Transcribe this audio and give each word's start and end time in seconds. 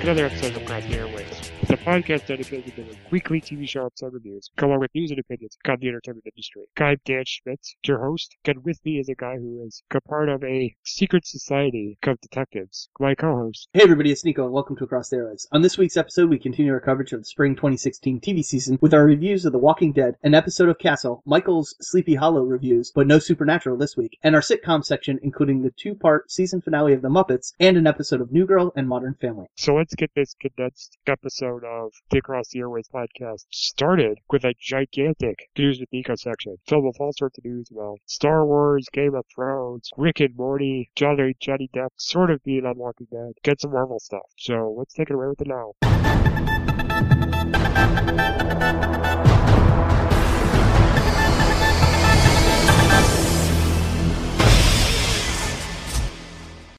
and 0.00 0.08
welcome 0.08 0.16
to 0.16 0.22
another 0.22 0.26
episode 0.26 0.46
of 0.46 0.54
the 0.54 0.60
Airwaves. 0.84 1.09
It's 1.70 1.80
a 1.80 1.84
podcast 1.84 2.26
dedicated 2.26 2.74
to 2.74 2.82
the 2.82 2.96
weekly 3.12 3.40
TV 3.40 3.68
show 3.68 3.86
episode 3.86 4.12
reviews, 4.12 4.50
along 4.58 4.80
with 4.80 4.92
news 4.92 5.12
and 5.12 5.20
opinions 5.20 5.56
on 5.68 5.76
the 5.78 5.86
entertainment 5.86 6.26
industry. 6.26 6.62
I'm 6.76 6.96
Dan 7.04 7.22
Schmitz, 7.24 7.76
your 7.84 8.00
host, 8.00 8.36
and 8.44 8.64
with 8.64 8.84
me 8.84 8.98
is 8.98 9.08
a 9.08 9.14
guy 9.14 9.36
who 9.36 9.62
is 9.64 9.80
a 9.94 10.00
part 10.00 10.28
of 10.30 10.42
a 10.42 10.74
secret 10.82 11.24
society 11.28 11.96
of 12.02 12.20
detectives, 12.20 12.88
my 12.98 13.14
co-host. 13.14 13.68
Hey 13.72 13.84
everybody, 13.84 14.10
it's 14.10 14.24
Nico 14.24 14.46
and 14.46 14.52
welcome 14.52 14.74
to 14.78 14.84
Across 14.84 15.10
the 15.10 15.18
Airwaves. 15.18 15.46
On 15.52 15.62
this 15.62 15.78
week's 15.78 15.96
episode, 15.96 16.28
we 16.28 16.40
continue 16.40 16.72
our 16.72 16.80
coverage 16.80 17.12
of 17.12 17.20
the 17.20 17.24
spring 17.24 17.54
2016 17.54 18.20
TV 18.20 18.42
season 18.42 18.76
with 18.80 18.92
our 18.92 19.04
reviews 19.04 19.44
of 19.44 19.52
The 19.52 19.58
Walking 19.58 19.92
Dead, 19.92 20.16
an 20.24 20.34
episode 20.34 20.70
of 20.70 20.78
Castle, 20.80 21.22
Michael's 21.24 21.76
Sleepy 21.80 22.16
Hollow 22.16 22.42
reviews, 22.42 22.90
but 22.92 23.06
no 23.06 23.20
Supernatural 23.20 23.76
this 23.76 23.96
week, 23.96 24.18
and 24.24 24.34
our 24.34 24.40
sitcom 24.40 24.84
section 24.84 25.20
including 25.22 25.62
the 25.62 25.72
two-part 25.76 26.32
season 26.32 26.60
finale 26.60 26.94
of 26.94 27.02
The 27.02 27.08
Muppets 27.08 27.52
and 27.60 27.76
an 27.76 27.86
episode 27.86 28.20
of 28.20 28.32
New 28.32 28.44
Girl 28.44 28.72
and 28.74 28.88
Modern 28.88 29.14
Family. 29.20 29.46
So 29.54 29.76
let's 29.76 29.94
get 29.94 30.10
this 30.16 30.34
condensed 30.34 30.98
episode 31.06 31.59
of 31.64 31.92
the 32.10 32.18
Across 32.18 32.48
the 32.50 32.60
Airwaves 32.60 32.90
podcast 32.92 33.46
started 33.50 34.18
with 34.30 34.44
a 34.44 34.54
gigantic 34.60 35.48
News 35.56 35.80
with 35.80 35.92
Nico 35.92 36.14
section 36.14 36.56
filled 36.66 36.84
with 36.84 37.00
all 37.00 37.12
sorts 37.12 37.38
of 37.38 37.44
news 37.44 37.68
about 37.70 37.98
Star 38.06 38.44
Wars, 38.46 38.88
Game 38.92 39.14
of 39.14 39.24
Thrones, 39.34 39.90
Rick 39.96 40.20
and 40.20 40.36
Morty, 40.36 40.90
Johnny, 40.94 41.34
Johnny 41.40 41.70
Depp 41.74 41.90
sort 41.96 42.30
of 42.30 42.42
being 42.44 42.66
on 42.66 42.78
Walking 42.78 43.08
Dead, 43.10 43.32
get 43.42 43.60
some 43.60 43.72
Marvel 43.72 43.98
stuff. 43.98 44.26
So 44.38 44.74
let's 44.76 44.94
take 44.94 45.10
it 45.10 45.14
away 45.14 45.28
with 45.28 45.40
it 45.40 45.48
now. 45.48 45.72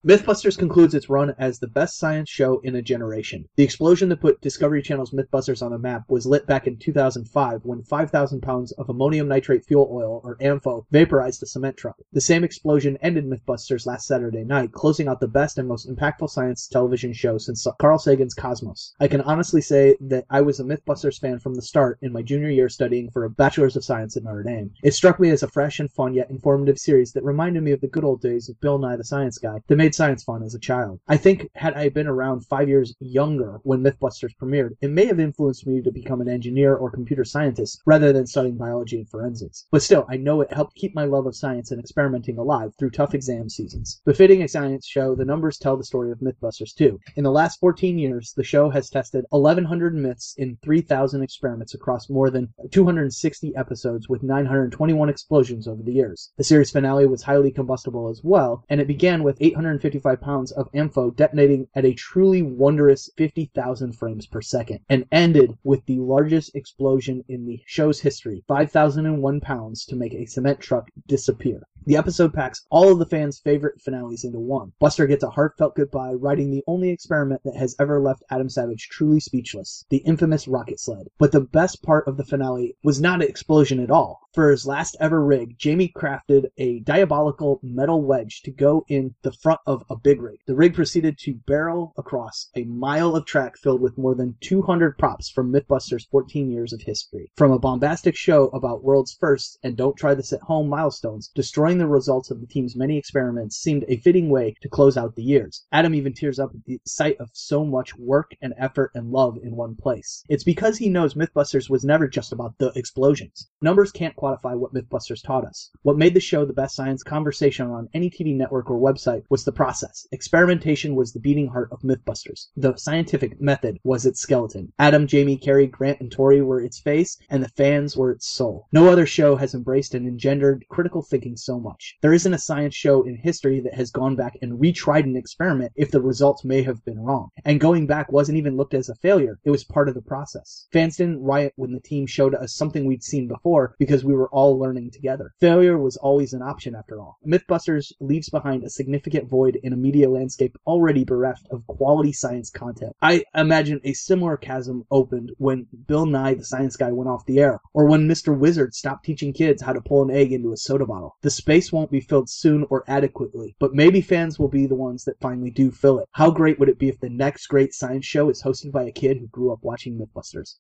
Mythbusters 0.04 0.58
concludes 0.58 0.96
its 0.96 1.12
run 1.12 1.36
as 1.38 1.60
the 1.60 1.68
best 1.68 2.00
science 2.00 2.28
show 2.28 2.58
in 2.64 2.74
a 2.76 2.82
generation. 2.82 3.46
The 3.56 3.64
explosion 3.64 4.10
that 4.10 4.20
put 4.20 4.42
Discovery 4.42 4.82
Channel's 4.82 5.12
Mythbusters 5.12 5.62
on 5.62 5.74
the 5.74 5.78
map 5.78 6.06
was 6.10 6.26
lit 6.26 6.48
back 6.48 6.66
in 6.66 6.78
2005 6.78 7.60
when 7.66 7.84
5,000 7.84 8.42
pounds 8.42 8.72
of 8.72 8.90
ammonium 8.90 9.28
nitrate 9.28 9.64
fuel 9.64 9.88
oil, 9.92 10.20
or 10.24 10.38
ANFO, 10.38 10.86
vaporized 10.90 11.44
a 11.44 11.46
cement 11.46 11.78
truck. 11.78 11.98
The 12.14 12.20
same 12.20 12.44
explosion 12.44 12.98
ended 13.04 13.28
Mythbusters 13.28 13.86
last 13.86 14.08
Saturday 14.08 14.44
night, 14.44 14.72
closing 14.72 15.08
out 15.08 15.20
the 15.20 15.28
best 15.28 15.60
and 15.60 15.68
most 15.68 15.88
impactful 15.88 16.32
science 16.32 16.68
television 16.68 17.14
show 17.14 17.38
since 17.38 17.68
Carl 17.80 18.00
Sagan's 18.00 18.34
Cosmos. 18.34 18.96
I 19.00 19.08
can 19.08 19.22
honestly 19.22 19.62
say 19.62 19.98
that 20.02 20.26
I 20.32 20.42
was 20.42 20.60
a 20.60 20.64
Mythbusters 20.64 21.20
fan 21.20 21.38
from 21.38 21.54
the 21.54 21.62
start 21.62 22.00
in 22.02 22.12
my 22.12 22.24
junior 22.24 22.50
year 22.50 22.70
studying 22.70 23.12
for 23.12 23.26
a 23.26 23.30
Bachelor's 23.30 23.76
of 23.76 23.86
Science 23.86 24.18
at 24.18 24.24
Notre 24.24 24.42
Dame. 24.42 24.72
It 24.82 24.96
struck 24.96 25.20
me 25.20 25.30
as 25.30 25.44
a 25.44 25.48
fresh 25.48 25.80
and 25.80 25.92
fun 25.92 26.16
yet 26.16 26.32
informative 26.32 26.80
series 26.80 27.12
that 27.12 27.24
reminded 27.24 27.62
me 27.62 27.72
of 27.72 27.82
the 27.82 27.88
good 27.88 28.04
old 28.04 28.22
days 28.22 28.50
of 28.50 28.60
Bill 28.62 28.80
Nye 28.80 28.96
the 28.96 29.04
Science 29.04 29.38
Guy 29.38 29.60
that 29.68 29.76
made 29.76 29.91
science 29.96 30.24
fun 30.24 30.44
as 30.44 30.56
a 30.56 30.60
child. 30.60 31.00
I 31.08 31.18
think 31.18 31.50
had 31.56 31.74
I 31.74 31.90
been 31.90 32.08
around 32.08 32.46
five 32.46 32.70
years 32.70 32.96
younger 33.00 33.60
when 33.64 33.84
Mythbusters 33.84 34.36
premiered, 34.42 34.76
it 34.82 34.90
may 34.90 35.06
have 35.06 35.20
influenced 35.20 35.68
me 35.68 35.82
to 35.82 35.92
become 35.92 36.22
an 36.22 36.30
engineer 36.30 36.76
or 36.76 36.92
computer 36.92 37.24
scientist 37.24 37.82
rather 37.86 38.14
than 38.14 38.28
studying 38.28 38.58
biology 38.58 38.98
and 38.98 39.10
forensics. 39.10 39.68
But 39.72 39.82
still, 39.82 40.06
I 40.10 40.18
know 40.18 40.42
it 40.42 40.54
helped 40.54 40.76
keep 40.76 40.96
my 40.96 41.06
love 41.06 41.26
of 41.26 41.36
science 41.36 41.72
and 41.72 41.80
experimenting 41.80 42.38
alive 42.38 42.72
through 42.78 42.92
tough 42.92 43.14
exam 43.14 43.50
seasons. 43.50 44.02
Befitting 44.06 44.44
a 44.44 44.48
science 44.48 44.86
show, 44.88 45.16
the 45.16 45.26
numbers 45.26 45.58
tell 45.58 45.78
the 45.78 45.84
story 45.84 46.12
of 46.12 46.20
Mythbusters 46.20 46.74
too. 46.74 47.00
In 47.16 47.24
the 47.24 47.32
last 47.32 47.60
14 47.60 47.98
years, 47.98 48.34
the 48.36 48.44
show 48.44 48.70
has 48.70 48.90
tested 48.90 49.26
1,100 49.30 49.96
myths 49.96 50.36
in 50.38 50.58
3,000 50.64 51.22
experiments 51.22 51.74
across 51.74 52.10
more 52.10 52.30
than 52.30 52.54
260 52.72 53.56
episodes 53.56 54.08
with 54.08 54.24
921 54.24 55.10
explosions 55.10 55.68
over 55.68 55.84
the 55.84 55.94
years. 55.94 56.32
The 56.38 56.44
series 56.44 56.72
finale 56.72 57.06
was 57.06 57.24
highly 57.24 57.52
combustible 57.52 58.10
as 58.10 58.22
well, 58.24 58.64
and 58.70 58.80
it 58.80 58.88
began 58.88 59.24
with 59.24 59.42
855 59.82 60.22
pounds 60.22 60.52
of 60.52 60.72
ANFO 60.74 61.10
detonating 61.16 61.68
at 61.74 61.86
a 61.86 61.94
truly 61.96 62.44
wondrous 62.44 63.10
50,000 63.18 63.94
frames 63.94 64.28
per 64.28 64.40
second, 64.40 64.82
and 64.88 65.08
ended 65.12 65.58
with 65.64 65.84
the 65.88 65.98
largest 65.98 66.56
explosion 66.56 67.26
in 67.28 67.48
the 67.48 67.60
show's 67.66 68.00
history 68.00 68.44
5,001 68.48 69.42
pounds 69.42 69.84
to 69.86 69.96
make 69.96 70.14
a 70.14 70.28
cement 70.28 70.60
truck 70.60 70.92
disappear. 71.08 71.64
The 71.84 71.98
episode 71.98 72.32
packs 72.32 72.64
all 72.70 72.92
of 72.92 73.00
the 73.00 73.08
fans' 73.08 73.40
favorite 73.40 73.82
finales 73.82 74.24
into 74.24 74.40
one. 74.40 74.74
Buster 74.80 75.08
gets 75.08 75.24
a 75.24 75.32
heartfelt 75.32 75.76
goodbye, 75.76 76.14
riding 76.14 76.52
the 76.52 76.64
only 76.68 76.92
experiment 76.92 77.42
that 77.44 77.56
has 77.56 77.76
ever 77.80 78.00
left 78.00 78.22
Adam 78.30 78.50
Savage 78.50 78.88
truly 78.88 79.20
speechless 79.20 79.84
the 79.90 79.98
infamous 79.98 80.48
rocket 80.48 80.80
sled. 80.80 81.08
But 81.18 81.32
the 81.32 81.42
best 81.42 81.82
part 81.82 82.08
of 82.08 82.18
the 82.18 82.24
finale 82.24 82.78
was 82.84 83.02
not 83.02 83.24
an 83.24 83.28
explosion 83.28 83.80
at 83.80 83.90
all. 83.90 84.22
For 84.34 84.52
his 84.52 84.66
last 84.66 84.96
ever 85.00 85.26
rig, 85.26 85.58
Jamie 85.58 85.92
crafted 85.94 86.52
a 86.58 86.80
diabolical 86.82 87.60
metal 87.64 88.02
wedge 88.02 88.44
to 88.44 88.52
go 88.52 88.86
in 88.88 89.16
the 89.24 89.34
front 89.34 89.60
of 89.66 89.84
a 89.90 89.98
big 89.98 90.22
rig. 90.22 90.40
The 90.48 90.56
rig 90.56 90.74
proceeded 90.74 91.18
to 91.20 91.34
barrel 91.48 91.94
across 91.98 92.50
a 92.56 92.64
mile 92.64 93.16
of 93.16 93.26
track 93.26 93.58
filled 93.58 93.82
with 93.82 93.98
more 93.98 94.16
than 94.16 94.38
200 94.40 94.98
props 94.98 95.30
from 95.30 95.52
Mythbusters' 95.52 96.08
14 96.10 96.50
years 96.50 96.72
of 96.72 96.82
history. 96.82 97.32
From 97.36 97.52
a 97.52 97.60
bombastic 97.60 98.16
show 98.16 98.48
about 98.50 98.84
world's 98.84 99.14
first 99.14 99.58
and 99.64 99.76
don't 99.76 99.98
try 99.98 100.14
this 100.14 100.32
at 100.32 100.42
home 100.42 100.70
milestones, 100.70 101.30
destroying 101.36 101.71
the 101.78 101.88
results 101.88 102.32
of 102.32 102.42
the 102.42 102.48
team's 102.48 102.76
many 102.76 102.98
experiments 102.98 103.58
seemed 103.58 103.86
a 103.88 103.98
fitting 103.98 104.30
way 104.30 104.56
to 104.62 104.70
close 104.70 104.98
out 104.98 105.16
the 105.16 105.24
years. 105.24 105.66
Adam 105.72 105.94
even 105.94 106.14
tears 106.14 106.40
up 106.40 106.52
at 106.54 106.64
the 106.66 106.80
sight 106.86 107.18
of 107.20 107.30
so 107.34 107.66
much 107.66 107.98
work 107.98 108.32
and 108.42 108.54
effort 108.58 108.92
and 108.94 109.12
love 109.12 109.38
in 109.44 109.56
one 109.56 109.76
place. 109.76 110.24
It's 110.30 110.44
because 110.44 110.78
he 110.78 110.90
knows 110.90 111.14
Mythbusters 111.14 111.70
was 111.70 111.84
never 111.84 112.08
just 112.08 112.32
about 112.32 112.58
the 112.58 112.72
explosions. 112.76 113.50
Numbers 113.62 113.92
can't 113.92 114.16
quantify 114.16 114.58
what 114.58 114.74
Mythbusters 114.74 115.24
taught 115.24 115.46
us. 115.46 115.70
What 115.84 115.98
made 115.98 116.14
the 116.14 116.20
show 116.20 116.46
the 116.46 116.54
best 116.54 116.76
science 116.76 117.04
conversation 117.04 117.68
on 117.68 117.90
any 117.94 118.10
TV 118.10 118.36
network 118.36 118.70
or 118.70 118.80
website 118.80 119.24
was 119.30 119.44
the 119.44 119.52
process. 119.52 120.08
Experimentation 120.12 120.96
was 120.96 121.14
the 121.14 121.20
beating 121.20 121.48
heart 121.48 121.70
of 121.72 121.82
Mythbusters. 121.82 122.48
The 122.56 122.76
scientific 122.78 123.40
method 123.40 123.80
was 123.84 124.06
its 124.06 124.20
skeleton. 124.20 124.74
Adam, 124.80 125.08
Jamie, 125.08 125.38
Carrie, 125.38 125.68
Grant, 125.68 126.02
and 126.02 126.12
Tori 126.12 126.42
were 126.42 126.62
its 126.62 126.80
face, 126.80 127.18
and 127.30 127.44
the 127.44 127.50
fans 127.50 127.96
were 127.96 128.12
its 128.12 128.28
soul. 128.28 128.68
No 128.72 128.90
other 128.90 129.06
show 129.06 129.36
has 129.36 129.54
embraced 129.54 129.94
and 129.94 130.08
engendered 130.08 130.66
critical 130.70 131.02
thinking 131.02 131.38
so 131.38 131.60
much. 131.62 131.98
There 132.02 132.14
isn't 132.14 132.34
a 132.34 132.40
science 132.40 132.76
show 132.76 133.04
in 133.04 133.16
history 133.16 133.60
that 133.62 133.76
has 133.76 133.92
gone 133.92 134.16
back 134.16 134.38
and 134.42 134.60
retried 134.60 135.04
an 135.04 135.16
experiment 135.16 135.72
if 135.76 135.92
the 135.92 136.02
results 136.02 136.44
may 136.44 136.64
have 136.64 136.84
been 136.84 137.00
wrong. 137.00 137.30
And 137.46 137.60
going 137.60 137.88
back 137.88 138.12
wasn't 138.12 138.38
even 138.38 138.58
looked 138.58 138.74
as 138.74 138.90
a 138.90 138.96
failure, 138.96 139.40
it 139.44 139.52
was 139.52 139.64
part 139.64 139.88
of 139.88 139.96
the 139.96 140.02
process. 140.02 140.68
Fans 140.74 140.98
didn't 140.98 141.24
riot 141.24 141.54
when 141.56 141.72
the 141.72 141.80
team 141.80 142.06
showed 142.06 142.36
us 142.36 142.56
something 142.56 142.86
we'd 142.86 143.04
seen 143.04 143.28
before 143.28 143.76
because 143.80 144.04
we 144.04 144.14
were 144.14 144.30
all 144.30 144.58
learning 144.60 144.92
together. 144.92 145.32
Failure 145.40 145.78
was 145.78 145.98
always 145.98 146.34
an 146.34 146.42
option 146.42 146.76
after 146.76 147.00
all. 147.00 147.18
Mythbusters 147.26 147.92
leaves 148.00 148.30
behind 148.30 148.64
a 148.64 148.70
significant 148.70 149.30
void 149.30 149.58
in 149.64 149.74
a 149.74 149.78
media 149.78 150.10
landscape 150.10 150.58
already 150.66 151.04
bereft 151.04 151.48
of 151.52 151.66
quality 151.68 152.12
science 152.12 152.50
content. 152.50 152.96
I 153.02 153.24
imagine 153.36 153.80
a 153.84 153.94
similar 153.94 154.38
chasm 154.38 154.86
opened 154.92 155.32
when 155.38 155.68
Bill 155.88 156.06
Nye 156.06 156.34
the 156.34 156.44
Science 156.44 156.76
Guy 156.76 156.92
went 156.92 157.10
off 157.10 157.26
the 157.26 157.40
air, 157.40 157.60
or 157.74 157.86
when 157.86 158.08
Mr. 158.08 158.38
Wizard 158.38 158.74
stopped 158.74 159.06
teaching 159.06 159.34
kids 159.34 159.62
how 159.62 159.74
to 159.74 159.82
pull 159.82 160.02
an 160.02 160.12
egg 160.12 160.32
into 160.32 160.52
a 160.52 160.58
soda 160.58 160.86
bottle. 160.86 161.16
The 161.22 161.30
space 161.52 161.74
won't 161.74 161.92
be 161.92 162.00
filled 162.00 162.30
soon 162.30 162.66
or 162.70 162.82
adequately, 162.88 163.54
but 163.60 163.74
maybe 163.74 164.00
fans 164.00 164.40
will 164.40 164.48
be 164.48 164.66
the 164.68 164.74
ones 164.74 165.04
that 165.04 165.20
finally 165.20 165.52
do 165.52 165.70
fill 165.70 166.00
it. 166.00 166.08
How 166.14 166.32
great 166.32 166.58
would 166.58 166.70
it 166.70 166.80
be 166.80 166.88
if 166.88 166.98
the 167.02 167.10
next 167.10 167.48
great 167.48 167.74
science 167.74 168.06
show 168.06 168.30
is 168.30 168.42
hosted 168.42 168.72
by 168.72 168.84
a 168.84 168.92
kid 168.94 169.18
who 169.18 169.28
grew 169.28 169.52
up 169.52 169.60
watching 169.62 170.00
Mythbusters? 170.00 170.60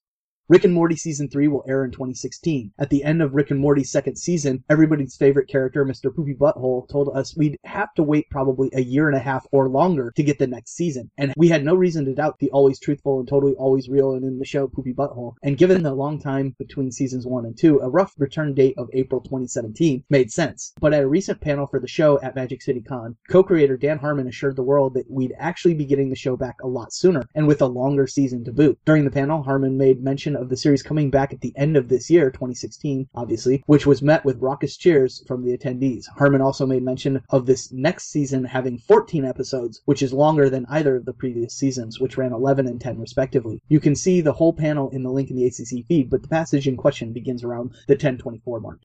Rick 0.51 0.65
and 0.65 0.73
Morty 0.73 0.97
season 0.97 1.29
3 1.29 1.47
will 1.47 1.63
air 1.65 1.85
in 1.85 1.91
2016. 1.91 2.73
At 2.77 2.89
the 2.89 3.05
end 3.05 3.21
of 3.21 3.33
Rick 3.33 3.51
and 3.51 3.59
Morty's 3.61 3.89
second 3.89 4.17
season, 4.17 4.65
everybody's 4.69 5.15
favorite 5.15 5.47
character, 5.47 5.85
Mr. 5.85 6.13
Poopy 6.13 6.33
Butthole, 6.33 6.89
told 6.89 7.07
us 7.15 7.37
we'd 7.37 7.57
have 7.63 7.93
to 7.93 8.03
wait 8.03 8.29
probably 8.29 8.69
a 8.73 8.81
year 8.81 9.07
and 9.07 9.15
a 9.15 9.21
half 9.21 9.47
or 9.53 9.69
longer 9.69 10.11
to 10.17 10.23
get 10.23 10.39
the 10.39 10.47
next 10.47 10.75
season. 10.75 11.09
And 11.17 11.33
we 11.37 11.47
had 11.47 11.63
no 11.63 11.73
reason 11.73 12.03
to 12.03 12.13
doubt 12.13 12.39
the 12.39 12.51
always 12.51 12.81
truthful 12.81 13.19
and 13.19 13.29
totally 13.29 13.53
always 13.53 13.87
real 13.87 14.11
and 14.11 14.25
in 14.25 14.39
the 14.39 14.45
show 14.45 14.67
Poopy 14.67 14.91
Butthole. 14.93 15.35
And 15.41 15.57
given 15.57 15.83
the 15.83 15.93
long 15.93 16.19
time 16.19 16.53
between 16.59 16.91
seasons 16.91 17.25
1 17.25 17.45
and 17.45 17.57
2, 17.57 17.79
a 17.79 17.89
rough 17.89 18.13
return 18.17 18.53
date 18.53 18.77
of 18.77 18.89
April 18.91 19.21
2017 19.21 20.03
made 20.09 20.33
sense. 20.33 20.73
But 20.81 20.93
at 20.93 21.03
a 21.03 21.07
recent 21.07 21.39
panel 21.39 21.65
for 21.65 21.79
the 21.79 21.87
show 21.87 22.19
at 22.21 22.35
Magic 22.35 22.61
City 22.61 22.81
Con, 22.81 23.15
co-creator 23.29 23.77
Dan 23.77 23.99
Harmon 23.99 24.27
assured 24.27 24.57
the 24.57 24.63
world 24.63 24.95
that 24.95 25.09
we'd 25.09 25.33
actually 25.39 25.75
be 25.75 25.85
getting 25.85 26.09
the 26.09 26.15
show 26.17 26.35
back 26.35 26.57
a 26.61 26.67
lot 26.67 26.91
sooner 26.91 27.23
and 27.35 27.47
with 27.47 27.61
a 27.61 27.67
longer 27.67 28.05
season 28.05 28.43
to 28.43 28.51
boot. 28.51 28.77
During 28.85 29.05
the 29.05 29.11
panel, 29.11 29.43
Harmon 29.43 29.77
made 29.77 30.03
mention 30.03 30.40
of 30.41 30.49
the 30.49 30.57
series 30.57 30.83
coming 30.83 31.09
back 31.09 31.33
at 31.33 31.41
the 31.41 31.53
end 31.55 31.77
of 31.77 31.87
this 31.87 32.09
year, 32.09 32.31
2016, 32.31 33.07
obviously, 33.15 33.63
which 33.67 33.85
was 33.85 34.01
met 34.01 34.25
with 34.25 34.41
raucous 34.41 34.75
cheers 34.77 35.23
from 35.27 35.43
the 35.43 35.57
attendees. 35.57 36.05
Harmon 36.17 36.41
also 36.41 36.65
made 36.65 36.83
mention 36.83 37.21
of 37.29 37.45
this 37.45 37.71
next 37.71 38.11
season 38.11 38.43
having 38.43 38.77
14 38.77 39.23
episodes, 39.25 39.81
which 39.85 40.01
is 40.01 40.13
longer 40.13 40.49
than 40.49 40.65
either 40.69 40.95
of 40.95 41.05
the 41.05 41.13
previous 41.13 41.53
seasons, 41.53 41.99
which 41.99 42.17
ran 42.17 42.33
11 42.33 42.67
and 42.67 42.81
10 42.81 42.99
respectively. 42.99 43.61
You 43.69 43.79
can 43.79 43.95
see 43.95 44.21
the 44.21 44.33
whole 44.33 44.53
panel 44.53 44.89
in 44.89 45.03
the 45.03 45.11
link 45.11 45.29
in 45.29 45.35
the 45.35 45.45
ACC 45.45 45.85
feed, 45.87 46.09
but 46.09 46.21
the 46.21 46.27
passage 46.27 46.67
in 46.67 46.77
question 46.77 47.13
begins 47.13 47.43
around 47.43 47.71
the 47.87 47.93
1024 47.93 48.59
mark. 48.59 48.81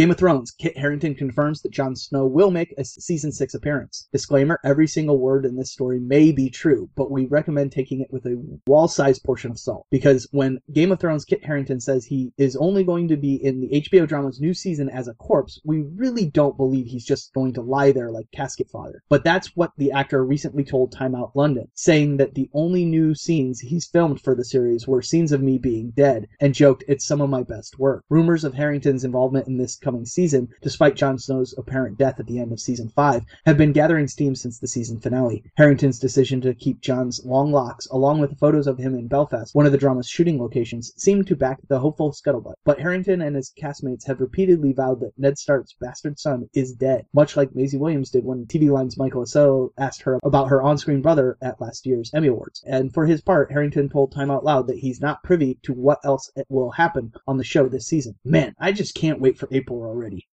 Game 0.00 0.10
of 0.10 0.16
Thrones, 0.16 0.50
Kit 0.50 0.78
Harington 0.78 1.14
confirms 1.14 1.60
that 1.60 1.72
Jon 1.72 1.94
Snow 1.94 2.24
will 2.24 2.50
make 2.50 2.72
a 2.78 2.84
season 2.86 3.30
6 3.32 3.52
appearance. 3.52 4.08
Disclaimer, 4.14 4.58
every 4.64 4.86
single 4.86 5.18
word 5.18 5.44
in 5.44 5.56
this 5.56 5.72
story 5.72 6.00
may 6.00 6.32
be 6.32 6.48
true, 6.48 6.88
but 6.96 7.10
we 7.10 7.26
recommend 7.26 7.70
taking 7.70 8.00
it 8.00 8.10
with 8.10 8.24
a 8.24 8.42
wall-sized 8.66 9.22
portion 9.22 9.50
of 9.50 9.58
salt. 9.58 9.86
Because 9.90 10.26
when 10.30 10.58
Game 10.72 10.90
of 10.90 11.00
Thrones 11.00 11.26
Kit 11.26 11.44
Harington 11.44 11.80
says 11.80 12.06
he 12.06 12.32
is 12.38 12.56
only 12.56 12.82
going 12.82 13.08
to 13.08 13.18
be 13.18 13.34
in 13.44 13.60
the 13.60 13.82
HBO 13.82 14.08
drama's 14.08 14.40
new 14.40 14.54
season 14.54 14.88
as 14.88 15.06
a 15.06 15.12
corpse, 15.12 15.60
we 15.66 15.82
really 15.94 16.24
don't 16.30 16.56
believe 16.56 16.86
he's 16.86 17.04
just 17.04 17.34
going 17.34 17.52
to 17.52 17.60
lie 17.60 17.92
there 17.92 18.10
like 18.10 18.24
Casket 18.34 18.70
Father. 18.70 19.02
But 19.10 19.22
that's 19.22 19.54
what 19.54 19.72
the 19.76 19.92
actor 19.92 20.24
recently 20.24 20.64
told 20.64 20.92
Time 20.92 21.14
Out 21.14 21.32
London, 21.36 21.68
saying 21.74 22.16
that 22.16 22.34
the 22.34 22.48
only 22.54 22.86
new 22.86 23.14
scenes 23.14 23.60
he's 23.60 23.86
filmed 23.86 24.22
for 24.22 24.34
the 24.34 24.46
series 24.46 24.88
were 24.88 25.02
scenes 25.02 25.30
of 25.30 25.42
me 25.42 25.58
being 25.58 25.92
dead, 25.94 26.26
and 26.40 26.54
joked 26.54 26.84
it's 26.88 27.06
some 27.06 27.20
of 27.20 27.28
my 27.28 27.42
best 27.42 27.78
work. 27.78 28.02
Rumors 28.08 28.44
of 28.44 28.54
Harington's 28.54 29.04
involvement 29.04 29.46
in 29.46 29.58
this 29.58 29.76
coming 29.90 30.06
season, 30.06 30.48
despite 30.62 30.94
Jon 30.94 31.18
Snow's 31.18 31.52
apparent 31.58 31.98
death 31.98 32.20
at 32.20 32.26
the 32.28 32.38
end 32.38 32.52
of 32.52 32.60
season 32.60 32.88
5, 32.88 33.24
have 33.44 33.58
been 33.58 33.72
gathering 33.72 34.06
steam 34.06 34.36
since 34.36 34.60
the 34.60 34.68
season 34.68 35.00
finale. 35.00 35.42
Harington's 35.58 35.98
decision 35.98 36.40
to 36.42 36.54
keep 36.54 36.80
Jon's 36.80 37.24
long 37.24 37.50
locks, 37.50 37.88
along 37.88 38.20
with 38.20 38.30
the 38.30 38.36
photos 38.36 38.68
of 38.68 38.78
him 38.78 38.94
in 38.94 39.08
Belfast, 39.08 39.52
one 39.52 39.66
of 39.66 39.72
the 39.72 39.78
drama's 39.78 40.08
shooting 40.08 40.38
locations, 40.38 40.92
seemed 40.96 41.26
to 41.26 41.34
back 41.34 41.58
the 41.66 41.80
hopeful 41.80 42.12
scuttlebutt. 42.12 42.54
But 42.64 42.78
Harington 42.78 43.20
and 43.20 43.34
his 43.34 43.52
castmates 43.60 44.06
have 44.06 44.20
repeatedly 44.20 44.72
vowed 44.72 45.00
that 45.00 45.18
Ned 45.18 45.36
Stark's 45.36 45.74
bastard 45.80 46.20
son 46.20 46.48
is 46.54 46.72
dead, 46.72 47.04
much 47.12 47.36
like 47.36 47.56
Maisie 47.56 47.76
Williams 47.76 48.10
did 48.10 48.24
when 48.24 48.46
TV 48.46 48.70
Line's 48.70 48.96
Michael 48.96 49.24
Ausiello 49.24 49.70
asked 49.76 50.02
her 50.02 50.20
about 50.22 50.50
her 50.50 50.62
on-screen 50.62 51.02
brother 51.02 51.36
at 51.42 51.60
last 51.60 51.84
year's 51.84 52.12
Emmy 52.14 52.28
Awards. 52.28 52.62
And 52.64 52.94
for 52.94 53.06
his 53.06 53.22
part, 53.22 53.50
Harrington 53.50 53.88
told 53.88 54.12
Time 54.12 54.30
Out 54.30 54.44
Loud 54.44 54.68
that 54.68 54.78
he's 54.78 55.00
not 55.00 55.24
privy 55.24 55.58
to 55.64 55.72
what 55.72 55.98
else 56.04 56.30
will 56.48 56.70
happen 56.70 57.12
on 57.26 57.38
the 57.38 57.44
show 57.44 57.68
this 57.68 57.88
season. 57.88 58.14
Man, 58.24 58.54
I 58.60 58.70
just 58.70 58.94
can't 58.94 59.20
wait 59.20 59.36
for 59.36 59.48
April 59.50 59.69
already. 59.70 60.29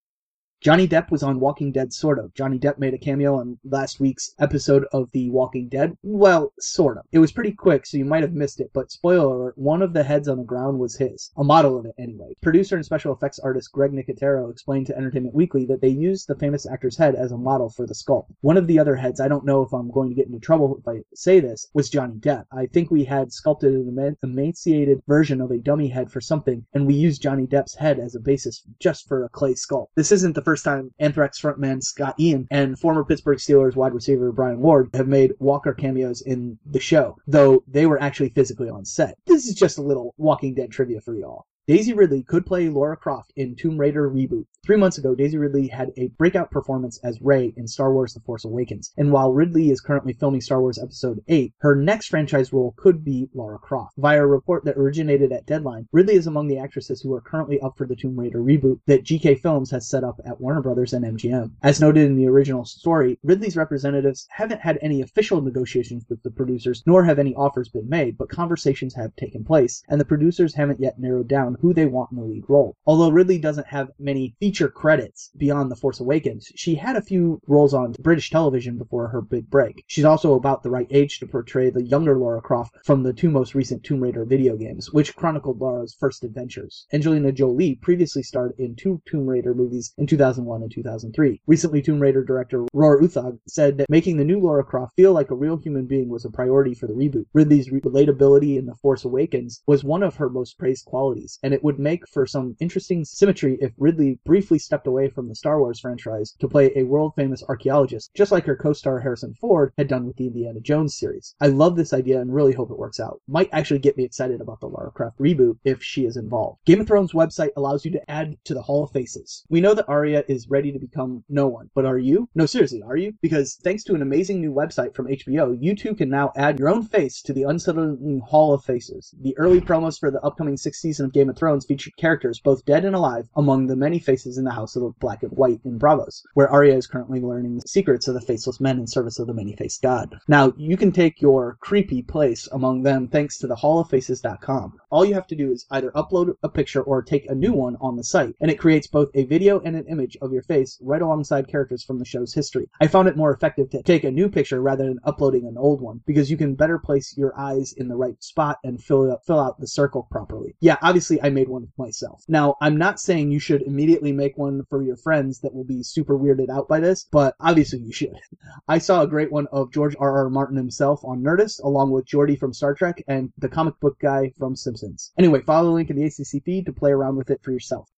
Johnny 0.59 0.87
Depp 0.87 1.11
was 1.11 1.21
on 1.21 1.39
Walking 1.39 1.71
Dead, 1.71 1.93
sort 1.93 2.17
of. 2.17 2.33
Johnny 2.33 2.57
Depp 2.57 2.79
made 2.79 2.95
a 2.95 2.97
cameo 2.97 3.35
on 3.39 3.59
last 3.63 3.99
week's 3.99 4.33
episode 4.39 4.85
of 4.91 5.07
The 5.11 5.29
Walking 5.29 5.69
Dead. 5.69 5.95
Well, 6.01 6.51
sort 6.59 6.97
of. 6.97 7.05
It 7.11 7.19
was 7.19 7.31
pretty 7.31 7.51
quick, 7.51 7.85
so 7.85 7.95
you 7.95 8.05
might 8.05 8.23
have 8.23 8.33
missed 8.33 8.59
it, 8.59 8.71
but 8.73 8.91
spoiler 8.91 9.35
alert, 9.35 9.57
one 9.57 9.83
of 9.83 9.93
the 9.93 10.03
heads 10.03 10.27
on 10.27 10.39
the 10.39 10.43
ground 10.43 10.79
was 10.79 10.97
his. 10.97 11.31
A 11.37 11.43
model 11.43 11.77
of 11.77 11.85
it, 11.85 11.93
anyway. 11.99 12.33
Producer 12.41 12.75
and 12.75 12.83
special 12.83 13.13
effects 13.13 13.37
artist 13.37 13.71
Greg 13.71 13.91
Nicotero 13.91 14.49
explained 14.49 14.87
to 14.87 14.97
Entertainment 14.97 15.35
Weekly 15.35 15.63
that 15.67 15.79
they 15.79 15.89
used 15.89 16.27
the 16.27 16.35
famous 16.35 16.65
actor's 16.65 16.97
head 16.97 17.13
as 17.13 17.31
a 17.31 17.37
model 17.37 17.69
for 17.69 17.85
the 17.85 17.93
sculpt. 17.93 18.33
One 18.41 18.57
of 18.57 18.65
the 18.65 18.79
other 18.79 18.95
heads, 18.95 19.21
I 19.21 19.27
don't 19.27 19.45
know 19.45 19.61
if 19.61 19.71
I'm 19.73 19.91
going 19.91 20.09
to 20.09 20.15
get 20.15 20.25
into 20.25 20.39
trouble 20.39 20.75
if 20.79 20.87
I 20.87 21.03
say 21.13 21.39
this, 21.39 21.67
was 21.75 21.89
Johnny 21.89 22.15
Depp. 22.15 22.45
I 22.51 22.65
think 22.65 22.89
we 22.89 23.03
had 23.03 23.31
sculpted 23.31 23.75
an 23.75 24.17
emaciated 24.23 25.03
version 25.07 25.39
of 25.39 25.51
a 25.51 25.59
dummy 25.59 25.87
head 25.87 26.11
for 26.11 26.19
something, 26.19 26.65
and 26.73 26.87
we 26.87 26.95
used 26.95 27.21
Johnny 27.21 27.45
Depp's 27.45 27.75
head 27.75 27.99
as 27.99 28.15
a 28.15 28.19
basis 28.19 28.63
just 28.79 29.07
for 29.07 29.23
a 29.23 29.29
clay 29.29 29.53
sculpt. 29.53 29.89
This 29.95 30.11
isn't 30.11 30.33
the 30.33 30.46
first 30.47 30.63
time 30.63 30.89
Anthrax 30.99 31.41
frontman 31.41 31.83
Scott 31.83 32.17
Ian 32.17 32.47
and 32.51 32.79
former 32.79 33.03
Pittsburgh 33.03 33.37
Steelers 33.37 33.75
wide 33.75 33.93
receiver 33.93 34.31
Brian 34.31 34.61
Ward 34.61 34.89
have 34.93 35.05
made 35.05 35.33
Walker 35.39 35.73
cameos 35.73 36.21
in 36.21 36.57
the 36.65 36.79
show, 36.79 37.17
though 37.27 37.65
they 37.67 37.85
were 37.85 38.01
actually 38.01 38.29
physically 38.29 38.69
on 38.69 38.85
set. 38.85 39.17
This 39.25 39.45
is 39.45 39.55
just 39.55 39.77
a 39.77 39.81
little 39.81 40.13
Walking 40.17 40.53
Dead 40.53 40.71
trivia 40.71 41.01
for 41.01 41.15
y'all. 41.15 41.45
Daisy 41.67 41.91
Ridley 41.91 42.23
could 42.23 42.45
play 42.45 42.69
Lara 42.69 42.95
Croft 42.95 43.33
in 43.35 43.53
Tomb 43.53 43.77
Raider 43.77 44.09
reboot. 44.09 44.45
Three 44.65 44.77
months 44.77 44.97
ago, 44.97 45.15
Daisy 45.15 45.37
Ridley 45.37 45.67
had 45.67 45.91
a 45.97 46.07
breakout 46.17 46.49
performance 46.49 46.97
as 47.03 47.21
Rey 47.21 47.53
in 47.57 47.67
Star 47.67 47.93
Wars 47.93 48.13
The 48.13 48.21
Force 48.21 48.45
Awakens, 48.45 48.93
and 48.95 49.11
while 49.11 49.33
Ridley 49.33 49.69
is 49.69 49.81
currently 49.81 50.13
filming 50.13 50.39
Star 50.39 50.61
Wars 50.61 50.79
Episode 50.81 51.21
8, 51.27 51.53
her 51.57 51.75
next 51.75 52.07
franchise 52.07 52.53
role 52.53 52.73
could 52.77 53.03
be 53.03 53.29
Lara 53.33 53.59
Croft. 53.59 53.97
Via 53.97 54.23
a 54.23 54.25
report 54.25 54.63
that 54.63 54.77
originated 54.77 55.33
at 55.33 55.45
Deadline, 55.45 55.87
Ridley 55.91 56.15
is 56.15 56.27
among 56.27 56.47
the 56.47 56.57
actresses 56.57 57.01
who 57.01 57.13
are 57.13 57.21
currently 57.21 57.59
up 57.59 57.77
for 57.77 57.85
the 57.85 57.97
Tomb 57.97 58.17
Raider 58.17 58.39
reboot 58.39 58.79
that 58.85 59.03
GK 59.03 59.37
Films 59.37 59.69
has 59.71 59.89
set 59.89 60.05
up 60.05 60.21
at 60.25 60.39
Warner 60.39 60.61
Brothers 60.61 60.93
and 60.93 61.03
MGM. 61.03 61.51
As 61.63 61.81
noted 61.81 62.05
in 62.05 62.15
the 62.15 62.27
original 62.27 62.63
story, 62.63 63.19
Ridley's 63.23 63.57
representatives 63.57 64.25
haven't 64.29 64.61
had 64.61 64.79
any 64.81 65.01
official 65.01 65.41
negotiations 65.41 66.05
with 66.09 66.23
the 66.23 66.31
producers, 66.31 66.81
nor 66.85 67.03
have 67.03 67.19
any 67.19 67.35
offers 67.35 67.67
been 67.67 67.89
made, 67.89 68.17
but 68.17 68.29
conversations 68.29 68.95
have 68.95 69.13
taken 69.17 69.43
place, 69.43 69.83
and 69.89 69.99
the 69.99 70.05
producers 70.05 70.55
haven't 70.55 70.79
yet 70.79 70.97
narrowed 70.97 71.27
down 71.27 71.56
who 71.61 71.73
they 71.73 71.85
want 71.85 72.11
in 72.11 72.17
the 72.17 72.23
lead 72.23 72.43
role. 72.47 72.75
Although 72.85 73.11
Ridley 73.11 73.39
doesn't 73.39 73.67
have 73.67 73.91
many 73.99 74.35
feature 74.39 74.69
credits 74.69 75.29
beyond 75.37 75.71
The 75.71 75.75
Force 75.75 75.99
Awakens, 75.99 76.51
she 76.55 76.75
had 76.75 76.95
a 76.95 77.01
few 77.01 77.41
roles 77.47 77.73
on 77.73 77.95
British 77.99 78.29
television 78.29 78.77
before 78.77 79.07
her 79.07 79.21
big 79.21 79.49
break. 79.49 79.83
She's 79.87 80.05
also 80.05 80.33
about 80.33 80.63
the 80.63 80.69
right 80.69 80.87
age 80.89 81.19
to 81.19 81.27
portray 81.27 81.69
the 81.69 81.83
younger 81.83 82.17
Lara 82.17 82.41
Croft 82.41 82.75
from 82.83 83.03
the 83.03 83.13
two 83.13 83.29
most 83.29 83.55
recent 83.55 83.83
Tomb 83.83 84.01
Raider 84.01 84.25
video 84.25 84.55
games, 84.55 84.91
which 84.91 85.15
chronicled 85.15 85.59
Lara's 85.59 85.95
first 85.99 86.23
adventures. 86.23 86.85
Angelina 86.93 87.31
Jolie 87.31 87.75
previously 87.75 88.23
starred 88.23 88.53
in 88.57 88.75
two 88.75 89.01
Tomb 89.05 89.27
Raider 89.27 89.53
movies 89.53 89.93
in 89.97 90.07
2001 90.07 90.61
and 90.61 90.71
2003. 90.71 91.41
Recently, 91.47 91.81
Tomb 91.81 91.99
Raider 91.99 92.23
director 92.23 92.65
Roar 92.73 93.01
Uthaug 93.01 93.39
said 93.47 93.77
that 93.77 93.89
making 93.89 94.17
the 94.17 94.23
new 94.23 94.39
Lara 94.39 94.63
Croft 94.63 94.95
feel 94.95 95.13
like 95.13 95.31
a 95.31 95.35
real 95.35 95.57
human 95.57 95.85
being 95.85 96.09
was 96.09 96.25
a 96.25 96.29
priority 96.29 96.73
for 96.73 96.87
the 96.87 96.93
reboot. 96.93 97.25
Ridley's 97.33 97.69
relatability 97.69 98.57
in 98.57 98.65
The 98.65 98.75
Force 98.75 99.05
Awakens 99.05 99.61
was 99.65 99.83
one 99.83 100.03
of 100.03 100.15
her 100.15 100.29
most 100.29 100.57
praised 100.57 100.85
qualities, 100.85 101.39
and 101.47 101.53
it 101.53 101.63
would 101.63 101.79
make 101.79 102.05
for 102.09 102.25
some 102.25 102.57
interesting 102.59 103.05
symmetry 103.05 103.57
if 103.61 103.71
Ridley 103.77 104.19
briefly 104.25 104.59
stepped 104.59 104.85
away 104.85 105.07
from 105.07 105.29
the 105.29 105.35
Star 105.35 105.61
Wars 105.61 105.79
franchise 105.79 106.35
to 106.39 106.47
play 106.49 106.73
a 106.75 106.83
world 106.83 107.13
famous 107.15 107.41
archaeologist, 107.47 108.11
just 108.13 108.33
like 108.33 108.43
her 108.43 108.57
co 108.57 108.73
star 108.73 108.99
Harrison 108.99 109.33
Ford 109.33 109.71
had 109.77 109.87
done 109.87 110.05
with 110.05 110.17
the 110.17 110.27
Indiana 110.27 110.59
Jones 110.59 110.97
series. 110.97 111.35
I 111.39 111.47
love 111.47 111.77
this 111.77 111.93
idea 111.93 112.19
and 112.19 112.35
really 112.35 112.51
hope 112.51 112.69
it 112.69 112.77
works 112.77 112.99
out. 112.99 113.21
Might 113.29 113.47
actually 113.53 113.79
get 113.79 113.95
me 113.95 114.03
excited 114.03 114.41
about 114.41 114.59
the 114.59 114.67
Lara 114.67 114.91
Croft 114.91 115.19
reboot 115.19 115.57
if 115.63 115.81
she 115.81 116.05
is 116.05 116.17
involved. 116.17 116.59
Game 116.65 116.81
of 116.81 116.87
Thrones 116.87 117.13
website 117.13 117.51
allows 117.55 117.85
you 117.85 117.91
to 117.91 118.11
add 118.11 118.35
to 118.43 118.53
the 118.53 118.61
Hall 118.61 118.83
of 118.83 118.91
Faces. 118.91 119.45
We 119.49 119.61
know 119.61 119.73
that 119.73 119.87
Arya 119.87 120.25
is 120.27 120.49
ready 120.49 120.73
to 120.73 120.79
become 120.79 121.23
no 121.29 121.47
one, 121.47 121.69
but 121.73 121.85
are 121.85 121.97
you? 121.97 122.27
No, 122.35 122.45
seriously, 122.45 122.81
are 122.81 122.97
you? 122.97 123.13
Because 123.21 123.57
thanks 123.63 123.85
to 123.85 123.95
an 123.95 124.01
amazing 124.01 124.41
new 124.41 124.51
website 124.53 124.93
from 124.93 125.07
HBO, 125.07 125.57
you 125.57 125.77
too 125.77 125.95
can 125.95 126.09
now 126.09 126.33
add 126.35 126.59
your 126.59 126.67
own 126.67 126.83
face 126.83 127.21
to 127.21 127.31
the 127.31 127.43
unsettling 127.43 128.19
Hall 128.27 128.53
of 128.53 128.65
Faces. 128.65 129.15
The 129.21 129.37
early 129.37 129.61
promos 129.61 129.97
for 129.97 130.11
the 130.11 130.19
upcoming 130.23 130.57
sixth 130.57 130.81
season 130.81 131.05
of 131.05 131.13
Game 131.13 131.29
of 131.29 131.36
Thrones 131.37 131.65
featured 131.65 131.95
characters, 131.97 132.39
both 132.39 132.65
dead 132.65 132.83
and 132.85 132.95
alive, 132.95 133.29
among 133.35 133.67
the 133.67 133.75
many 133.75 133.99
faces 133.99 134.37
in 134.37 134.43
the 134.43 134.51
House 134.51 134.75
of 134.75 134.81
the 134.81 134.93
Black 134.99 135.23
and 135.23 135.31
White 135.31 135.61
in 135.63 135.79
Braavos, 135.79 136.23
where 136.33 136.49
Arya 136.49 136.75
is 136.75 136.87
currently 136.87 137.21
learning 137.21 137.55
the 137.55 137.67
secrets 137.67 138.07
of 138.07 138.13
the 138.13 138.21
faceless 138.21 138.59
men 138.59 138.79
in 138.79 138.87
service 138.87 139.19
of 139.19 139.27
the 139.27 139.33
many-faced 139.33 139.81
god. 139.81 140.17
Now, 140.27 140.53
you 140.57 140.77
can 140.77 140.91
take 140.91 141.21
your 141.21 141.57
creepy 141.61 142.01
place 142.01 142.47
among 142.51 142.83
them 142.83 143.07
thanks 143.07 143.37
to 143.39 143.47
the 143.47 143.55
halloffaces.com. 143.55 144.79
All 144.89 145.05
you 145.05 145.13
have 145.13 145.27
to 145.27 145.35
do 145.35 145.51
is 145.51 145.65
either 145.71 145.91
upload 145.91 146.33
a 146.43 146.49
picture 146.49 146.81
or 146.81 147.01
take 147.01 147.29
a 147.29 147.35
new 147.35 147.53
one 147.53 147.77
on 147.79 147.95
the 147.95 148.03
site, 148.03 148.35
and 148.41 148.49
it 148.49 148.59
creates 148.59 148.87
both 148.87 149.09
a 149.13 149.25
video 149.25 149.59
and 149.59 149.75
an 149.75 149.87
image 149.87 150.17
of 150.21 150.31
your 150.31 150.43
face 150.43 150.79
right 150.81 151.01
alongside 151.01 151.47
characters 151.47 151.83
from 151.83 151.99
the 151.99 152.05
show's 152.05 152.33
history. 152.33 152.69
I 152.81 152.87
found 152.87 153.07
it 153.07 153.17
more 153.17 153.33
effective 153.33 153.69
to 153.71 153.83
take 153.83 154.03
a 154.03 154.11
new 154.11 154.29
picture 154.29 154.61
rather 154.61 154.85
than 154.85 154.99
uploading 155.03 155.45
an 155.45 155.57
old 155.57 155.81
one 155.81 156.01
because 156.05 156.31
you 156.31 156.37
can 156.37 156.55
better 156.55 156.79
place 156.79 157.15
your 157.17 157.37
eyes 157.39 157.73
in 157.73 157.87
the 157.87 157.95
right 157.95 158.21
spot 158.23 158.57
and 158.63 158.81
fill 158.81 159.11
out, 159.11 159.25
fill 159.25 159.39
out 159.39 159.59
the 159.59 159.67
circle 159.67 160.07
properly. 160.09 160.55
Yeah, 160.59 160.77
obviously 160.81 161.21
made 161.29 161.49
one 161.49 161.67
myself. 161.77 162.23
Now, 162.27 162.55
I'm 162.61 162.77
not 162.77 162.99
saying 162.99 163.31
you 163.31 163.39
should 163.39 163.61
immediately 163.61 164.11
make 164.11 164.37
one 164.37 164.63
for 164.69 164.81
your 164.81 164.97
friends 164.97 165.39
that 165.39 165.53
will 165.53 165.63
be 165.63 165.83
super 165.83 166.17
weirded 166.17 166.49
out 166.49 166.67
by 166.67 166.79
this, 166.79 167.05
but 167.11 167.35
obviously 167.39 167.79
you 167.79 167.91
should. 167.91 168.17
I 168.67 168.77
saw 168.77 169.01
a 169.01 169.07
great 169.07 169.31
one 169.31 169.47
of 169.51 169.71
George 169.71 169.95
R. 169.99 170.17
R. 170.17 170.29
Martin 170.29 170.57
himself 170.57 171.03
on 171.03 171.21
Nerdist, 171.21 171.63
along 171.63 171.91
with 171.91 172.05
Geordi 172.05 172.37
from 172.37 172.53
Star 172.53 172.73
Trek 172.73 173.03
and 173.07 173.31
the 173.37 173.49
comic 173.49 173.79
book 173.79 173.97
guy 173.99 174.31
from 174.37 174.55
Simpsons. 174.55 175.11
Anyway, 175.17 175.41
follow 175.41 175.69
the 175.69 175.73
link 175.73 175.89
in 175.89 175.95
the 175.95 176.05
ACC 176.05 176.43
feed 176.43 176.65
to 176.65 176.73
play 176.73 176.91
around 176.91 177.15
with 177.15 177.29
it 177.29 177.41
for 177.43 177.51
yourself. 177.51 177.89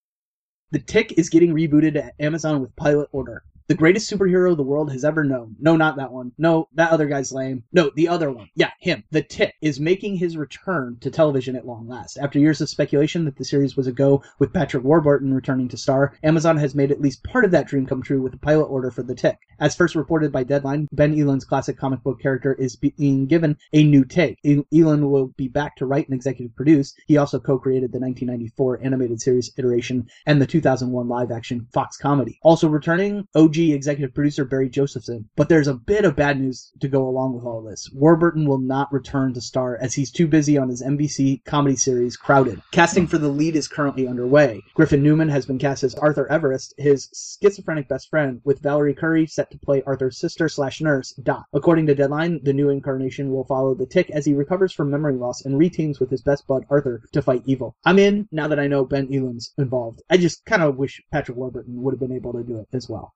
The 0.72 0.80
Tick 0.80 1.18
is 1.18 1.30
getting 1.30 1.54
rebooted 1.54 1.96
at 1.96 2.14
Amazon 2.20 2.62
with 2.62 2.76
pilot 2.76 3.10
order. 3.12 3.44
The 3.70 3.76
greatest 3.76 4.12
superhero 4.12 4.58
the 4.58 4.64
world 4.64 4.92
has 4.92 5.06
ever 5.06 5.24
known. 5.24 5.56
No, 5.60 5.78
not 5.78 5.96
that 5.98 6.12
one. 6.12 6.32
No, 6.40 6.68
that 6.74 6.90
other 6.90 7.06
guy's 7.06 7.32
lame. 7.32 7.64
No, 7.72 7.92
the 7.96 8.08
other 8.08 8.32
one. 8.32 8.50
Yeah, 8.56 8.72
him. 8.80 9.04
The 9.12 9.22
Tick 9.22 9.54
is 9.62 9.80
making 9.80 10.16
his 10.16 10.36
return 10.38 10.98
to 11.02 11.12
television 11.12 11.56
at 11.56 11.68
long 11.68 11.88
last. 11.88 12.18
After 12.18 12.40
years 12.40 12.62
of 12.62 12.70
speculation 12.70 13.26
that 13.26 13.36
the 13.36 13.46
series 13.46 13.78
was 13.78 13.86
a 13.86 13.92
go 13.92 14.24
with 14.40 14.54
Patrick 14.54 14.84
Warburton 14.84 15.36
returning 15.36 15.68
to 15.68 15.78
star, 15.78 16.16
Amazon 16.24 16.58
has 16.58 16.74
made 16.74 16.92
at 16.92 17.00
least 17.00 17.24
part 17.24 17.46
of 17.46 17.52
that 17.52 17.68
dream 17.68 17.86
come 17.86 18.02
true 18.02 18.24
with 18.24 18.34
a 18.34 18.38
pilot 18.38 18.66
order 18.66 18.90
for 18.90 19.04
The 19.04 19.14
Tick. 19.14 19.38
As 19.60 19.76
first 19.76 19.94
reported 19.94 20.32
by 20.32 20.44
Deadline, 20.44 20.88
Ben 20.92 21.14
Edlund's 21.14 21.46
classic 21.46 21.78
comic 21.78 22.02
book 22.02 22.20
character 22.20 22.56
is 22.56 22.76
being 22.76 23.28
given 23.28 23.56
a 23.74 23.84
new 23.84 24.04
take. 24.04 24.40
Eland 24.44 25.08
will 25.08 25.28
be 25.38 25.48
back 25.48 25.76
to 25.76 25.86
write 25.86 26.08
and 26.08 26.16
executive 26.16 26.56
produce. 26.56 26.96
He 27.06 27.18
also 27.18 27.40
co-created 27.40 27.92
the 27.92 28.00
1994 28.00 28.80
animated 28.84 29.22
series 29.22 29.52
iteration 29.60 30.10
and 30.26 30.42
the 30.42 30.48
2001 30.48 31.08
live-action 31.08 31.68
Fox 31.72 31.98
comedy. 31.98 32.40
Also 32.42 32.68
returning, 32.68 33.28
OG 33.36 33.59
Executive 33.60 34.14
producer 34.14 34.46
Barry 34.46 34.70
Josephson. 34.70 35.30
But 35.36 35.50
there's 35.50 35.68
a 35.68 35.74
bit 35.74 36.06
of 36.06 36.16
bad 36.16 36.40
news 36.40 36.72
to 36.80 36.88
go 36.88 37.08
along 37.08 37.34
with 37.36 37.46
all 37.46 37.62
this. 37.62 37.90
Warburton 37.94 38.48
will 38.48 38.60
not 38.60 38.92
return 38.94 39.34
to 39.34 39.42
star 39.42 39.78
as 39.78 39.94
he's 39.94 40.12
too 40.12 40.28
busy 40.28 40.58
on 40.58 40.70
his 40.70 40.82
NBC 40.82 41.44
comedy 41.46 41.76
series 41.76 42.18
Crowded. 42.18 42.62
Casting 42.72 43.08
for 43.08 43.18
the 43.18 43.28
lead 43.28 43.56
is 43.56 43.68
currently 43.68 44.08
underway. 44.08 44.62
Griffin 44.74 45.04
Newman 45.04 45.30
has 45.30 45.46
been 45.46 45.60
cast 45.60 45.84
as 45.84 45.96
Arthur 45.96 46.32
Everest, 46.32 46.74
his 46.78 47.38
schizophrenic 47.42 47.88
best 47.88 48.10
friend, 48.10 48.42
with 48.44 48.62
Valorie 48.62 48.98
Curry 48.98 49.28
set 49.28 49.52
to 49.52 49.58
play 49.58 49.84
Arthur's 49.86 50.20
sister 50.20 50.48
slash 50.48 50.82
nurse, 50.82 51.14
Dot. 51.14 51.46
According 51.54 51.88
to 51.88 51.96
Deadline, 51.96 52.40
the 52.44 52.54
new 52.54 52.70
incarnation 52.70 53.32
will 53.32 53.46
follow 53.46 53.76
the 53.76 53.86
tick 53.86 54.10
as 54.12 54.26
he 54.26 54.34
recovers 54.34 54.74
from 54.74 54.90
memory 54.90 55.16
loss 55.16 55.44
and 55.44 55.56
reteams 55.56 56.00
with 56.00 56.10
his 56.10 56.22
best 56.22 56.48
bud 56.48 56.66
Arthur 56.70 57.02
to 57.14 57.22
fight 57.22 57.44
evil. 57.46 57.76
I'm 57.86 58.00
in 58.00 58.28
now 58.32 58.48
that 58.48 58.60
I 58.60 58.68
know 58.68 58.86
Ben 58.86 59.08
Edlund's 59.08 59.54
involved. 59.58 60.02
I 60.10 60.18
just 60.18 60.46
kind 60.46 60.62
of 60.62 60.78
wish 60.78 61.02
Patrick 61.12 61.38
Warburton 61.38 61.82
would 61.82 61.94
have 61.94 62.00
been 62.00 62.12
able 62.12 62.34
to 62.34 62.44
do 62.44 62.58
it 62.58 62.68
as 62.74 62.88
well. 62.90 63.14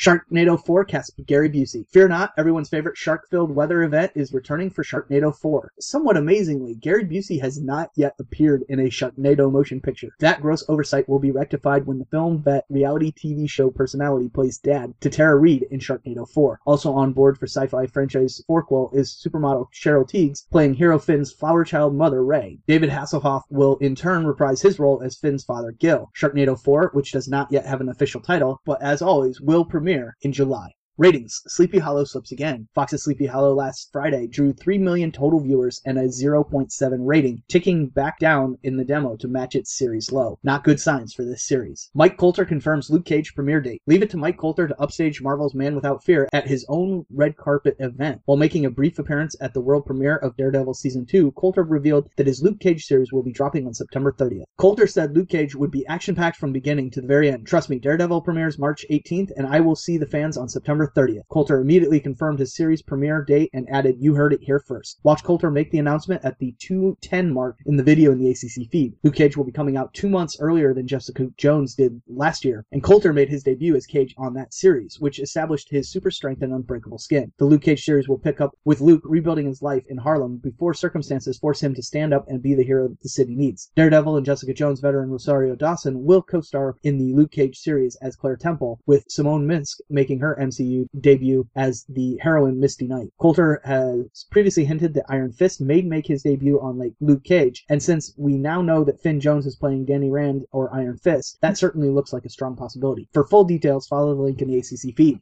Sharknado 0.00 0.56
4 0.56 0.86
cast 0.86 1.12
Gary 1.26 1.50
Busey. 1.50 1.86
Fear 1.90 2.08
not, 2.08 2.32
everyone's 2.38 2.70
favorite 2.70 2.96
shark-filled 2.96 3.54
weather 3.54 3.82
event 3.82 4.12
is 4.14 4.32
returning 4.32 4.70
for 4.70 4.82
Sharknado 4.82 5.30
4. 5.36 5.72
Somewhat 5.78 6.16
amazingly, 6.16 6.74
Gary 6.74 7.04
Busey 7.04 7.38
has 7.42 7.60
not 7.60 7.90
yet 7.96 8.14
appeared 8.18 8.64
in 8.70 8.80
a 8.80 8.84
Sharknado 8.84 9.52
motion 9.52 9.78
picture. 9.78 10.08
That 10.18 10.40
gross 10.40 10.64
oversight 10.70 11.06
will 11.06 11.18
be 11.18 11.32
rectified 11.32 11.84
when 11.84 11.98
the 11.98 12.06
film 12.06 12.42
vet 12.42 12.64
reality 12.70 13.12
TV 13.12 13.46
show 13.46 13.70
personality 13.70 14.30
plays 14.30 14.56
dad 14.56 14.94
to 15.02 15.10
Tara 15.10 15.36
Reid 15.36 15.66
in 15.70 15.80
Sharknado 15.80 16.26
4. 16.26 16.60
Also 16.64 16.94
on 16.94 17.12
board 17.12 17.36
for 17.36 17.46
sci-fi 17.46 17.84
franchise 17.84 18.42
Forquel 18.48 18.94
is 18.94 19.22
supermodel 19.22 19.66
Cheryl 19.70 20.08
Tiegs 20.08 20.48
playing 20.50 20.72
hero 20.72 20.98
Finn's 20.98 21.30
flower 21.30 21.62
child 21.62 21.94
mother 21.94 22.24
Ray. 22.24 22.58
David 22.66 22.88
Hasselhoff 22.88 23.42
will 23.50 23.76
in 23.82 23.94
turn 23.94 24.26
reprise 24.26 24.62
his 24.62 24.78
role 24.78 25.02
as 25.02 25.18
Finn's 25.18 25.44
father 25.44 25.72
Gil. 25.72 26.10
Sharknado 26.16 26.58
4, 26.58 26.92
which 26.94 27.12
does 27.12 27.28
not 27.28 27.52
yet 27.52 27.66
have 27.66 27.82
an 27.82 27.90
official 27.90 28.22
title, 28.22 28.62
but 28.64 28.80
as 28.80 29.02
always 29.02 29.42
will 29.42 29.62
premiere 29.62 29.89
in 30.22 30.32
July. 30.32 30.72
Ratings 31.00 31.40
Sleepy 31.46 31.78
Hollow 31.78 32.04
slips 32.04 32.30
again. 32.30 32.68
Fox's 32.74 33.04
Sleepy 33.04 33.24
Hollow 33.24 33.54
last 33.54 33.88
Friday 33.90 34.26
drew 34.26 34.52
3 34.52 34.76
million 34.76 35.10
total 35.10 35.40
viewers 35.40 35.80
and 35.86 35.96
a 35.96 36.02
0.7 36.02 36.68
rating, 37.00 37.42
ticking 37.48 37.86
back 37.86 38.18
down 38.18 38.58
in 38.64 38.76
the 38.76 38.84
demo 38.84 39.16
to 39.16 39.26
match 39.26 39.54
its 39.54 39.78
series 39.78 40.12
low. 40.12 40.38
Not 40.42 40.62
good 40.62 40.78
signs 40.78 41.14
for 41.14 41.24
this 41.24 41.48
series. 41.48 41.88
Mike 41.94 42.18
Colter 42.18 42.44
confirms 42.44 42.90
Luke 42.90 43.06
Cage 43.06 43.34
premiere 43.34 43.62
date. 43.62 43.80
Leave 43.86 44.02
it 44.02 44.10
to 44.10 44.18
Mike 44.18 44.36
Colter 44.36 44.68
to 44.68 44.78
upstage 44.78 45.22
Marvel's 45.22 45.54
Man 45.54 45.74
Without 45.74 46.04
Fear 46.04 46.28
at 46.34 46.46
his 46.46 46.66
own 46.68 47.06
red 47.10 47.34
carpet 47.38 47.76
event. 47.78 48.20
While 48.26 48.36
making 48.36 48.66
a 48.66 48.70
brief 48.70 48.98
appearance 48.98 49.34
at 49.40 49.54
the 49.54 49.62
world 49.62 49.86
premiere 49.86 50.16
of 50.16 50.36
Daredevil 50.36 50.74
Season 50.74 51.06
2, 51.06 51.30
Colter 51.30 51.62
revealed 51.62 52.10
that 52.18 52.26
his 52.26 52.42
Luke 52.42 52.60
Cage 52.60 52.84
series 52.84 53.10
will 53.10 53.22
be 53.22 53.32
dropping 53.32 53.66
on 53.66 53.72
September 53.72 54.12
30th. 54.12 54.44
Colter 54.58 54.86
said 54.86 55.16
Luke 55.16 55.30
Cage 55.30 55.56
would 55.56 55.70
be 55.70 55.86
action 55.86 56.14
packed 56.14 56.36
from 56.36 56.52
beginning 56.52 56.90
to 56.90 57.00
the 57.00 57.08
very 57.08 57.30
end. 57.30 57.46
Trust 57.46 57.70
me, 57.70 57.78
Daredevil 57.78 58.20
premieres 58.20 58.58
March 58.58 58.84
18th, 58.90 59.30
and 59.38 59.46
I 59.46 59.60
will 59.60 59.74
see 59.74 59.96
the 59.96 60.04
fans 60.04 60.36
on 60.36 60.46
September 60.46 60.89
30th. 60.94 61.28
Colter 61.28 61.60
immediately 61.60 62.00
confirmed 62.00 62.38
his 62.38 62.54
series 62.54 62.82
premiere 62.82 63.22
date 63.22 63.50
and 63.52 63.68
added, 63.70 63.96
You 63.98 64.14
heard 64.14 64.32
it 64.32 64.42
here 64.42 64.60
first. 64.60 65.00
Watch 65.02 65.22
Colter 65.22 65.50
make 65.50 65.70
the 65.70 65.78
announcement 65.78 66.24
at 66.24 66.38
the 66.38 66.54
210 66.58 67.32
mark 67.32 67.56
in 67.66 67.76
the 67.76 67.82
video 67.82 68.12
in 68.12 68.18
the 68.18 68.30
ACC 68.30 68.70
feed. 68.70 68.94
Luke 69.02 69.14
Cage 69.14 69.36
will 69.36 69.44
be 69.44 69.52
coming 69.52 69.76
out 69.76 69.94
two 69.94 70.08
months 70.08 70.36
earlier 70.40 70.74
than 70.74 70.86
Jessica 70.86 71.28
Jones 71.36 71.74
did 71.74 72.00
last 72.08 72.44
year, 72.44 72.64
and 72.72 72.82
Colter 72.82 73.12
made 73.12 73.28
his 73.28 73.42
debut 73.42 73.76
as 73.76 73.86
Cage 73.86 74.14
on 74.18 74.34
that 74.34 74.52
series, 74.52 74.98
which 75.00 75.20
established 75.20 75.68
his 75.70 75.90
super 75.90 76.10
strength 76.10 76.42
and 76.42 76.52
unbreakable 76.52 76.98
skin. 76.98 77.32
The 77.38 77.44
Luke 77.44 77.62
Cage 77.62 77.84
series 77.84 78.08
will 78.08 78.18
pick 78.18 78.40
up 78.40 78.56
with 78.64 78.80
Luke 78.80 79.02
rebuilding 79.04 79.46
his 79.46 79.62
life 79.62 79.84
in 79.88 79.96
Harlem 79.96 80.38
before 80.38 80.74
circumstances 80.74 81.38
force 81.38 81.62
him 81.62 81.74
to 81.74 81.82
stand 81.82 82.12
up 82.12 82.26
and 82.28 82.42
be 82.42 82.54
the 82.54 82.64
hero 82.64 82.88
that 82.88 83.00
the 83.02 83.08
city 83.08 83.34
needs. 83.34 83.70
Daredevil 83.76 84.16
and 84.16 84.26
Jessica 84.26 84.52
Jones 84.52 84.80
veteran 84.80 85.10
Rosario 85.10 85.54
Dawson 85.54 86.04
will 86.04 86.22
co-star 86.22 86.76
in 86.82 86.98
the 86.98 87.14
Luke 87.14 87.30
Cage 87.30 87.58
series 87.58 87.96
as 88.02 88.16
Claire 88.16 88.36
Temple, 88.36 88.80
with 88.86 89.04
Simone 89.08 89.46
Missick 89.46 89.80
making 89.88 90.20
her 90.20 90.38
MCU 90.40 90.79
debut 90.98 91.46
as 91.56 91.84
the 91.88 92.18
heroine 92.20 92.60
Misty 92.60 92.86
Knight. 92.86 93.12
Colter 93.18 93.60
has 93.64 94.26
previously 94.30 94.64
hinted 94.64 94.94
that 94.94 95.06
Iron 95.08 95.32
Fist 95.32 95.60
may 95.60 95.82
make 95.82 96.06
his 96.06 96.22
debut 96.22 96.60
on 96.60 96.78
like 96.78 96.94
Luke 97.00 97.24
Cage, 97.24 97.64
and 97.68 97.82
since 97.82 98.14
we 98.16 98.36
now 98.36 98.62
know 98.62 98.84
that 98.84 99.00
Finn 99.00 99.20
Jones 99.20 99.46
is 99.46 99.56
playing 99.56 99.84
Danny 99.84 100.10
Rand 100.10 100.46
or 100.52 100.74
Iron 100.74 100.96
Fist, 100.96 101.38
that 101.40 101.58
certainly 101.58 101.88
looks 101.88 102.12
like 102.12 102.24
a 102.24 102.30
strong 102.30 102.56
possibility. 102.56 103.08
For 103.12 103.24
full 103.24 103.44
details, 103.44 103.86
follow 103.86 104.14
the 104.14 104.22
link 104.22 104.40
in 104.42 104.48
the 104.48 104.58
ACC 104.58 104.96
feed. 104.96 105.20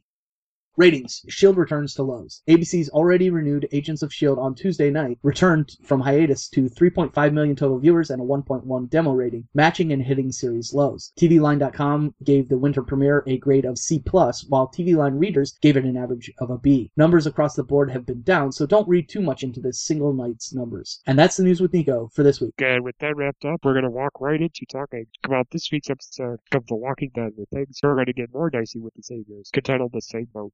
Ratings 0.79 1.25
Shield 1.27 1.57
returns 1.57 1.93
to 1.93 2.03
lows. 2.03 2.41
ABC's 2.47 2.89
already 2.91 3.29
renewed 3.29 3.67
Agents 3.73 4.01
of 4.01 4.13
Shield 4.13 4.39
on 4.39 4.55
Tuesday 4.55 4.89
night 4.89 5.19
returned 5.23 5.75
from 5.83 5.99
hiatus 5.99 6.47
to 6.51 6.69
3.5 6.69 7.33
million 7.33 7.55
total 7.55 7.79
viewers 7.79 8.09
and 8.09 8.21
a 8.21 8.25
1.1 8.25 8.89
demo 8.89 9.11
rating, 9.11 9.45
matching 9.53 9.91
and 9.91 10.01
hitting 10.01 10.31
series 10.31 10.73
lows. 10.73 11.11
TVLine.com 11.19 12.15
gave 12.23 12.47
the 12.47 12.57
winter 12.57 12.81
premiere 12.81 13.23
a 13.27 13.37
grade 13.37 13.65
of 13.65 13.77
C+, 13.77 14.01
while 14.09 14.69
TVLine 14.69 15.19
readers 15.19 15.57
gave 15.61 15.75
it 15.75 15.83
an 15.83 15.97
average 15.97 16.31
of 16.39 16.49
a 16.49 16.57
B. 16.57 16.89
Numbers 16.95 17.27
across 17.27 17.55
the 17.55 17.63
board 17.63 17.91
have 17.91 18.05
been 18.05 18.21
down, 18.21 18.53
so 18.53 18.65
don't 18.65 18.87
read 18.87 19.09
too 19.09 19.21
much 19.21 19.43
into 19.43 19.59
this 19.59 19.81
single 19.81 20.13
night's 20.13 20.53
numbers. 20.53 21.01
And 21.07 21.19
that's 21.19 21.35
the 21.35 21.43
news 21.43 21.59
with 21.59 21.73
Nico 21.73 22.09
for 22.13 22.23
this 22.23 22.39
week. 22.39 22.53
And 22.59 22.85
with 22.85 22.97
that 22.99 23.17
wrapped 23.17 23.43
up, 23.43 23.65
we're 23.65 23.73
going 23.73 23.83
to 23.83 23.89
walk 23.89 24.21
right 24.21 24.41
into 24.41 24.65
talking 24.71 25.07
about 25.25 25.47
this 25.51 25.69
week's 25.73 25.89
episode 25.89 26.39
of 26.53 26.65
The 26.67 26.75
Walking 26.75 27.11
Dead, 27.13 27.33
where 27.35 27.47
things 27.51 27.79
are 27.83 27.95
going 27.95 28.05
to 28.05 28.13
get 28.13 28.33
more 28.33 28.49
dicey 28.49 28.79
with 28.79 28.93
the 28.93 29.03
Saviors, 29.03 29.51
entitled 29.53 29.91
The 29.91 30.01
Same 30.01 30.29
Boat. 30.33 30.53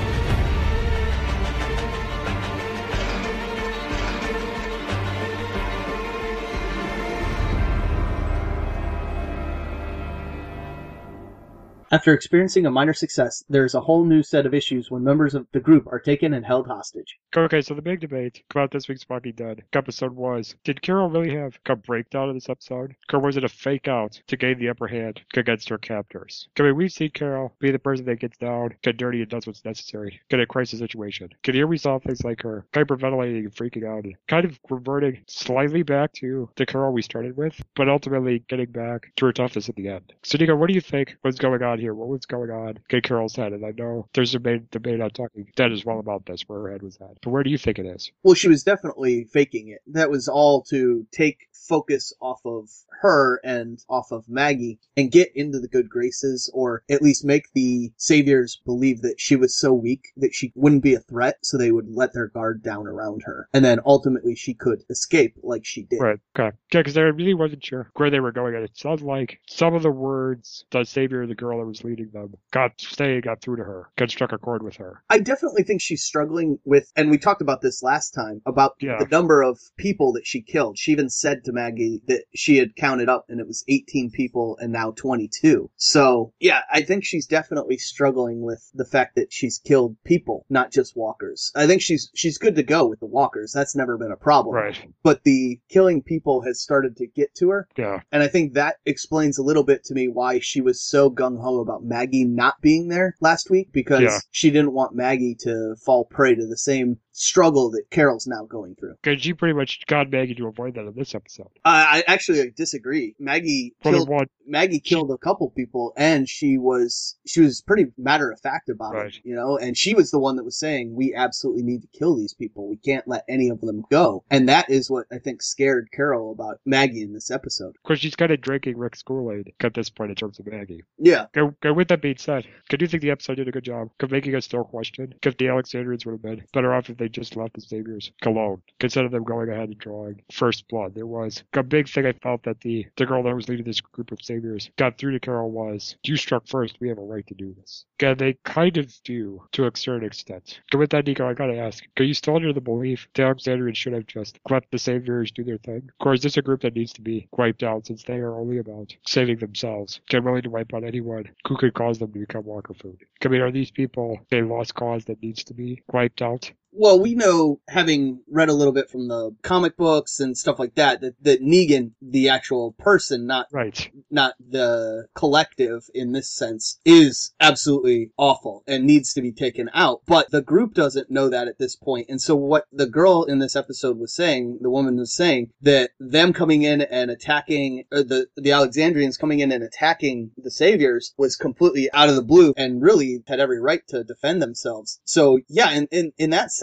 After 11.93 12.13
experiencing 12.13 12.65
a 12.65 12.71
minor 12.71 12.93
success, 12.93 13.43
there 13.49 13.65
is 13.65 13.75
a 13.75 13.81
whole 13.81 14.05
new 14.05 14.23
set 14.23 14.45
of 14.45 14.53
issues 14.53 14.89
when 14.89 15.03
members 15.03 15.35
of 15.35 15.45
the 15.51 15.59
group 15.59 15.87
are 15.87 15.99
taken 15.99 16.33
and 16.33 16.45
held 16.45 16.67
hostage. 16.67 17.19
Okay, 17.35 17.59
so 17.59 17.73
the 17.73 17.81
big 17.81 17.99
debate 17.99 18.41
about 18.49 18.71
this 18.71 18.87
week's 18.87 19.09
Walking 19.09 19.33
Dead 19.33 19.65
episode 19.73 20.15
was 20.15 20.55
Did 20.63 20.81
Carol 20.81 21.09
really 21.09 21.35
have 21.35 21.59
a 21.65 21.75
breakdown 21.75 22.29
in 22.29 22.35
this 22.35 22.47
episode? 22.47 22.95
Or 23.11 23.19
was 23.19 23.35
it 23.35 23.43
a 23.43 23.49
fake 23.49 23.89
out 23.89 24.21
to 24.27 24.37
gain 24.37 24.57
the 24.57 24.69
upper 24.69 24.87
hand 24.87 25.19
against 25.35 25.67
her 25.67 25.77
captors? 25.77 26.47
I 26.57 26.63
mean, 26.63 26.77
we've 26.77 26.93
seen 26.93 27.09
Carol 27.09 27.53
be 27.59 27.71
the 27.71 27.79
person 27.79 28.05
that 28.05 28.21
gets 28.21 28.37
down, 28.37 28.73
get 28.83 28.95
dirty, 28.95 29.19
and 29.19 29.29
does 29.29 29.45
what's 29.45 29.65
necessary, 29.65 30.21
get 30.29 30.39
a 30.39 30.45
crisis 30.45 30.79
situation. 30.79 31.27
Can 31.43 31.55
here 31.55 31.67
we 31.67 31.77
saw 31.77 31.99
things 31.99 32.23
like 32.23 32.41
her 32.43 32.65
hyperventilating 32.71 33.39
and 33.39 33.53
freaking 33.53 33.85
out, 33.85 34.05
and 34.05 34.15
kind 34.29 34.45
of 34.45 34.57
reverting 34.69 35.25
slightly 35.27 35.83
back 35.83 36.13
to 36.13 36.49
the 36.55 36.65
Carol 36.65 36.93
we 36.93 37.01
started 37.01 37.35
with, 37.35 37.61
but 37.75 37.89
ultimately 37.89 38.45
getting 38.47 38.71
back 38.71 39.11
to 39.17 39.25
her 39.25 39.33
toughness 39.33 39.67
at 39.67 39.75
the 39.75 39.89
end. 39.89 40.13
So, 40.23 40.37
Nico, 40.37 40.55
what 40.55 40.69
do 40.69 40.73
you 40.73 40.79
think 40.79 41.17
was 41.21 41.37
going 41.37 41.61
on 41.61 41.80
here? 41.81 41.93
What 41.93 42.07
was 42.07 42.25
going 42.25 42.49
on 42.49 42.79
in 42.89 43.01
Carol's 43.01 43.35
head? 43.35 43.53
And 43.53 43.65
I 43.65 43.71
know 43.71 44.07
there's 44.13 44.33
a 44.33 44.39
debate, 44.39 44.71
debate 44.71 45.01
on 45.01 45.09
talking 45.09 45.51
dead 45.55 45.71
as 45.71 45.85
well 45.85 45.99
about 45.99 46.25
this, 46.25 46.43
where 46.47 46.61
her 46.61 46.71
head 46.71 46.83
was 46.83 46.97
at. 47.01 47.21
But 47.21 47.31
where 47.31 47.43
do 47.43 47.49
you 47.49 47.57
think 47.57 47.79
it 47.79 47.85
is? 47.85 48.11
Well, 48.23 48.35
she 48.35 48.47
was 48.47 48.63
definitely 48.63 49.25
faking 49.25 49.69
it. 49.69 49.81
That 49.87 50.09
was 50.09 50.27
all 50.27 50.61
to 50.69 51.05
take 51.11 51.47
focus 51.53 52.13
off 52.21 52.41
of 52.45 52.69
her 53.01 53.39
and 53.43 53.83
off 53.89 54.11
of 54.11 54.27
Maggie 54.27 54.79
and 54.97 55.11
get 55.11 55.31
into 55.35 55.59
the 55.59 55.67
good 55.67 55.89
graces 55.89 56.49
or 56.53 56.83
at 56.89 57.01
least 57.01 57.23
make 57.23 57.51
the 57.53 57.91
saviors 57.97 58.61
believe 58.65 59.01
that 59.01 59.19
she 59.19 59.35
was 59.35 59.55
so 59.55 59.73
weak 59.73 60.11
that 60.17 60.33
she 60.33 60.51
wouldn't 60.55 60.83
be 60.83 60.95
a 60.95 60.99
threat 60.99 61.37
so 61.41 61.57
they 61.57 61.71
would 61.71 61.87
let 61.89 62.13
their 62.13 62.27
guard 62.27 62.61
down 62.61 62.87
around 62.87 63.23
her. 63.23 63.47
And 63.53 63.63
then 63.63 63.79
ultimately 63.85 64.35
she 64.35 64.53
could 64.53 64.83
escape 64.89 65.35
like 65.43 65.65
she 65.65 65.83
did. 65.83 66.01
Right. 66.01 66.19
Okay. 66.37 66.55
Yeah, 66.73 66.81
because 66.81 66.97
I 66.97 67.01
really 67.01 67.33
wasn't 67.33 67.63
sure 67.63 67.89
where 67.95 68.09
they 68.09 68.19
were 68.19 68.31
going. 68.31 68.55
And 68.55 68.63
it 68.63 68.77
sounds 68.77 69.01
like 69.01 69.39
some 69.47 69.73
of 69.73 69.83
the 69.83 69.91
words 69.91 70.65
the 70.71 70.83
savior, 70.83 71.25
the 71.25 71.35
girl 71.35 71.61
was 71.71 71.83
leading 71.83 72.09
them, 72.11 72.33
got 72.51 72.79
stay, 72.79 73.19
got 73.21 73.41
through 73.41 73.57
to 73.57 73.63
her, 73.63 73.89
got 73.97 74.09
struck 74.11 74.31
a 74.31 74.37
chord 74.37 74.63
with 74.63 74.75
her. 74.77 75.01
I 75.09 75.19
definitely 75.19 75.63
think 75.63 75.81
she's 75.81 76.03
struggling 76.03 76.59
with, 76.65 76.91
and 76.95 77.09
we 77.09 77.17
talked 77.17 77.41
about 77.41 77.61
this 77.61 77.81
last 77.83 78.11
time, 78.11 78.41
about 78.45 78.75
Yeah. 78.79 78.97
the 78.99 79.07
number 79.07 79.41
of 79.41 79.59
people 79.77 80.13
that 80.13 80.25
she 80.27 80.41
killed. 80.41 80.77
She 80.77 80.91
even 80.91 81.09
said 81.09 81.43
to 81.45 81.51
Maggie 81.51 82.01
that 82.07 82.23
she 82.35 82.57
had 82.57 82.75
counted 82.75 83.09
up 83.09 83.25
and 83.29 83.39
it 83.39 83.47
was 83.47 83.63
18 83.67 84.11
people 84.11 84.57
and 84.61 84.71
now 84.71 84.91
22. 84.91 85.69
So, 85.75 86.33
yeah, 86.39 86.61
I 86.71 86.81
think 86.81 87.03
she's 87.05 87.25
definitely 87.25 87.77
struggling 87.77 88.41
with 88.41 88.69
the 88.73 88.85
fact 88.85 89.15
that 89.15 89.31
she's 89.33 89.57
killed 89.57 89.95
people, 90.03 90.45
not 90.49 90.71
just 90.71 90.95
walkers. 90.95 91.51
I 91.55 91.67
think 91.67 91.81
she's, 91.81 92.09
she's 92.13 92.37
good 92.37 92.55
to 92.55 92.63
go 92.63 92.87
with 92.87 92.99
the 92.99 93.05
walkers. 93.05 93.51
That's 93.53 93.75
never 93.75 93.97
been 93.97 94.11
a 94.11 94.17
problem. 94.17 94.55
Right. 94.55 94.77
But 95.03 95.23
the 95.23 95.59
killing 95.69 96.01
people 96.01 96.41
has 96.41 96.61
started 96.61 96.97
to 96.97 97.07
get 97.07 97.33
to 97.35 97.49
her. 97.49 97.67
Yeah. 97.77 98.01
And 98.11 98.23
I 98.23 98.27
think 98.27 98.53
that 98.53 98.77
explains 98.85 99.37
a 99.37 99.43
little 99.43 99.63
bit 99.63 99.83
to 99.85 99.93
me 99.93 100.07
why 100.07 100.39
she 100.39 100.61
was 100.61 100.81
so 100.81 101.09
gung 101.09 101.39
ho 101.41 101.60
about 101.61 101.83
Maggie 101.83 102.25
not 102.25 102.61
being 102.61 102.87
there 102.89 103.15
last 103.21 103.49
week 103.49 103.69
because 103.71 104.01
Yeah. 104.01 104.19
she 104.31 104.49
didn't 104.51 104.73
want 104.73 104.95
Maggie 104.95 105.35
to 105.41 105.75
fall 105.83 106.05
prey 106.05 106.35
to 106.35 106.47
the 106.47 106.57
same 106.57 106.97
struggle 107.11 107.71
that 107.71 107.83
Carol's 107.89 108.27
now 108.27 108.45
going 108.45 108.75
through. 108.75 108.95
Because 109.01 109.21
she 109.21 109.33
pretty 109.33 109.53
much 109.53 109.79
got 109.87 110.09
Maggie 110.09 110.35
to 110.35 110.47
avoid 110.47 110.75
that 110.75 110.85
in 110.87 110.93
this 110.95 111.13
episode. 111.15 111.47
Uh, 111.65 111.85
I 111.87 112.03
actually 112.07 112.51
disagree. 112.51 113.15
Maggie 113.19 113.73
For 113.81 113.91
killed 113.91 114.09
Maggie 114.45 114.79
killed 114.79 115.11
a 115.11 115.17
couple 115.17 115.49
people, 115.51 115.93
and 115.95 116.27
she 116.27 116.57
was 116.57 117.17
she 117.25 117.41
was 117.41 117.61
pretty 117.61 117.85
matter 117.97 118.31
of 118.31 118.39
fact 118.41 118.69
about 118.69 118.93
Right. 118.93 119.07
it, 119.07 119.21
you 119.23 119.35
know. 119.35 119.57
And 119.57 119.77
she 119.77 119.93
was 119.93 120.11
the 120.11 120.19
one 120.19 120.35
that 120.37 120.43
was 120.43 120.57
saying, 120.59 120.93
"We 120.95 121.13
absolutely 121.15 121.63
need 121.63 121.81
to 121.83 121.87
kill 121.87 122.15
these 122.17 122.33
people. 122.33 122.67
We 122.67 122.77
can't 122.77 123.07
let 123.07 123.23
any 123.29 123.49
of 123.49 123.61
them 123.61 123.83
go." 123.89 124.23
And 124.29 124.49
that 124.49 124.69
is 124.69 124.89
what 124.89 125.05
I 125.11 125.19
think 125.19 125.41
scared 125.41 125.89
Carol 125.93 126.31
about 126.31 126.59
Maggie 126.65 127.01
in 127.03 127.13
this 127.13 127.31
episode. 127.31 127.75
of 127.75 127.83
course, 127.83 127.99
she's 127.99 128.15
kind 128.15 128.31
of 128.31 128.41
drinking 128.41 128.77
Rick's 128.77 129.03
Kool-Aid 129.03 129.53
at 129.61 129.73
this 129.73 129.89
point 129.89 130.09
in 130.09 130.15
terms 130.15 130.39
of 130.39 130.47
Maggie. 130.47 130.83
Yeah, 130.97 131.25
Go, 131.33 131.53
go 131.61 131.73
with 131.73 131.87
that 131.89 132.01
being 132.01 132.17
said, 132.17 132.45
could 132.69 132.81
you 132.81 132.87
think 132.87 133.01
the 133.01 133.11
episode 133.11 133.35
did 133.35 133.47
a 133.47 133.51
good 133.51 133.63
job 133.63 133.89
of 133.99 134.11
making 134.11 134.35
us 134.35 134.45
still 134.45 134.63
question 134.63 135.13
if 135.23 135.37
the 135.37 135.47
Alexandrians 135.47 136.05
would 136.05 136.13
have 136.13 136.21
been 136.21 136.43
better 136.53 136.73
off 136.73 136.89
if 136.89 136.97
they 136.97 137.07
just 137.11 137.35
left 137.35 137.53
the 137.53 137.61
Saviors 137.61 138.11
alone, 138.25 138.61
instead 138.79 139.05
of 139.05 139.11
them 139.11 139.23
going 139.23 139.49
ahead 139.49 139.69
and 139.69 139.77
drawing 139.77 140.21
first 140.31 140.67
blood? 140.67 140.95
There 140.95 141.07
was 141.07 141.43
a 141.53 141.63
big 141.63 141.89
thing 141.89 142.05
I 142.05 142.13
felt 142.13 142.43
that 142.43 142.61
the, 142.61 142.85
the 142.97 143.05
girl 143.05 143.23
that 143.23 143.35
was 143.35 143.49
leading 143.49 143.65
this 143.65 143.81
group 143.81 144.11
of 144.11 144.21
Saviors 144.21 144.69
got 144.77 144.97
through 144.97 145.11
to 145.11 145.19
Carol 145.19 145.51
was, 145.51 145.95
you 146.03 146.17
struck 146.17 146.47
first, 146.47 146.77
we 146.79 146.89
have 146.89 146.97
a 146.97 147.01
right 147.01 147.25
to 147.27 147.33
do 147.33 147.53
this. 147.59 147.85
And 147.99 148.17
they 148.17 148.37
kind 148.43 148.77
of 148.77 148.91
do 149.03 149.43
to 149.53 149.67
a 149.67 149.71
certain 149.75 150.05
extent. 150.05 150.59
Go 150.71 150.79
with 150.79 150.89
that, 150.91 151.05
Nico, 151.05 151.27
I 151.27 151.33
gotta 151.33 151.57
ask, 151.57 151.83
are 151.99 152.03
you 152.03 152.13
still 152.13 152.35
under 152.35 152.53
the 152.53 152.61
belief 152.61 153.07
the 153.13 153.23
Alexandrians 153.23 153.77
should 153.77 153.93
have 153.93 154.07
just 154.07 154.39
let 154.49 154.63
the 154.71 154.79
Saviors 154.79 155.31
do 155.31 155.43
their 155.43 155.57
thing? 155.57 155.89
Of 155.89 155.97
course, 156.03 156.21
this 156.21 156.33
is 156.33 156.37
a 156.37 156.41
group 156.41 156.61
that 156.61 156.75
needs 156.75 156.93
to 156.93 157.01
be 157.01 157.27
wiped 157.31 157.63
out 157.63 157.85
since 157.85 158.03
they 158.03 158.17
are 158.17 158.39
only 158.39 158.57
about 158.57 158.95
saving 159.05 159.37
themselves. 159.37 160.01
They're 160.09 160.21
willing 160.21 160.41
to 160.43 160.49
wipe 160.49 160.73
out 160.73 160.83
anyone 160.83 161.29
who 161.47 161.57
could 161.57 161.73
cause 161.73 161.99
them 161.99 162.11
to 162.13 162.19
become 162.19 162.45
walker 162.45 162.73
food. 162.73 163.01
I 163.23 163.27
mean, 163.27 163.41
are 163.41 163.51
these 163.51 163.71
people 163.71 164.19
a 164.31 164.41
lost 164.41 164.73
cause 164.75 165.05
that 165.05 165.21
needs 165.21 165.43
to 165.45 165.53
be 165.53 165.83
wiped 165.91 166.21
out? 166.21 166.51
Well, 166.73 166.99
we 166.99 167.15
know, 167.15 167.59
having 167.67 168.21
read 168.29 168.49
a 168.49 168.53
little 168.53 168.73
bit 168.73 168.89
from 168.89 169.07
the 169.07 169.35
comic 169.41 169.75
books 169.75 170.19
and 170.19 170.37
stuff 170.37 170.57
like 170.57 170.75
that, 170.75 171.01
that, 171.01 171.15
that 171.21 171.41
Negan, 171.41 171.91
the 172.01 172.29
actual 172.29 172.73
person, 172.73 173.25
not 173.25 173.47
Right. 173.51 173.91
not 174.09 174.35
the 174.39 175.07
collective 175.13 175.89
in 175.93 176.13
this 176.13 176.29
sense, 176.29 176.79
is 176.85 177.33
absolutely 177.39 178.11
awful 178.17 178.63
and 178.67 178.85
needs 178.85 179.13
to 179.13 179.21
be 179.21 179.33
taken 179.33 179.69
out. 179.73 180.01
But 180.05 180.31
the 180.31 180.41
group 180.41 180.73
doesn't 180.73 181.11
know 181.11 181.29
that 181.29 181.47
at 181.47 181.59
this 181.59 181.75
point. 181.75 182.07
And 182.09 182.21
so 182.21 182.35
what 182.35 182.65
the 182.71 182.87
girl 182.87 183.25
in 183.25 183.39
this 183.39 183.55
episode 183.55 183.99
was 183.99 184.15
saying, 184.15 184.59
the 184.61 184.69
woman 184.69 184.95
was 184.97 185.13
saying 185.13 185.51
that 185.61 185.91
them 185.99 186.31
coming 186.31 186.61
in 186.61 186.81
and 186.81 187.11
attacking, 187.11 187.83
the, 187.91 188.27
the 188.35 188.51
Alexandrians 188.51 189.17
coming 189.17 189.39
in 189.39 189.51
and 189.51 189.63
attacking 189.63 190.31
the 190.37 190.51
saviors 190.51 191.13
was 191.17 191.35
completely 191.35 191.91
out 191.91 192.09
of 192.09 192.15
the 192.15 192.23
blue 192.23 192.53
and 192.55 192.81
really 192.81 193.23
had 193.27 193.39
every 193.39 193.59
right 193.59 193.85
to 193.89 194.03
defend 194.03 194.41
themselves. 194.41 195.01
So 195.03 195.39
yeah, 195.49 195.71
in, 195.71 195.87
in, 195.91 196.13
in 196.17 196.29
that 196.29 196.51
sense, 196.51 196.60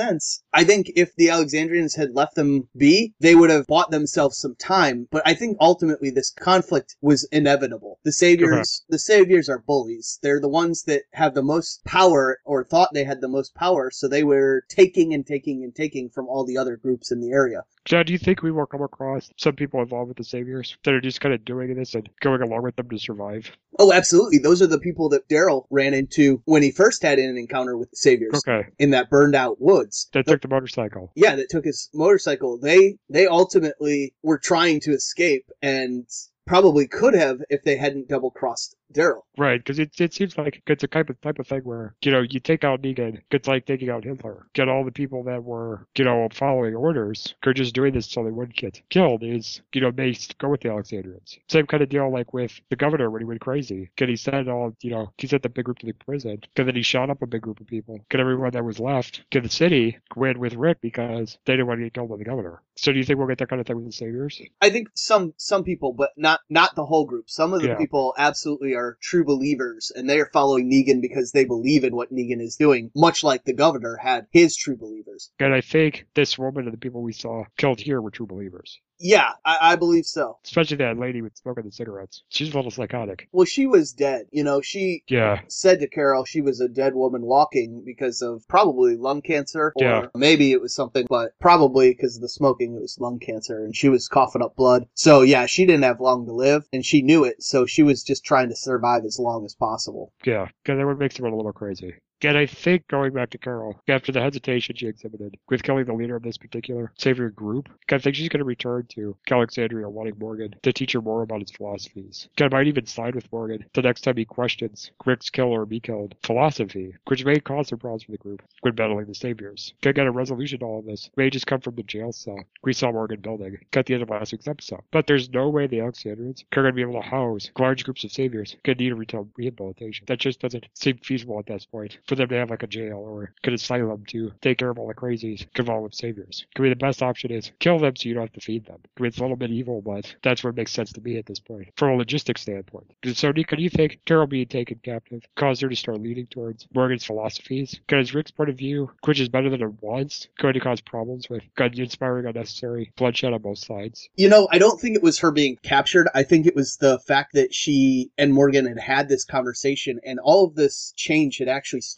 I 0.52 0.64
think 0.64 0.90
if 0.96 1.14
the 1.16 1.30
Alexandrians 1.30 1.94
had 1.94 2.14
left 2.14 2.34
them 2.34 2.68
be, 2.76 3.14
they 3.20 3.34
would 3.34 3.50
have 3.50 3.66
bought 3.66 3.90
themselves 3.90 4.38
some 4.38 4.54
time. 4.56 5.08
But 5.10 5.22
I 5.26 5.34
think 5.34 5.56
ultimately 5.60 6.10
this 6.10 6.30
conflict 6.30 6.96
was 7.00 7.26
inevitable. 7.32 7.98
The 8.04 8.12
saviors, 8.12 8.84
the 8.88 8.98
saviors 8.98 9.48
are 9.48 9.58
bullies. 9.58 10.18
They're 10.22 10.40
the 10.40 10.48
ones 10.48 10.84
that 10.84 11.02
have 11.12 11.34
the 11.34 11.42
most 11.42 11.84
power 11.84 12.38
or 12.44 12.64
thought 12.64 12.90
they 12.94 13.04
had 13.04 13.20
the 13.20 13.28
most 13.28 13.54
power. 13.54 13.90
So 13.92 14.08
they 14.08 14.24
were 14.24 14.62
taking 14.68 15.14
and 15.14 15.26
taking 15.26 15.64
and 15.64 15.74
taking 15.74 16.08
from 16.10 16.26
all 16.28 16.44
the 16.44 16.58
other 16.58 16.76
groups 16.76 17.10
in 17.10 17.20
the 17.20 17.30
area. 17.30 17.62
John, 17.84 18.04
do 18.04 18.12
you 18.12 18.18
think 18.18 18.42
we 18.42 18.52
will 18.52 18.66
come 18.66 18.82
across 18.82 19.30
some 19.38 19.56
people 19.56 19.80
involved 19.80 20.08
with 20.08 20.18
the 20.18 20.24
Saviors 20.24 20.76
that 20.84 20.92
are 20.92 21.00
just 21.00 21.20
kind 21.20 21.34
of 21.34 21.44
doing 21.44 21.74
this 21.74 21.94
and 21.94 22.08
going 22.20 22.42
along 22.42 22.62
with 22.62 22.76
them 22.76 22.88
to 22.90 22.98
survive? 22.98 23.50
Oh, 23.78 23.92
absolutely. 23.92 24.38
Those 24.38 24.60
are 24.60 24.66
the 24.66 24.78
people 24.78 25.08
that 25.10 25.28
Daryl 25.28 25.64
ran 25.70 25.94
into 25.94 26.42
when 26.44 26.62
he 26.62 26.70
first 26.70 27.02
had 27.02 27.18
an 27.18 27.36
encounter 27.38 27.78
with 27.78 27.90
the 27.90 27.96
saviors 27.96 28.42
Okay. 28.46 28.68
in 28.78 28.90
that 28.90 29.08
burned 29.08 29.34
out 29.34 29.56
woods. 29.88 30.08
That 30.12 30.26
took 30.26 30.42
the 30.42 30.48
motorcycle. 30.48 31.12
yeah, 31.14 31.36
that 31.36 31.48
took 31.48 31.64
his 31.64 31.88
motorcycle. 31.94 32.58
They 32.58 32.96
they 33.08 33.26
ultimately 33.26 34.14
were 34.22 34.38
trying 34.38 34.80
to 34.80 34.92
escape 34.92 35.46
and 35.62 36.06
probably 36.48 36.88
could 36.88 37.14
have 37.14 37.42
if 37.50 37.62
they 37.62 37.76
hadn't 37.76 38.08
double 38.08 38.30
crossed 38.30 38.74
Daryl. 38.92 39.22
Right, 39.36 39.60
because 39.60 39.78
it, 39.78 40.00
it 40.00 40.14
seems 40.14 40.36
like 40.38 40.62
it's 40.66 40.82
a 40.82 40.88
type 40.88 41.10
of 41.10 41.20
type 41.20 41.38
of 41.38 41.46
thing 41.46 41.60
where 41.60 41.94
you 42.02 42.10
know 42.10 42.22
you 42.22 42.40
take 42.40 42.64
out 42.64 42.82
Negan, 42.82 43.20
it's 43.30 43.46
like 43.46 43.66
taking 43.66 43.90
out 43.90 44.04
Hitler. 44.04 44.46
Get 44.54 44.68
all 44.68 44.84
the 44.84 44.92
people 44.92 45.24
that 45.24 45.44
were 45.44 45.86
you 45.96 46.04
know 46.04 46.28
following 46.32 46.74
orders, 46.74 47.34
are 47.44 47.52
just 47.52 47.74
doing 47.74 47.92
this 47.92 48.10
so 48.10 48.24
they 48.24 48.30
wouldn't 48.30 48.56
get 48.56 48.80
killed. 48.88 49.22
Is 49.22 49.60
you 49.74 49.80
know 49.80 49.90
they 49.90 50.16
go 50.38 50.48
with 50.48 50.62
the 50.62 50.70
Alexandrians. 50.70 51.38
Same 51.48 51.66
kind 51.66 51.82
of 51.82 51.88
deal 51.88 52.10
like 52.10 52.32
with 52.32 52.58
the 52.70 52.76
governor 52.76 53.10
when 53.10 53.20
he 53.20 53.26
went 53.26 53.40
crazy. 53.40 53.90
Because 53.94 54.08
he 54.08 54.16
sent 54.16 54.48
all 54.48 54.74
you 54.80 54.90
know 54.90 55.12
he 55.18 55.26
sent 55.26 55.42
the 55.42 55.48
big 55.48 55.66
group 55.66 55.78
to 55.80 55.86
the 55.86 55.92
prison. 55.92 56.38
Because 56.40 56.66
then 56.66 56.76
he 56.76 56.82
shot 56.82 57.10
up 57.10 57.22
a 57.22 57.26
big 57.26 57.42
group 57.42 57.60
of 57.60 57.66
people. 57.66 57.98
Because 58.08 58.20
everyone 58.20 58.52
that 58.52 58.64
was 58.64 58.80
left 58.80 59.22
to 59.32 59.40
the 59.40 59.50
city 59.50 59.98
went 60.16 60.38
with 60.38 60.54
Rick 60.54 60.78
because 60.80 61.38
they 61.44 61.52
didn't 61.52 61.66
want 61.66 61.80
to 61.80 61.84
get 61.84 61.94
killed 61.94 62.08
by 62.08 62.16
the 62.16 62.24
governor. 62.24 62.62
So 62.76 62.92
do 62.92 62.98
you 62.98 63.04
think 63.04 63.18
we'll 63.18 63.28
get 63.28 63.38
that 63.38 63.48
kind 63.48 63.60
of 63.60 63.66
thing 63.66 63.76
with 63.76 63.86
the 63.86 63.92
saviors? 63.92 64.40
I 64.60 64.70
think 64.70 64.88
some 64.94 65.34
some 65.36 65.64
people, 65.64 65.92
but 65.92 66.10
not 66.16 66.37
not 66.48 66.74
the 66.74 66.84
whole 66.84 67.04
group. 67.04 67.28
Some 67.30 67.52
of 67.52 67.60
the 67.62 67.68
Yeah. 67.68 67.76
people 67.76 68.14
absolutely 68.16 68.74
are 68.74 68.96
true 69.00 69.24
believers, 69.24 69.92
and 69.94 70.08
they 70.08 70.20
are 70.20 70.30
following 70.32 70.70
Negan 70.70 71.00
because 71.00 71.32
they 71.32 71.44
believe 71.44 71.84
in 71.84 71.94
what 71.94 72.12
Negan 72.12 72.40
is 72.40 72.56
doing, 72.56 72.90
much 72.94 73.22
like 73.24 73.44
the 73.44 73.52
governor 73.52 73.96
had 73.96 74.26
his 74.30 74.56
true 74.56 74.76
believers. 74.76 75.30
And 75.38 75.54
I 75.54 75.60
think 75.60 76.06
this 76.14 76.38
woman 76.38 76.64
and 76.64 76.72
the 76.72 76.78
people 76.78 77.02
we 77.02 77.12
saw 77.12 77.44
killed 77.56 77.80
here 77.80 78.00
were 78.00 78.10
true 78.10 78.26
believers. 78.26 78.80
Yeah, 79.00 79.30
I, 79.44 79.58
I 79.72 79.76
believe 79.76 80.06
so. 80.06 80.38
Especially 80.44 80.76
that 80.78 80.98
lady 80.98 81.22
with 81.22 81.36
smoking 81.36 81.64
the 81.64 81.72
cigarettes. 81.72 82.22
She's 82.28 82.52
a 82.52 82.56
little 82.56 82.70
psychotic. 82.70 83.28
Well, 83.32 83.44
she 83.44 83.66
was 83.66 83.92
dead. 83.92 84.26
You 84.32 84.44
know, 84.44 84.60
she 84.60 85.04
Yeah. 85.08 85.40
said 85.48 85.80
to 85.80 85.88
Carol 85.88 86.24
she 86.24 86.40
was 86.40 86.60
a 86.60 86.68
dead 86.68 86.94
woman 86.94 87.22
walking 87.22 87.82
because 87.84 88.22
of 88.22 88.46
probably 88.48 88.96
lung 88.96 89.22
cancer, 89.22 89.72
or 89.76 89.84
Yeah. 89.84 90.06
maybe 90.14 90.52
it 90.52 90.60
was 90.60 90.74
something, 90.74 91.06
but 91.08 91.32
probably 91.40 91.90
because 91.90 92.16
of 92.16 92.22
the 92.22 92.28
smoking, 92.28 92.74
it 92.74 92.80
was 92.82 92.98
lung 92.98 93.18
cancer, 93.18 93.64
and 93.64 93.74
she 93.76 93.88
was 93.88 94.08
coughing 94.08 94.42
up 94.42 94.56
blood. 94.56 94.86
So 94.94 95.22
yeah, 95.22 95.46
she 95.46 95.64
didn't 95.66 95.84
have 95.84 96.00
long 96.00 96.26
to 96.26 96.32
live, 96.32 96.68
and 96.72 96.84
she 96.84 97.02
knew 97.02 97.24
it, 97.24 97.42
so 97.42 97.66
she 97.66 97.82
was 97.82 98.02
just 98.02 98.24
trying 98.24 98.48
to 98.48 98.56
survive 98.56 99.04
as 99.04 99.18
long 99.18 99.44
as 99.44 99.54
possible. 99.54 100.12
Yeah, 100.24 100.48
because 100.62 100.78
that 100.78 100.86
would 100.86 100.98
make 100.98 101.12
someone 101.12 101.32
a 101.32 101.36
little 101.36 101.52
crazy. 101.52 101.94
And 102.22 102.36
I 102.36 102.46
think 102.46 102.88
going 102.88 103.12
back 103.12 103.30
to 103.30 103.38
Carol, 103.38 103.80
after 103.86 104.10
the 104.10 104.20
hesitation 104.20 104.74
she 104.74 104.88
exhibited 104.88 105.36
with 105.48 105.62
killing 105.62 105.84
the 105.84 105.92
leader 105.92 106.16
of 106.16 106.24
this 106.24 106.36
particular 106.36 106.92
savior 106.98 107.30
group, 107.30 107.68
I 107.92 107.98
think 107.98 108.16
she's 108.16 108.28
going 108.28 108.40
to 108.40 108.44
return 108.44 108.86
to 108.90 109.16
Alexandria 109.30 109.88
wanting 109.88 110.18
Morgan 110.18 110.56
to 110.62 110.72
teach 110.72 110.92
her 110.94 111.00
more 111.00 111.22
about 111.22 111.42
his 111.42 111.52
philosophies. 111.52 112.28
I 112.40 112.48
might 112.48 112.66
even 112.66 112.86
side 112.86 113.14
with 113.14 113.30
Morgan 113.30 113.64
the 113.72 113.82
next 113.82 114.00
time 114.00 114.16
he 114.16 114.24
questions 114.24 114.90
Rick's 115.06 115.30
kill 115.30 115.52
or 115.52 115.64
be 115.64 115.78
killed 115.78 116.16
philosophy, 116.24 116.94
which 117.06 117.24
may 117.24 117.38
cause 117.38 117.68
some 117.68 117.78
problems 117.78 118.02
for 118.02 118.12
the 118.12 118.18
group 118.18 118.42
when 118.62 118.74
battling 118.74 119.06
the 119.06 119.14
saviors. 119.14 119.74
Can 119.82 119.92
get 119.92 120.06
a 120.06 120.10
resolution 120.10 120.58
to 120.58 120.64
all 120.64 120.80
of 120.80 120.86
this 120.86 121.10
may 121.16 121.30
just 121.30 121.46
come 121.46 121.60
from 121.60 121.76
the 121.76 121.84
jail 121.84 122.10
cell 122.10 122.38
we 122.64 122.72
saw 122.72 122.90
Morgan 122.90 123.20
building 123.20 123.58
at 123.74 123.86
the 123.86 123.94
end 123.94 124.02
of 124.02 124.10
last 124.10 124.32
week's 124.32 124.48
episode. 124.48 124.80
But 124.90 125.06
there's 125.06 125.30
no 125.30 125.48
way 125.48 125.68
the 125.68 125.80
Alexandrians 125.80 126.44
are 126.52 126.62
going 126.62 126.66
to 126.66 126.72
be 126.72 126.82
able 126.82 127.00
to 127.00 127.08
house 127.08 127.50
large 127.58 127.84
groups 127.84 128.02
of 128.02 128.10
saviors 128.10 128.56
could 128.64 128.80
need 128.80 128.90
a 128.90 128.96
retail 128.96 129.28
rehabilitation. 129.36 130.04
That 130.08 130.18
just 130.18 130.40
doesn't 130.40 130.66
seem 130.74 130.98
feasible 130.98 131.38
at 131.38 131.46
this 131.46 131.64
point 131.64 131.98
for 132.08 132.14
them 132.14 132.28
to 132.28 132.36
have 132.36 132.50
like 132.50 132.62
a 132.62 132.66
jail 132.66 132.96
or 132.98 133.32
an 133.44 133.54
asylum 133.54 134.04
to 134.06 134.32
take 134.40 134.58
care 134.58 134.70
of 134.70 134.78
all 134.78 134.88
the 134.88 134.94
crazies 134.94 135.46
involved 135.56 135.84
with 135.84 135.94
saviors. 135.94 136.46
Could 136.54 136.62
be 136.62 136.68
the 136.70 136.76
best 136.76 137.02
option 137.02 137.30
is 137.30 137.52
kill 137.60 137.78
them 137.78 137.94
so 137.94 138.08
you 138.08 138.14
don't 138.14 138.24
have 138.24 138.32
to 138.32 138.40
feed 138.40 138.64
them. 138.66 138.78
I 138.96 139.02
mean, 139.02 139.08
it's 139.08 139.18
a 139.18 139.22
little 139.22 139.36
bit 139.36 139.50
evil, 139.50 139.82
but 139.82 140.14
that's 140.22 140.42
what 140.42 140.56
makes 140.56 140.72
sense 140.72 140.92
to 140.94 141.00
me 141.00 141.18
at 141.18 141.26
this 141.26 141.38
point 141.38 141.68
from 141.76 141.90
a 141.90 141.94
logistics 141.96 142.42
standpoint. 142.42 142.92
So, 143.14 143.30
Nico, 143.30 143.56
do 143.56 143.62
you 143.62 143.70
think 143.70 144.00
Carol 144.06 144.26
being 144.26 144.46
taken 144.46 144.80
captive 144.82 145.22
caused 145.36 145.62
her 145.62 145.68
to 145.68 145.76
start 145.76 146.00
leaning 146.00 146.26
towards 146.26 146.66
Morgan's 146.74 147.04
philosophies? 147.04 147.74
Because 147.74 148.14
Rick's 148.14 148.30
point 148.30 148.50
of 148.50 148.56
view, 148.56 148.90
which 149.04 149.20
is 149.20 149.28
better 149.28 149.50
than 149.50 149.62
it 149.62 149.82
was, 149.82 150.28
going 150.38 150.54
to 150.54 150.60
cause 150.60 150.80
problems 150.80 151.28
with 151.28 151.42
inspiring 151.58 152.26
unnecessary 152.26 152.90
bloodshed 152.96 153.32
on 153.32 153.42
both 153.42 153.58
sides. 153.58 154.08
You 154.16 154.28
know, 154.28 154.48
I 154.50 154.58
don't 154.58 154.80
think 154.80 154.96
it 154.96 155.02
was 155.02 155.18
her 155.18 155.30
being 155.30 155.58
captured. 155.62 156.08
I 156.14 156.22
think 156.22 156.46
it 156.46 156.56
was 156.56 156.76
the 156.76 156.98
fact 157.00 157.34
that 157.34 157.54
she 157.54 158.10
and 158.16 158.32
Morgan 158.32 158.66
had 158.66 158.78
had 158.78 159.08
this 159.08 159.24
conversation, 159.24 160.00
and 160.04 160.18
all 160.18 160.44
of 160.44 160.54
this 160.54 160.92
change 160.96 161.38
had 161.38 161.48
actually 161.48 161.82
started 161.82 161.97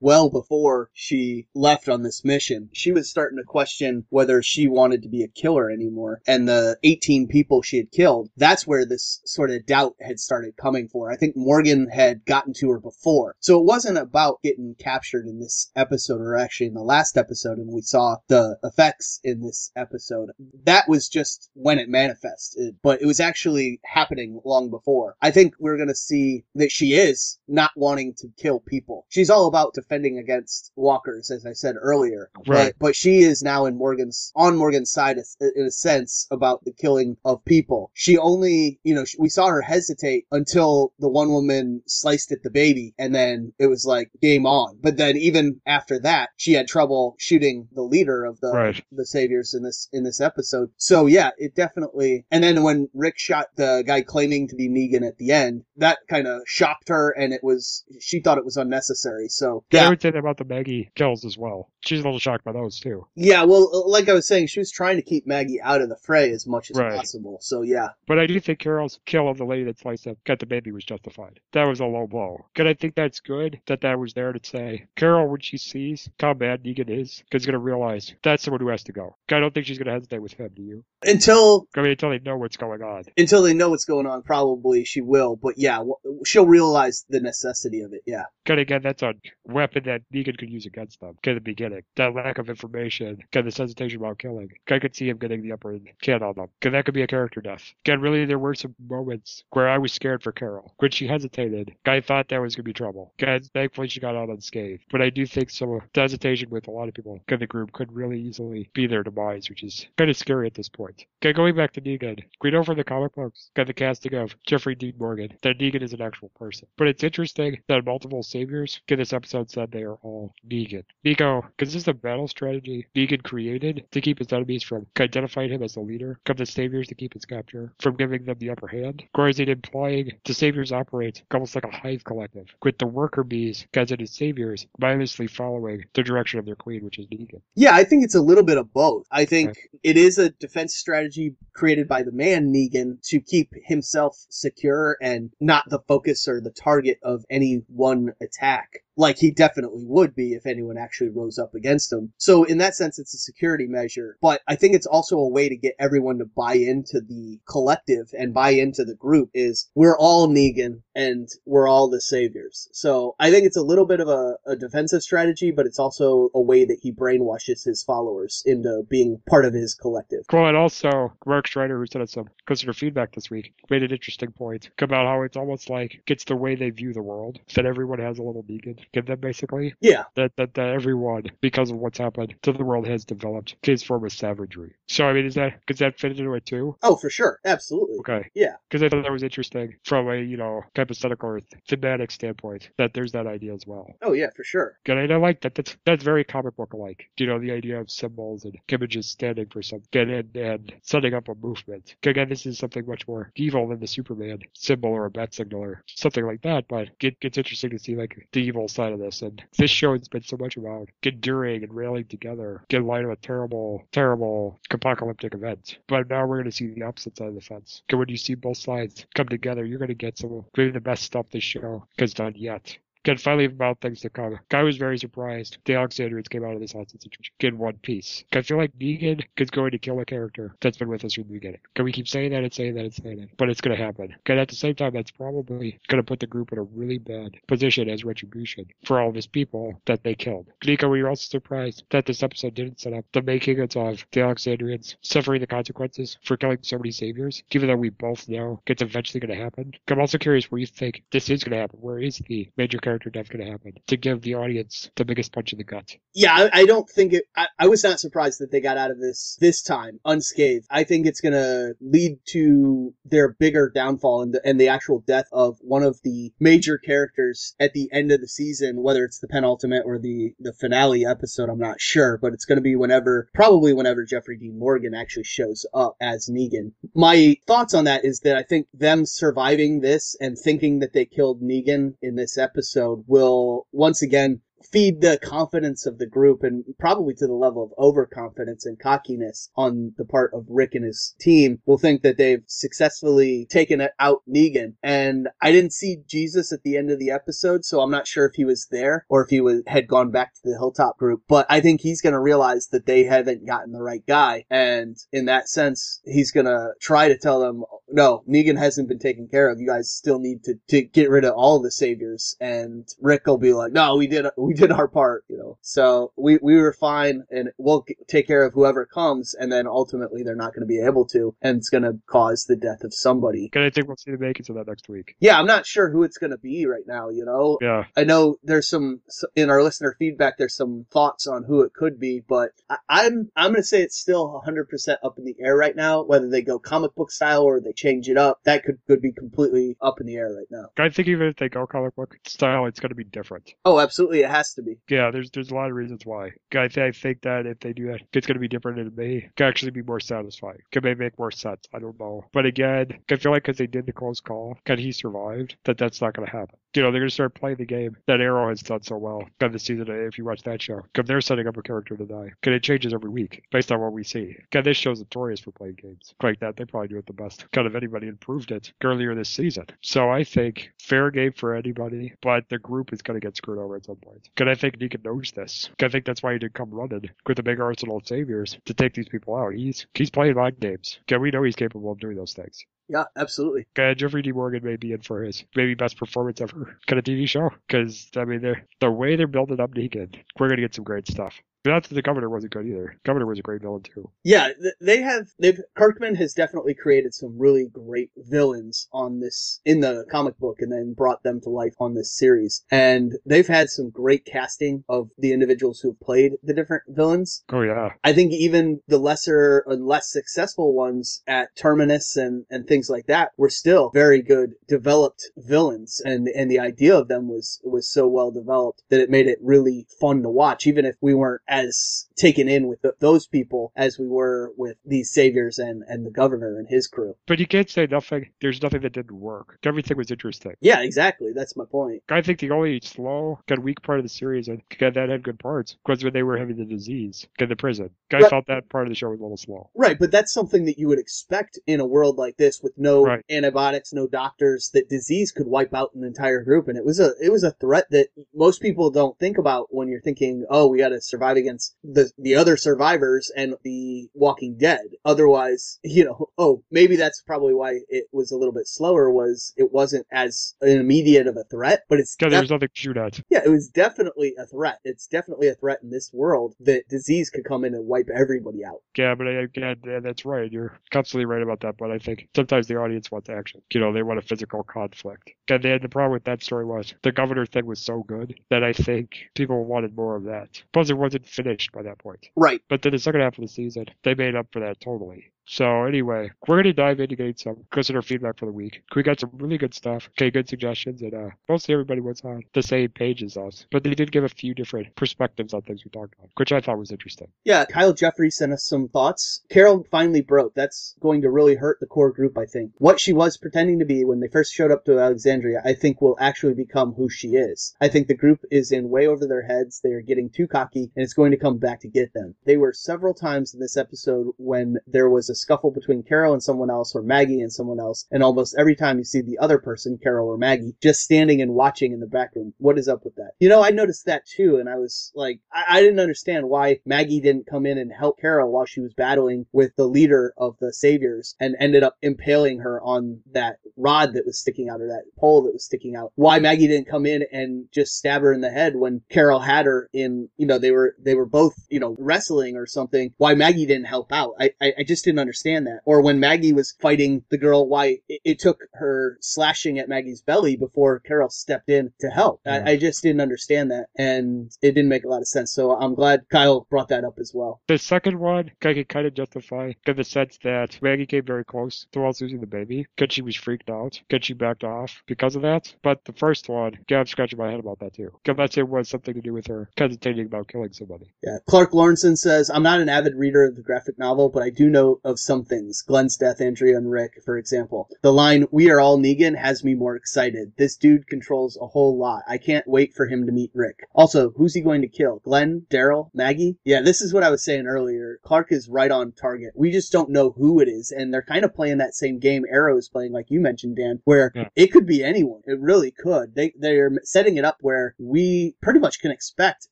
well 0.00 0.30
before 0.30 0.90
she 0.92 1.46
left 1.54 1.88
on 1.88 2.02
this 2.02 2.24
mission. 2.24 2.68
She 2.72 2.92
was 2.92 3.10
starting 3.10 3.38
to 3.38 3.44
question 3.44 4.04
whether 4.10 4.42
she 4.42 4.68
wanted 4.68 5.02
to 5.02 5.08
be 5.08 5.22
a 5.22 5.28
killer 5.28 5.70
anymore, 5.70 6.20
and 6.26 6.48
the 6.48 6.78
18 6.82 7.28
people 7.28 7.62
she 7.62 7.78
had 7.78 7.90
killed, 7.90 8.30
that's 8.36 8.66
where 8.66 8.86
this 8.86 9.20
sort 9.24 9.50
of 9.50 9.66
doubt 9.66 9.96
had 10.00 10.20
started 10.20 10.56
coming 10.56 10.88
for. 10.88 11.10
I 11.10 11.16
think 11.16 11.36
Morgan 11.36 11.88
had 11.88 12.24
gotten 12.24 12.52
to 12.54 12.70
her 12.70 12.78
before. 12.78 13.34
So 13.40 13.58
it 13.58 13.64
wasn't 13.64 13.98
about 13.98 14.42
getting 14.42 14.74
captured 14.78 15.26
in 15.26 15.40
this 15.40 15.70
episode, 15.76 16.20
or 16.20 16.36
actually 16.36 16.68
in 16.68 16.74
the 16.74 16.82
last 16.82 17.16
episode, 17.16 17.58
and 17.58 17.72
we 17.72 17.82
saw 17.82 18.16
the 18.28 18.58
effects 18.62 19.20
in 19.24 19.40
this 19.40 19.70
episode. 19.76 20.30
That 20.64 20.88
was 20.88 21.08
just 21.08 21.50
when 21.54 21.78
it 21.78 21.88
manifested, 21.88 22.76
but 22.82 23.02
it 23.02 23.06
was 23.06 23.20
actually 23.20 23.80
happening 23.84 24.40
long 24.44 24.70
before. 24.70 25.16
I 25.20 25.30
think 25.30 25.54
we're 25.58 25.78
gonna 25.78 25.94
see 25.94 26.44
that 26.54 26.70
she 26.70 26.94
is 26.94 27.38
not 27.48 27.70
wanting 27.76 28.14
to 28.18 28.28
kill 28.36 28.60
people. 28.60 29.06
She's 29.08 29.30
all 29.38 29.46
about 29.46 29.74
defending 29.74 30.18
against 30.18 30.72
walkers, 30.76 31.30
as 31.30 31.46
I 31.46 31.52
said 31.52 31.76
earlier. 31.80 32.30
Right. 32.46 32.72
But, 32.78 32.86
but 32.86 32.96
she 32.96 33.18
is 33.20 33.42
now 33.42 33.66
in 33.66 33.76
Morgan's 33.76 34.32
on 34.34 34.56
Morgan's 34.56 34.90
side 34.90 35.18
in 35.40 35.64
a 35.66 35.70
sense 35.70 36.26
about 36.30 36.64
the 36.64 36.72
killing 36.72 37.16
of 37.24 37.44
people. 37.44 37.90
She 37.94 38.18
only, 38.18 38.80
you 38.82 38.94
know, 38.94 39.04
we 39.18 39.28
saw 39.28 39.46
her 39.48 39.62
hesitate 39.62 40.26
until 40.32 40.92
the 40.98 41.08
one 41.08 41.30
woman 41.30 41.82
sliced 41.86 42.32
at 42.32 42.42
the 42.42 42.50
baby, 42.50 42.94
and 42.98 43.14
then 43.14 43.52
it 43.58 43.66
was 43.66 43.84
like 43.86 44.10
game 44.20 44.46
on. 44.46 44.78
But 44.82 44.96
then 44.96 45.16
even 45.16 45.60
after 45.66 45.98
that, 46.00 46.30
she 46.36 46.52
had 46.54 46.66
trouble 46.66 47.14
shooting 47.18 47.68
the 47.72 47.82
leader 47.82 48.24
of 48.24 48.40
the 48.40 48.48
Right. 48.52 48.82
the 48.90 49.06
saviors 49.06 49.54
in 49.54 49.62
this 49.62 49.88
in 49.92 50.02
this 50.04 50.20
episode. 50.20 50.70
So 50.76 51.06
yeah, 51.06 51.30
it 51.38 51.54
definitely. 51.54 52.24
And 52.30 52.42
then 52.42 52.62
when 52.62 52.88
Rick 52.94 53.18
shot 53.18 53.48
the 53.56 53.84
guy 53.86 54.02
claiming 54.02 54.48
to 54.48 54.56
be 54.56 54.68
Negan 54.68 55.06
at 55.06 55.18
the 55.18 55.30
end, 55.30 55.62
that 55.76 55.98
kind 56.10 56.26
of 56.26 56.40
shocked 56.46 56.88
her, 56.88 57.10
and 57.10 57.32
it 57.32 57.44
was 57.44 57.84
she 58.00 58.20
thought 58.20 58.38
it 58.38 58.44
was 58.44 58.56
unnecessary. 58.56 59.27
So 59.30 59.64
yeah, 59.70 59.88
would 59.88 60.02
say 60.02 60.10
that 60.10 60.18
about 60.18 60.36
the 60.38 60.44
Maggie 60.44 60.90
kills 60.94 61.24
as 61.24 61.36
well. 61.38 61.70
She's 61.80 62.00
a 62.00 62.02
little 62.02 62.18
shocked 62.18 62.44
by 62.44 62.52
those 62.52 62.80
too. 62.80 63.06
yeah. 63.14 63.44
Well, 63.44 63.70
uh, 63.72 63.88
like 63.88 64.08
I 64.08 64.12
was 64.14 64.26
saying, 64.26 64.48
she 64.48 64.58
was 64.60 64.70
trying 64.72 64.96
to 64.96 65.02
keep 65.02 65.26
Maggie 65.26 65.60
out 65.62 65.80
of 65.80 65.88
the 65.88 65.96
fray 65.96 66.30
as 66.32 66.46
much 66.46 66.70
as 66.70 66.76
Right. 66.78 66.94
possible. 66.96 67.38
So 67.40 67.62
yeah, 67.62 67.88
But 68.06 68.18
I 68.18 68.26
do 68.26 68.38
think 68.40 68.58
Carol's 68.58 68.98
kill 69.06 69.28
of 69.28 69.38
the 69.38 69.44
lady 69.44 69.64
that 69.64 69.78
sliced 69.78 70.06
up 70.06 70.18
got 70.24 70.38
the 70.40 70.46
baby 70.46 70.72
was 70.72 70.84
justified. 70.84 71.40
That 71.52 71.68
was 71.68 71.80
a 71.80 71.86
low 71.86 72.06
blow. 72.06 72.46
Can 72.54 72.66
I 72.66 72.74
think 72.74 72.94
that's 72.94 73.20
good 73.20 73.60
that 73.66 73.82
that 73.82 73.98
was 73.98 74.12
there 74.14 74.32
to 74.32 74.40
say 74.42 74.86
Carol 74.96 75.28
when 75.28 75.40
she 75.40 75.56
sees 75.56 76.08
how 76.20 76.34
bad 76.34 76.64
Negan 76.64 76.90
is, 76.90 77.22
is 77.32 77.46
going 77.46 77.52
to 77.52 77.58
realize 77.58 78.14
that's 78.22 78.42
someone 78.42 78.60
who 78.60 78.68
has 78.68 78.82
to 78.84 78.92
go. 78.92 79.16
I 79.30 79.38
don't 79.40 79.54
think 79.54 79.66
she's 79.66 79.78
going 79.78 79.86
to 79.86 79.92
hesitate 79.92 80.20
with 80.22 80.32
him. 80.32 80.50
Do 80.54 80.62
you? 80.62 80.84
until 81.04 81.68
I 81.76 81.82
mean, 81.82 81.92
until 81.92 82.10
they 82.10 82.18
know 82.18 82.36
what's 82.36 82.56
going 82.56 82.82
on. 82.82 83.04
until 83.16 83.42
they 83.42 83.54
know 83.54 83.70
what's 83.70 83.84
going 83.84 84.06
on, 84.06 84.22
probably 84.22 84.84
she 84.84 85.00
will. 85.00 85.36
But 85.36 85.54
yeah, 85.56 85.82
she'll 86.24 86.46
realize 86.46 87.04
the 87.08 87.20
necessity 87.20 87.82
of 87.82 87.92
it. 87.92 88.02
Yeah. 88.06 88.24
Because 88.44 88.60
again, 88.60 88.80
that's 88.82 89.02
a 89.02 89.14
weapon 89.44 89.84
that 89.84 90.02
Negan 90.12 90.38
could 90.38 90.50
use 90.50 90.66
against 90.66 91.00
them 91.00 91.16
at 91.24 91.34
the 91.34 91.40
beginning. 91.40 91.82
That 91.96 92.14
lack 92.14 92.38
of 92.38 92.50
information, 92.50 93.18
kind 93.32 93.46
of 93.46 93.56
hesitation 93.56 94.00
about 94.00 94.18
killing. 94.18 94.50
I 94.68 94.78
could 94.78 94.94
see 94.94 95.08
him 95.08 95.18
getting 95.18 95.42
the 95.42 95.52
upper 95.52 95.72
hand 95.72 95.88
can 96.02 96.22
on 96.22 96.34
them. 96.34 96.48
Because 96.60 96.72
that 96.72 96.84
could 96.84 96.94
be 96.94 97.02
a 97.02 97.06
character 97.06 97.40
death. 97.40 97.72
Again, 97.84 98.00
really, 98.00 98.24
there 98.24 98.38
were 98.38 98.54
some 98.54 98.74
moments 98.88 99.44
where 99.50 99.68
I 99.68 99.78
was 99.78 99.92
scared 99.92 100.22
for 100.22 100.32
Carol. 100.32 100.74
When 100.78 100.90
she 100.90 101.06
hesitated, 101.06 101.74
I 101.86 102.00
thought 102.00 102.28
that 102.28 102.40
was 102.40 102.54
going 102.54 102.64
to 102.64 102.68
be 102.68 102.72
trouble. 102.72 103.12
Again, 103.18 103.42
thankfully 103.54 103.88
she 103.88 104.00
got 104.00 104.16
out 104.16 104.28
unscathed. 104.28 104.84
But 104.90 105.02
I 105.02 105.10
do 105.10 105.26
think 105.26 105.50
some 105.50 105.68
the 105.94 106.00
hesitation 106.00 106.50
with 106.50 106.68
a 106.68 106.70
lot 106.70 106.88
of 106.88 106.94
people 106.94 107.20
in 107.28 107.38
the 107.38 107.46
group 107.46 107.72
could 107.72 107.92
really 107.92 108.20
easily 108.20 108.70
be 108.74 108.86
their 108.86 109.02
demise, 109.02 109.48
which 109.48 109.62
is 109.62 109.86
kind 109.96 110.10
of 110.10 110.16
scary 110.16 110.46
at 110.46 110.54
this 110.54 110.68
point. 110.68 111.04
Okay, 111.20 111.32
going 111.32 111.54
back 111.54 111.72
to 111.72 111.80
Negan, 111.80 112.22
we 112.42 112.50
know 112.50 112.64
from 112.64 112.76
the 112.76 112.84
comic 112.84 113.14
books, 113.14 113.50
got 113.54 113.66
the 113.66 113.74
casting 113.74 114.14
of 114.14 114.36
Jeffrey 114.46 114.74
Dean 114.74 114.94
Morgan, 114.98 115.32
that 115.42 115.58
Negan 115.58 115.82
is 115.82 115.92
an 115.92 116.02
actual 116.02 116.30
person. 116.38 116.68
But 116.76 116.88
it's 116.88 117.04
interesting 117.04 117.58
that 117.68 117.84
multiple 117.84 118.22
saviors 118.22 118.80
in 118.88 119.00
this 119.08 119.16
episode 119.16 119.50
said 119.50 119.70
they 119.70 119.82
are 119.84 119.94
all 120.02 120.34
because 120.44 121.42
this 121.58 121.74
is 121.74 121.88
a 121.88 121.94
battle 121.94 122.28
strategy 122.28 122.86
Negan 122.94 123.22
created 123.22 123.86
to 123.90 124.00
keep 124.00 124.18
his 124.18 124.32
enemies 124.32 124.62
from 124.62 124.86
identifying 125.00 125.50
him 125.50 125.62
as 125.62 125.74
the 125.74 125.80
leader, 125.80 126.18
come 126.24 126.36
the 126.36 126.46
saviors 126.46 126.88
to 126.88 126.94
keep 126.94 127.14
his 127.14 127.24
capture, 127.24 127.72
from 127.80 127.96
giving 127.96 128.24
them 128.24 128.36
the 128.38 128.50
upper 128.50 128.66
hand, 128.66 129.04
or 129.14 129.28
is 129.28 129.40
implying 129.40 130.12
the 130.24 130.34
saviors 130.34 130.72
operate 130.72 131.22
almost 131.32 131.54
like 131.54 131.64
a 131.64 131.70
hive 131.70 132.04
collective, 132.04 132.46
with 132.62 132.78
the 132.78 132.86
worker 132.86 133.24
bees, 133.24 133.66
is 133.74 134.14
saviors, 134.14 134.66
mindlessly 134.78 135.26
following 135.26 135.84
the 135.94 136.02
direction 136.02 136.38
of 136.38 136.44
their 136.44 136.56
queen, 136.56 136.84
which 136.84 136.98
is 136.98 137.06
Negan. 137.06 137.40
Yeah, 137.54 137.74
I 137.74 137.84
think 137.84 138.04
it's 138.04 138.14
a 138.14 138.20
little 138.20 138.44
bit 138.44 138.58
of 138.58 138.72
both. 138.72 139.06
I 139.10 139.24
think 139.24 139.50
Okay. 139.50 139.60
it 139.82 139.96
is 139.96 140.18
a 140.18 140.30
defense 140.30 140.76
strategy 140.76 141.34
created 141.54 141.88
by 141.88 142.02
the 142.02 142.12
man 142.12 142.52
Negan 142.52 143.00
to 143.08 143.20
keep 143.20 143.52
himself 143.64 144.16
secure 144.28 144.96
and 145.00 145.30
not 145.40 145.64
the 145.68 145.80
focus 145.88 146.28
or 146.28 146.40
the 146.40 146.50
target 146.50 146.98
of 147.02 147.24
any 147.30 147.62
one 147.68 148.12
attack. 148.20 148.82
Like 148.98 149.16
he 149.18 149.30
definitely 149.30 149.84
would 149.86 150.14
be 150.14 150.34
if 150.34 150.44
anyone 150.44 150.76
actually 150.76 151.10
rose 151.10 151.38
up 151.38 151.54
against 151.54 151.92
him. 151.92 152.12
So 152.18 152.44
in 152.44 152.58
that 152.58 152.74
sense, 152.74 152.98
it's 152.98 153.14
a 153.14 153.18
security 153.18 153.66
measure. 153.66 154.18
But 154.20 154.42
I 154.48 154.56
think 154.56 154.74
it's 154.74 154.86
also 154.86 155.16
a 155.18 155.28
way 155.28 155.48
to 155.48 155.56
get 155.56 155.74
everyone 155.78 156.18
to 156.18 156.24
buy 156.24 156.54
into 156.54 157.00
the 157.00 157.38
collective 157.48 158.10
and 158.18 158.34
buy 158.34 158.50
into 158.50 158.84
the 158.84 158.96
group 158.96 159.30
is 159.32 159.70
we're 159.74 159.96
all 159.96 160.28
Negan 160.28 160.82
and 160.94 161.28
we're 161.46 161.68
all 161.68 161.88
the 161.88 162.00
saviors. 162.00 162.68
So 162.72 163.14
I 163.20 163.30
think 163.30 163.46
it's 163.46 163.56
a 163.56 163.62
little 163.62 163.86
bit 163.86 164.00
of 164.00 164.08
a, 164.08 164.36
a 164.46 164.56
defensive 164.56 165.02
strategy, 165.02 165.52
but 165.52 165.66
it's 165.66 165.78
also 165.78 166.30
a 166.34 166.40
way 166.40 166.64
that 166.64 166.78
he 166.82 166.92
brainwashes 166.92 167.64
his 167.64 167.84
followers 167.84 168.42
into 168.44 168.82
being 168.88 169.20
part 169.28 169.44
of 169.44 169.54
his 169.54 169.74
collective. 169.74 170.24
Well, 170.32 170.46
and 170.46 170.56
also, 170.56 171.12
Mark 171.24 171.46
Strider, 171.46 171.78
who 171.78 171.86
sent 171.86 172.02
us 172.02 172.12
some 172.12 172.28
consider 172.46 172.72
feedback 172.72 173.14
this 173.14 173.30
week, 173.30 173.52
made 173.70 173.82
an 173.82 173.92
interesting 173.92 174.32
point 174.32 174.70
about 174.80 175.06
how 175.06 175.22
it's 175.22 175.36
almost 175.36 175.70
like 175.70 176.02
it's 176.06 176.24
the 176.24 176.36
way 176.36 176.54
they 176.54 176.70
view 176.70 176.92
the 176.92 177.02
world, 177.02 177.38
that 177.54 177.66
everyone 177.66 178.00
has 178.00 178.18
a 178.18 178.22
little 178.22 178.42
Negan 178.44 178.78
in 178.92 179.04
them, 179.04 179.20
basically. 179.20 179.74
Yeah, 179.80 180.04
That, 180.14 180.32
that, 180.36 180.54
that 180.54 180.68
everyone, 180.68 181.24
because 181.40 181.70
of 181.70 181.76
what's 181.76 181.98
happened 181.98 182.34
to 182.42 182.52
the 182.52 182.64
world, 182.64 182.86
has 182.86 183.04
developed 183.04 183.56
his 183.62 183.82
form 183.82 184.04
of 184.04 184.12
savagery. 184.12 184.74
So, 184.88 185.06
I 185.06 185.12
mean, 185.12 185.26
is 185.26 185.34
that, 185.34 185.64
does 185.66 185.78
that 185.78 185.98
fit 185.98 186.18
into 186.18 186.34
it 186.34 186.46
too? 186.46 186.76
Oh, 186.82 186.96
for 186.96 187.10
sure. 187.10 187.38
Absolutely. 187.44 187.98
Okay. 187.98 188.28
Yeah. 188.34 188.56
Because 188.68 188.82
I 188.82 188.88
thought 188.88 189.02
that 189.02 189.12
was 189.12 189.22
interesting 189.22 189.74
from 189.84 190.08
a, 190.08 190.16
you 190.16 190.36
know, 190.36 190.62
hypothetical 190.76 191.28
or 191.28 191.40
thematic 191.68 192.10
standpoint, 192.10 192.70
that 192.78 192.92
there's 192.94 193.12
that 193.12 193.26
idea 193.26 193.54
as 193.54 193.66
well. 193.66 193.90
Oh, 194.02 194.12
yeah, 194.12 194.30
for 194.34 194.44
sure. 194.44 194.78
And 194.86 195.12
I 195.12 195.16
like 195.16 195.40
that. 195.42 195.54
That's 195.54 195.76
that's 195.84 196.02
very 196.04 196.24
comic 196.24 196.56
book 196.56 196.74
like. 196.74 197.08
You 197.18 197.26
know, 197.26 197.38
the 197.38 197.52
idea 197.52 197.80
of 197.80 197.90
symbols 197.90 198.44
and 198.44 198.56
images 198.68 199.06
standing 199.06 199.46
for 199.46 199.62
something 199.62 200.10
and, 200.10 200.36
and 200.36 200.72
setting 200.82 201.14
up 201.14 201.28
a 201.28 201.34
movement. 201.34 201.96
Again, 202.04 202.28
this 202.28 202.46
is 202.46 202.58
something 202.58 202.86
much 202.86 203.06
more 203.08 203.30
evil 203.36 203.68
than 203.68 203.80
the 203.80 203.86
Superman 203.86 204.38
symbol 204.54 204.90
or 204.90 205.06
a 205.06 205.10
bat 205.10 205.34
signal 205.34 205.60
or 205.62 205.82
something 205.86 206.24
like 206.24 206.42
that. 206.42 206.66
But 206.68 206.88
it, 207.00 207.16
it's 207.20 207.38
interesting 207.38 207.70
to 207.70 207.78
see 207.78 207.96
like 207.96 208.28
the 208.32 208.40
evil 208.40 208.68
side 208.78 208.92
of 208.92 209.00
this. 209.00 209.22
And 209.22 209.42
this 209.58 209.72
show 209.72 209.92
has 209.92 210.06
been 210.06 210.22
so 210.22 210.36
much 210.36 210.56
about 210.56 210.88
enduring 211.02 211.64
and 211.64 211.74
railing 211.74 212.04
together 212.04 212.62
in 212.70 212.86
light 212.86 213.04
of 213.04 213.10
a 213.10 213.16
terrible, 213.16 213.84
terrible 213.90 214.60
apocalyptic 214.70 215.34
event. 215.34 215.78
But 215.88 216.08
now 216.08 216.24
we're 216.24 216.36
going 216.36 216.50
to 216.50 216.52
see 216.52 216.68
the 216.68 216.84
opposite 216.84 217.16
side 217.16 217.28
of 217.28 217.34
the 217.34 217.40
fence. 217.40 217.82
When 217.92 218.08
you 218.08 218.16
see 218.16 218.36
both 218.36 218.58
sides 218.58 219.04
come 219.16 219.28
together, 219.28 219.64
you're 219.64 219.80
going 219.80 219.88
to 219.88 219.94
get 219.94 220.16
some 220.16 220.44
maybe 220.56 220.70
the 220.70 220.80
best 220.80 221.02
stuff 221.02 221.26
this 221.30 221.42
show 221.42 221.86
has 221.98 222.14
done 222.14 222.34
yet. 222.36 222.78
Again, 223.08 223.16
finally 223.16 223.46
about 223.46 223.80
things 223.80 224.02
to 224.02 224.10
come. 224.10 224.38
Guy 224.50 224.62
was 224.62 224.76
very 224.76 224.98
surprised 224.98 225.56
the 225.64 225.76
Alexandrians 225.76 226.28
came 226.28 226.44
out 226.44 226.52
of 226.52 226.60
this 226.60 226.74
hostage 226.74 227.02
situation 227.04 227.34
in 227.40 227.56
one 227.56 227.78
piece. 227.78 228.22
I 228.34 228.42
feel 228.42 228.58
like 228.58 228.78
Negan 228.78 229.24
is 229.38 229.48
going 229.48 229.70
to 229.70 229.78
kill 229.78 229.98
a 230.00 230.04
character 230.04 230.54
that's 230.60 230.76
been 230.76 230.90
with 230.90 231.06
us 231.06 231.14
from 231.14 231.24
the 231.24 231.32
beginning. 231.32 231.60
Can 231.74 231.86
we 231.86 231.92
keep 231.92 232.06
saying 232.06 232.32
that 232.32 232.42
and 232.42 232.52
saying 232.52 232.74
that 232.74 232.84
and 232.84 232.92
saying 232.92 233.20
it? 233.20 233.30
But 233.38 233.48
it's 233.48 233.62
going 233.62 233.74
to 233.74 233.82
happen. 233.82 234.14
And 234.26 234.38
at 234.38 234.48
the 234.48 234.56
same 234.56 234.74
time, 234.74 234.92
that's 234.92 235.10
probably 235.10 235.78
going 235.88 236.02
to 236.02 236.06
put 236.06 236.20
the 236.20 236.26
group 236.26 236.52
in 236.52 236.58
a 236.58 236.62
really 236.62 236.98
bad 236.98 237.38
position 237.46 237.88
as 237.88 238.04
retribution 238.04 238.66
for 238.84 239.00
all 239.00 239.08
of 239.08 239.14
his 239.14 239.26
people 239.26 239.80
that 239.86 240.04
they 240.04 240.14
killed. 240.14 240.48
Nico, 240.66 240.86
were 240.88 240.98
you 240.98 241.08
also 241.08 241.30
surprised 241.30 241.84
that 241.88 242.04
this 242.04 242.22
episode 242.22 242.52
didn't 242.52 242.78
set 242.78 242.92
up 242.92 243.06
the 243.14 243.22
making 243.22 243.58
of 243.58 243.70
the 244.12 244.20
Alexandrians 244.20 244.96
suffering 245.00 245.40
the 245.40 245.46
consequences 245.46 246.18
for 246.24 246.36
killing 246.36 246.58
so 246.60 246.76
many 246.76 246.90
saviors, 246.90 247.42
given 247.48 247.68
that 247.68 247.78
we 247.78 247.88
both 247.88 248.28
know 248.28 248.60
it's 248.66 248.82
eventually 248.82 249.18
going 249.18 249.34
to 249.34 249.42
happen? 249.42 249.72
I'm 249.88 249.98
also 249.98 250.18
curious 250.18 250.50
where 250.50 250.58
you 250.58 250.66
think 250.66 251.04
this 251.10 251.30
is 251.30 251.42
going 251.42 251.52
to 251.52 251.60
happen. 251.62 251.78
Where 251.80 251.98
is 251.98 252.18
the 252.28 252.46
major 252.58 252.76
character 252.76 252.97
death 252.98 253.28
going 253.28 253.44
to 253.44 253.50
happen 253.50 253.72
to 253.86 253.96
give 253.96 254.22
the 254.22 254.34
audience 254.34 254.90
the 254.96 255.04
biggest 255.04 255.32
punch 255.32 255.52
in 255.52 255.58
the 255.58 255.64
gut? 255.64 255.96
Yeah, 256.14 256.32
I, 256.34 256.60
I 256.60 256.66
don't 256.66 256.88
think 256.88 257.12
it. 257.12 257.24
I, 257.36 257.46
I 257.58 257.68
was 257.68 257.84
not 257.84 258.00
surprised 258.00 258.40
that 258.40 258.50
they 258.50 258.60
got 258.60 258.76
out 258.76 258.90
of 258.90 259.00
this 259.00 259.36
this 259.40 259.62
time 259.62 260.00
unscathed. 260.04 260.66
I 260.70 260.84
think 260.84 261.06
it's 261.06 261.20
going 261.20 261.32
to 261.32 261.74
lead 261.80 262.18
to 262.30 262.94
their 263.04 263.28
bigger 263.28 263.70
downfall 263.74 264.22
and 264.22 264.34
the, 264.34 264.40
and 264.44 264.60
the 264.60 264.68
actual 264.68 265.02
death 265.06 265.26
of 265.32 265.58
one 265.60 265.82
of 265.82 266.00
the 266.02 266.32
major 266.40 266.78
characters 266.78 267.54
at 267.60 267.72
the 267.72 267.88
end 267.92 268.12
of 268.12 268.20
the 268.20 268.28
season, 268.28 268.82
whether 268.82 269.04
it's 269.04 269.18
the 269.18 269.28
penultimate 269.28 269.84
or 269.84 269.98
the 269.98 270.34
the 270.40 270.52
finale 270.52 271.04
episode. 271.06 271.48
I'm 271.48 271.58
not 271.58 271.80
sure, 271.80 272.18
but 272.20 272.32
it's 272.32 272.44
going 272.44 272.56
to 272.56 272.62
be 272.62 272.76
whenever, 272.76 273.28
probably 273.34 273.72
whenever 273.72 274.04
Jeffrey 274.04 274.38
Dean 274.38 274.58
Morgan 274.58 274.94
actually 274.94 275.24
shows 275.24 275.66
up 275.74 275.96
as 276.00 276.28
Negan. 276.28 276.72
My 276.94 277.36
thoughts 277.46 277.74
on 277.74 277.84
that 277.84 278.04
is 278.04 278.20
that 278.20 278.36
I 278.36 278.42
think 278.42 278.66
them 278.72 279.06
surviving 279.06 279.80
this 279.80 280.16
and 280.20 280.36
thinking 280.38 280.78
that 280.80 280.92
they 280.92 281.04
killed 281.04 281.42
Negan 281.42 281.94
in 282.02 282.16
this 282.16 282.38
episode 282.38 282.77
will 283.06 283.66
once 283.72 284.02
again 284.02 284.40
feed 284.62 285.00
the 285.00 285.18
confidence 285.22 285.86
of 285.86 285.98
the 285.98 286.06
group 286.06 286.42
and 286.42 286.64
probably 286.78 287.14
to 287.14 287.26
the 287.26 287.32
level 287.32 287.62
of 287.62 287.72
overconfidence 287.78 288.66
and 288.66 288.78
cockiness 288.78 289.50
on 289.56 289.94
the 289.96 290.04
part 290.04 290.32
of 290.34 290.46
Rick 290.48 290.74
and 290.74 290.84
his 290.84 291.14
team 291.20 291.60
will 291.66 291.78
think 291.78 292.02
that 292.02 292.16
they've 292.16 292.42
successfully 292.46 293.46
taken 293.48 293.88
out 293.98 294.22
Negan. 294.28 294.74
And 294.82 295.28
I 295.40 295.52
didn't 295.52 295.72
see 295.72 295.98
Jesus 296.06 296.52
at 296.52 296.62
the 296.62 296.76
end 296.76 296.90
of 296.90 296.98
the 296.98 297.10
episode, 297.10 297.64
so 297.64 297.80
I'm 297.80 297.90
not 297.90 298.06
sure 298.06 298.26
if 298.26 298.34
he 298.34 298.44
was 298.44 298.66
there 298.70 299.06
or 299.08 299.22
if 299.22 299.30
he 299.30 299.40
was, 299.40 299.62
had 299.66 299.88
gone 299.88 300.10
back 300.10 300.34
to 300.34 300.40
the 300.44 300.56
Hilltop 300.58 300.98
group, 300.98 301.22
but 301.28 301.46
I 301.48 301.60
think 301.60 301.80
he's 301.80 302.00
going 302.00 302.12
to 302.12 302.20
realize 302.20 302.68
that 302.68 302.86
they 302.86 303.04
haven't 303.04 303.46
gotten 303.46 303.72
the 303.72 303.82
right 303.82 304.04
guy. 304.06 304.44
And 304.50 304.96
in 305.12 305.26
that 305.26 305.48
sense, 305.48 306.00
he's 306.04 306.30
going 306.30 306.46
to 306.46 306.72
try 306.80 307.08
to 307.08 307.18
tell 307.18 307.40
them 307.40 307.64
no, 307.90 308.22
Negan 308.28 308.58
hasn't 308.58 308.88
been 308.88 308.98
taken 308.98 309.28
care 309.28 309.48
of. 309.48 309.60
You 309.60 309.66
guys 309.66 309.90
still 309.90 310.18
need 310.18 310.44
to, 310.44 310.54
to 310.68 310.82
get 310.82 311.10
rid 311.10 311.24
of 311.24 311.34
all 311.34 311.60
the 311.60 311.70
saviors. 311.70 312.36
And 312.40 312.86
Rick 313.00 313.26
will 313.26 313.38
be 313.38 313.52
like, 313.52 313.72
no, 313.72 313.96
we 313.96 314.06
did, 314.06 314.26
we 314.36 314.47
did 314.54 314.72
our 314.72 314.88
part, 314.88 315.24
you 315.28 315.36
know. 315.36 315.58
So 315.62 316.12
we, 316.16 316.38
we 316.40 316.56
were 316.56 316.72
fine 316.72 317.24
and 317.30 317.50
we'll 317.58 317.84
take 318.06 318.26
care 318.26 318.44
of 318.44 318.52
whoever 318.52 318.86
comes. 318.86 319.34
And 319.34 319.50
then 319.50 319.66
ultimately 319.66 320.22
they're 320.22 320.36
not 320.36 320.54
going 320.54 320.62
to 320.62 320.66
be 320.66 320.80
able 320.80 321.06
to. 321.08 321.34
And 321.42 321.58
it's 321.58 321.70
going 321.70 321.82
to 321.82 321.98
cause 322.06 322.46
the 322.46 322.56
death 322.56 322.84
of 322.84 322.94
somebody. 322.94 323.50
And 323.54 323.64
I 323.64 323.70
think 323.70 323.88
we'll 323.88 323.96
see 323.96 324.10
the 324.10 324.18
makings 324.18 324.48
of 324.48 324.56
that 324.56 324.66
next 324.66 324.88
week. 324.88 325.16
Yeah, 325.20 325.38
I'm 325.38 325.46
not 325.46 325.66
sure 325.66 325.90
who 325.90 326.02
it's 326.02 326.18
going 326.18 326.30
to 326.30 326.38
be 326.38 326.66
right 326.66 326.86
now, 326.86 327.08
you 327.08 327.24
know. 327.24 327.58
Yeah. 327.60 327.84
I 327.96 328.04
know 328.04 328.36
there's 328.42 328.68
some 328.68 329.00
in 329.34 329.50
our 329.50 329.62
listener 329.62 329.96
feedback. 329.98 330.38
There's 330.38 330.54
some 330.54 330.86
thoughts 330.90 331.26
on 331.26 331.44
who 331.44 331.62
it 331.62 331.72
could 331.72 331.98
be, 331.98 332.22
but 332.26 332.50
I, 332.68 332.76
I'm 332.88 333.30
I'm 333.36 333.52
going 333.52 333.62
to 333.62 333.66
say 333.66 333.82
it's 333.82 333.98
still 333.98 334.32
100 334.32 334.68
percent 334.68 335.00
up 335.02 335.18
in 335.18 335.24
the 335.24 335.36
air 335.40 335.56
right 335.56 335.74
now. 335.74 336.02
Whether 336.02 336.28
they 336.28 336.42
go 336.42 336.58
comic 336.58 336.94
book 336.94 337.10
style 337.10 337.42
or 337.42 337.60
they 337.60 337.72
change 337.72 338.08
it 338.08 338.16
up, 338.16 338.40
that 338.44 338.64
could 338.64 338.78
could 338.86 339.02
be 339.02 339.12
completely 339.12 339.76
up 339.80 340.00
in 340.00 340.06
the 340.06 340.16
air 340.16 340.34
right 340.34 340.46
now. 340.50 340.66
I 340.78 340.88
think 340.90 341.08
even 341.08 341.28
if 341.28 341.36
they 341.36 341.48
go 341.48 341.66
comic 341.66 341.96
book 341.96 342.16
style, 342.26 342.66
it's 342.66 342.80
going 342.80 342.90
to 342.90 342.94
be 342.94 343.04
different. 343.04 343.54
Oh, 343.64 343.78
absolutely, 343.80 344.20
it 344.20 344.30
has 344.30 344.37
to 344.54 344.62
be. 344.62 344.76
Yeah, 344.88 345.10
there's 345.10 345.30
there's 345.30 345.50
a 345.50 345.54
lot 345.54 345.70
of 345.70 345.76
reasons 345.76 346.04
why. 346.04 346.32
I, 346.52 346.68
th- 346.68 346.78
I 346.78 346.92
think 346.92 347.22
that 347.22 347.46
if 347.46 347.60
they 347.60 347.72
do 347.72 347.86
that, 347.88 348.02
it's 348.12 348.26
going 348.26 348.34
to 348.36 348.40
be 348.40 348.48
different 348.48 348.78
and 348.78 348.98
it 348.98 349.36
could 349.36 349.46
actually 349.46 349.70
be 349.70 349.82
more 349.82 350.00
satisfying. 350.00 350.58
Could 350.72 350.84
may 350.84 350.94
make 350.94 351.18
more 351.18 351.30
sense. 351.30 351.66
I 351.74 351.78
don't 351.78 351.98
know. 351.98 352.24
But 352.32 352.46
again, 352.46 352.98
I 353.10 353.16
feel 353.16 353.32
like 353.32 353.42
because 353.42 353.58
they 353.58 353.66
did 353.66 353.86
the 353.86 353.92
close 353.92 354.20
call, 354.20 354.58
and 354.66 354.78
he 354.78 354.92
survived, 354.92 355.56
that 355.64 355.78
that's 355.78 356.00
not 356.00 356.14
going 356.14 356.26
to 356.26 356.32
happen. 356.32 356.56
You 356.74 356.82
know, 356.82 356.90
they're 356.90 357.00
going 357.00 357.08
to 357.08 357.14
start 357.14 357.34
playing 357.34 357.56
the 357.56 357.64
game 357.64 357.96
that 358.06 358.20
Arrow 358.20 358.48
has 358.50 358.60
done 358.60 358.82
so 358.82 358.98
well. 358.98 359.24
Got 359.40 359.52
the 359.52 359.58
season, 359.58 359.86
if 359.88 360.18
you 360.18 360.24
watch 360.24 360.42
that 360.42 360.60
show, 360.60 360.82
because 360.82 361.08
they're 361.08 361.20
setting 361.22 361.46
up 361.46 361.56
a 361.56 361.62
character 361.62 361.96
to 361.96 362.04
die. 362.04 362.32
Because 362.40 362.56
it 362.56 362.62
changes 362.62 362.92
every 362.92 363.10
week 363.10 363.42
based 363.50 363.72
on 363.72 363.80
what 363.80 363.92
we 363.92 364.04
see. 364.04 364.36
God, 364.50 364.64
this 364.64 364.76
show's 364.76 364.98
notorious 364.98 365.40
for 365.40 365.50
playing 365.52 365.78
games 365.82 366.14
like 366.22 366.38
that. 366.40 366.56
They 366.56 366.66
probably 366.66 366.88
do 366.88 366.98
it 366.98 367.06
the 367.06 367.14
best. 367.14 367.50
Kind 367.52 367.66
of 367.66 367.74
anybody 367.74 368.06
improved 368.06 368.52
it 368.52 368.72
earlier 368.84 369.14
this 369.14 369.30
season. 369.30 369.64
So 369.80 370.10
I 370.10 370.24
think 370.24 370.70
fair 370.78 371.10
game 371.10 371.32
for 371.32 371.54
anybody, 371.54 372.12
but 372.20 372.48
the 372.50 372.58
group 372.58 372.92
is 372.92 373.02
going 373.02 373.18
to 373.18 373.26
get 373.26 373.36
screwed 373.36 373.58
over 373.58 373.76
at 373.76 373.86
some 373.86 373.96
point. 373.96 374.27
Because 374.34 374.50
I 374.50 374.54
think 374.54 374.78
Negan 374.78 375.04
knows 375.04 375.32
this. 375.32 375.70
I 375.80 375.88
think 375.88 376.04
that's 376.04 376.22
why 376.22 376.32
he 376.32 376.38
didn't 376.38 376.54
come 376.54 376.70
running 376.70 377.10
with 377.26 377.36
the 377.36 377.42
big 377.42 377.60
arsenal 377.60 377.98
of 377.98 378.06
saviors 378.06 378.58
to 378.66 378.74
take 378.74 378.94
these 378.94 379.08
people 379.08 379.36
out. 379.36 379.54
He's 379.54 379.86
he's 379.94 380.10
playing 380.10 380.36
mind 380.36 380.60
games. 380.60 380.98
Okay, 381.02 381.18
we 381.18 381.30
know 381.30 381.42
he's 381.42 381.56
capable 381.56 381.92
of 381.92 382.00
doing 382.00 382.16
those 382.16 382.34
things. 382.34 382.64
Yeah, 382.88 383.04
absolutely. 383.16 383.66
Uh, 383.78 383.94
Jeffrey 383.94 384.22
D. 384.22 384.32
Morgan 384.32 384.64
may 384.64 384.76
be 384.76 384.92
in 384.92 385.02
for 385.02 385.22
his 385.22 385.44
maybe 385.54 385.74
best 385.74 385.98
performance 385.98 386.40
ever 386.40 386.78
kind 386.86 386.98
of 386.98 387.04
TV 387.04 387.28
show. 387.28 387.50
Because, 387.66 388.08
I 388.16 388.24
mean, 388.24 388.40
they're, 388.40 388.64
the 388.80 388.90
way 388.90 389.14
they're 389.14 389.26
building 389.26 389.60
up 389.60 389.74
Negan, 389.74 390.14
we're 390.38 390.48
going 390.48 390.56
to 390.56 390.62
get 390.62 390.74
some 390.74 390.84
great 390.84 391.06
stuff. 391.06 391.34
But 391.64 391.70
not 391.70 391.84
that 391.84 391.94
the 391.94 392.02
governor 392.02 392.30
wasn't 392.30 392.52
good 392.52 392.66
either. 392.66 392.98
Governor 393.04 393.26
was 393.26 393.38
a 393.38 393.42
great 393.42 393.62
villain 393.62 393.82
too. 393.82 394.10
Yeah, 394.24 394.50
they 394.80 395.02
have. 395.02 395.26
They've 395.38 395.58
Kirkman 395.76 396.14
has 396.14 396.32
definitely 396.32 396.74
created 396.74 397.14
some 397.14 397.38
really 397.38 397.68
great 397.68 398.10
villains 398.16 398.88
on 398.92 399.20
this 399.20 399.60
in 399.64 399.80
the 399.80 400.06
comic 400.10 400.38
book, 400.38 400.58
and 400.60 400.72
then 400.72 400.94
brought 400.94 401.22
them 401.22 401.40
to 401.42 401.50
life 401.50 401.74
on 401.80 401.94
this 401.94 402.16
series. 402.16 402.64
And 402.70 403.14
they've 403.26 403.46
had 403.46 403.68
some 403.70 403.90
great 403.90 404.24
casting 404.24 404.84
of 404.88 405.10
the 405.18 405.32
individuals 405.32 405.80
who 405.80 405.90
have 405.90 406.00
played 406.00 406.32
the 406.42 406.54
different 406.54 406.84
villains. 406.88 407.42
Oh 407.52 407.62
yeah, 407.62 407.90
I 408.04 408.12
think 408.12 408.32
even 408.32 408.80
the 408.86 408.98
lesser 408.98 409.64
and 409.66 409.86
less 409.86 410.10
successful 410.10 410.74
ones 410.74 411.22
at 411.26 411.54
Terminus 411.56 412.16
and, 412.16 412.44
and 412.50 412.66
things 412.66 412.88
like 412.88 413.06
that 413.06 413.32
were 413.36 413.50
still 413.50 413.90
very 413.92 414.22
good 414.22 414.54
developed 414.68 415.30
villains 415.36 416.00
and 416.04 416.28
and 416.28 416.50
the 416.50 416.58
idea 416.58 416.96
of 416.96 417.08
them 417.08 417.28
was 417.28 417.60
was 417.64 417.90
so 417.90 418.06
well 418.06 418.30
developed 418.30 418.82
that 418.90 419.00
it 419.00 419.10
made 419.10 419.26
it 419.26 419.38
really 419.42 419.86
fun 420.00 420.22
to 420.22 420.28
watch 420.28 420.66
even 420.66 420.84
if 420.84 420.96
we 421.00 421.14
weren't 421.14 421.42
as 421.48 422.07
taken 422.18 422.48
in 422.48 422.66
with 422.68 422.82
th 422.82 422.94
those 423.00 423.26
people 423.26 423.72
as 423.76 423.98
we 423.98 424.06
were 424.08 424.52
with 424.56 424.76
these 424.84 425.10
saviors 425.12 425.58
and 425.58 425.82
and 425.88 426.04
the 426.06 426.10
governor 426.10 426.58
and 426.58 426.68
his 426.68 426.86
crew. 426.86 427.14
but 427.26 427.38
you 427.38 427.46
can't 427.46 427.70
say 427.70 427.86
nothing. 427.86 428.28
There's 428.40 428.62
nothing 428.62 428.82
that 428.82 428.92
didn't 428.92 429.18
work. 429.32 429.58
Everything 429.64 429.96
was 429.96 430.10
interesting. 430.10 430.54
Yeah, 430.60 430.80
exactly. 430.82 431.32
That's 431.34 431.56
my 431.56 431.64
point. 431.64 432.02
I 432.10 432.22
think 432.22 432.40
the 432.40 432.50
only 432.50 432.80
slow, 432.82 433.38
of 433.48 433.58
weak 433.62 433.82
part 433.82 433.98
of 433.98 434.04
the 434.04 434.08
series, 434.08 434.48
and 434.48 434.60
God, 434.78 434.94
that 434.94 435.08
had 435.08 435.22
good 435.22 435.38
parts, 435.38 435.76
was 435.86 436.02
when 436.04 436.12
they 436.12 436.22
were 436.22 436.36
having 436.38 436.56
the 436.56 436.64
disease 436.64 437.26
in 437.38 437.48
the 437.48 437.56
prison. 437.56 437.90
I 438.12 438.16
Right. 438.20 438.30
felt 438.30 438.46
that 438.48 438.68
part 438.68 438.86
of 438.86 438.90
the 438.90 438.94
show 438.96 439.10
was 439.10 439.20
a 439.20 439.22
little 439.22 439.36
slow. 439.36 439.70
Right, 439.74 439.98
but 439.98 440.10
that's 440.10 440.32
something 440.32 440.64
that 440.66 440.78
you 440.78 440.88
would 440.88 440.98
expect 440.98 441.58
in 441.66 441.80
a 441.80 441.86
world 441.86 442.16
like 442.18 442.36
this 442.36 442.60
with 442.62 442.72
no 442.76 443.04
Right. 443.04 443.24
antibiotics, 443.30 443.92
no 443.92 444.06
doctors, 444.06 444.70
that 444.74 444.88
disease 444.88 445.30
could 445.32 445.46
wipe 445.46 445.74
out 445.74 445.94
an 445.94 446.04
entire 446.04 446.42
group. 446.42 446.68
And 446.68 446.76
it 446.76 446.84
was 446.84 446.98
a 447.00 447.12
it 447.20 447.30
was 447.30 447.44
a 447.44 447.52
threat 447.52 447.86
that 447.90 448.08
most 448.34 448.60
people 448.62 448.90
don't 448.90 449.18
think 449.18 449.38
about 449.38 449.68
when 449.70 449.88
you're 449.88 450.00
thinking, 450.00 450.44
oh, 450.50 450.66
we 450.68 450.78
got 450.78 450.90
to 450.90 451.00
survive 451.00 451.36
against 451.36 451.76
the 451.84 452.07
the 452.18 452.34
other 452.34 452.56
survivors 452.56 453.30
and 453.36 453.54
the 453.64 454.08
Walking 454.14 454.56
Dead. 454.58 454.86
Otherwise, 455.04 455.78
you 455.84 456.04
know, 456.04 456.28
oh, 456.38 456.62
maybe 456.70 456.96
that's 456.96 457.20
probably 457.22 457.54
why 457.54 457.80
it 457.88 458.06
was 458.12 458.30
a 458.30 458.36
little 458.36 458.54
bit 458.54 458.66
slower. 458.66 459.10
Was 459.10 459.52
it 459.56 459.72
wasn't 459.72 460.06
as 460.12 460.54
immediate 460.62 461.26
of 461.26 461.36
a 461.36 461.44
threat, 461.44 461.84
but 461.88 461.98
it's 462.00 462.16
God, 462.16 462.28
def- 462.30 462.38
there's 462.40 462.50
nothing 462.50 462.68
to 462.68 462.80
shoot 462.80 462.96
at. 462.96 463.20
yeah, 463.30 463.40
it 463.44 463.50
was 463.50 463.68
definitely 463.68 464.34
a 464.38 464.46
threat. 464.46 464.78
It's 464.84 465.06
definitely 465.06 465.48
a 465.48 465.54
threat 465.54 465.80
in 465.82 465.90
this 465.90 466.10
world 466.12 466.54
that 466.60 466.88
disease 466.88 467.30
could 467.30 467.44
come 467.44 467.64
in 467.64 467.74
and 467.74 467.86
wipe 467.86 468.08
everybody 468.14 468.64
out. 468.64 468.82
Yeah, 468.96 469.14
but 469.14 469.26
I- 469.28 469.48
yeah, 469.56 469.74
that's 470.00 470.24
right. 470.24 470.50
You're 470.50 470.78
absolutely 470.94 471.26
right 471.26 471.42
about 471.42 471.60
that. 471.60 471.76
But 471.78 471.90
I 471.90 471.98
think 471.98 472.28
sometimes 472.34 472.66
the 472.66 472.76
audience 472.76 473.10
wants 473.10 473.28
action. 473.28 473.62
You 473.72 473.80
know, 473.80 473.92
they 473.92 474.02
want 474.02 474.18
a 474.18 474.22
physical 474.22 474.62
conflict. 474.62 475.30
And 475.48 475.62
the, 475.62 475.78
the 475.80 475.88
problem 475.88 476.12
with 476.12 476.24
that 476.24 476.42
story 476.42 476.64
was 476.64 476.94
the 477.02 477.12
governor 477.12 477.46
thing 477.46 477.66
was 477.66 477.80
so 477.80 478.02
good 478.06 478.38
that 478.50 478.62
I 478.62 478.72
think 478.72 479.16
people 479.34 479.64
wanted 479.64 479.96
more 479.96 480.16
of 480.16 480.24
that. 480.24 480.62
Plus, 480.72 480.90
it 480.90 480.98
wasn't 480.98 481.26
finished 481.26 481.72
by 481.72 481.82
that 481.82 481.97
point. 481.98 482.28
Right. 482.36 482.62
But 482.68 482.82
then 482.82 482.92
the 482.92 482.98
second 482.98 483.20
half 483.22 483.38
of 483.38 483.42
the 483.42 483.48
season, 483.48 483.86
they 484.04 484.14
made 484.14 484.36
up 484.36 484.48
for 484.52 484.60
that 484.60 484.80
totally. 484.80 485.32
So 485.50 485.84
anyway, 485.84 486.30
we're 486.46 486.58
gonna 486.58 486.74
dive 486.74 487.00
into 487.00 487.16
getting 487.16 487.34
some 487.34 487.64
listener 487.74 488.02
feedback 488.02 488.38
for 488.38 488.44
the 488.44 488.52
week. 488.52 488.82
We 488.94 489.02
got 489.02 489.18
some 489.18 489.30
really 489.32 489.56
good 489.56 489.72
stuff. 489.72 490.10
Okay, 490.10 490.30
good 490.30 490.46
suggestions, 490.46 491.00
and 491.00 491.14
uh, 491.14 491.30
mostly 491.48 491.72
everybody 491.72 492.02
was 492.02 492.20
on 492.20 492.42
the 492.52 492.62
same 492.62 492.90
page 492.90 493.22
as 493.22 493.38
us. 493.38 493.66
But 493.72 493.82
they 493.82 493.94
did 493.94 494.12
give 494.12 494.24
a 494.24 494.28
few 494.28 494.52
different 494.52 494.94
perspectives 494.94 495.54
on 495.54 495.62
things 495.62 495.86
we 495.86 495.90
talked 495.90 496.14
about, 496.18 496.28
which 496.36 496.52
I 496.52 496.60
thought 496.60 496.78
was 496.78 496.90
interesting. 496.90 497.28
Yeah, 497.44 497.64
Kyle 497.64 497.94
Jeffrey 497.94 498.30
sent 498.30 498.52
us 498.52 498.66
some 498.66 498.88
thoughts. 498.88 499.40
Carol 499.48 499.86
finally 499.90 500.20
broke. 500.20 500.54
That's 500.54 500.94
going 501.00 501.22
to 501.22 501.30
really 501.30 501.54
hurt 501.54 501.80
the 501.80 501.86
core 501.86 502.12
group, 502.12 502.36
I 502.36 502.44
think. 502.44 502.72
What 502.76 503.00
she 503.00 503.14
was 503.14 503.38
pretending 503.38 503.78
to 503.78 503.86
be 503.86 504.04
when 504.04 504.20
they 504.20 504.28
first 504.28 504.52
showed 504.52 504.70
up 504.70 504.84
to 504.84 504.98
Alexandria, 504.98 505.62
I 505.64 505.72
think 505.72 506.02
will 506.02 506.18
actually 506.20 506.54
become 506.54 506.92
who 506.92 507.08
she 507.08 507.28
is. 507.28 507.74
I 507.80 507.88
think 507.88 508.06
the 508.06 508.14
group 508.14 508.44
is 508.50 508.70
in 508.70 508.90
way 508.90 509.06
over 509.06 509.26
their 509.26 509.46
heads. 509.46 509.80
They 509.80 509.92
are 509.92 510.02
getting 510.02 510.28
too 510.28 510.46
cocky, 510.46 510.92
and 510.94 511.02
it's 511.02 511.14
going 511.14 511.30
to 511.30 511.38
come 511.38 511.56
back 511.56 511.80
to 511.80 511.88
get 511.88 512.12
them. 512.12 512.34
They 512.44 512.58
were 512.58 512.74
several 512.74 513.14
times 513.14 513.54
in 513.54 513.60
this 513.60 513.78
episode 513.78 514.34
when 514.36 514.76
there 514.86 515.08
was 515.08 515.30
a 515.30 515.37
scuffle 515.40 515.70
between 515.70 516.02
Carol 516.02 516.32
and 516.32 516.42
someone 516.42 516.70
else, 516.70 516.94
or 516.94 517.02
Maggie 517.02 517.40
and 517.40 517.52
someone 517.52 517.80
else, 517.80 518.06
and 518.10 518.22
almost 518.22 518.56
every 518.58 518.76
time 518.76 518.98
you 518.98 519.04
see 519.04 519.20
the 519.20 519.38
other 519.38 519.58
person, 519.58 519.98
Carol 520.02 520.28
or 520.28 520.38
Maggie, 520.38 520.74
just 520.82 521.00
standing 521.00 521.40
and 521.40 521.54
watching 521.54 521.92
in 521.92 522.00
the 522.00 522.06
back 522.06 522.34
room. 522.34 522.54
What 522.58 522.78
is 522.78 522.88
up 522.88 523.04
with 523.04 523.14
that? 523.16 523.32
You 523.38 523.48
know, 523.48 523.62
I 523.62 523.70
noticed 523.70 524.06
that 524.06 524.26
too, 524.26 524.56
and 524.56 524.68
I 524.68 524.76
was 524.76 525.12
like, 525.14 525.40
I, 525.52 525.78
I 525.78 525.80
didn't 525.80 526.00
understand 526.00 526.48
why 526.48 526.80
Maggie 526.84 527.20
didn't 527.20 527.46
come 527.46 527.66
in 527.66 527.78
and 527.78 527.92
help 527.92 528.18
Carol 528.20 528.52
while 528.52 528.66
she 528.66 528.80
was 528.80 528.94
battling 528.94 529.46
with 529.52 529.74
the 529.76 529.86
leader 529.86 530.32
of 530.36 530.56
the 530.60 530.72
Saviors 530.72 531.34
and 531.40 531.56
ended 531.60 531.82
up 531.82 531.96
impaling 532.02 532.60
her 532.60 532.80
on 532.82 533.20
that 533.32 533.58
rod 533.76 534.14
that 534.14 534.26
was 534.26 534.38
sticking 534.38 534.68
out 534.68 534.80
or 534.80 534.88
that 534.88 535.04
pole 535.18 535.42
that 535.42 535.52
was 535.52 535.64
sticking 535.64 535.94
out. 535.96 536.12
Why 536.16 536.38
Maggie 536.38 536.66
didn't 536.66 536.88
come 536.88 537.06
in 537.06 537.24
and 537.32 537.66
just 537.72 537.96
stab 537.96 538.22
her 538.22 538.32
in 538.32 538.40
the 538.40 538.50
head 538.50 538.76
when 538.76 539.02
Carol 539.08 539.40
had 539.40 539.66
her 539.66 539.88
in, 539.92 540.28
you 540.36 540.46
know, 540.46 540.58
they 540.58 540.72
were, 540.72 540.96
they 540.98 541.14
were 541.14 541.26
both, 541.26 541.54
you 541.68 541.80
know, 541.80 541.96
wrestling 541.98 542.56
or 542.56 542.66
something. 542.66 543.12
Why 543.18 543.34
Maggie 543.34 543.66
didn't 543.66 543.86
help 543.86 544.12
out. 544.12 544.34
I, 544.40 544.50
I, 544.60 544.72
I 544.78 544.82
just 544.82 545.04
didn't 545.04 545.18
understand 545.20 545.27
that. 545.32 545.80
Or 545.84 546.02
when 546.02 546.20
Maggie 546.20 546.52
was 546.52 546.74
fighting 546.80 547.24
the 547.30 547.38
girl, 547.38 547.66
why 547.66 547.98
it, 548.08 548.20
it 548.24 548.38
took 548.38 548.60
her 548.74 549.18
slashing 549.20 549.78
at 549.78 549.88
Maggie's 549.88 550.22
belly 550.22 550.56
before 550.56 551.00
Carol 551.00 551.30
stepped 551.30 551.68
in 551.68 551.92
to 552.00 552.08
help. 552.08 552.40
Yeah. 552.44 552.62
I, 552.66 552.70
I 552.72 552.76
just 552.76 553.02
didn't 553.02 553.20
understand 553.20 553.70
that 553.70 553.86
and 553.96 554.50
it 554.62 554.72
didn't 554.72 554.88
make 554.88 555.04
a 555.04 555.08
lot 555.08 555.20
of 555.20 555.28
sense. 555.28 555.52
So 555.52 555.72
I'm 555.72 555.94
glad 555.94 556.28
Kyle 556.30 556.66
brought 556.70 556.88
that 556.88 557.04
up 557.04 557.18
as 557.18 557.32
well. 557.34 557.60
The 557.68 557.78
second 557.78 558.18
one, 558.18 558.50
I 558.62 558.74
can 558.74 558.84
kind 558.84 559.06
of 559.06 559.14
justify 559.14 559.72
in 559.86 559.96
the 559.96 560.04
sense 560.04 560.38
that 560.42 560.80
Maggie 560.82 561.06
came 561.06 561.24
very 561.24 561.44
close 561.44 561.86
to 561.92 562.00
almost 562.00 562.20
losing 562.20 562.40
the 562.40 562.46
baby 562.46 562.86
because 562.96 563.14
she 563.14 563.22
was 563.22 563.36
freaked 563.36 563.70
out, 563.70 564.00
because 564.08 564.24
she 564.24 564.34
backed 564.34 564.64
off 564.64 565.02
because 565.06 565.36
of 565.36 565.42
that. 565.42 565.74
But 565.82 566.04
the 566.04 566.12
first 566.12 566.48
one, 566.48 566.78
yeah, 566.88 566.98
I'm 567.00 567.06
scratching 567.06 567.38
my 567.38 567.50
head 567.50 567.60
about 567.60 567.80
that 567.80 567.94
too. 567.94 568.12
Because 568.24 568.56
it 568.56 568.68
was 568.68 568.88
something 568.88 569.14
to 569.14 569.20
do 569.20 569.32
with 569.32 569.46
her 569.46 569.70
hesitating 569.76 570.26
about 570.26 570.48
killing 570.48 570.72
somebody. 570.72 571.12
Yeah. 571.22 571.38
Clark 571.48 571.72
Lawrenson 571.72 572.16
says, 572.16 572.50
I'm 572.50 572.62
not 572.62 572.80
an 572.80 572.88
avid 572.88 573.14
reader 573.14 573.44
of 573.44 573.56
the 573.56 573.62
graphic 573.62 573.98
novel, 573.98 574.28
but 574.28 574.42
I 574.42 574.50
do 574.50 574.68
know 574.68 575.00
of 575.04 575.17
some 575.24 575.44
things. 575.44 575.82
Glenn's 575.82 576.16
death, 576.16 576.40
Andrea 576.40 576.76
and 576.76 576.90
Rick, 576.90 577.20
for 577.24 577.36
example. 577.36 577.88
The 578.02 578.12
line, 578.12 578.46
we 578.50 578.70
are 578.70 578.80
all 578.80 578.98
Negan, 578.98 579.36
has 579.36 579.64
me 579.64 579.74
more 579.74 579.96
excited. 579.96 580.52
This 580.56 580.76
dude 580.76 581.06
controls 581.08 581.58
a 581.60 581.66
whole 581.66 581.98
lot. 581.98 582.22
I 582.28 582.38
can't 582.38 582.66
wait 582.68 582.94
for 582.94 583.06
him 583.06 583.26
to 583.26 583.32
meet 583.32 583.50
Rick. 583.54 583.80
Also, 583.94 584.30
who's 584.30 584.54
he 584.54 584.60
going 584.60 584.82
to 584.82 584.88
kill? 584.88 585.20
Glenn? 585.24 585.66
Daryl? 585.70 586.10
Maggie? 586.14 586.56
Yeah, 586.64 586.80
this 586.82 587.00
is 587.00 587.12
what 587.12 587.22
I 587.22 587.30
was 587.30 587.42
saying 587.44 587.66
earlier. 587.66 588.18
Clark 588.24 588.52
is 588.52 588.68
right 588.68 588.90
on 588.90 589.12
target. 589.12 589.52
We 589.54 589.70
just 589.70 589.92
don't 589.92 590.10
know 590.10 590.30
who 590.30 590.60
it 590.60 590.68
is, 590.68 590.90
and 590.90 591.12
they're 591.12 591.22
kind 591.22 591.44
of 591.44 591.54
playing 591.54 591.78
that 591.78 591.94
same 591.94 592.18
game 592.18 592.44
Arrow 592.50 592.76
is 592.78 592.88
playing, 592.88 593.12
like 593.12 593.26
you 593.30 593.40
mentioned, 593.40 593.76
Dan, 593.76 594.00
where 594.04 594.32
Yeah. 594.34 594.48
it 594.56 594.68
could 594.68 594.86
be 594.86 595.02
anyone. 595.04 595.42
It 595.46 595.60
really 595.60 595.90
could. 595.90 596.34
They 596.34 596.52
they're 596.58 596.90
setting 597.02 597.36
it 597.36 597.44
up 597.44 597.58
where 597.60 597.94
we 597.98 598.56
pretty 598.62 598.80
much 598.80 599.00
can 599.00 599.10
expect 599.10 599.68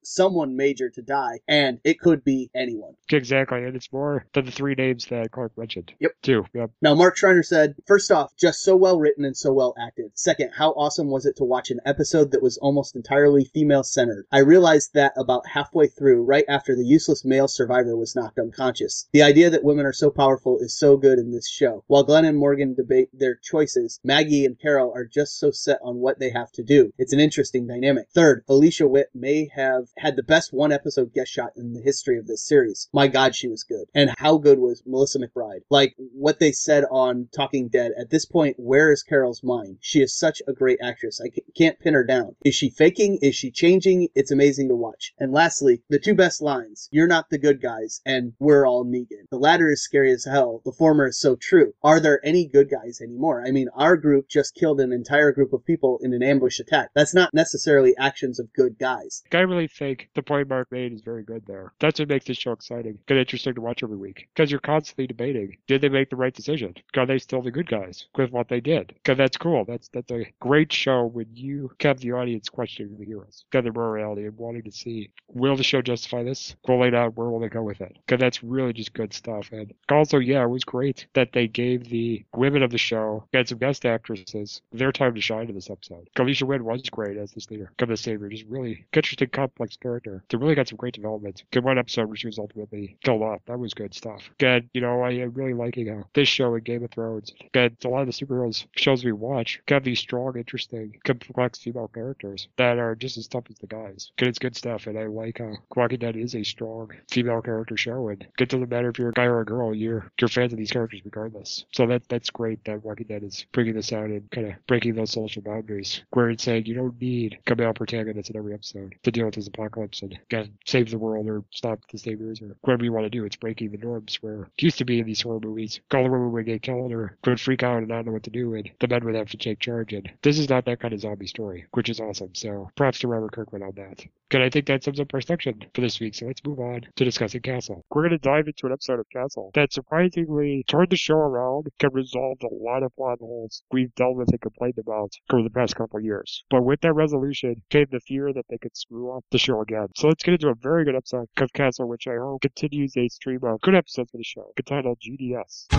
someone 0.02 0.56
major 0.56 0.90
to 0.90 1.02
die, 1.02 1.40
and 1.48 1.78
it 1.84 2.00
could 2.00 2.24
be 2.24 2.50
anyone. 2.54 2.94
Exactly, 3.10 3.64
and 3.64 3.76
it's 3.76 3.92
more 3.92 4.26
than 4.34 4.44
the 4.46 4.52
three 4.52 4.74
names 4.74 5.06
that 5.06 5.30
Clark 5.36 5.58
mentioned. 5.58 5.92
Yep. 6.00 6.12
Too. 6.22 6.46
Yep. 6.54 6.70
Now, 6.80 6.94
Mark 6.94 7.18
Schreiner 7.18 7.42
said, 7.42 7.74
first 7.86 8.10
off, 8.10 8.34
just 8.38 8.60
so 8.60 8.74
well 8.74 8.98
written 8.98 9.22
and 9.22 9.36
so 9.36 9.52
well 9.52 9.74
acted. 9.78 10.12
Second, 10.14 10.52
how 10.56 10.70
awesome 10.70 11.08
was 11.08 11.26
it 11.26 11.36
to 11.36 11.44
watch 11.44 11.70
an 11.70 11.80
episode 11.84 12.30
that 12.30 12.42
was 12.42 12.56
almost 12.56 12.96
entirely 12.96 13.44
female 13.44 13.82
centered? 13.82 14.24
I 14.32 14.38
realized 14.38 14.94
that 14.94 15.12
about 15.14 15.46
halfway 15.46 15.88
through, 15.88 16.24
right 16.24 16.46
after 16.48 16.74
the 16.74 16.86
useless 16.86 17.22
male 17.22 17.48
survivor 17.48 17.94
was 17.98 18.16
knocked 18.16 18.38
unconscious. 18.38 19.08
The 19.12 19.22
idea 19.22 19.50
that 19.50 19.62
women 19.62 19.84
are 19.84 19.92
so 19.92 20.08
powerful 20.08 20.58
is 20.58 20.78
so 20.78 20.96
good 20.96 21.18
in 21.18 21.32
this 21.32 21.50
show. 21.50 21.84
While 21.86 22.04
Glenn 22.04 22.24
and 22.24 22.38
Morgan 22.38 22.74
debate 22.74 23.10
their 23.12 23.34
choices, 23.36 24.00
Maggie 24.02 24.46
and 24.46 24.58
Carol 24.58 24.90
are 24.94 25.04
just 25.04 25.38
so 25.38 25.50
set 25.50 25.80
on 25.84 25.96
what 25.96 26.18
they 26.18 26.30
have 26.30 26.50
to 26.52 26.62
do. 26.62 26.92
It's 26.96 27.12
an 27.12 27.20
interesting 27.20 27.66
dynamic. 27.66 28.08
Third, 28.14 28.42
Alicia 28.48 28.88
Witt 28.88 29.08
may 29.14 29.50
have 29.54 29.88
had 29.98 30.16
the 30.16 30.22
best 30.22 30.54
one 30.54 30.72
episode 30.72 31.12
guest 31.12 31.30
shot 31.30 31.50
in 31.56 31.74
the 31.74 31.82
history 31.82 32.18
of 32.18 32.26
this 32.26 32.42
series. 32.42 32.88
My 32.94 33.06
god, 33.06 33.36
she 33.36 33.48
was 33.48 33.64
good. 33.64 33.84
And 33.94 34.14
how 34.16 34.38
good 34.38 34.58
was 34.58 34.82
Melissa 35.16 35.32
McBride? 35.32 35.60
Like 35.70 35.94
what 35.96 36.38
they 36.38 36.52
said 36.52 36.84
on 36.90 37.28
Talking 37.34 37.68
Dead, 37.68 37.92
at 37.98 38.10
this 38.10 38.24
point, 38.24 38.56
where 38.58 38.92
is 38.92 39.02
Carol's 39.02 39.42
mind? 39.42 39.78
She 39.80 40.00
is 40.00 40.18
such 40.18 40.42
a 40.46 40.52
great 40.52 40.78
actress. 40.82 41.20
I 41.24 41.30
can't 41.56 41.78
pin 41.78 41.94
her 41.94 42.04
down. 42.04 42.36
Is 42.44 42.54
she 42.54 42.70
faking? 42.70 43.18
Is 43.22 43.34
she 43.34 43.50
changing? 43.50 44.08
It's 44.14 44.30
amazing 44.30 44.68
to 44.68 44.74
watch. 44.74 45.14
And 45.18 45.32
lastly, 45.32 45.82
the 45.88 45.98
two 45.98 46.14
best 46.14 46.42
lines. 46.42 46.88
You're 46.90 47.06
not 47.06 47.30
the 47.30 47.38
good 47.38 47.60
guys, 47.60 48.00
and 48.04 48.32
we're 48.38 48.66
all 48.66 48.84
Negan. 48.84 49.26
The 49.30 49.38
latter 49.38 49.70
is 49.70 49.82
scary 49.82 50.12
as 50.12 50.24
hell. 50.24 50.62
The 50.64 50.72
former 50.72 51.08
is 51.08 51.18
so 51.18 51.36
true. 51.36 51.72
Are 51.82 52.00
there 52.00 52.24
any 52.24 52.46
good 52.46 52.70
guys 52.70 53.00
anymore? 53.00 53.44
I 53.46 53.50
mean, 53.50 53.68
our 53.74 53.96
group 53.96 54.28
just 54.28 54.54
killed 54.54 54.80
an 54.80 54.92
entire 54.92 55.32
group 55.32 55.52
of 55.52 55.64
people 55.64 55.98
in 56.02 56.12
an 56.12 56.22
ambush 56.22 56.60
attack. 56.60 56.90
That's 56.94 57.14
not 57.14 57.34
necessarily 57.34 57.96
actions 57.96 58.38
of 58.38 58.52
good 58.52 58.78
guys. 58.78 59.22
I 59.32 59.38
really 59.38 59.68
think 59.68 60.08
the 60.14 60.22
point 60.22 60.48
Mark 60.48 60.72
made 60.72 60.92
is 60.92 61.02
very 61.02 61.22
good 61.22 61.44
there. 61.46 61.72
That's 61.78 61.98
what 61.98 62.08
makes 62.08 62.24
this 62.24 62.38
show 62.38 62.52
exciting 62.52 62.98
and 63.08 63.18
interesting 63.18 63.54
to 63.54 63.60
watch 63.60 63.82
every 63.82 63.96
week. 63.96 64.28
Because 64.34 64.50
you're 64.50 64.60
constantly 64.60 65.05
debating, 65.06 65.56
did 65.66 65.80
they 65.80 65.88
make 65.88 66.10
the 66.10 66.16
right 66.16 66.34
decision? 66.34 66.74
Are 66.96 67.06
they 67.06 67.18
still 67.18 67.42
the 67.42 67.50
good 67.50 67.68
guys 67.68 68.06
with 68.16 68.32
what 68.32 68.48
they 68.48 68.60
did? 68.60 68.88
Because 68.88 69.18
that's 69.18 69.36
cool. 69.36 69.64
That's 69.64 69.88
that's 69.88 70.10
a 70.10 70.26
great 70.40 70.72
show 70.72 71.04
when 71.04 71.26
you 71.34 71.70
have 71.80 72.00
the 72.00 72.12
audience 72.12 72.48
questioning 72.48 72.96
the 72.98 73.04
heroes, 73.04 73.44
got 73.50 73.64
their 73.64 73.72
morality 73.72 74.24
and 74.24 74.36
wanting 74.36 74.62
to 74.62 74.72
see, 74.72 75.10
will 75.28 75.56
the 75.56 75.62
show 75.62 75.82
justify 75.82 76.22
this? 76.22 76.56
Will 76.66 76.80
they 76.80 76.90
not? 76.90 77.16
Where 77.16 77.28
will 77.28 77.40
they 77.40 77.48
go 77.48 77.62
with 77.62 77.80
it? 77.80 77.96
Because 78.06 78.20
that's 78.20 78.42
really 78.42 78.72
just 78.72 78.92
good 78.92 79.12
stuff. 79.12 79.50
And 79.52 79.72
also, 79.90 80.18
yeah, 80.18 80.42
it 80.42 80.48
was 80.48 80.64
great 80.64 81.06
that 81.14 81.32
they 81.32 81.46
gave 81.46 81.88
the 81.88 82.24
women 82.34 82.62
of 82.62 82.70
the 82.70 82.78
show 82.78 83.24
and 83.32 83.48
some 83.48 83.58
guest 83.58 83.84
actresses 83.86 84.62
their 84.72 84.92
time 84.92 85.14
to 85.14 85.20
shine 85.20 85.48
in 85.48 85.54
this 85.54 85.70
episode. 85.70 86.08
Alicia 86.18 86.46
Witt 86.46 86.62
was 86.62 86.82
great 86.90 87.16
as 87.16 87.32
this 87.32 87.50
leader, 87.50 87.72
come 87.78 87.88
the 87.88 87.96
savior, 87.96 88.28
just 88.28 88.44
really 88.48 88.86
interesting, 88.92 89.28
complex 89.28 89.76
character. 89.76 90.22
They 90.28 90.38
really 90.38 90.54
got 90.54 90.68
some 90.68 90.76
great 90.76 90.94
development. 90.94 91.44
Good 91.52 91.64
one 91.64 91.78
episode 91.78 92.06
where 92.08 92.16
she 92.16 92.26
was 92.26 92.38
ultimately 92.38 92.96
killed 93.04 93.22
off. 93.22 93.40
That 93.46 93.58
was 93.58 93.74
good 93.74 93.94
stuff. 93.94 94.30
Good, 94.38 94.68
you 94.72 94.80
know, 94.80 94.95
I 95.02 95.20
really 95.22 95.54
liking 95.54 95.88
how 95.88 96.00
uh, 96.00 96.04
this 96.14 96.28
show 96.28 96.54
and 96.54 96.64
Game 96.64 96.84
of 96.84 96.90
Thrones, 96.90 97.32
good, 97.52 97.76
a 97.84 97.88
lot 97.88 98.02
of 98.02 98.06
the 98.06 98.12
superheroes 98.12 98.66
shows 98.76 99.04
we 99.04 99.12
watch 99.12 99.60
have 99.68 99.84
these 99.84 100.00
strong, 100.00 100.36
interesting, 100.36 100.96
complex 101.04 101.58
female 101.58 101.88
characters 101.88 102.48
that 102.56 102.78
are 102.78 102.94
just 102.94 103.16
as 103.16 103.28
tough 103.28 103.44
as 103.50 103.56
the 103.58 103.66
guys. 103.66 104.10
Good, 104.16 104.28
it's 104.28 104.38
good 104.38 104.56
stuff, 104.56 104.86
and 104.86 104.98
I 104.98 105.06
like 105.06 105.38
how 105.38 105.54
Walking 105.74 105.98
Dead 105.98 106.16
is 106.16 106.34
a 106.34 106.42
strong 106.42 106.90
female 107.10 107.42
character 107.42 107.76
show, 107.76 108.08
and 108.08 108.26
it 108.38 108.48
doesn't 108.48 108.68
matter 108.68 108.90
if 108.90 108.98
you're 108.98 109.10
a 109.10 109.12
guy 109.12 109.24
or 109.24 109.40
a 109.40 109.44
girl, 109.44 109.74
you're 109.74 110.10
you're 110.20 110.28
fans 110.28 110.52
of 110.52 110.58
these 110.58 110.70
characters 110.70 111.00
regardless. 111.04 111.64
So 111.72 111.86
that 111.86 112.08
that's 112.08 112.30
great 112.30 112.64
that 112.64 112.84
Walking 112.84 113.06
Dead 113.06 113.22
is 113.22 113.46
bringing 113.52 113.74
this 113.74 113.92
out 113.92 114.06
and 114.06 114.30
kind 114.30 114.48
of 114.48 114.54
breaking 114.66 114.94
those 114.94 115.12
social 115.12 115.42
boundaries, 115.42 116.02
where 116.10 116.30
it's 116.30 116.44
saying 116.44 116.66
you 116.66 116.74
don't 116.74 117.00
need 117.00 117.38
a 117.46 117.56
male 117.56 117.74
protagonist 117.74 118.30
in 118.30 118.36
every 118.36 118.54
episode 118.54 118.94
to 119.02 119.10
deal 119.10 119.26
with 119.26 119.34
this 119.34 119.48
apocalypse 119.48 120.02
and 120.02 120.18
again, 120.30 120.52
save 120.64 120.90
the 120.90 120.98
world 120.98 121.26
or 121.28 121.44
stop 121.50 121.80
the 121.90 121.98
saviors 121.98 122.40
or 122.40 122.56
whatever 122.62 122.84
you 122.84 122.92
want 122.92 123.04
to 123.04 123.10
do. 123.10 123.24
It's 123.24 123.36
breaking 123.36 123.72
the 123.72 123.78
norms 123.78 124.16
where 124.22 124.42
it 124.42 124.62
used 124.62 124.78
to 124.78 124.84
be 124.86 125.00
in 125.00 125.06
these 125.06 125.22
horror 125.22 125.40
movies. 125.40 125.80
Woman 125.92 126.32
would 126.32 126.46
get 126.46 126.62
killed 126.62 126.92
or 126.92 127.16
would 127.26 127.40
freak 127.40 127.62
out 127.62 127.78
and 127.78 127.88
not 127.88 128.06
know 128.06 128.12
what 128.12 128.22
to 128.24 128.30
do, 128.30 128.54
and 128.54 128.70
the 128.80 128.88
men 128.88 129.04
would 129.04 129.14
have 129.14 129.30
to 129.30 129.36
take 129.36 129.58
charge. 129.58 129.92
And 129.92 130.10
this 130.22 130.38
is 130.38 130.48
not 130.48 130.64
that 130.66 130.80
kind 130.80 130.94
of 130.94 131.00
zombie 131.00 131.26
story, 131.26 131.66
which 131.72 131.88
is 131.88 132.00
awesome. 132.00 132.34
So 132.34 132.70
props 132.76 133.00
to 133.00 133.08
Robert 133.08 133.32
Kirkman 133.32 133.62
on 133.62 133.72
that. 133.76 134.04
Good, 134.28 134.42
I 134.42 134.50
think 134.50 134.66
that 134.66 134.82
sums 134.82 134.98
up 134.98 135.14
our 135.14 135.20
section 135.20 135.64
for 135.72 135.80
this 135.80 136.00
week. 136.00 136.14
So 136.14 136.26
let's 136.26 136.44
move 136.44 136.58
on 136.58 136.86
to 136.96 137.04
discussing 137.04 137.42
Castle. 137.42 137.84
We're 137.90 138.08
going 138.08 138.18
to 138.18 138.18
dive 138.18 138.48
into 138.48 138.66
an 138.66 138.72
episode 138.72 138.98
of 138.98 139.08
Castle 139.10 139.52
that 139.54 139.72
surprisingly 139.72 140.64
turned 140.66 140.90
the 140.90 140.96
show 140.96 141.14
around 141.14 141.68
and 141.80 141.94
resolve 141.94 142.38
a 142.42 142.52
lot 142.52 142.82
of 142.82 142.94
plot 142.96 143.18
holes 143.20 143.62
we've 143.70 143.94
dealt 143.94 144.16
with 144.16 144.28
and 144.30 144.40
complained 144.40 144.78
about 144.78 145.12
over 145.32 145.42
the 145.42 145.50
past 145.50 145.76
couple 145.76 146.00
years. 146.00 146.42
But 146.50 146.64
with 146.64 146.80
that 146.80 146.94
resolution 146.94 147.62
came 147.70 147.86
the 147.90 148.00
fear 148.00 148.32
that 148.32 148.46
they 148.48 148.58
could 148.58 148.76
screw 148.76 149.16
up 149.16 149.24
the 149.30 149.38
show 149.38 149.60
again. 149.60 149.88
So 149.96 150.08
let's 150.08 150.24
get 150.24 150.34
into 150.34 150.48
a 150.48 150.54
very 150.54 150.84
good 150.84 150.96
episode 150.96 151.28
of 151.36 151.52
Castle, 151.52 151.88
which 151.88 152.08
I 152.08 152.16
hope 152.16 152.42
continues 152.42 152.96
a 152.96 153.08
stream 153.08 153.44
of 153.44 153.60
good 153.60 153.76
episodes 153.76 154.10
for 154.10 154.16
the 154.16 154.24
show, 154.24 154.52
entitled 154.76 155.00
GDS. 155.00 155.70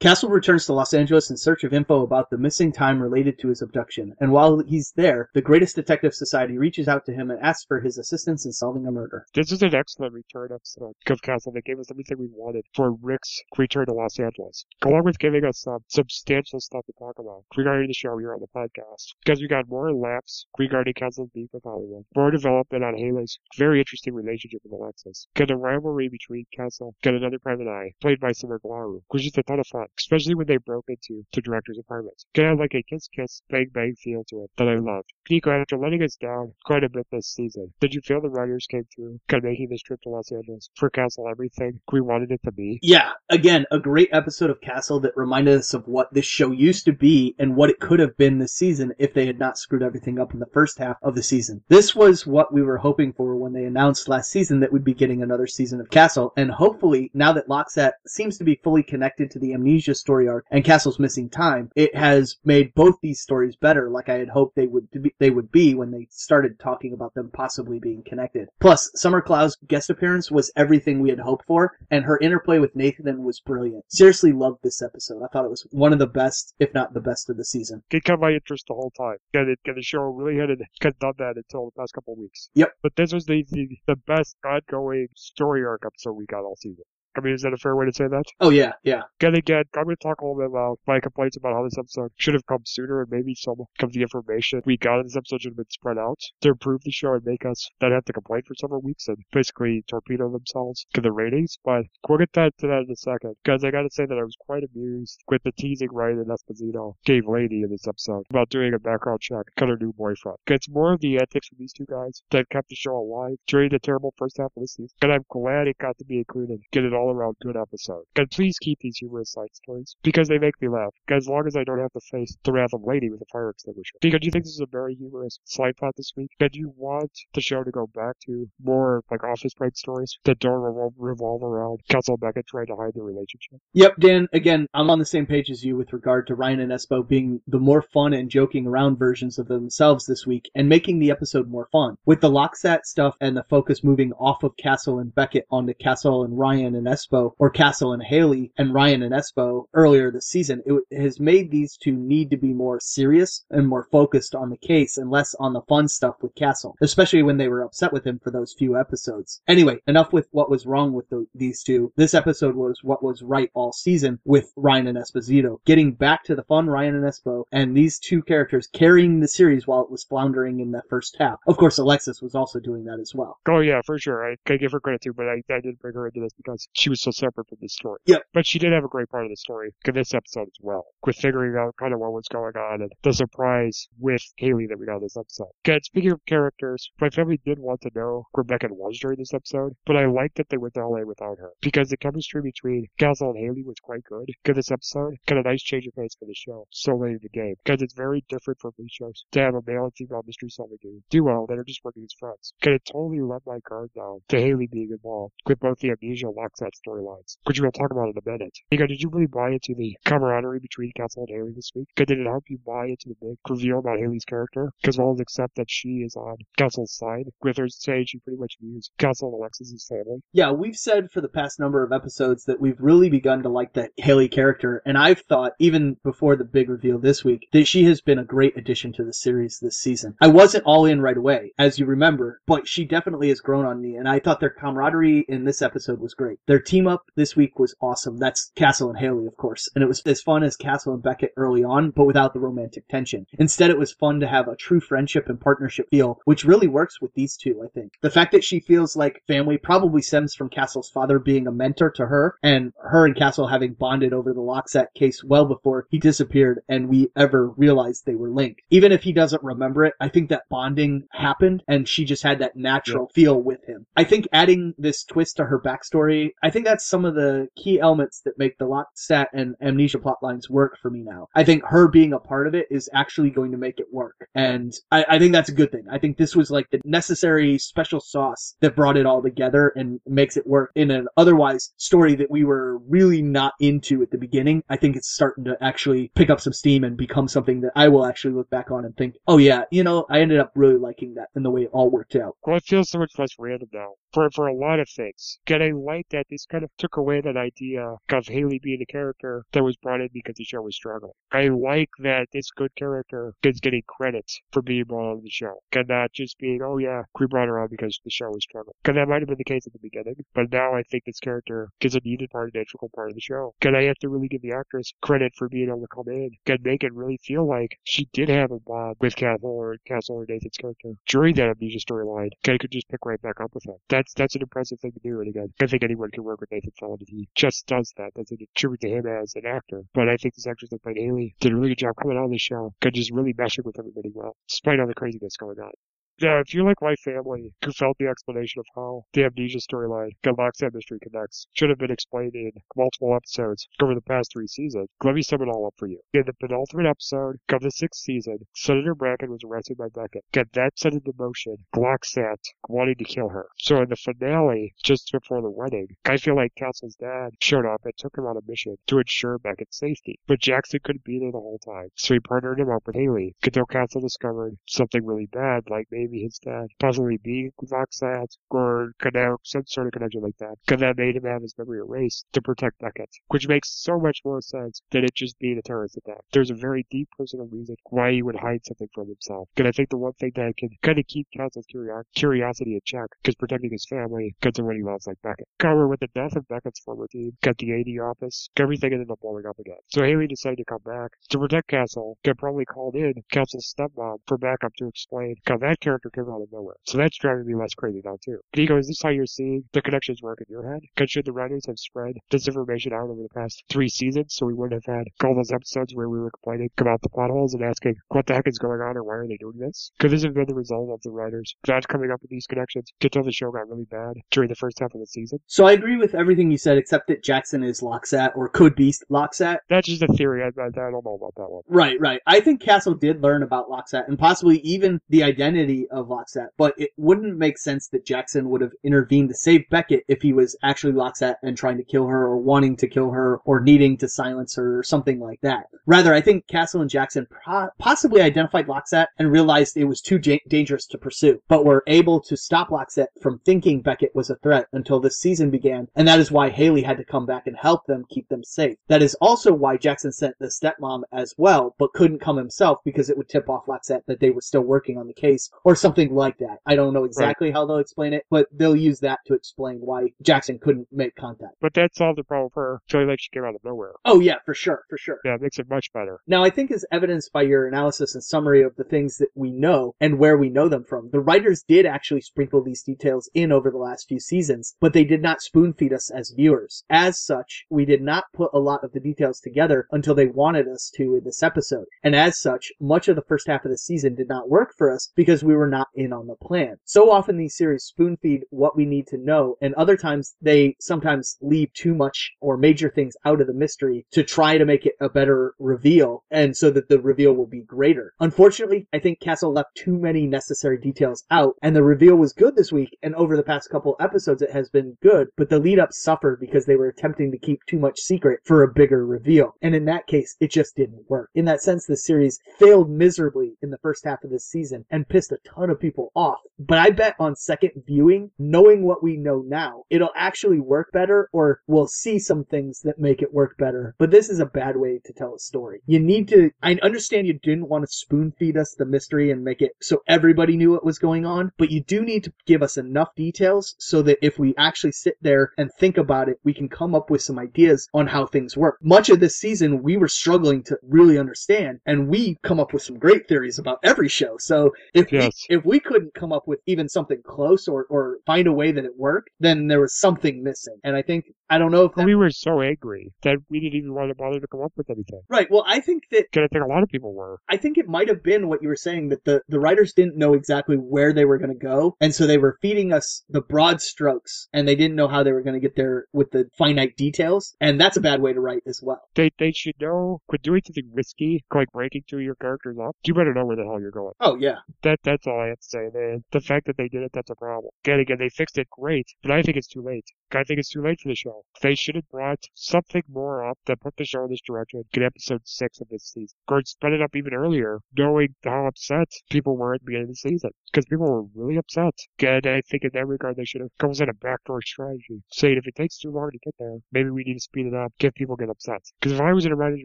Castle 0.00 0.30
returns 0.30 0.64
to 0.64 0.72
Los 0.72 0.94
Angeles 0.94 1.28
in 1.28 1.36
search 1.36 1.62
of 1.62 1.74
info 1.74 2.00
about 2.00 2.30
the 2.30 2.38
missing 2.38 2.72
time 2.72 3.02
related 3.02 3.38
to 3.38 3.48
his 3.48 3.60
abduction, 3.60 4.14
and 4.18 4.32
while 4.32 4.58
he's 4.60 4.94
there, 4.96 5.28
the 5.34 5.42
Greatest 5.42 5.76
Detective 5.76 6.14
Society 6.14 6.56
reaches 6.56 6.88
out 6.88 7.04
to 7.04 7.12
him 7.12 7.30
and 7.30 7.38
asks 7.42 7.66
for 7.66 7.80
his 7.80 7.98
assistance 7.98 8.46
in 8.46 8.52
solving 8.52 8.86
a 8.86 8.90
murder. 8.90 9.26
This 9.34 9.52
is 9.52 9.60
an 9.60 9.74
excellent 9.74 10.14
return 10.14 10.52
episode 10.54 10.94
of 11.06 11.20
Castle 11.20 11.52
that 11.52 11.66
gave 11.66 11.78
us 11.78 11.90
everything 11.90 12.16
we 12.18 12.30
wanted 12.32 12.64
for 12.72 12.92
Rick's 12.92 13.42
return 13.58 13.84
to 13.84 13.92
Los 13.92 14.18
Angeles, 14.18 14.64
along 14.80 15.04
with 15.04 15.18
giving 15.18 15.44
us 15.44 15.60
some 15.60 15.84
substantial 15.88 16.60
stuff 16.60 16.86
to 16.86 16.92
talk 16.98 17.18
about 17.18 17.44
regarding 17.54 17.88
the 17.88 17.92
show 17.92 18.16
here 18.16 18.32
on 18.32 18.40
the 18.40 18.46
podcast. 18.56 19.12
Because 19.22 19.42
we 19.42 19.48
got 19.48 19.68
more 19.68 19.92
laughs 19.92 20.46
regarding 20.58 20.94
Castle's 20.94 21.28
beef 21.34 21.50
with 21.52 21.64
Hollywood, 21.64 22.06
more 22.16 22.30
development 22.30 22.84
on 22.84 22.96
Haley's 22.96 23.38
very 23.58 23.80
interesting 23.80 24.14
relationship 24.14 24.62
with 24.64 24.72
Alexis, 24.72 25.26
got 25.36 25.50
a 25.50 25.56
rivalry 25.58 26.08
between 26.08 26.46
Castle, 26.56 26.94
got 27.02 27.12
another 27.12 27.38
private 27.38 27.68
eye, 27.68 27.92
played 28.00 28.18
by 28.18 28.32
Summer 28.32 28.58
Glau, 28.64 29.02
which 29.08 29.26
is 29.26 29.36
a 29.36 29.42
ton 29.42 29.60
of 29.60 29.66
fun 29.66 29.88
especially 29.98 30.34
when 30.34 30.46
they 30.46 30.56
broke 30.56 30.86
into 30.88 31.24
the 31.32 31.40
director's 31.40 31.78
apartment. 31.78 32.24
It 32.34 32.42
had 32.42 32.58
like 32.58 32.74
a 32.74 32.82
kiss 32.82 33.08
kiss 33.08 33.42
bang 33.50 33.70
bang 33.72 33.94
feel 33.94 34.24
to 34.28 34.44
it 34.44 34.50
that 34.56 34.68
I 34.68 34.78
loved. 34.78 35.12
Nico, 35.28 35.50
after 35.50 35.76
letting 35.76 36.02
us 36.02 36.16
down 36.16 36.52
quite 36.64 36.84
a 36.84 36.88
bit 36.88 37.06
this 37.12 37.28
season, 37.28 37.72
did 37.80 37.94
you 37.94 38.00
feel 38.00 38.20
the 38.20 38.28
writers 38.28 38.66
came 38.68 38.86
through, 38.94 39.20
kind 39.28 39.44
of 39.44 39.50
making 39.50 39.68
this 39.70 39.82
trip 39.82 40.00
to 40.02 40.08
Los 40.08 40.32
Angeles 40.32 40.70
for 40.76 40.90
Castle 40.90 41.28
everything 41.30 41.80
we 41.92 42.00
wanted 42.00 42.32
it 42.32 42.40
to 42.44 42.52
be? 42.52 42.78
Yeah, 42.82 43.12
again, 43.28 43.66
a 43.70 43.78
great 43.78 44.08
episode 44.12 44.50
of 44.50 44.60
Castle 44.60 45.00
that 45.00 45.16
reminded 45.16 45.58
us 45.58 45.74
of 45.74 45.86
what 45.86 46.12
this 46.12 46.24
show 46.24 46.50
used 46.50 46.84
to 46.86 46.92
be 46.92 47.34
and 47.38 47.54
what 47.54 47.70
it 47.70 47.80
could 47.80 48.00
have 48.00 48.16
been 48.16 48.38
this 48.38 48.54
season 48.54 48.92
if 48.98 49.14
they 49.14 49.26
had 49.26 49.38
not 49.38 49.58
screwed 49.58 49.82
everything 49.82 50.18
up 50.18 50.32
in 50.32 50.40
the 50.40 50.46
first 50.46 50.78
half 50.78 50.96
of 51.02 51.14
the 51.14 51.22
season. 51.22 51.62
This 51.68 51.94
was 51.94 52.26
what 52.26 52.52
we 52.52 52.62
were 52.62 52.78
hoping 52.78 53.12
for 53.12 53.36
when 53.36 53.52
they 53.52 53.64
announced 53.64 54.08
last 54.08 54.30
season 54.30 54.60
that 54.60 54.72
we'd 54.72 54.84
be 54.84 54.94
getting 54.94 55.22
another 55.22 55.46
season 55.46 55.80
of 55.80 55.90
Castle, 55.90 56.32
and 56.36 56.50
hopefully, 56.50 57.10
now 57.14 57.32
that 57.32 57.48
LokSat 57.48 57.92
seems 58.06 58.38
to 58.38 58.44
be 58.44 58.60
fully 58.64 58.82
connected 58.82 59.30
to 59.30 59.38
the 59.38 59.52
amnesia 59.54 59.79
story 59.80 60.28
arc 60.28 60.46
and 60.50 60.64
Castle's 60.64 60.98
missing 60.98 61.28
time, 61.28 61.70
it 61.76 61.94
has 61.94 62.36
made 62.44 62.74
both 62.74 62.96
these 63.02 63.20
stories 63.20 63.56
better, 63.56 63.90
like 63.90 64.08
I 64.08 64.18
had 64.18 64.28
hoped 64.28 64.56
they 64.56 64.66
would 64.66 64.90
be, 64.90 65.14
they 65.18 65.30
would 65.30 65.50
be 65.50 65.74
when 65.74 65.90
they 65.90 66.06
started 66.10 66.58
talking 66.58 66.92
about 66.92 67.14
them 67.14 67.30
possibly 67.32 67.78
being 67.78 68.02
connected. 68.02 68.48
Plus, 68.60 68.90
Summer 68.94 69.20
Glau's 69.20 69.56
guest 69.66 69.90
appearance 69.90 70.30
was 70.30 70.52
everything 70.56 71.00
we 71.00 71.10
had 71.10 71.20
hoped 71.20 71.46
for, 71.46 71.76
and 71.90 72.04
her 72.04 72.18
interplay 72.18 72.58
with 72.58 72.76
Nathan 72.76 73.24
was 73.24 73.40
brilliant. 73.40 73.84
Seriously 73.88 74.32
loved 74.32 74.62
this 74.62 74.82
episode. 74.82 75.22
I 75.22 75.28
thought 75.28 75.44
it 75.44 75.50
was 75.50 75.66
one 75.70 75.92
of 75.92 75.98
the 75.98 76.06
best, 76.06 76.54
if 76.58 76.72
not 76.74 76.94
the 76.94 77.00
best 77.00 77.30
of 77.30 77.36
the 77.36 77.44
season. 77.44 77.82
It 77.90 78.04
caught 78.04 78.20
my 78.20 78.32
interest 78.32 78.66
the 78.68 78.74
whole 78.74 78.92
time. 78.96 79.16
And, 79.34 79.50
it, 79.50 79.58
the 79.64 79.82
show 79.82 80.02
really 80.02 80.38
hadn't 80.38 80.62
had 80.80 80.98
done 80.98 81.14
that 81.18 81.36
until 81.36 81.66
the 81.66 81.80
past 81.80 81.94
couple 81.94 82.14
of 82.14 82.18
weeks. 82.18 82.50
Yep. 82.54 82.72
But 82.82 82.96
this 82.96 83.12
was 83.12 83.24
the, 83.26 83.44
the, 83.50 83.68
the 83.86 83.96
best 83.96 84.36
ongoing 84.44 85.08
story 85.14 85.64
arc 85.64 85.82
episode 85.86 86.12
we 86.12 86.26
got 86.26 86.44
all 86.44 86.56
season. 86.56 86.84
I 87.16 87.20
mean, 87.20 87.34
is 87.34 87.42
that 87.42 87.52
a 87.52 87.56
fair 87.56 87.76
way 87.76 87.86
to 87.86 87.92
say 87.92 88.06
that? 88.06 88.24
Oh 88.40 88.50
yeah, 88.50 88.72
yeah. 88.84 89.02
Again, 89.20 89.34
again, 89.34 89.64
I'm 89.76 89.84
going 89.84 89.96
to 89.96 90.02
talk 90.02 90.20
a 90.20 90.24
little 90.24 90.40
bit 90.40 90.50
about 90.50 90.78
my 90.86 91.00
complaints 91.00 91.36
about 91.36 91.54
how 91.54 91.64
this 91.64 91.78
episode 91.78 92.12
should 92.16 92.34
have 92.34 92.46
come 92.46 92.62
sooner 92.64 93.02
and 93.02 93.10
maybe 93.10 93.34
some 93.34 93.56
of 93.82 93.92
the 93.92 94.02
information 94.02 94.62
we 94.64 94.76
got 94.76 95.00
in 95.00 95.06
this 95.06 95.16
episode 95.16 95.42
should 95.42 95.50
have 95.50 95.56
been 95.56 95.70
spread 95.70 95.98
out 95.98 96.20
to 96.40 96.48
improve 96.48 96.82
the 96.84 96.90
show 96.90 97.14
and 97.14 97.24
make 97.24 97.44
us 97.44 97.68
not 97.80 97.92
have 97.92 98.04
to 98.04 98.12
complain 98.12 98.42
for 98.46 98.54
several 98.54 98.80
weeks 98.80 99.08
and 99.08 99.18
basically 99.32 99.84
torpedo 99.88 100.30
themselves 100.30 100.86
to 100.94 101.00
the 101.00 101.12
ratings. 101.12 101.58
But 101.64 101.84
we'll 102.08 102.18
get 102.18 102.32
that 102.34 102.56
to 102.58 102.66
that 102.68 102.84
in 102.86 102.90
a 102.90 102.96
second 102.96 103.36
because 103.42 103.64
I 103.64 103.70
got 103.70 103.82
to 103.82 103.90
say 103.90 104.06
that 104.06 104.18
I 104.18 104.24
was 104.24 104.36
quite 104.38 104.62
amused 104.74 105.22
with 105.28 105.42
the 105.42 105.52
teasing 105.52 105.88
Ryan 105.92 106.20
and 106.20 106.28
Esposito 106.28 106.94
gave 107.04 107.26
Lanie 107.26 107.62
in 107.62 107.70
this 107.70 107.86
episode 107.86 108.24
about 108.30 108.50
doing 108.50 108.74
a 108.74 108.78
background 108.78 109.20
check 109.20 109.46
on 109.60 109.68
her 109.68 109.76
new 109.80 109.92
boyfriend. 109.92 110.38
It's 110.46 110.68
more 110.68 110.92
of 110.92 111.00
the 111.00 111.18
antics 111.18 111.48
from 111.48 111.58
these 111.58 111.72
two 111.72 111.86
guys 111.86 112.22
that 112.30 112.48
kept 112.50 112.68
the 112.68 112.76
show 112.76 112.96
alive 112.96 113.36
during 113.46 113.70
the 113.70 113.78
terrible 113.78 114.14
first 114.16 114.36
half 114.38 114.52
of 114.56 114.62
the 114.62 114.68
season. 114.68 114.96
And 115.02 115.12
I'm 115.12 115.24
glad 115.28 115.66
it 115.66 115.78
got 115.78 115.98
to 115.98 116.04
be 116.04 116.18
included. 116.18 116.60
Get 116.72 116.84
it 116.84 116.94
all 116.94 117.09
all 117.10 117.16
around 117.16 117.36
good 117.42 117.56
episode. 117.56 118.04
And 118.16 118.30
please 118.30 118.56
keep 118.60 118.78
these 118.80 118.98
humorous 118.98 119.32
side 119.32 119.48
stories 119.52 119.96
because 120.02 120.28
they 120.28 120.38
make 120.38 120.60
me 120.60 120.68
laugh. 120.68 120.94
As 121.10 121.28
long 121.28 121.46
as 121.46 121.56
I 121.56 121.64
don't 121.64 121.78
have 121.78 121.92
to 121.92 122.00
face 122.10 122.36
the 122.44 122.52
wrath 122.52 122.72
of 122.72 122.82
Lanie 122.84 123.10
with 123.10 123.20
a 123.20 123.26
fire 123.32 123.50
extinguisher. 123.50 123.94
Because 124.00 124.20
you 124.22 124.30
think 124.30 124.44
this 124.44 124.54
is 124.54 124.60
a 124.60 124.66
very 124.66 124.94
humorous 124.94 125.38
side 125.44 125.76
plot 125.76 125.94
this 125.96 126.12
week? 126.16 126.30
And 126.40 126.54
you 126.54 126.72
want 126.76 127.10
the 127.34 127.40
show 127.40 127.64
to 127.64 127.70
go 127.70 127.88
back 127.94 128.16
to 128.26 128.48
more 128.62 129.02
like 129.10 129.24
office 129.24 129.54
break 129.54 129.76
stories 129.76 130.18
that 130.24 130.38
don't 130.38 130.60
revolve, 130.60 130.94
revolve 130.96 131.42
around 131.42 131.80
Castle 131.88 132.14
and 132.14 132.20
Beckett 132.20 132.46
trying 132.46 132.66
to 132.66 132.76
hide 132.76 132.94
their 132.94 133.04
relationship? 133.04 133.60
Yep, 133.72 133.96
Dan, 133.98 134.28
again, 134.32 134.66
I'm 134.74 134.90
on 134.90 134.98
the 134.98 135.06
same 135.06 135.26
page 135.26 135.50
as 135.50 135.64
you 135.64 135.76
with 135.76 135.92
regard 135.92 136.26
to 136.28 136.34
Ryan 136.34 136.60
and 136.60 136.72
Espo 136.72 137.06
being 137.06 137.40
the 137.46 137.58
more 137.58 137.82
fun 137.82 138.12
and 138.12 138.30
joking 138.30 138.66
around 138.66 138.98
versions 138.98 139.38
of 139.38 139.48
themselves 139.48 140.06
this 140.06 140.26
week 140.26 140.50
and 140.54 140.68
making 140.68 140.98
the 140.98 141.10
episode 141.10 141.48
more 141.48 141.68
fun. 141.72 141.96
With 142.04 142.20
the 142.20 142.30
LokSat 142.30 142.84
stuff 142.84 143.16
and 143.20 143.36
the 143.36 143.44
focus 143.44 143.82
moving 143.82 144.12
off 144.12 144.42
of 144.42 144.56
Castle 144.56 144.98
and 144.98 145.14
Beckett 145.14 145.46
onto 145.50 145.74
Castle 145.74 146.24
and 146.24 146.38
Ryan 146.38 146.74
and 146.74 146.86
Espo, 146.90 147.32
or 147.38 147.50
Castle 147.50 147.92
and 147.92 148.02
Haley 148.02 148.52
and 148.58 148.74
Ryan 148.74 149.02
and 149.02 149.14
Espo 149.14 149.66
earlier 149.74 150.10
this 150.10 150.26
season, 150.26 150.62
it 150.66 150.96
has 150.96 151.20
made 151.20 151.50
these 151.50 151.76
two 151.76 151.92
need 151.92 152.30
to 152.30 152.36
be 152.36 152.52
more 152.52 152.80
serious 152.80 153.44
and 153.50 153.68
more 153.68 153.88
focused 153.90 154.34
on 154.34 154.50
the 154.50 154.56
case 154.56 154.98
and 154.98 155.10
less 155.10 155.34
on 155.38 155.52
the 155.52 155.62
fun 155.62 155.88
stuff 155.88 156.16
with 156.20 156.34
Castle, 156.34 156.76
especially 156.80 157.22
when 157.22 157.36
they 157.36 157.48
were 157.48 157.62
upset 157.62 157.92
with 157.92 158.06
him 158.06 158.18
for 158.22 158.30
those 158.30 158.52
few 158.52 158.78
episodes. 158.78 159.40
Anyway, 159.46 159.78
enough 159.86 160.12
with 160.12 160.28
what 160.32 160.50
was 160.50 160.66
wrong 160.66 160.92
with 160.92 161.08
the, 161.10 161.26
these 161.34 161.62
two. 161.62 161.92
This 161.96 162.14
episode 162.14 162.54
was 162.54 162.80
what 162.82 163.02
was 163.02 163.22
right 163.22 163.50
all 163.54 163.72
season 163.72 164.18
with 164.24 164.52
Ryan 164.56 164.88
and 164.88 164.98
Esposito. 164.98 165.58
Getting 165.64 165.92
back 165.92 166.24
to 166.24 166.34
the 166.34 166.44
fun 166.44 166.66
Ryan 166.66 166.96
and 166.96 167.04
Espo 167.04 167.44
and 167.52 167.76
these 167.76 167.98
two 167.98 168.22
characters 168.22 168.66
carrying 168.66 169.20
the 169.20 169.28
series 169.28 169.66
while 169.66 169.82
it 169.82 169.90
was 169.90 170.04
floundering 170.04 170.60
in 170.60 170.72
the 170.72 170.82
first 170.88 171.16
half. 171.18 171.38
Of 171.46 171.56
course, 171.56 171.78
Alexis 171.78 172.22
was 172.22 172.34
also 172.34 172.60
doing 172.60 172.84
that 172.84 173.00
as 173.00 173.14
well. 173.14 173.38
Oh 173.48 173.60
yeah, 173.60 173.80
for 173.84 173.98
sure. 173.98 174.30
I 174.30 174.36
gotta 174.46 174.58
give 174.58 174.72
her 174.72 174.80
credit 174.80 175.02
too, 175.02 175.12
but 175.12 175.26
I, 175.26 175.42
I 175.50 175.60
did 175.60 175.78
bring 175.78 175.94
her 175.94 176.06
into 176.06 176.20
this 176.20 176.32
because 176.32 176.68
she 176.80 176.88
was 176.88 177.02
so 177.02 177.10
separate 177.10 177.48
from 177.48 177.58
the 177.60 177.68
story. 177.68 178.00
Yep. 178.06 178.22
But 178.32 178.46
she 178.46 178.58
did 178.58 178.72
have 178.72 178.84
a 178.84 178.88
great 178.88 179.10
part 179.10 179.24
of 179.24 179.30
the 179.30 179.36
story 179.36 179.74
in 179.84 179.94
this 179.94 180.14
episode 180.14 180.48
as 180.48 180.58
well, 180.60 180.86
with 181.06 181.16
figuring 181.16 181.56
out 181.56 181.76
kind 181.76 181.92
of 181.92 182.00
what 182.00 182.12
was 182.12 182.26
going 182.28 182.56
on 182.56 182.80
and 182.80 182.92
the 183.02 183.12
surprise 183.12 183.88
with 183.98 184.22
Haley 184.36 184.66
that 184.68 184.78
we 184.78 184.86
got 184.86 184.96
in 184.96 185.02
this 185.02 185.16
episode. 185.16 185.50
Again, 185.64 185.82
speaking 185.82 186.12
of 186.12 186.24
characters, 186.26 186.90
my 187.00 187.10
family 187.10 187.40
did 187.44 187.58
want 187.58 187.82
to 187.82 187.90
know 187.94 188.24
where 188.32 188.44
Beckett 188.44 188.70
was 188.74 188.98
during 188.98 189.18
this 189.18 189.34
episode, 189.34 189.74
but 189.84 189.96
I 189.96 190.06
liked 190.06 190.36
that 190.36 190.48
they 190.48 190.56
went 190.56 190.74
to 190.74 190.86
LA 190.86 191.04
without 191.04 191.38
her 191.38 191.52
because 191.60 191.90
the 191.90 191.96
chemistry 191.96 192.40
between 192.42 192.86
Castle 192.98 193.30
and 193.30 193.38
Haley 193.38 193.62
was 193.62 193.76
quite 193.82 194.04
good. 194.04 194.30
Good 194.44 194.56
this 194.56 194.70
episode, 194.70 195.16
got 195.26 195.38
a 195.38 195.42
nice 195.42 195.62
change 195.62 195.86
of 195.86 195.94
pace 195.94 196.14
for 196.18 196.26
the 196.26 196.34
show 196.34 196.66
so 196.70 196.96
late 196.96 197.12
in 197.12 197.20
the 197.22 197.28
game 197.28 197.54
because 197.64 197.82
it's 197.82 197.94
very 197.94 198.24
different 198.28 198.60
from 198.60 198.72
these 198.78 198.92
shows 198.92 199.24
to 199.32 199.40
have 199.40 199.54
a 199.54 199.62
male 199.66 199.84
and 199.84 199.94
female 199.94 200.22
mystery 200.26 200.48
solving 200.50 200.78
duo 201.10 201.46
that 201.48 201.58
are 201.58 201.64
just 201.64 201.84
working 201.84 202.04
as 202.04 202.12
friends. 202.18 202.52
Because 202.58 202.76
it 202.76 202.90
totally 202.90 203.20
let 203.20 203.42
my 203.46 203.58
guard 203.68 203.90
down 203.94 204.20
to 204.28 204.40
Haley 204.40 204.68
being 204.70 204.90
involved 204.90 205.34
with 205.46 205.60
both 205.60 205.78
the 205.80 205.90
amnesia 205.90 206.26
and 206.28 206.36
Storylines, 206.74 207.36
which 207.44 207.60
we'll 207.60 207.72
talk 207.72 207.90
about 207.90 208.08
in 208.08 208.14
a 208.16 208.30
minute. 208.30 208.56
Because 208.70 208.88
did 208.88 209.00
you 209.00 209.10
really 209.10 209.26
buy 209.26 209.50
into 209.50 209.74
the 209.74 209.96
camaraderie 210.04 210.60
between 210.60 210.92
Castle 210.96 211.26
and 211.28 211.36
Haley 211.36 211.52
this 211.54 211.70
week? 211.74 211.88
Did 211.96 212.10
it 212.10 212.26
help 212.26 212.44
you 212.48 212.58
buy 212.66 212.86
into 212.86 213.08
the 213.08 213.16
big 213.20 213.36
reveal 213.48 213.78
about 213.78 213.98
Haley's 213.98 214.24
character? 214.24 214.72
Because 214.80 214.98
well 214.98 215.12
as 215.12 215.20
accept 215.20 215.56
that 215.56 215.70
she 215.70 216.02
is 216.04 216.16
on 216.16 216.36
Castle's 216.56 216.92
side, 216.92 217.26
with 217.42 217.56
her 217.56 217.68
saying 217.68 218.06
she 218.06 218.18
pretty 218.18 218.38
much 218.38 218.56
views 218.60 218.90
Castle 218.98 219.28
and 219.28 219.38
Alexis 219.38 219.72
as 219.72 219.86
family. 219.86 220.20
Yeah, 220.32 220.52
we've 220.52 220.76
said 220.76 221.10
for 221.10 221.20
the 221.20 221.28
past 221.28 221.58
number 221.58 221.82
of 221.82 221.92
episodes 221.92 222.44
that 222.44 222.60
we've 222.60 222.80
really 222.80 223.10
begun 223.10 223.42
to 223.42 223.48
like 223.48 223.72
the 223.72 223.88
Haley 223.96 224.28
character, 224.28 224.82
and 224.84 224.96
I've 224.98 225.20
thought, 225.20 225.52
even 225.58 225.96
before 226.04 226.36
the 226.36 226.44
big 226.44 226.68
reveal 226.68 226.98
this 226.98 227.24
week, 227.24 227.48
that 227.52 227.66
she 227.66 227.84
has 227.84 228.00
been 228.00 228.18
a 228.18 228.24
great 228.24 228.56
addition 228.56 228.92
to 228.94 229.04
the 229.04 229.12
series 229.12 229.58
this 229.58 229.78
season. 229.78 230.14
I 230.20 230.28
wasn't 230.28 230.64
all 230.64 230.84
in 230.86 231.00
right 231.00 231.16
away, 231.16 231.52
as 231.58 231.78
you 231.78 231.86
remember, 231.86 232.40
but 232.46 232.68
she 232.68 232.84
definitely 232.84 233.28
has 233.28 233.40
grown 233.40 233.64
on 233.64 233.80
me, 233.80 233.96
and 233.96 234.08
I 234.08 234.20
thought 234.20 234.40
their 234.40 234.50
camaraderie 234.50 235.24
in 235.28 235.44
this 235.44 235.62
episode 235.62 236.00
was 236.00 236.14
great. 236.14 236.38
Their 236.46 236.59
team 236.60 236.86
up 236.86 237.04
this 237.16 237.36
week 237.36 237.58
was 237.58 237.74
awesome. 237.80 238.18
That's 238.18 238.52
Castle 238.56 238.90
and 238.90 238.98
Haley, 238.98 239.26
of 239.26 239.36
course, 239.36 239.68
and 239.74 239.82
it 239.82 239.88
was 239.88 240.00
as 240.06 240.22
fun 240.22 240.42
as 240.42 240.56
Castle 240.56 240.94
and 240.94 241.02
Beckett 241.02 241.32
early 241.36 241.64
on, 241.64 241.90
but 241.90 242.06
without 242.06 242.32
the 242.32 242.40
romantic 242.40 242.86
tension. 242.88 243.26
Instead, 243.38 243.70
it 243.70 243.78
was 243.78 243.92
fun 243.92 244.20
to 244.20 244.26
have 244.26 244.48
a 244.48 244.56
true 244.56 244.80
friendship 244.80 245.28
and 245.28 245.40
partnership 245.40 245.86
feel, 245.90 246.18
which 246.24 246.44
really 246.44 246.68
works 246.68 247.00
with 247.00 247.12
these 247.14 247.36
two, 247.36 247.62
I 247.64 247.68
think. 247.68 247.92
The 248.02 248.10
fact 248.10 248.32
that 248.32 248.44
she 248.44 248.60
feels 248.60 248.96
like 248.96 249.22
family 249.26 249.58
probably 249.58 250.02
stems 250.02 250.34
from 250.34 250.48
Castle's 250.48 250.90
father 250.90 251.18
being 251.18 251.46
a 251.46 251.52
mentor 251.52 251.90
to 251.90 252.06
her, 252.06 252.36
and 252.42 252.72
her 252.82 253.06
and 253.06 253.16
Castle 253.16 253.46
having 253.46 253.74
bonded 253.74 254.12
over 254.12 254.32
the 254.32 254.40
LokSat 254.40 254.86
case 254.94 255.22
well 255.24 255.44
before 255.44 255.86
he 255.90 255.98
disappeared 255.98 256.60
and 256.68 256.88
we 256.88 257.10
ever 257.16 257.48
realized 257.50 258.04
they 258.04 258.14
were 258.14 258.30
linked. 258.30 258.62
Even 258.70 258.92
if 258.92 259.02
he 259.02 259.12
doesn't 259.12 259.42
remember 259.42 259.84
it, 259.84 259.94
I 260.00 260.08
think 260.08 260.28
that 260.28 260.48
bonding 260.48 261.06
happened 261.12 261.62
and 261.68 261.88
she 261.88 262.04
just 262.04 262.22
had 262.22 262.38
that 262.40 262.56
natural 262.56 263.08
yeah. 263.10 263.14
feel 263.14 263.42
with 263.42 263.64
him. 263.66 263.86
I 263.96 264.04
think 264.04 264.28
adding 264.32 264.74
this 264.78 265.04
twist 265.04 265.36
to 265.36 265.44
her 265.44 265.60
backstory, 265.60 266.30
I 266.42 266.49
think 266.50 266.64
that's 266.64 266.86
some 266.86 267.04
of 267.04 267.14
the 267.14 267.48
key 267.56 267.80
elements 267.80 268.22
that 268.24 268.38
make 268.38 268.58
the 268.58 268.66
LokSat 268.66 269.26
and 269.32 269.54
Amnesia 269.60 269.98
plotlines 269.98 270.48
work 270.48 270.78
for 270.80 270.90
me 270.90 271.02
now. 271.02 271.28
I 271.34 271.44
think 271.44 271.64
her 271.66 271.88
being 271.88 272.12
a 272.12 272.18
part 272.18 272.46
of 272.46 272.54
it 272.54 272.66
is 272.70 272.88
actually 272.94 273.30
going 273.30 273.52
to 273.52 273.58
make 273.58 273.78
it 273.78 273.86
work. 273.92 274.28
And 274.34 274.72
I, 274.90 275.04
I 275.08 275.18
think 275.18 275.32
that's 275.32 275.48
a 275.48 275.54
good 275.54 275.72
thing. 275.72 275.84
I 275.90 275.98
think 275.98 276.16
this 276.16 276.36
was 276.36 276.50
like 276.50 276.70
the 276.70 276.80
necessary 276.84 277.58
special 277.58 278.00
sauce 278.00 278.56
that 278.60 278.76
brought 278.76 278.96
it 278.96 279.06
all 279.06 279.22
together 279.22 279.72
and 279.76 280.00
makes 280.06 280.36
it 280.36 280.46
work 280.46 280.70
in 280.74 280.90
an 280.90 281.08
otherwise 281.16 281.72
story 281.76 282.14
that 282.16 282.30
we 282.30 282.44
were 282.44 282.78
really 282.88 283.22
not 283.22 283.54
into 283.60 284.02
at 284.02 284.10
the 284.10 284.18
beginning. 284.18 284.62
I 284.68 284.76
think 284.76 284.96
it's 284.96 285.10
starting 285.10 285.44
to 285.44 285.56
actually 285.60 286.10
pick 286.14 286.30
up 286.30 286.40
some 286.40 286.52
steam 286.52 286.84
and 286.84 286.96
become 286.96 287.28
something 287.28 287.60
that 287.62 287.72
I 287.76 287.88
will 287.88 288.06
actually 288.06 288.34
look 288.34 288.50
back 288.50 288.70
on 288.70 288.84
and 288.84 288.96
think, 288.96 289.14
oh 289.26 289.38
yeah, 289.38 289.64
you 289.70 289.84
know, 289.84 290.06
I 290.10 290.20
ended 290.20 290.40
up 290.40 290.52
really 290.54 290.76
liking 290.76 291.14
that 291.14 291.28
and 291.34 291.44
the 291.44 291.50
way 291.50 291.62
it 291.62 291.70
all 291.72 291.90
worked 291.90 292.16
out. 292.16 292.36
Well, 292.46 292.56
it 292.56 292.64
feels 292.64 292.90
so 292.90 292.98
much 292.98 293.12
less 293.18 293.30
random 293.38 293.68
now 293.72 293.94
for 294.12 294.30
for 294.30 294.46
a 294.46 294.54
lot 294.54 294.80
of 294.80 294.88
things. 294.88 295.38
I 295.48 295.70
like 295.72 296.08
that 296.10 296.26
this 296.30 296.39
kind 296.48 296.64
of 296.64 296.70
took 296.78 296.96
away 296.96 297.20
that 297.20 297.36
idea 297.36 297.96
of 298.10 298.26
Haley 298.26 298.60
being 298.62 298.82
a 298.82 298.92
character 298.92 299.44
that 299.52 299.64
was 299.64 299.76
brought 299.76 300.00
in 300.00 300.08
because 300.12 300.36
the 300.36 300.44
show 300.44 300.62
was 300.62 300.76
struggling. 300.76 301.12
I 301.32 301.48
like 301.48 301.90
that 302.00 302.28
this 302.32 302.50
good 302.50 302.74
character 302.76 303.34
is 303.42 303.60
getting 303.60 303.82
credit 303.86 304.30
for 304.52 304.62
being 304.62 304.84
brought 304.84 305.12
on 305.12 305.22
the 305.22 305.30
show, 305.30 305.54
and 305.72 305.88
not 305.88 306.12
just 306.12 306.38
being, 306.38 306.60
oh 306.62 306.78
yeah, 306.78 307.02
we 307.18 307.26
brought 307.26 307.48
her 307.48 307.60
on 307.60 307.68
because 307.70 307.98
the 308.04 308.10
show 308.10 308.28
was 308.28 308.44
struggling. 308.44 308.74
Because 308.82 308.96
that 308.96 309.08
might 309.08 309.20
have 309.20 309.28
been 309.28 309.38
the 309.38 309.44
case 309.44 309.66
at 309.66 309.72
the 309.72 309.78
beginning, 309.78 310.16
but 310.34 310.50
now 310.50 310.74
I 310.74 310.82
think 310.82 311.04
this 311.04 311.20
character 311.20 311.68
is 311.80 311.94
a 311.94 312.00
needed 312.04 312.30
part, 312.30 312.50
an 312.54 312.60
integral 312.60 312.90
part 312.94 313.10
of 313.10 313.14
the 313.14 313.20
show. 313.20 313.54
And 313.62 313.76
I 313.76 313.84
have 313.84 313.98
to 313.98 314.08
really 314.08 314.28
give 314.28 314.42
the 314.42 314.52
actress 314.52 314.92
credit 315.02 315.32
for 315.36 315.48
being 315.48 315.68
able 315.68 315.80
to 315.80 315.86
come 315.94 316.08
in 316.08 316.30
and 316.46 316.58
make 316.62 316.84
it 316.84 316.94
really 316.94 317.18
feel 317.24 317.46
like 317.46 317.78
she 317.84 318.08
did 318.12 318.28
have 318.28 318.50
a 318.50 318.58
bond 318.60 318.96
with 319.00 319.16
Castle 319.16 319.50
or 319.50 319.76
Castle 319.86 320.16
or 320.16 320.26
Nathan's 320.28 320.56
character 320.56 320.92
during 321.06 321.34
that 321.36 321.50
amnesia 321.50 321.78
storyline. 321.78 322.30
I 322.48 322.58
could 322.58 322.70
just 322.70 322.88
pick 322.88 323.04
right 323.06 323.20
back 323.22 323.40
up 323.40 323.54
with 323.54 323.64
that. 323.64 323.78
That's 323.88 324.12
that's 324.14 324.34
an 324.34 324.42
impressive 324.42 324.80
thing 324.80 324.92
to 324.92 325.00
do. 325.02 325.20
And 325.20 325.28
again, 325.28 325.52
I 325.60 325.66
think 325.66 325.82
anyone 325.82 326.10
can 326.10 326.24
Nathan 326.50 326.72
Fillion. 326.80 326.98
He 327.06 327.28
just 327.34 327.66
does 327.66 327.92
that. 327.96 328.10
That's 328.14 328.32
a 328.32 328.36
tribute 328.56 328.80
to 328.80 328.88
him 328.88 329.06
as 329.06 329.34
an 329.36 329.46
actor. 329.46 329.82
But 329.94 330.08
I 330.08 330.16
think 330.16 330.34
this 330.34 330.46
actress 330.46 330.70
that 330.70 330.82
played 330.82 330.98
Haley 330.98 331.34
did 331.40 331.52
a 331.52 331.56
really 331.56 331.70
good 331.70 331.78
job 331.78 331.94
coming 332.00 332.18
on 332.18 332.30
the 332.30 332.38
show. 332.38 332.72
Could 332.80 332.94
just 332.94 333.12
really 333.12 333.34
meshing 333.34 333.64
with 333.64 333.78
everybody 333.78 334.10
well, 334.14 334.36
despite 334.48 334.80
all 334.80 334.86
the 334.86 334.94
craziness 334.94 335.36
going 335.36 335.58
on. 335.58 335.72
Yeah, 336.20 336.38
if 336.40 336.52
you 336.52 336.64
like 336.66 336.82
my 336.82 336.96
family, 336.96 337.54
who 337.64 337.72
felt 337.72 337.96
the 337.96 338.06
explanation 338.06 338.60
of 338.60 338.66
how 338.74 339.04
the 339.14 339.24
amnesia 339.24 339.56
storyline, 339.56 340.10
LokSat 340.22 340.74
Mystery 340.74 340.98
connects, 341.02 341.46
should 341.54 341.70
have 341.70 341.78
been 341.78 341.90
explained 341.90 342.34
in 342.34 342.52
multiple 342.76 343.16
episodes 343.16 343.66
over 343.80 343.94
the 343.94 344.02
past 344.02 344.30
three 344.30 344.46
seasons, 344.46 344.90
let 345.02 345.14
me 345.14 345.22
sum 345.22 345.40
it 345.40 345.48
all 345.48 345.66
up 345.66 345.72
for 345.78 345.86
you. 345.86 345.98
In 346.12 346.24
the 346.26 346.34
penultimate 346.34 346.84
episode 346.84 347.38
of 347.48 347.62
the 347.62 347.70
sixth 347.70 348.02
season, 348.02 348.40
Senator 348.54 348.94
Bracken 348.94 349.30
was 349.30 349.40
arrested 349.44 349.78
by 349.78 349.88
Beckett. 349.88 350.26
Get 350.30 350.52
that 350.52 350.78
set 350.78 350.92
into 350.92 351.14
motion, 351.18 351.56
LokSat 351.74 352.36
wanting 352.68 352.96
to 352.96 353.04
kill 353.04 353.30
her. 353.30 353.46
So 353.58 353.80
in 353.80 353.88
the 353.88 353.96
finale, 353.96 354.74
just 354.82 355.10
before 355.12 355.40
the 355.40 355.48
wedding, 355.48 355.88
I 356.04 356.18
feel 356.18 356.36
like 356.36 356.54
Castle's 356.54 356.96
dad 356.96 357.30
showed 357.40 357.64
up 357.64 357.80
and 357.84 357.96
took 357.96 358.18
him 358.18 358.26
on 358.26 358.36
a 358.36 358.40
mission 358.46 358.76
to 358.88 358.98
ensure 358.98 359.38
Beckett's 359.38 359.78
safety. 359.78 360.18
But 360.26 360.40
Jackson 360.40 360.80
couldn't 360.84 361.04
be 361.04 361.18
there 361.18 361.32
the 361.32 361.38
whole 361.38 361.60
time, 361.64 361.88
so 361.94 362.12
he 362.12 362.20
partnered 362.20 362.60
him 362.60 362.68
up 362.68 362.82
with 362.86 362.96
Haley 362.96 363.34
until 363.42 363.64
Castle 363.64 364.02
discovered 364.02 364.58
something 364.66 365.06
really 365.06 365.24
bad, 365.24 365.62
like 365.70 365.86
maybe 365.90 366.09
maybe 366.10 366.24
his 366.24 366.38
dad 366.38 366.66
possibly 366.78 367.18
being 367.22 367.50
LokSat 367.62 368.26
or 368.50 368.92
connect 369.00 369.46
some 369.46 369.64
sort 369.66 369.86
of 369.86 369.92
connection 369.92 370.22
like 370.22 370.36
that. 370.38 370.56
Because 370.66 370.80
that 370.80 370.96
made 370.96 371.16
him 371.16 371.24
have 371.24 371.42
his 371.42 371.54
memory 371.56 371.78
erased 371.78 372.26
to 372.32 372.42
protect 372.42 372.78
Beckett, 372.80 373.10
which 373.28 373.48
makes 373.48 373.70
so 373.70 373.98
much 373.98 374.20
more 374.24 374.40
sense 374.40 374.82
than 374.90 375.04
it 375.04 375.14
just 375.14 375.38
being 375.38 375.58
a 375.58 375.62
terrorist 375.62 375.96
attack. 375.96 376.22
There's 376.32 376.50
a 376.50 376.54
very 376.54 376.86
deep 376.90 377.08
personal 377.16 377.46
reason 377.46 377.76
why 377.90 378.12
he 378.12 378.22
would 378.22 378.36
hide 378.36 378.64
something 378.64 378.88
from 378.94 379.08
himself. 379.08 379.48
And 379.56 379.68
I 379.68 379.72
think 379.72 379.90
the 379.90 379.98
one 379.98 380.12
thing 380.14 380.32
that 380.34 380.56
can 380.56 380.70
kind 380.82 380.98
of 380.98 381.06
keep 381.06 381.26
Castle's 381.36 381.66
curiosity 382.14 382.74
in 382.74 382.80
check, 382.84 383.08
because 383.22 383.34
protecting 383.34 383.70
his 383.70 383.86
family, 383.88 384.34
of 384.42 384.64
what 384.64 384.76
he 384.76 384.82
loves 384.82 385.06
like 385.06 385.20
Beckett. 385.22 385.46
Cover 385.58 385.86
with 385.86 386.00
the 386.00 386.08
death 386.08 386.36
of 386.36 386.46
Beckett's 386.48 386.80
former 386.80 387.06
team, 387.06 387.32
got 387.42 387.56
the 387.58 387.72
AD 387.72 388.02
office, 388.04 388.48
everything 388.56 388.92
ended 388.92 389.10
up 389.10 389.20
blowing 389.20 389.46
up 389.46 389.58
again. 389.58 389.76
So 389.88 390.02
Haley 390.02 390.26
decided 390.26 390.58
to 390.58 390.64
come 390.64 390.82
back 390.84 391.12
to 391.30 391.38
protect 391.38 391.68
Castle, 391.68 392.18
get 392.24 392.38
probably 392.38 392.64
called 392.64 392.96
in 392.96 393.14
Castle's 393.30 393.72
stepmom 393.72 394.18
for 394.26 394.38
backup 394.38 394.74
to 394.76 394.88
explain 394.88 395.36
how 395.46 395.58
that 395.58 395.80
character 395.80 395.99
character 396.00 396.10
came 396.10 396.32
out 396.32 396.42
of 396.42 396.52
nowhere. 396.52 396.76
So 396.86 396.98
that's 396.98 397.18
driving 397.18 397.46
me 397.46 397.54
less 397.54 397.74
crazy 397.74 398.00
now 398.04 398.16
too. 398.24 398.38
Nico, 398.56 398.78
is 398.78 398.88
this 398.88 399.00
how 399.02 399.10
you're 399.10 399.26
seeing 399.26 399.64
the 399.72 399.82
connections 399.82 400.22
work 400.22 400.40
in 400.40 400.46
your 400.48 400.70
head? 400.70 400.80
Because 400.94 401.10
should 401.10 401.24
the 401.24 401.32
writers 401.32 401.64
have 401.66 401.78
spread 401.78 402.16
this 402.30 402.48
information 402.48 402.92
out 402.92 403.08
over 403.08 403.22
the 403.22 403.28
past 403.34 403.64
three 403.68 403.88
seasons 403.88 404.34
so 404.34 404.46
we 404.46 404.54
wouldn't 404.54 404.82
have 404.84 404.96
had 404.96 405.06
all 405.24 405.34
those 405.34 405.52
episodes 405.52 405.94
where 405.94 406.08
we 406.08 406.18
were 406.18 406.30
complaining 406.30 406.70
about 406.78 407.00
the 407.02 407.08
plot 407.08 407.30
holes 407.30 407.54
and 407.54 407.64
asking 407.64 407.94
what 408.08 408.26
the 408.26 408.34
heck 408.34 408.46
is 408.46 408.58
going 408.58 408.80
on 408.80 408.96
or 408.96 409.04
why 409.04 409.14
are 409.14 409.26
they 409.26 409.36
doing 409.36 409.58
this? 409.58 409.90
Could 409.98 410.10
this 410.10 410.22
have 410.22 410.34
been 410.34 410.46
the 410.46 410.54
result 410.54 410.90
of 410.90 411.00
the 411.02 411.10
writers 411.10 411.54
not 411.68 411.86
coming 411.88 412.10
up 412.10 412.20
with 412.22 412.30
these 412.30 412.46
connections 412.46 412.90
until 413.02 413.24
the 413.24 413.32
show 413.32 413.50
got 413.50 413.68
really 413.68 413.86
bad 413.90 414.14
during 414.30 414.48
the 414.48 414.54
first 414.54 414.78
half 414.78 414.94
of 414.94 415.00
the 415.00 415.06
season? 415.06 415.38
So 415.46 415.66
I 415.66 415.72
agree 415.72 415.96
with 415.96 416.14
everything 416.14 416.50
you 416.50 416.58
said, 416.58 416.78
except 416.78 417.08
that 417.08 417.22
Jackson 417.22 417.62
is 417.62 417.80
LokSat 417.80 418.36
or 418.36 418.48
could 418.48 418.74
be 418.74 418.92
LokSat. 419.10 419.58
That's 419.68 419.86
just 419.86 420.02
a 420.02 420.08
theory. 420.08 420.42
I, 420.42 420.46
I, 420.60 420.66
I 420.66 420.70
don't 420.70 421.04
know 421.04 421.14
about 421.14 421.34
that 421.36 421.50
one. 421.50 421.62
Right, 421.68 422.00
right. 422.00 422.20
I 422.26 422.40
think 422.40 422.60
Castle 422.60 422.94
did 422.94 423.22
learn 423.22 423.42
about 423.42 423.68
LokSat 423.68 424.08
and 424.08 424.18
possibly 424.18 424.58
even 424.60 425.00
the 425.08 425.22
identity 425.22 425.86
of 425.90 426.08
LokSat, 426.08 426.48
but 426.56 426.74
it 426.78 426.90
wouldn't 426.96 427.36
make 427.36 427.58
sense 427.58 427.88
that 427.88 428.06
Jackson 428.06 428.50
would 428.50 428.60
have 428.60 428.72
intervened 428.84 429.28
to 429.28 429.34
save 429.34 429.68
Beckett 429.70 430.04
if 430.08 430.22
he 430.22 430.32
was 430.32 430.56
actually 430.62 430.92
LokSat 430.92 431.36
and 431.42 431.56
trying 431.56 431.76
to 431.76 431.84
kill 431.84 432.06
her 432.06 432.22
or 432.24 432.38
wanting 432.38 432.76
to 432.76 432.88
kill 432.88 433.10
her 433.10 433.38
or 433.44 433.60
needing 433.60 433.96
to 433.98 434.08
silence 434.08 434.54
her 434.56 434.78
or 434.78 434.82
something 434.82 435.20
like 435.20 435.40
that. 435.42 435.66
Rather, 435.86 436.14
I 436.14 436.20
think 436.20 436.46
Castle 436.46 436.80
and 436.80 436.90
Jackson 436.90 437.26
pro- 437.30 437.68
possibly 437.78 438.22
identified 438.22 438.66
LokSat 438.66 439.06
and 439.18 439.32
realized 439.32 439.76
it 439.76 439.84
was 439.84 440.00
too 440.00 440.20
ja- 440.22 440.38
dangerous 440.48 440.86
to 440.86 440.98
pursue, 440.98 441.40
but 441.48 441.64
were 441.64 441.82
able 441.86 442.20
to 442.20 442.36
stop 442.36 442.68
LokSat 442.68 443.06
from 443.20 443.40
thinking 443.40 443.82
Beckett 443.82 444.14
was 444.14 444.30
a 444.30 444.36
threat 444.36 444.66
until 444.72 445.00
this 445.00 445.18
season 445.18 445.50
began, 445.50 445.88
and 445.96 446.06
that 446.06 446.20
is 446.20 446.30
why 446.30 446.50
Haley 446.50 446.82
had 446.82 446.96
to 446.98 447.04
come 447.04 447.26
back 447.26 447.46
and 447.46 447.56
help 447.56 447.86
them 447.86 448.04
keep 448.08 448.28
them 448.28 448.44
safe. 448.44 448.76
That 448.88 449.02
is 449.02 449.14
also 449.20 449.52
why 449.52 449.76
Jackson 449.76 450.12
sent 450.12 450.36
the 450.38 450.46
stepmom 450.46 451.02
as 451.12 451.34
well, 451.36 451.74
but 451.78 451.92
couldn't 451.92 452.20
come 452.20 452.36
himself 452.36 452.78
because 452.84 453.10
it 453.10 453.16
would 453.16 453.28
tip 453.28 453.48
off 453.48 453.66
LokSat 453.66 454.02
that 454.06 454.20
they 454.20 454.30
were 454.30 454.40
still 454.40 454.62
working 454.62 454.98
on 454.98 455.06
the 455.06 455.14
case 455.14 455.50
something 455.74 456.14
like 456.14 456.38
that. 456.38 456.58
I 456.66 456.74
don't 456.74 456.94
know 456.94 457.04
exactly 457.04 457.50
how 457.50 457.66
they'll 457.66 457.78
explain 457.78 458.12
it, 458.12 458.24
but 458.30 458.46
they'll 458.52 458.76
use 458.76 459.00
that 459.00 459.20
to 459.26 459.34
explain 459.34 459.78
why 459.78 460.08
Jackson 460.22 460.58
couldn't 460.58 460.88
make 460.92 461.14
contact. 461.16 461.54
But 461.60 461.74
that 461.74 461.94
solved 461.94 462.18
the 462.18 462.24
problem 462.24 462.50
for 462.52 462.62
her 462.62 462.82
feeling 462.88 463.08
like 463.08 463.20
she 463.20 463.30
came 463.30 463.44
out 463.44 463.54
of 463.54 463.64
nowhere. 463.64 463.92
Oh 464.04 464.20
yeah, 464.20 464.36
for 464.44 464.54
sure, 464.54 464.82
for 464.88 464.98
sure. 464.98 465.18
Yeah, 465.24 465.34
it 465.34 465.42
makes 465.42 465.58
it 465.58 465.68
much 465.68 465.92
better. 465.92 466.20
Now, 466.26 466.44
I 466.44 466.50
think 466.50 466.70
as 466.70 466.84
evidenced 466.92 467.32
by 467.32 467.42
your 467.42 467.66
analysis 467.66 468.14
and 468.14 468.22
summary 468.22 468.62
of 468.62 468.76
the 468.76 468.84
things 468.84 469.16
that 469.18 469.30
we 469.34 469.50
know 469.50 469.94
and 470.00 470.18
where 470.18 470.36
we 470.36 470.48
know 470.48 470.68
them 470.68 470.84
from, 470.84 471.10
the 471.10 471.20
writers 471.20 471.64
did 471.66 471.86
actually 471.86 472.20
sprinkle 472.20 472.62
these 472.62 472.82
details 472.82 473.30
in 473.34 473.52
over 473.52 473.70
the 473.70 473.78
last 473.78 474.08
few 474.08 474.20
seasons, 474.20 474.74
but 474.80 474.92
they 474.92 475.04
did 475.04 475.22
not 475.22 475.42
spoon 475.42 475.72
feed 475.72 475.92
us 475.92 476.10
as 476.10 476.34
viewers. 476.36 476.84
As 476.90 477.20
such, 477.20 477.64
we 477.70 477.84
did 477.84 478.02
not 478.02 478.24
put 478.32 478.50
a 478.52 478.58
lot 478.58 478.84
of 478.84 478.92
the 478.92 479.00
details 479.00 479.40
together 479.40 479.86
until 479.90 480.14
they 480.14 480.26
wanted 480.26 480.68
us 480.68 480.90
to 480.96 481.16
in 481.16 481.24
this 481.24 481.42
episode. 481.42 481.86
And 482.02 482.14
as 482.14 482.40
such, 482.40 482.72
much 482.80 483.08
of 483.08 483.16
the 483.16 483.22
first 483.22 483.46
half 483.46 483.64
of 483.64 483.70
the 483.70 483.78
season 483.78 484.14
did 484.14 484.28
not 484.28 484.48
work 484.48 484.74
for 484.76 484.90
us 484.90 485.10
because 485.14 485.44
we 485.44 485.54
were 485.54 485.59
not 485.68 485.88
in 485.94 486.12
on 486.12 486.26
the 486.26 486.36
plan. 486.36 486.76
So 486.84 487.10
often 487.10 487.36
these 487.36 487.56
series 487.56 487.84
spoon 487.84 488.16
feed 488.16 488.42
what 488.50 488.76
we 488.76 488.84
need 488.84 489.06
to 489.08 489.18
know, 489.18 489.56
and 489.60 489.74
other 489.74 489.96
times 489.96 490.34
they 490.40 490.76
sometimes 490.80 491.36
leave 491.40 491.72
too 491.74 491.94
much 491.94 492.32
or 492.40 492.56
major 492.56 492.90
things 492.90 493.14
out 493.24 493.40
of 493.40 493.46
the 493.46 493.52
mystery 493.52 494.06
to 494.12 494.22
try 494.22 494.58
to 494.58 494.64
make 494.64 494.86
it 494.86 494.94
a 495.00 495.08
better 495.08 495.54
reveal, 495.58 496.24
and 496.30 496.56
so 496.56 496.70
that 496.70 496.88
the 496.88 497.00
reveal 497.00 497.32
will 497.32 497.46
be 497.46 497.62
greater. 497.62 498.12
Unfortunately, 498.20 498.86
I 498.92 498.98
think 498.98 499.20
Castle 499.20 499.52
left 499.52 499.74
too 499.74 499.98
many 499.98 500.26
necessary 500.26 500.78
details 500.78 501.24
out, 501.30 501.56
and 501.62 501.74
the 501.74 501.82
reveal 501.82 502.16
was 502.16 502.32
good 502.32 502.56
this 502.56 502.72
week, 502.72 502.96
and 503.02 503.14
over 503.14 503.36
the 503.36 503.42
past 503.42 503.70
couple 503.70 503.96
episodes 504.00 504.42
it 504.42 504.50
has 504.50 504.68
been 504.70 504.96
good, 505.02 505.28
but 505.36 505.50
the 505.50 505.58
lead 505.58 505.78
up 505.78 505.92
suffered 505.92 506.40
because 506.40 506.66
they 506.66 506.76
were 506.76 506.88
attempting 506.88 507.30
to 507.30 507.38
keep 507.38 507.60
too 507.66 507.78
much 507.78 508.00
secret 508.00 508.40
for 508.44 508.62
a 508.62 508.72
bigger 508.72 509.06
reveal. 509.06 509.54
And 509.62 509.74
in 509.74 509.84
that 509.86 510.06
case, 510.06 510.36
it 510.40 510.50
just 510.50 510.76
didn't 510.76 511.08
work. 511.08 511.30
In 511.34 511.44
that 511.46 511.62
sense, 511.62 511.86
the 511.86 511.96
series 511.96 512.38
failed 512.58 512.90
miserably 512.90 513.56
in 513.62 513.70
the 513.70 513.78
first 513.78 514.04
half 514.04 514.24
of 514.24 514.30
this 514.30 514.46
season 514.46 514.84
and 514.90 515.08
pissed 515.08 515.32
a 515.32 515.38
ton 515.54 515.70
of 515.70 515.80
people 515.80 516.10
off. 516.14 516.40
But 516.58 516.78
I 516.78 516.90
bet 516.90 517.14
on 517.18 517.36
second 517.36 517.70
viewing, 517.86 518.30
knowing 518.38 518.82
what 518.82 519.02
we 519.02 519.16
know 519.16 519.42
now, 519.46 519.84
it'll 519.88 520.10
actually 520.14 520.60
work 520.60 520.90
better, 520.92 521.28
or 521.32 521.60
we'll 521.66 521.86
see 521.86 522.18
some 522.18 522.44
things 522.44 522.80
that 522.82 522.98
make 522.98 523.22
it 523.22 523.32
work 523.32 523.56
better. 523.56 523.94
But 523.98 524.10
this 524.10 524.28
is 524.28 524.40
a 524.40 524.46
bad 524.46 524.76
way 524.76 525.00
to 525.04 525.12
tell 525.12 525.34
a 525.34 525.38
story. 525.38 525.80
You 525.86 526.00
need 526.00 526.28
to, 526.28 526.50
I 526.62 526.78
understand 526.82 527.26
you 527.26 527.38
didn't 527.42 527.68
want 527.68 527.84
to 527.84 527.92
spoon 527.92 528.32
feed 528.38 528.56
us 528.56 528.74
the 528.74 528.84
mystery 528.84 529.30
and 529.30 529.42
make 529.42 529.62
it 529.62 529.72
so 529.80 530.02
everybody 530.06 530.56
knew 530.56 530.72
what 530.72 530.84
was 530.84 530.98
going 530.98 531.24
on, 531.24 531.52
but 531.56 531.70
you 531.70 531.82
do 531.82 532.02
need 532.02 532.24
to 532.24 532.32
give 532.46 532.62
us 532.62 532.76
enough 532.76 533.14
details 533.14 533.74
so 533.78 534.02
that 534.02 534.18
if 534.20 534.38
we 534.38 534.54
actually 534.58 534.92
sit 534.92 535.16
there 535.22 535.52
and 535.56 535.70
think 535.78 535.96
about 535.96 536.28
it, 536.28 536.38
we 536.44 536.52
can 536.52 536.68
come 536.68 536.94
up 536.94 537.10
with 537.10 537.22
some 537.22 537.38
ideas 537.38 537.88
on 537.94 538.06
how 538.06 538.26
things 538.26 538.56
work. 538.56 538.78
Much 538.82 539.08
of 539.08 539.20
this 539.20 539.36
season, 539.36 539.82
we 539.82 539.96
were 539.96 540.08
struggling 540.08 540.62
to 540.64 540.78
really 540.82 541.18
understand, 541.18 541.80
and 541.86 542.08
we 542.08 542.36
come 542.42 542.60
up 542.60 542.72
with 542.72 542.82
some 542.82 542.98
great 542.98 543.28
theories 543.28 543.58
about 543.58 543.78
every 543.82 544.08
show. 544.08 544.36
So 544.38 544.72
if 544.94 545.10
Yes. 545.20 545.39
If 545.48 545.64
we 545.64 545.80
couldn't 545.80 546.14
come 546.14 546.32
up 546.32 546.46
with 546.46 546.60
even 546.66 546.88
something 546.88 547.22
close 547.24 547.68
or, 547.68 547.84
or 547.90 548.18
find 548.26 548.46
a 548.46 548.52
way 548.52 548.72
that 548.72 548.84
it 548.84 548.96
worked, 548.96 549.30
then 549.40 549.68
there 549.68 549.80
was 549.80 549.98
something 549.98 550.42
missing. 550.42 550.76
And 550.84 550.96
I 550.96 551.02
think, 551.02 551.26
I 551.48 551.58
don't 551.58 551.72
know 551.72 551.84
if 551.84 551.94
that, 551.94 552.06
We 552.06 552.14
were 552.14 552.30
so 552.30 552.60
angry 552.60 553.12
that 553.22 553.38
we 553.48 553.60
didn't 553.60 553.78
even 553.78 553.94
want 553.94 554.10
to 554.10 554.14
bother 554.14 554.40
to 554.40 554.46
come 554.46 554.62
up 554.62 554.72
with 554.76 554.90
anything. 554.90 555.20
right. 555.28 555.48
Well, 555.50 555.64
I 555.66 555.80
think 555.80 556.04
that 556.10 556.26
Because 556.30 556.44
I 556.44 556.48
think 556.52 556.64
a 556.64 556.68
lot 556.68 556.82
of 556.82 556.88
people 556.88 557.14
were. 557.14 557.38
I 557.48 557.56
think 557.56 557.78
it 557.78 557.88
might 557.88 558.08
have 558.08 558.22
been 558.22 558.48
what 558.48 558.62
you 558.62 558.68
were 558.68 558.76
saying 558.76 559.08
that 559.08 559.24
the, 559.24 559.42
the 559.48 559.60
writers 559.60 559.92
didn't 559.92 560.16
know 560.16 560.34
exactly 560.34 560.76
where 560.76 561.12
they 561.12 561.24
were 561.24 561.38
going 561.38 561.52
to 561.52 561.66
go. 561.66 561.96
And 562.00 562.14
so 562.14 562.26
they 562.26 562.38
were 562.38 562.58
feeding 562.62 562.92
us 562.92 563.24
the 563.28 563.40
broad 563.40 563.80
strokes 563.80 564.48
and 564.52 564.66
they 564.66 564.76
didn't 564.76 564.96
know 564.96 565.08
how 565.08 565.22
they 565.22 565.32
were 565.32 565.42
going 565.42 565.54
to 565.54 565.60
get 565.60 565.76
there 565.76 566.06
with 566.12 566.30
the 566.30 566.46
finite 566.56 566.96
details. 566.96 567.54
And 567.60 567.80
that's 567.80 567.96
a 567.96 568.00
bad 568.00 568.20
way 568.20 568.32
to 568.32 568.40
write 568.40 568.62
as 568.66 568.80
well. 568.82 569.02
They 569.14 569.30
they 569.38 569.52
should 569.52 569.74
know 569.80 570.20
quit 570.28 570.42
doing 570.42 570.62
something 570.66 570.90
risky, 570.92 571.44
like 571.54 571.70
breaking 571.72 572.02
two 572.08 572.16
of 572.18 572.22
your 572.22 572.34
characters 572.36 572.76
up. 572.82 572.96
You 573.04 573.14
better 573.14 573.34
know 573.34 573.46
where 573.46 573.56
the 573.56 573.64
hell 573.64 573.80
you're 573.80 573.90
going. 573.90 574.12
Oh, 574.20 574.36
yeah. 574.36 574.56
That 574.82 575.00
that's 575.02 575.26
all 575.30 575.40
I 575.40 575.48
have 575.48 575.60
to 575.60 575.68
say. 575.68 575.88
Man, 575.94 576.24
the 576.32 576.40
fact 576.40 576.66
that 576.66 576.76
they 576.76 576.88
did 576.88 577.02
it, 577.02 577.12
that's 577.14 577.30
a 577.30 577.36
problem. 577.36 577.72
Again, 577.84 578.00
again, 578.00 578.18
they 578.18 578.28
fixed 578.28 578.58
it 578.58 578.68
great, 578.70 579.08
but 579.22 579.30
I 579.30 579.42
think 579.42 579.56
it's 579.56 579.68
too 579.68 579.82
late. 579.82 580.06
I 580.34 580.44
think 580.44 580.58
it's 580.60 580.70
too 580.70 580.82
late 580.82 581.00
for 581.00 581.08
the 581.08 581.14
show. 581.14 581.44
They 581.62 581.74
should 581.74 581.96
have 581.96 582.08
brought 582.08 582.44
something 582.54 583.02
more 583.08 583.46
up 583.48 583.58
that 583.66 583.80
put 583.80 583.96
the 583.96 584.04
show 584.04 584.24
in 584.24 584.30
this 584.30 584.40
direction. 584.40 584.80
and 584.80 584.90
Get 584.92 585.02
episode 585.04 585.42
six 585.44 585.80
of 585.80 585.88
this 585.88 586.04
season, 586.04 586.36
or 586.48 586.62
spread 586.64 586.92
it 586.92 587.02
up 587.02 587.16
even 587.16 587.34
earlier, 587.34 587.80
knowing 587.96 588.34
how 588.44 588.66
upset 588.66 589.08
people 589.30 589.56
were 589.56 589.74
at 589.74 589.80
the 589.80 589.86
beginning 589.86 590.04
of 590.04 590.10
the 590.10 590.16
season, 590.16 590.50
because 590.70 590.86
people 590.86 591.10
were 591.10 591.24
really 591.34 591.56
upset. 591.56 591.94
And 592.20 592.46
I 592.46 592.60
think 592.62 592.84
in 592.84 592.90
that 592.94 593.06
regard, 593.06 593.36
they 593.36 593.44
should 593.44 593.60
have 593.60 593.70
come 593.78 593.90
with 593.90 594.00
a 594.00 594.12
backdoor 594.14 594.62
strategy, 594.62 595.22
saying 595.30 595.58
if 595.58 595.66
it 595.66 595.74
takes 595.74 595.98
too 595.98 596.10
long 596.10 596.30
to 596.30 596.38
get 596.38 596.54
there, 596.58 596.78
maybe 596.92 597.10
we 597.10 597.24
need 597.24 597.34
to 597.34 597.40
speed 597.40 597.66
it 597.66 597.74
up, 597.74 597.92
get 597.98 598.14
people 598.14 598.36
get 598.36 598.50
upset. 598.50 598.82
Because 599.00 599.12
if 599.12 599.20
I 599.20 599.32
was 599.32 599.46
in 599.46 599.52
a 599.52 599.56
writer's 599.56 599.84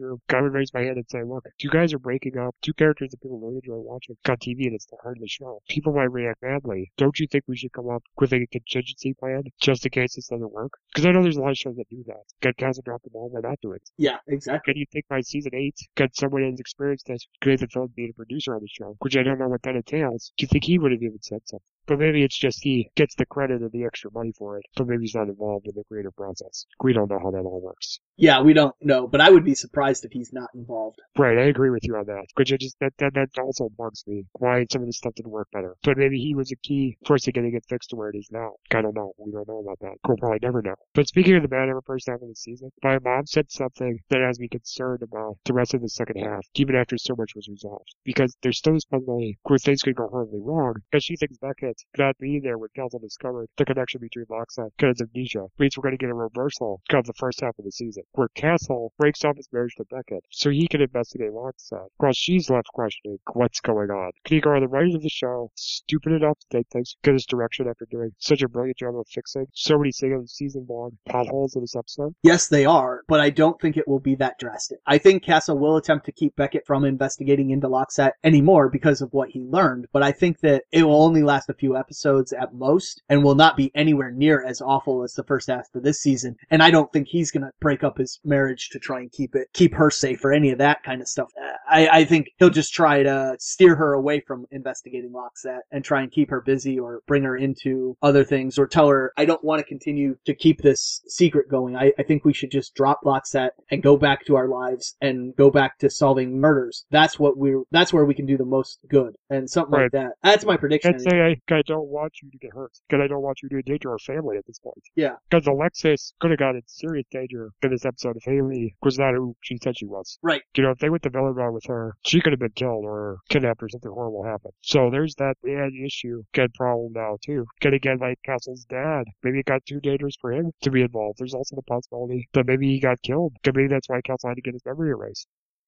room, 0.00 0.20
I 0.28 0.40
would 0.40 0.52
raise 0.52 0.72
my 0.72 0.82
hand 0.82 0.96
and 0.96 1.06
say, 1.08 1.22
look, 1.24 1.44
you 1.58 1.70
guys 1.70 1.92
are 1.92 1.98
breaking 1.98 2.38
up 2.38 2.54
two 2.62 2.74
characters 2.74 3.10
that 3.10 3.20
people 3.20 3.40
really 3.40 3.56
enjoy 3.56 3.78
watching 3.78 4.16
on 4.28 4.36
TV, 4.36 4.66
and 4.66 4.74
it's 4.74 4.86
the 4.86 4.96
heart 5.02 5.16
of 5.16 5.22
the 5.22 5.28
show. 5.28 5.60
People 5.68 5.92
might 5.92 6.12
react 6.12 6.40
badly. 6.40 6.92
Don't 6.96 7.18
you 7.18 7.26
think 7.26 7.44
we 7.46 7.56
should 7.56 7.72
come 7.72 7.88
up 7.88 8.02
with 8.18 8.32
a 8.32 8.46
contingency 8.46 9.14
plan 9.14 9.42
just 9.60 9.84
in 9.84 9.90
case 9.90 10.14
this 10.14 10.30
doesn't 10.38 10.52
work? 10.52 10.72
Because 10.92 11.06
I 11.06 11.12
know 11.12 11.22
there's 11.22 11.36
a 11.36 11.40
lot 11.40 11.50
of 11.50 11.58
shows 11.58 11.76
that 11.76 11.88
do 11.88 12.02
that. 12.06 12.22
Get 12.40 12.56
Castle 12.56 12.82
drop 12.84 13.02
the 13.02 13.10
ball 13.10 13.30
by 13.32 13.46
not 13.46 13.60
doing 13.60 13.76
it. 13.76 13.90
Yeah, 13.96 14.18
exactly. 14.28 14.72
Can 14.72 14.80
you 14.80 14.86
think 14.92 15.06
by 15.08 15.20
season 15.20 15.54
eight, 15.54 15.76
get 15.96 16.16
someone 16.16 16.42
who's 16.42 16.60
experienced 16.60 17.06
this, 17.06 17.26
Nathan 17.44 17.68
Fillion 17.68 17.94
being 17.94 18.10
a 18.10 18.14
producer 18.14 18.54
on 18.54 18.60
the 18.60 18.68
show, 18.68 18.96
which 19.00 19.16
I 19.16 19.22
don't 19.22 19.38
know 19.38 19.48
what 19.48 19.62
that 19.62 19.76
entails, 19.76 20.32
do 20.36 20.44
you 20.44 20.48
think 20.48 20.64
he 20.64 20.78
would 20.78 20.92
have 20.92 21.02
even 21.02 21.22
said 21.22 21.40
something? 21.44 21.75
But 21.86 21.98
maybe 21.98 22.22
it's 22.22 22.38
just 22.38 22.62
he 22.62 22.90
gets 22.96 23.14
the 23.14 23.26
credit 23.26 23.62
and 23.62 23.70
the 23.72 23.84
extra 23.84 24.10
money 24.12 24.32
for 24.36 24.58
it, 24.58 24.64
but 24.76 24.86
maybe 24.86 25.02
he's 25.02 25.14
not 25.14 25.28
involved 25.28 25.66
in 25.66 25.74
the 25.74 25.84
creative 25.84 26.16
process. 26.16 26.66
We 26.82 26.92
don't 26.92 27.10
know 27.10 27.20
how 27.22 27.30
that 27.30 27.44
all 27.44 27.60
works. 27.60 28.00
Yeah, 28.16 28.40
we 28.40 28.54
don't 28.54 28.74
know, 28.80 29.06
but 29.06 29.20
I 29.20 29.30
would 29.30 29.44
be 29.44 29.54
surprised 29.54 30.04
if 30.04 30.12
he's 30.12 30.32
not 30.32 30.48
involved. 30.54 31.00
Right, 31.18 31.36
I 31.36 31.42
agree 31.42 31.70
with 31.70 31.84
you 31.84 31.96
on 31.96 32.06
that. 32.06 32.26
Which 32.34 32.52
I 32.52 32.56
just 32.56 32.78
that, 32.80 32.94
that 32.98 33.14
that 33.14 33.28
also 33.38 33.68
bugs 33.76 34.04
me. 34.06 34.24
Why 34.38 34.66
some 34.70 34.82
of 34.82 34.88
this 34.88 34.96
stuff 34.96 35.14
didn't 35.14 35.32
work 35.32 35.48
better. 35.52 35.76
But 35.82 35.98
maybe 35.98 36.18
he 36.18 36.34
was 36.34 36.50
a 36.50 36.56
key 36.56 36.96
to 37.04 37.32
getting 37.32 37.54
it 37.54 37.64
fixed 37.68 37.90
to 37.90 37.96
where 37.96 38.10
it 38.10 38.16
is 38.16 38.28
now. 38.30 38.52
I 38.72 38.82
don't 38.82 38.94
know. 38.94 39.12
We 39.18 39.32
don't 39.32 39.48
know 39.48 39.60
about 39.60 39.78
that. 39.80 39.96
We'll 40.06 40.16
probably 40.16 40.38
never 40.42 40.62
know. 40.62 40.74
But 40.94 41.08
speaking 41.08 41.36
of 41.36 41.42
the 41.42 41.48
bad 41.48 41.68
ever 41.68 41.82
first 41.86 42.08
half 42.08 42.22
of 42.22 42.28
the 42.28 42.34
season, 42.34 42.70
my 42.82 42.98
mom 42.98 43.26
said 43.26 43.50
something 43.50 43.98
that 44.10 44.20
has 44.20 44.38
me 44.38 44.48
concerned 44.48 45.02
about 45.02 45.38
the 45.44 45.52
rest 45.52 45.74
of 45.74 45.82
the 45.82 45.88
second 45.88 46.22
half, 46.22 46.46
even 46.54 46.74
after 46.74 46.96
so 46.98 47.14
much 47.16 47.34
was 47.34 47.48
resolved. 47.48 47.94
Because 48.04 48.36
there's 48.42 48.58
still 48.58 48.74
this 48.74 48.84
possibility 48.84 49.38
where 49.44 49.58
things 49.58 49.82
could 49.82 49.96
go 49.96 50.08
horribly 50.08 50.40
wrong, 50.42 50.74
because 50.90 51.04
she 51.04 51.16
thinks 51.16 51.38
Beckett 51.76 51.98
not 51.98 52.18
being 52.18 52.42
there 52.42 52.58
when 52.58 52.68
Kelson 52.74 53.00
discovered 53.00 53.48
the 53.56 53.64
connection 53.64 54.00
between 54.00 54.26
LokSat 54.26 54.70
and 54.78 55.00
amnesia 55.00 55.46
means 55.58 55.76
we're 55.76 55.82
going 55.82 55.96
to 55.96 55.98
get 55.98 56.10
a 56.10 56.14
reversal 56.14 56.80
of 56.92 57.06
the 57.06 57.12
first 57.14 57.40
half 57.40 57.58
of 57.58 57.64
the 57.64 57.72
season, 57.72 58.04
where 58.12 58.28
Castle 58.28 58.92
breaks 58.98 59.24
off 59.24 59.36
his 59.36 59.48
marriage 59.52 59.74
to 59.76 59.84
Beckett 59.84 60.24
so 60.30 60.50
he 60.50 60.68
can 60.68 60.80
investigate 60.80 61.32
LokSat, 61.32 61.86
while 61.98 62.12
she's 62.12 62.48
left 62.50 62.68
questioning 62.68 63.18
what's 63.32 63.60
going 63.60 63.90
on. 63.90 64.12
Kniga, 64.26 64.46
are 64.46 64.60
the 64.60 64.68
writers 64.68 64.94
of 64.94 65.02
the 65.02 65.08
show 65.08 65.50
stupid 65.54 66.12
enough 66.12 66.38
to 66.38 66.46
take 66.50 66.68
things 66.68 66.96
in 67.04 67.14
this 67.14 67.26
direction 67.26 67.68
after 67.68 67.86
doing 67.90 68.12
such 68.18 68.42
a 68.42 68.48
brilliant 68.48 68.78
job 68.78 68.96
of 68.96 69.06
fixing 69.08 69.46
so 69.52 69.78
many 69.78 69.92
single 69.92 70.26
season 70.26 70.66
long 70.68 70.92
potholes 71.08 71.54
in 71.56 71.62
this 71.62 71.76
episode? 71.76 72.14
Yes, 72.22 72.48
they 72.48 72.64
are, 72.64 73.02
but 73.08 73.20
I 73.20 73.30
don't 73.30 73.60
think 73.60 73.76
it 73.76 73.88
will 73.88 74.00
be 74.00 74.14
that 74.16 74.38
drastic. 74.38 74.78
I 74.86 74.98
think 74.98 75.22
Castle 75.22 75.58
will 75.58 75.76
attempt 75.76 76.06
to 76.06 76.12
keep 76.12 76.36
Beckett 76.36 76.66
from 76.66 76.84
investigating 76.84 77.50
into 77.50 77.68
LokSat 77.68 78.12
anymore 78.24 78.68
because 78.68 79.00
of 79.00 79.12
what 79.12 79.30
he 79.30 79.40
learned, 79.40 79.86
but 79.92 80.02
I 80.02 80.12
think 80.12 80.40
that 80.40 80.64
it 80.72 80.82
will 80.82 81.02
only 81.02 81.22
last 81.22 81.50
a 81.50 81.54
few 81.54 81.65
few 81.66 81.76
episodes 81.76 82.32
at 82.32 82.54
most 82.54 83.02
and 83.08 83.24
will 83.24 83.34
not 83.34 83.56
be 83.56 83.72
anywhere 83.74 84.12
near 84.12 84.44
as 84.44 84.60
awful 84.60 85.02
as 85.02 85.14
the 85.14 85.24
first 85.24 85.48
half 85.48 85.66
of 85.74 85.82
this 85.82 86.00
season. 86.00 86.36
And 86.50 86.62
I 86.62 86.70
don't 86.70 86.92
think 86.92 87.08
he's 87.08 87.32
going 87.32 87.42
to 87.42 87.50
break 87.60 87.82
up 87.82 87.98
his 87.98 88.20
marriage 88.24 88.68
to 88.70 88.78
try 88.78 89.00
and 89.00 89.10
keep 89.10 89.34
it, 89.34 89.48
keep 89.52 89.74
her 89.74 89.90
safe 89.90 90.24
or 90.24 90.32
any 90.32 90.50
of 90.50 90.58
that 90.58 90.84
kind 90.84 91.00
of 91.00 91.08
stuff. 91.08 91.28
I, 91.68 91.88
I 91.88 92.04
think 92.04 92.28
he'll 92.38 92.50
just 92.50 92.72
try 92.72 93.02
to 93.02 93.34
steer 93.40 93.74
her 93.74 93.94
away 93.94 94.20
from 94.20 94.46
investigating 94.52 95.12
LokSat 95.12 95.58
and 95.72 95.84
try 95.84 96.02
and 96.02 96.12
keep 96.12 96.30
her 96.30 96.40
busy 96.40 96.78
or 96.78 97.00
bring 97.08 97.24
her 97.24 97.36
into 97.36 97.96
other 98.00 98.22
things 98.22 98.58
or 98.58 98.68
tell 98.68 98.88
her, 98.88 99.12
I 99.16 99.24
don't 99.24 99.42
want 99.42 99.58
to 99.58 99.66
continue 99.66 100.16
to 100.26 100.34
keep 100.34 100.62
this 100.62 101.02
secret 101.08 101.50
going. 101.50 101.76
I, 101.76 101.92
I 101.98 102.04
think 102.04 102.24
we 102.24 102.32
should 102.32 102.52
just 102.52 102.74
drop 102.74 103.00
LokSat 103.04 103.50
and 103.72 103.82
go 103.82 103.96
back 103.96 104.24
to 104.26 104.36
our 104.36 104.46
lives 104.48 104.94
and 105.00 105.34
go 105.34 105.50
back 105.50 105.78
to 105.78 105.90
solving 105.90 106.38
murders. 106.38 106.84
That's 106.90 107.18
what 107.18 107.36
we're, 107.36 107.64
that's 107.72 107.92
where 107.92 108.04
we 108.04 108.14
can 108.14 108.26
do 108.26 108.36
the 108.36 108.44
most 108.44 108.78
good 108.88 109.16
and 109.30 109.50
something 109.50 109.80
like 109.80 109.90
that. 109.92 110.12
That's 110.22 110.44
my 110.44 110.56
prediction. 110.56 110.94
I'd 110.94 111.00
say 111.00 111.22
I, 111.22 111.36
I 111.56 111.62
don't 111.62 111.88
want 111.88 112.12
you 112.22 112.30
to 112.30 112.38
get 112.38 112.52
hurt 112.52 112.72
because 112.88 113.02
I 113.02 113.08
don't 113.08 113.22
want 113.22 113.42
you 113.42 113.48
to 113.48 113.56
endanger 113.56 113.90
our 113.90 113.98
family 113.98 114.36
at 114.36 114.46
this 114.46 114.58
point. 114.58 114.82
Yeah. 114.94 115.16
Because 115.28 115.46
Alexis 115.46 116.12
could 116.20 116.30
have 116.30 116.38
got 116.38 116.54
in 116.54 116.62
serious 116.66 117.06
danger 117.10 117.50
in 117.62 117.70
this 117.70 117.84
episode 117.84 118.16
if 118.16 118.24
Haley 118.24 118.76
was 118.82 118.98
not 118.98 119.14
who 119.14 119.34
she 119.40 119.58
said 119.62 119.78
she 119.78 119.86
was. 119.86 120.18
Right. 120.22 120.42
You 120.56 120.64
know, 120.64 120.70
if 120.70 120.78
they 120.78 120.90
went 120.90 121.02
the 121.02 121.10
villain 121.10 121.34
route 121.34 121.54
with 121.54 121.64
her, 121.66 121.96
she 122.04 122.20
could 122.20 122.32
have 122.32 122.40
been 122.40 122.52
killed 122.54 122.84
or 122.84 123.18
kidnapped 123.30 123.62
or 123.62 123.68
something 123.68 123.90
horrible 123.90 124.24
happened. 124.24 124.54
So 124.60 124.90
there's 124.90 125.14
that 125.16 125.36
bad 125.42 125.72
issue, 125.72 126.22
good 126.32 126.52
problem 126.54 126.92
now 126.94 127.16
too. 127.24 127.46
Can 127.60 127.74
again 127.74 127.98
like 127.98 128.18
Castle's 128.24 128.66
dad. 128.66 129.04
Maybe 129.22 129.40
it 129.40 129.46
got 129.46 129.64
too 129.64 129.80
dangerous 129.80 130.16
for 130.20 130.32
him 130.32 130.52
to 130.62 130.70
be 130.70 130.82
involved. 130.82 131.18
There's 131.18 131.34
also 131.34 131.56
the 131.56 131.62
possibility 131.62 132.28
that 132.34 132.46
maybe 132.46 132.68
he 132.68 132.80
got 132.80 133.00
killed. 133.02 133.34
Maybe 133.46 133.68
that's 133.68 133.88
why 133.88 134.00
Castle 134.02 134.28
had 134.30 134.36
to 134.36 134.42
get 134.42 134.54
his 134.54 134.64
memory 134.66 134.90
erased. 134.90 135.26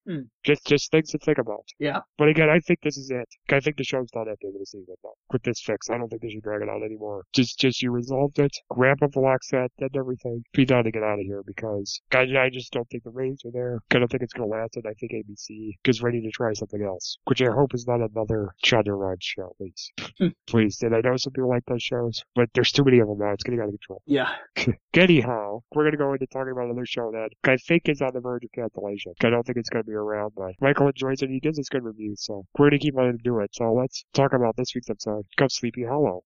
Hmm. 0.08 0.20
Just 0.42 0.66
just 0.66 0.90
things 0.90 1.10
to 1.10 1.18
think 1.18 1.36
about. 1.36 1.66
Yeah. 1.78 2.00
But 2.16 2.28
again, 2.28 2.48
I 2.48 2.60
think 2.60 2.80
this 2.82 2.96
is 2.96 3.10
it. 3.10 3.28
I 3.50 3.60
think 3.60 3.76
the 3.76 3.84
show's 3.84 4.08
not 4.14 4.26
at 4.26 4.38
the 4.40 4.46
end 4.46 4.56
of 4.56 4.60
the 4.60 4.66
season 4.66 4.94
now. 5.04 5.10
With 5.30 5.42
this 5.42 5.60
fix, 5.60 5.90
I 5.90 5.98
don't 5.98 6.08
think 6.08 6.22
they 6.22 6.30
should 6.30 6.42
drag 6.42 6.62
it 6.62 6.68
out 6.70 6.82
anymore. 6.82 7.24
Just, 7.34 7.58
just 7.58 7.82
you 7.82 7.90
resolved 7.90 8.38
it, 8.38 8.56
up 8.70 8.78
the 9.12 9.20
LokSat, 9.20 9.68
and 9.78 9.90
everything. 9.94 10.42
Be 10.54 10.64
done 10.64 10.84
to 10.84 10.90
get 10.90 11.02
out 11.02 11.18
of 11.18 11.26
here 11.26 11.42
because 11.46 12.00
I, 12.12 12.20
I 12.20 12.48
just 12.50 12.72
don't 12.72 12.88
think 12.88 13.04
the 13.04 13.10
ratings 13.10 13.40
are 13.44 13.52
there. 13.52 13.80
I 13.90 13.98
don't 13.98 14.10
think 14.10 14.22
it's 14.22 14.32
gonna 14.32 14.48
last, 14.48 14.76
and 14.76 14.86
I 14.86 14.94
think 14.94 15.12
ABC 15.12 15.72
is 15.84 16.02
ready 16.02 16.22
to 16.22 16.30
try 16.30 16.54
something 16.54 16.82
else, 16.82 17.18
which 17.24 17.42
I 17.42 17.52
hope 17.52 17.74
is 17.74 17.86
not 17.86 18.00
another 18.00 18.54
Shonda 18.64 18.98
Rhimes 18.98 19.18
show, 19.20 19.54
please. 19.58 19.92
please. 20.46 20.78
And 20.80 20.94
I 20.94 21.00
know 21.00 21.16
some 21.18 21.34
people 21.34 21.50
like 21.50 21.64
those 21.66 21.82
shows, 21.82 22.24
but 22.34 22.48
there's 22.54 22.72
too 22.72 22.84
many 22.84 22.98
of 23.00 23.08
them 23.08 23.18
now. 23.18 23.32
It's 23.32 23.44
getting 23.44 23.60
out 23.60 23.68
of 23.68 23.72
control. 23.72 24.02
yeah. 24.06 24.34
Anyhow, 24.94 25.60
we're 25.74 25.84
going 25.84 25.92
to 25.92 25.98
go 25.98 26.12
into 26.12 26.26
talking 26.26 26.52
about 26.52 26.64
another 26.64 26.86
show 26.86 27.12
that 27.12 27.30
I 27.44 27.56
think 27.56 27.88
is 27.88 28.00
on 28.00 28.12
the 28.14 28.20
verge 28.20 28.44
of 28.44 28.50
cancellation. 28.52 29.12
I 29.22 29.30
don't 29.30 29.44
think 29.44 29.58
it's 29.58 29.68
going 29.68 29.84
to 29.84 29.86
be 29.86 29.94
around, 29.98 30.32
but 30.36 30.52
Michael 30.60 30.88
enjoys 30.88 31.22
it. 31.22 31.30
He 31.30 31.40
gives 31.40 31.58
us 31.58 31.68
good 31.68 31.84
reviews, 31.84 32.24
so 32.24 32.44
we're 32.58 32.70
to 32.70 32.78
keep 32.78 32.96
on 32.96 33.18
doing 33.22 33.44
it. 33.44 33.50
So 33.54 33.72
let's 33.72 34.04
talk 34.14 34.32
about 34.32 34.56
this 34.56 34.74
week's 34.74 34.90
episode 34.90 35.24
of 35.40 35.52
Sleepy 35.52 35.84
Hollow. 35.84 36.22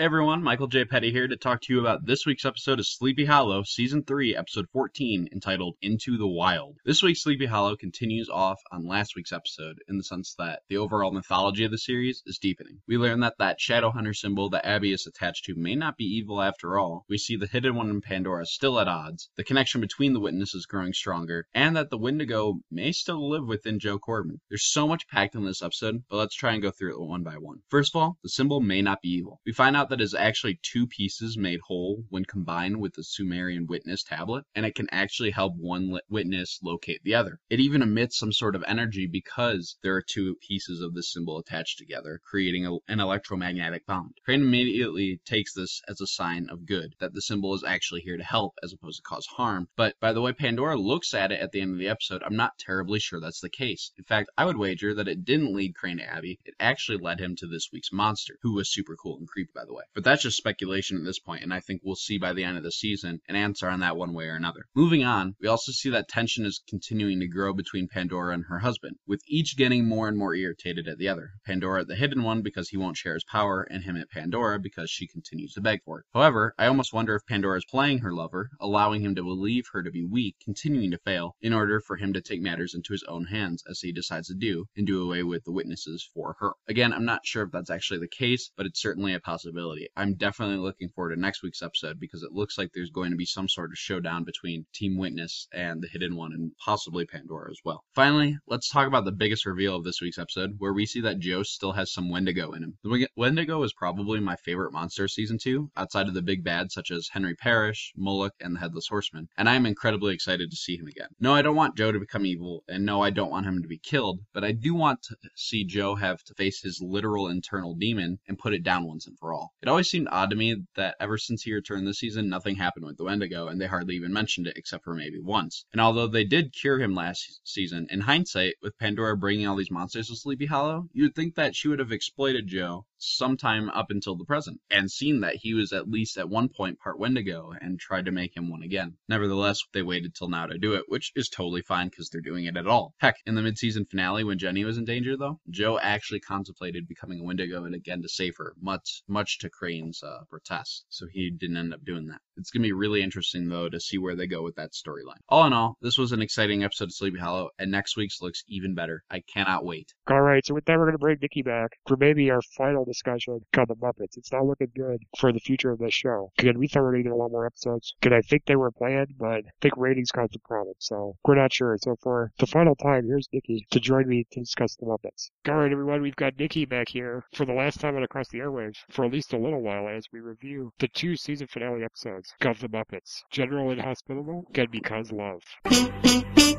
Everyone, 0.00 0.42
Michael 0.42 0.66
J. 0.66 0.86
Petty 0.86 1.12
here 1.12 1.28
to 1.28 1.36
talk 1.36 1.60
to 1.60 1.74
you 1.74 1.78
about 1.78 2.06
this 2.06 2.24
week's 2.24 2.46
episode 2.46 2.78
of 2.78 2.86
Sleepy 2.86 3.26
Hollow, 3.26 3.62
Season 3.64 4.02
3, 4.02 4.34
Episode 4.34 4.66
14, 4.72 5.28
entitled 5.30 5.76
Into 5.82 6.16
the 6.16 6.26
Wild. 6.26 6.78
This 6.86 7.02
week's 7.02 7.22
Sleepy 7.22 7.44
Hollow 7.44 7.76
continues 7.76 8.30
off 8.30 8.58
on 8.72 8.88
last 8.88 9.14
week's 9.14 9.30
episode 9.30 9.82
in 9.90 9.98
the 9.98 10.02
sense 10.02 10.34
that 10.38 10.62
the 10.70 10.78
overall 10.78 11.12
mythology 11.12 11.66
of 11.66 11.70
the 11.70 11.76
series 11.76 12.22
is 12.24 12.38
deepening. 12.38 12.80
We 12.88 12.96
learn 12.96 13.20
that 13.20 13.36
that 13.40 13.60
Shadowhunter 13.60 14.16
symbol 14.16 14.48
that 14.48 14.64
Abby 14.64 14.90
is 14.90 15.06
attached 15.06 15.44
to 15.44 15.54
may 15.54 15.74
not 15.74 15.98
be 15.98 16.04
evil 16.04 16.40
after 16.40 16.78
all. 16.78 17.04
We 17.06 17.18
see 17.18 17.36
the 17.36 17.46
Hidden 17.46 17.74
One 17.74 17.90
in 17.90 18.00
Pandora 18.00 18.46
still 18.46 18.80
at 18.80 18.88
odds, 18.88 19.28
the 19.36 19.44
connection 19.44 19.82
between 19.82 20.14
the 20.14 20.20
witnesses 20.20 20.64
growing 20.64 20.94
stronger, 20.94 21.46
and 21.52 21.76
that 21.76 21.90
the 21.90 21.98
Wendigo 21.98 22.54
may 22.70 22.92
still 22.92 23.28
live 23.28 23.46
within 23.46 23.78
Joe 23.78 23.98
Corbin. 23.98 24.40
There's 24.48 24.64
so 24.64 24.88
much 24.88 25.08
packed 25.08 25.34
in 25.34 25.44
this 25.44 25.62
episode, 25.62 26.04
but 26.08 26.16
let's 26.16 26.34
try 26.34 26.54
and 26.54 26.62
go 26.62 26.70
through 26.70 26.94
it 26.94 27.06
one 27.06 27.22
by 27.22 27.34
one. 27.34 27.58
First 27.68 27.94
of 27.94 28.00
all, 28.00 28.16
the 28.22 28.30
symbol 28.30 28.62
may 28.62 28.80
not 28.80 29.02
be 29.02 29.10
evil. 29.10 29.42
We 29.44 29.52
find 29.52 29.76
out 29.76 29.89
that 29.90 30.00
is 30.00 30.14
actually 30.14 30.58
two 30.62 30.86
pieces 30.86 31.36
made 31.36 31.60
whole 31.66 32.04
when 32.08 32.24
combined 32.24 32.80
with 32.80 32.94
the 32.94 33.04
Sumerian 33.04 33.66
witness 33.66 34.02
tablet, 34.02 34.44
and 34.54 34.64
it 34.64 34.74
can 34.74 34.88
actually 34.90 35.30
help 35.30 35.54
one 35.56 35.98
witness 36.08 36.58
locate 36.62 37.02
the 37.04 37.14
other. 37.14 37.38
It 37.50 37.60
even 37.60 37.82
emits 37.82 38.18
some 38.18 38.32
sort 38.32 38.56
of 38.56 38.64
energy 38.66 39.06
because 39.06 39.76
there 39.82 39.94
are 39.96 40.02
two 40.02 40.36
pieces 40.36 40.80
of 40.80 40.94
the 40.94 41.02
symbol 41.02 41.38
attached 41.38 41.78
together, 41.78 42.20
creating 42.24 42.66
a, 42.66 42.76
an 42.88 43.00
electromagnetic 43.00 43.84
bond. 43.86 44.14
Crane 44.24 44.42
immediately 44.42 45.20
takes 45.24 45.52
this 45.52 45.82
as 45.88 46.00
a 46.00 46.06
sign 46.06 46.48
of 46.50 46.66
good, 46.66 46.94
that 47.00 47.12
the 47.12 47.22
symbol 47.22 47.54
is 47.54 47.64
actually 47.64 48.00
here 48.00 48.16
to 48.16 48.24
help 48.24 48.54
as 48.62 48.72
opposed 48.72 48.98
to 48.98 49.02
cause 49.02 49.26
harm. 49.26 49.68
But 49.76 49.98
by 50.00 50.12
the 50.12 50.22
way 50.22 50.32
Pandora 50.32 50.76
looks 50.76 51.12
at 51.14 51.32
it 51.32 51.40
at 51.40 51.50
the 51.52 51.60
end 51.60 51.72
of 51.72 51.78
the 51.78 51.88
episode, 51.88 52.22
I'm 52.24 52.36
not 52.36 52.58
terribly 52.58 53.00
sure 53.00 53.20
that's 53.20 53.40
the 53.40 53.50
case. 53.50 53.90
In 53.98 54.04
fact, 54.04 54.30
I 54.38 54.44
would 54.46 54.56
wager 54.56 54.94
that 54.94 55.08
it 55.08 55.24
didn't 55.24 55.54
lead 55.54 55.74
Crane 55.74 55.98
to 55.98 56.04
Abby, 56.04 56.38
it 56.44 56.54
actually 56.60 56.98
led 56.98 57.20
him 57.20 57.34
to 57.36 57.46
this 57.46 57.68
week's 57.72 57.92
monster, 57.92 58.36
who 58.42 58.54
was 58.54 58.72
super 58.72 58.96
cool 58.96 59.18
and 59.18 59.28
creepy 59.28 59.50
by 59.54 59.64
the 59.64 59.74
way. 59.74 59.79
But 59.94 60.04
that's 60.04 60.22
just 60.22 60.36
speculation 60.36 60.96
at 60.96 61.04
this 61.04 61.18
point, 61.18 61.42
and 61.42 61.52
I 61.52 61.60
think 61.60 61.82
we'll 61.84 61.96
see 61.96 62.18
by 62.18 62.32
the 62.32 62.44
end 62.44 62.56
of 62.56 62.62
the 62.62 62.72
season 62.72 63.20
an 63.28 63.36
answer 63.36 63.68
on 63.68 63.80
that 63.80 63.96
one 63.96 64.12
way 64.12 64.26
or 64.26 64.34
another. 64.34 64.66
Moving 64.74 65.04
on, 65.04 65.34
we 65.40 65.48
also 65.48 65.72
see 65.72 65.90
that 65.90 66.08
tension 66.08 66.44
is 66.44 66.62
continuing 66.68 67.20
to 67.20 67.28
grow 67.28 67.52
between 67.52 67.88
Pandora 67.88 68.34
and 68.34 68.44
her 68.48 68.58
husband, 68.58 68.96
with 69.06 69.22
each 69.26 69.56
getting 69.56 69.86
more 69.86 70.08
and 70.08 70.16
more 70.16 70.34
irritated 70.34 70.88
at 70.88 70.98
the 70.98 71.08
other. 71.08 71.30
Pandora 71.44 71.82
at 71.82 71.88
the 71.88 71.96
hidden 71.96 72.22
one 72.22 72.42
because 72.42 72.68
he 72.68 72.76
won't 72.76 72.96
share 72.96 73.14
his 73.14 73.24
power, 73.24 73.62
and 73.62 73.84
him 73.84 73.96
at 73.96 74.10
Pandora 74.10 74.58
because 74.58 74.90
she 74.90 75.06
continues 75.06 75.52
to 75.54 75.60
beg 75.60 75.80
for 75.84 76.00
it. 76.00 76.06
However, 76.12 76.54
I 76.58 76.66
almost 76.66 76.92
wonder 76.92 77.14
if 77.14 77.26
Pandora 77.26 77.58
is 77.58 77.64
playing 77.64 77.98
her 77.98 78.12
lover, 78.12 78.50
allowing 78.60 79.02
him 79.02 79.14
to 79.14 79.22
believe 79.22 79.64
her 79.72 79.82
to 79.82 79.90
be 79.90 80.04
weak, 80.04 80.36
continuing 80.44 80.90
to 80.90 80.98
fail, 80.98 81.36
in 81.40 81.52
order 81.52 81.80
for 81.80 81.96
him 81.96 82.12
to 82.12 82.20
take 82.20 82.42
matters 82.42 82.74
into 82.74 82.92
his 82.92 83.04
own 83.08 83.26
hands, 83.26 83.62
as 83.68 83.80
he 83.80 83.92
decides 83.92 84.28
to 84.28 84.34
do, 84.34 84.66
and 84.76 84.86
do 84.86 85.02
away 85.02 85.22
with 85.22 85.44
the 85.44 85.52
witnesses 85.52 86.08
for 86.12 86.36
her. 86.40 86.52
Again, 86.68 86.92
I'm 86.92 87.04
not 87.04 87.24
sure 87.24 87.44
if 87.44 87.50
that's 87.52 87.70
actually 87.70 88.00
the 88.00 88.08
case, 88.08 88.50
but 88.56 88.66
it's 88.66 88.80
certainly 88.80 89.14
a 89.14 89.20
possibility. 89.20 89.69
I'm 89.96 90.14
definitely 90.14 90.56
looking 90.56 90.88
forward 90.88 91.14
to 91.14 91.20
next 91.20 91.42
week's 91.42 91.62
episode 91.62 92.00
because 92.00 92.22
it 92.22 92.32
looks 92.32 92.58
like 92.58 92.70
there's 92.72 92.90
going 92.90 93.10
to 93.10 93.16
be 93.16 93.24
some 93.24 93.48
sort 93.48 93.70
of 93.70 93.78
showdown 93.78 94.24
between 94.24 94.66
Team 94.74 94.98
Witness 94.98 95.46
and 95.52 95.82
the 95.82 95.88
Hidden 95.88 96.16
One 96.16 96.32
and 96.32 96.52
possibly 96.64 97.06
Pandora 97.06 97.50
as 97.50 97.58
well. 97.64 97.84
Finally, 97.94 98.38
let's 98.46 98.68
talk 98.68 98.86
about 98.86 99.04
the 99.04 99.12
biggest 99.12 99.46
reveal 99.46 99.76
of 99.76 99.84
this 99.84 100.00
week's 100.00 100.18
episode, 100.18 100.54
where 100.58 100.72
we 100.72 100.86
see 100.86 101.00
that 101.02 101.18
Joe 101.18 101.42
still 101.42 101.72
has 101.72 101.92
some 101.92 102.10
Wendigo 102.10 102.52
in 102.52 102.62
him. 102.62 102.78
The 102.82 103.08
Wendigo 103.16 103.62
is 103.62 103.72
probably 103.72 104.20
my 104.20 104.36
favorite 104.36 104.72
monster 104.72 105.04
of 105.04 105.10
season 105.10 105.38
2, 105.38 105.70
outside 105.76 106.08
of 106.08 106.14
the 106.14 106.22
big 106.22 106.42
bads 106.42 106.74
such 106.74 106.90
as 106.90 107.08
Henry 107.12 107.34
Parrish, 107.34 107.92
Moloch, 107.96 108.34
and 108.40 108.56
the 108.56 108.60
Headless 108.60 108.88
Horseman, 108.88 109.28
and 109.36 109.48
I 109.48 109.54
am 109.54 109.66
incredibly 109.66 110.14
excited 110.14 110.50
to 110.50 110.56
see 110.56 110.76
him 110.76 110.86
again. 110.86 111.08
No, 111.20 111.34
I 111.34 111.42
don't 111.42 111.56
want 111.56 111.76
Joe 111.76 111.92
to 111.92 112.00
become 112.00 112.26
evil, 112.26 112.64
and 112.68 112.84
no, 112.84 113.02
I 113.02 113.10
don't 113.10 113.30
want 113.30 113.46
him 113.46 113.62
to 113.62 113.68
be 113.68 113.78
killed, 113.78 114.20
but 114.32 114.44
I 114.44 114.52
do 114.52 114.74
want 114.74 115.02
to 115.02 115.16
see 115.36 115.64
Joe 115.64 115.94
have 115.94 116.22
to 116.24 116.34
face 116.34 116.60
his 116.60 116.80
literal 116.82 117.28
internal 117.28 117.74
demon 117.74 118.18
and 118.28 118.38
put 118.38 118.54
it 118.54 118.62
down 118.62 118.86
once 118.86 119.06
and 119.06 119.18
for 119.18 119.32
all. 119.32 119.52
It 119.62 119.68
always 119.68 119.90
seemed 119.90 120.08
odd 120.10 120.30
to 120.30 120.36
me 120.36 120.64
that 120.76 120.96
ever 120.98 121.18
since 121.18 121.42
he 121.42 121.52
returned 121.52 121.86
this 121.86 121.98
season, 121.98 122.30
nothing 122.30 122.56
happened 122.56 122.86
with 122.86 122.96
the 122.96 123.04
Wendigo, 123.04 123.46
and 123.46 123.60
they 123.60 123.66
hardly 123.66 123.94
even 123.94 124.10
mentioned 124.10 124.46
it 124.46 124.56
except 124.56 124.84
for 124.84 124.94
maybe 124.94 125.18
once. 125.18 125.66
And 125.70 125.82
although 125.82 126.06
they 126.06 126.24
did 126.24 126.54
cure 126.54 126.80
him 126.80 126.94
last 126.94 127.42
season, 127.44 127.86
in 127.90 128.00
hindsight, 128.00 128.54
with 128.62 128.78
Pandora 128.78 129.18
bringing 129.18 129.46
all 129.46 129.56
these 129.56 129.70
monsters 129.70 130.08
to 130.08 130.16
Sleepy 130.16 130.46
Hollow, 130.46 130.88
you'd 130.94 131.14
think 131.14 131.34
that 131.34 131.54
she 131.54 131.68
would 131.68 131.78
have 131.78 131.92
exploited 131.92 132.46
Joe 132.46 132.86
sometime 133.00 133.68
up 133.70 133.90
until 133.90 134.16
the 134.16 134.24
present, 134.24 134.60
and 134.70 134.90
seen 134.90 135.20
that 135.20 135.36
he 135.36 135.54
was 135.54 135.72
at 135.72 135.90
least 135.90 136.18
at 136.18 136.28
one 136.28 136.48
point 136.48 136.78
part 136.78 136.98
Wendigo 136.98 137.52
and 137.60 137.78
tried 137.78 138.04
to 138.06 138.12
make 138.12 138.36
him 138.36 138.50
one 138.50 138.62
again. 138.62 138.96
Nevertheless, 139.08 139.60
they 139.72 139.82
waited 139.82 140.14
till 140.14 140.28
now 140.28 140.46
to 140.46 140.58
do 140.58 140.74
it, 140.74 140.84
which 140.88 141.12
is 141.14 141.28
totally 141.28 141.62
fine 141.62 141.88
because 141.88 142.08
they're 142.08 142.20
doing 142.20 142.44
it 142.44 142.56
at 142.56 142.66
all. 142.66 142.94
Heck, 142.98 143.16
in 143.26 143.34
the 143.34 143.42
mid-season 143.42 143.86
finale 143.86 144.24
when 144.24 144.38
Jenny 144.38 144.64
was 144.64 144.78
in 144.78 144.84
danger 144.84 145.16
though, 145.16 145.40
Joe 145.50 145.78
actually 145.78 146.20
contemplated 146.20 146.88
becoming 146.88 147.20
a 147.20 147.24
Wendigo 147.24 147.64
and 147.64 147.74
again 147.74 148.02
to 148.02 148.08
save 148.08 148.36
her, 148.38 148.54
much 148.60 149.02
much 149.08 149.38
to 149.38 149.50
Crane's 149.50 150.02
uh, 150.02 150.24
protest. 150.28 150.84
So 150.88 151.06
he 151.10 151.30
didn't 151.30 151.56
end 151.56 151.74
up 151.74 151.84
doing 151.84 152.08
that. 152.08 152.20
It's 152.36 152.50
gonna 152.50 152.62
be 152.62 152.72
really 152.72 153.02
interesting 153.02 153.48
though 153.48 153.68
to 153.68 153.80
see 153.80 153.98
where 153.98 154.16
they 154.16 154.26
go 154.26 154.42
with 154.42 154.56
that 154.56 154.72
storyline. 154.72 155.20
All 155.28 155.46
in 155.46 155.52
all, 155.52 155.76
this 155.80 155.98
was 155.98 156.12
an 156.12 156.22
exciting 156.22 156.64
episode 156.64 156.84
of 156.84 156.94
Sleepy 156.94 157.18
Hollow, 157.18 157.50
and 157.58 157.70
next 157.70 157.96
week's 157.96 158.20
looks 158.20 158.44
even 158.48 158.74
better. 158.74 159.02
I 159.10 159.20
cannot 159.20 159.64
wait. 159.64 159.92
All 160.08 160.20
right, 160.20 160.44
so 160.44 160.54
with 160.54 160.64
that, 160.66 160.78
we're 160.78 160.86
going 160.86 160.92
to 160.92 160.98
bring 160.98 161.18
Nikki 161.20 161.42
back 161.42 161.78
for 161.86 161.96
maybe 161.96 162.30
our 162.30 162.42
final 162.56 162.84
discussion 162.90 163.40
on 163.56 163.64
the 163.68 163.74
Muppets. 163.76 164.16
It's 164.16 164.32
not 164.32 164.44
looking 164.44 164.70
good 164.74 165.02
for 165.18 165.32
the 165.32 165.38
future 165.38 165.70
of 165.70 165.78
this 165.78 165.94
show. 165.94 166.32
Again, 166.38 166.58
we 166.58 166.68
thought 166.68 166.90
we 166.90 167.02
get 167.02 167.12
a 167.12 167.16
lot 167.16 167.30
more 167.30 167.46
episodes. 167.46 167.94
Because 168.00 168.16
I 168.16 168.20
think 168.22 168.44
they 168.46 168.56
were 168.56 168.70
planned, 168.70 169.14
but 169.18 169.26
I 169.46 169.50
think 169.60 169.74
ratings 169.76 170.10
caused 170.10 170.34
a 170.36 170.38
problem, 170.40 170.74
so 170.78 171.16
we're 171.24 171.36
not 171.36 171.52
sure. 171.52 171.76
So 171.80 171.96
for 172.02 172.32
the 172.38 172.46
final 172.46 172.74
time, 172.74 173.06
here's 173.06 173.28
Nikki 173.32 173.66
to 173.70 173.80
join 173.80 174.08
me 174.08 174.26
to 174.32 174.40
discuss 174.40 174.76
the 174.76 174.86
Muppets. 174.86 175.30
All 175.48 175.56
right, 175.56 175.72
everyone, 175.72 176.02
we've 176.02 176.16
got 176.16 176.38
Nikki 176.38 176.64
back 176.64 176.88
here 176.88 177.24
for 177.34 177.44
the 177.44 177.52
last 177.52 177.80
time 177.80 177.96
on 177.96 178.02
Across 178.02 178.28
the 178.28 178.38
Airwaves 178.38 178.78
for 178.90 179.04
at 179.04 179.12
least 179.12 179.32
a 179.32 179.38
little 179.38 179.62
while 179.62 179.88
as 179.88 180.06
we 180.12 180.20
review 180.20 180.72
the 180.78 180.88
two 180.88 181.16
season 181.16 181.46
finale 181.46 181.84
episodes 181.84 182.34
of 182.44 182.60
the 182.60 182.68
Muppets, 182.68 183.22
General 183.30 183.70
and 183.70 183.80
Hospitable, 183.80 184.46
and 184.54 184.70
Because 184.70 185.12
Love. 185.12 185.42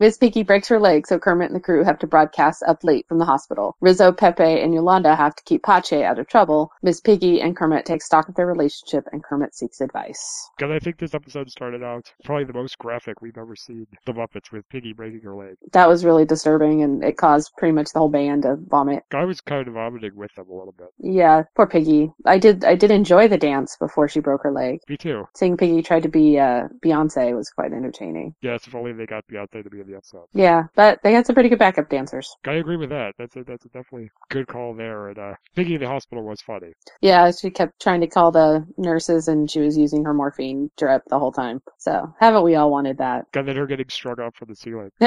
Miss 0.00 0.16
Piggy 0.16 0.44
breaks 0.44 0.68
her 0.68 0.78
leg, 0.78 1.06
so 1.06 1.18
Kermit 1.18 1.48
and 1.48 1.56
the 1.56 1.60
crew 1.60 1.82
have 1.82 1.98
to 1.98 2.06
broadcast 2.06 2.62
up 2.62 2.84
late 2.84 3.06
from 3.08 3.18
the 3.18 3.24
hospital. 3.24 3.76
Rizzo, 3.80 4.12
Pepe, 4.12 4.42
and 4.42 4.72
Yolanda 4.72 5.16
have 5.16 5.34
to 5.34 5.42
keep 5.42 5.64
Pache 5.64 6.04
out 6.04 6.18
of 6.18 6.28
trouble. 6.28 6.70
Miss 6.82 7.00
Piggy 7.00 7.40
and 7.40 7.56
Kermit 7.56 7.84
take 7.84 8.02
stock 8.02 8.28
of 8.28 8.36
their 8.36 8.46
relationship, 8.46 9.04
and 9.10 9.24
Kermit 9.24 9.54
seeks 9.54 9.80
advice. 9.80 10.50
Because 10.56 10.70
I 10.70 10.78
think 10.78 10.98
this 10.98 11.14
episode 11.14 11.50
started 11.50 11.82
out 11.82 12.12
probably 12.24 12.44
the 12.44 12.52
most 12.52 12.78
graphic 12.78 13.20
we've 13.20 13.36
ever 13.36 13.56
seen. 13.56 13.86
The 14.06 14.12
Muppets 14.12 14.52
with 14.52 14.68
Piggy 14.68 14.92
breaking 14.92 15.22
her 15.22 15.34
leg. 15.34 15.56
That 15.72 15.88
was 15.88 16.04
really 16.04 16.24
disturbing, 16.24 16.82
and 16.82 17.02
it 17.02 17.16
caused 17.16 17.52
pretty 17.56 17.72
much 17.72 17.92
the 17.92 17.98
whole 17.98 18.08
band 18.08 18.42
to 18.42 18.56
vomit. 18.56 19.02
I 19.12 19.24
was 19.24 19.40
kind 19.40 19.66
of 19.66 19.74
vomiting 19.74 20.14
with 20.14 20.34
them 20.34 20.48
a 20.48 20.54
little 20.54 20.74
bit. 20.78 20.88
Yeah, 20.98 21.42
poor 21.56 21.66
Piggy. 21.66 22.12
I 22.24 22.38
did 22.38 22.64
I 22.64 22.76
did 22.76 22.90
enjoy 22.90 23.28
the 23.28 23.38
dance 23.38 23.76
before 23.76 24.08
she 24.08 24.20
broke 24.20 24.42
her 24.44 24.52
leg. 24.52 24.80
Me 24.88 24.96
too. 24.96 25.26
Seeing 25.34 25.56
Piggy 25.56 25.82
try 25.82 26.00
to 26.00 26.08
be 26.08 26.38
uh, 26.38 26.68
Beyonce 26.84 27.34
was 27.34 27.50
quite 27.50 27.72
entertaining. 27.72 28.34
Yes, 28.42 28.66
if 28.66 28.74
only 28.74 28.92
they 28.92 29.06
got 29.06 29.26
Beyonce 29.26 29.64
to 29.68 29.76
be 29.76 29.80
in 29.80 29.86
the 29.90 29.96
episode. 29.96 30.26
Yeah, 30.32 30.64
but 30.74 31.00
they 31.02 31.12
had 31.12 31.26
some 31.26 31.34
pretty 31.34 31.48
good 31.48 31.58
backup 31.58 31.88
dancers. 31.88 32.34
I 32.46 32.54
agree 32.54 32.76
with 32.76 32.90
that. 32.90 33.14
That's 33.18 33.36
a 33.36 33.44
that's 33.44 33.64
a 33.64 33.68
definitely 33.68 34.10
good 34.30 34.46
call 34.46 34.74
there. 34.74 35.08
And 35.08 35.18
uh, 35.18 35.34
Piggy 35.54 35.74
in 35.74 35.80
the 35.80 35.88
hospital 35.88 36.24
was 36.24 36.40
funny. 36.42 36.72
Yeah, 37.00 37.30
she 37.30 37.50
kept 37.50 37.80
trying 37.80 38.00
to 38.00 38.06
call 38.06 38.30
the 38.32 38.66
nurses, 38.76 39.28
and 39.28 39.50
she 39.50 39.60
was 39.60 39.76
using 39.76 40.04
her 40.04 40.14
morphine 40.14 40.70
drip 40.76 41.02
the 41.08 41.18
whole 41.18 41.32
time. 41.32 41.60
So 41.78 42.14
haven't 42.20 42.42
we 42.44 42.54
all 42.54 42.70
wanted 42.70 42.98
that? 42.98 43.26
And 43.34 43.46
then 43.46 43.56
her 43.56 43.66
getting 43.66 43.88
strung 43.88 44.20
up 44.20 44.36
from 44.36 44.48
the 44.48 44.56
ceiling. 44.56 44.90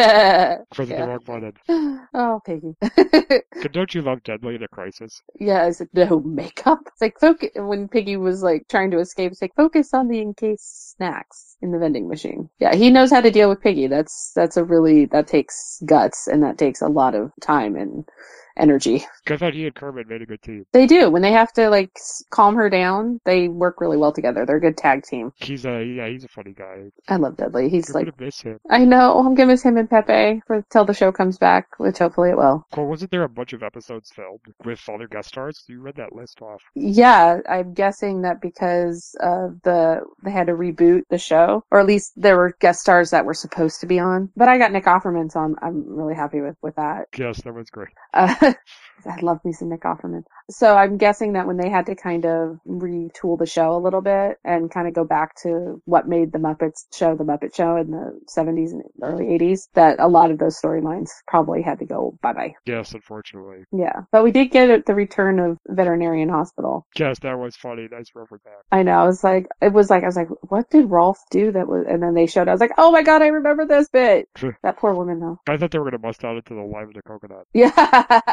for 0.74 0.86
the 0.86 0.96
wrong 0.96 1.20
button. 1.26 1.54
Oh, 2.14 2.42
Piggy. 2.46 2.76
Don't 3.72 3.94
you 3.94 4.02
love 4.02 4.22
Deadly 4.24 4.56
in 4.56 4.64
a 4.64 4.68
crisis? 4.68 5.22
yeah, 5.40 5.66
is 5.68 5.80
it 5.82 5.90
no 5.94 6.20
makeup? 6.20 6.80
It's 6.88 7.02
like 7.02 7.20
focus 7.20 7.50
when 7.56 7.88
Piggy 7.88 8.18
was 8.18 8.44
like 8.44 8.68
trying 8.70 8.92
to 8.92 9.00
escape. 9.00 9.32
It's 9.32 9.42
like 9.42 9.56
focus 9.56 9.94
on 9.94 10.08
the 10.08 10.20
encased 10.20 10.92
snacks 10.92 11.56
in 11.62 11.72
the 11.72 11.80
vending 11.80 12.08
machine. 12.08 12.50
Yeah, 12.60 12.76
he 12.76 12.90
knows 12.90 13.12
how 13.12 13.22
to 13.22 13.32
deal 13.32 13.50
with 13.50 13.62
Piggy. 13.62 13.88
That's 13.88 14.32
that's 14.36 14.51
a 14.58 14.64
really 14.64 15.06
that 15.06 15.28
takes 15.28 15.82
guts 15.86 16.28
and 16.28 16.44
that 16.44 16.58
takes 16.58 16.82
a 16.82 16.88
lot 16.88 17.16
of 17.16 17.32
time 17.42 17.76
and 17.76 18.08
energy. 18.62 19.06
I 19.28 19.38
thought 19.38 19.54
he 19.54 19.66
and 19.66 19.76
Kermit 19.76 20.08
made 20.08 20.22
a 20.22 20.26
good 20.26 20.42
team. 20.42 20.66
They 20.72 20.88
do 20.88 21.10
when 21.10 21.22
they 21.22 21.32
have 21.32 21.52
to 21.54 21.70
like 21.70 21.92
calm 22.30 22.56
her 22.56 22.70
down. 22.70 23.20
They 23.26 23.48
work 23.48 23.82
really 23.82 23.98
well 23.98 24.14
together. 24.14 24.46
They're 24.46 24.58
a 24.58 24.62
good 24.62 24.78
tag 24.78 25.04
team. 25.04 25.34
He's 25.38 25.66
a 25.66 25.84
yeah, 25.84 26.08
he's 26.08 26.24
a 26.24 26.30
funny 26.30 26.54
guy. 26.54 26.92
I 27.08 27.16
love 27.18 27.38
Deadly. 27.38 27.70
He's 27.70 27.90
You're 27.90 27.96
like 27.96 28.06
gonna 28.06 28.26
miss 28.26 28.42
him. 28.42 28.60
I 28.70 28.86
know. 28.86 29.18
I'm 29.18 29.36
gonna 29.36 29.48
miss 29.48 29.64
him 29.64 29.78
and 29.78 29.90
Pepe 29.90 30.42
for 30.46 30.64
till 30.70 30.86
the 30.86 30.94
show 30.94 31.12
comes 31.12 31.38
back, 31.38 31.68
which 31.78 31.98
hopefully 31.98 32.30
it 32.30 32.38
will. 32.38 32.66
Well, 32.76 32.86
wasn't 32.86 33.12
there 33.12 33.24
a 33.24 33.30
bunch 33.30 33.54
of 33.54 33.64
episodes 33.64 34.12
filmed 34.12 34.40
with 34.64 34.88
other 34.90 35.08
guest 35.08 35.30
stars? 35.30 35.64
You 35.68 35.82
read 35.82 35.96
that 35.96 36.14
list 36.14 36.42
off. 36.42 36.62
Yeah, 36.76 37.40
I'm 37.50 37.74
guessing 37.74 38.22
that 38.22 38.42
because 38.42 39.16
of 39.20 39.62
the 39.64 40.02
they 40.24 40.32
had 40.32 40.48
to 40.48 40.54
reboot 40.54 41.04
the 41.10 41.18
show, 41.18 41.64
or 41.72 41.80
at 41.80 41.88
least 41.88 42.14
there 42.16 42.38
were 42.38 42.56
guest 42.60 42.82
stars 42.82 43.12
that 43.12 43.26
were 43.26 43.34
supposed 43.34 43.82
to 43.82 43.88
be 43.88 44.00
on. 44.00 44.30
But 44.36 44.50
I 44.50 44.58
got 44.58 44.72
Nick 44.72 44.86
Offerman, 44.86 45.32
so 45.32 45.40
I'm 45.40 45.56
I'm 45.62 45.84
really 45.88 46.16
happy 46.16 46.42
with 46.42 46.58
with 46.62 46.76
that. 46.76 47.08
Yes, 47.18 47.42
that 47.42 47.54
was 47.54 47.70
great. 47.70 47.90
Uh, 48.14 48.36
I 49.06 49.20
love 49.22 49.44
me 49.44 49.52
some 49.52 49.70
Nick 49.70 49.82
Offerman. 49.82 50.24
So 50.50 50.76
I'm 50.76 50.98
guessing 50.98 51.34
that 51.34 51.48
when 51.48 51.58
they 51.58 51.70
had 51.70 51.86
to 51.88 51.96
kind 51.96 52.26
of 52.26 52.60
retool 52.68 53.38
the 53.38 53.46
show 53.46 53.76
a 53.76 53.80
little 53.80 54.02
bit 54.02 54.38
and 54.44 54.72
kind 54.72 54.88
of 54.88 54.94
go 54.94 55.04
back 55.04 55.36
to 55.44 55.82
what 55.86 56.08
made 56.08 56.32
the 56.32 56.40
Muppets 56.40 56.86
show 56.94 57.16
the 57.16 57.24
Muppet 57.24 57.56
Show 57.56 57.78
in 57.78 57.92
the 57.92 58.20
70s 58.36 58.72
and 58.72 58.84
early 59.02 59.26
80s, 59.26 59.70
that 59.74 60.00
a 60.00 60.08
lot 60.08 60.32
of 60.32 60.40
those 60.40 60.60
storylines 60.60 61.10
probably 61.28 61.62
had 61.62 61.80
to 61.80 61.86
go 61.86 62.18
bye 62.22 62.34
bye. 62.34 62.54
Yes, 62.66 62.94
unfortunately. 62.94 63.64
Yeah, 63.72 64.02
but 64.12 64.24
we 64.24 64.32
did 64.32 64.52
get 64.52 64.86
the 64.86 64.96
return 64.96 65.40
of 65.40 65.58
Veterinarian 65.68 66.30
Hospital. 66.30 66.86
Yes, 66.98 67.20
that 67.20 67.38
was 67.38 67.56
funny. 67.56 67.88
Nice 67.92 68.12
reference 68.14 68.44
back. 68.44 68.54
I 68.72 68.84
know. 68.84 68.94
I 68.94 69.06
was 69.06 69.24
like, 69.24 69.48
it 69.62 69.74
was 69.74 69.90
like, 69.90 70.04
I 70.04 70.08
was 70.08 70.16
like, 70.16 70.30
what 70.50 70.70
did 70.70 70.90
Rolf 70.90 71.20
do 71.30 71.52
that 71.52 71.68
was, 71.68 71.86
and 71.88 72.04
then 72.04 72.14
they 72.14 72.28
showed, 72.28 72.48
I 72.48 72.52
was 72.52 72.62
like, 72.62 72.74
oh 72.78 72.92
my 72.92 73.04
god, 73.04 73.22
I 73.22 73.28
remember 73.28 73.66
this 73.66 73.90
bit. 73.90 74.30
that 74.64 74.78
poor 74.78 74.94
woman 74.94 75.20
though. 75.20 75.40
I 75.48 75.58
thought 75.58 75.72
they 75.72 75.80
were 75.80 75.86
gonna 75.86 76.00
bust 76.00 76.24
out 76.24 76.36
into 76.36 76.56
the 76.56 76.62
live 76.62 76.90
of 76.90 76.94
the 76.94 77.02
coconut. 77.02 77.48
Yeah. 77.54 78.31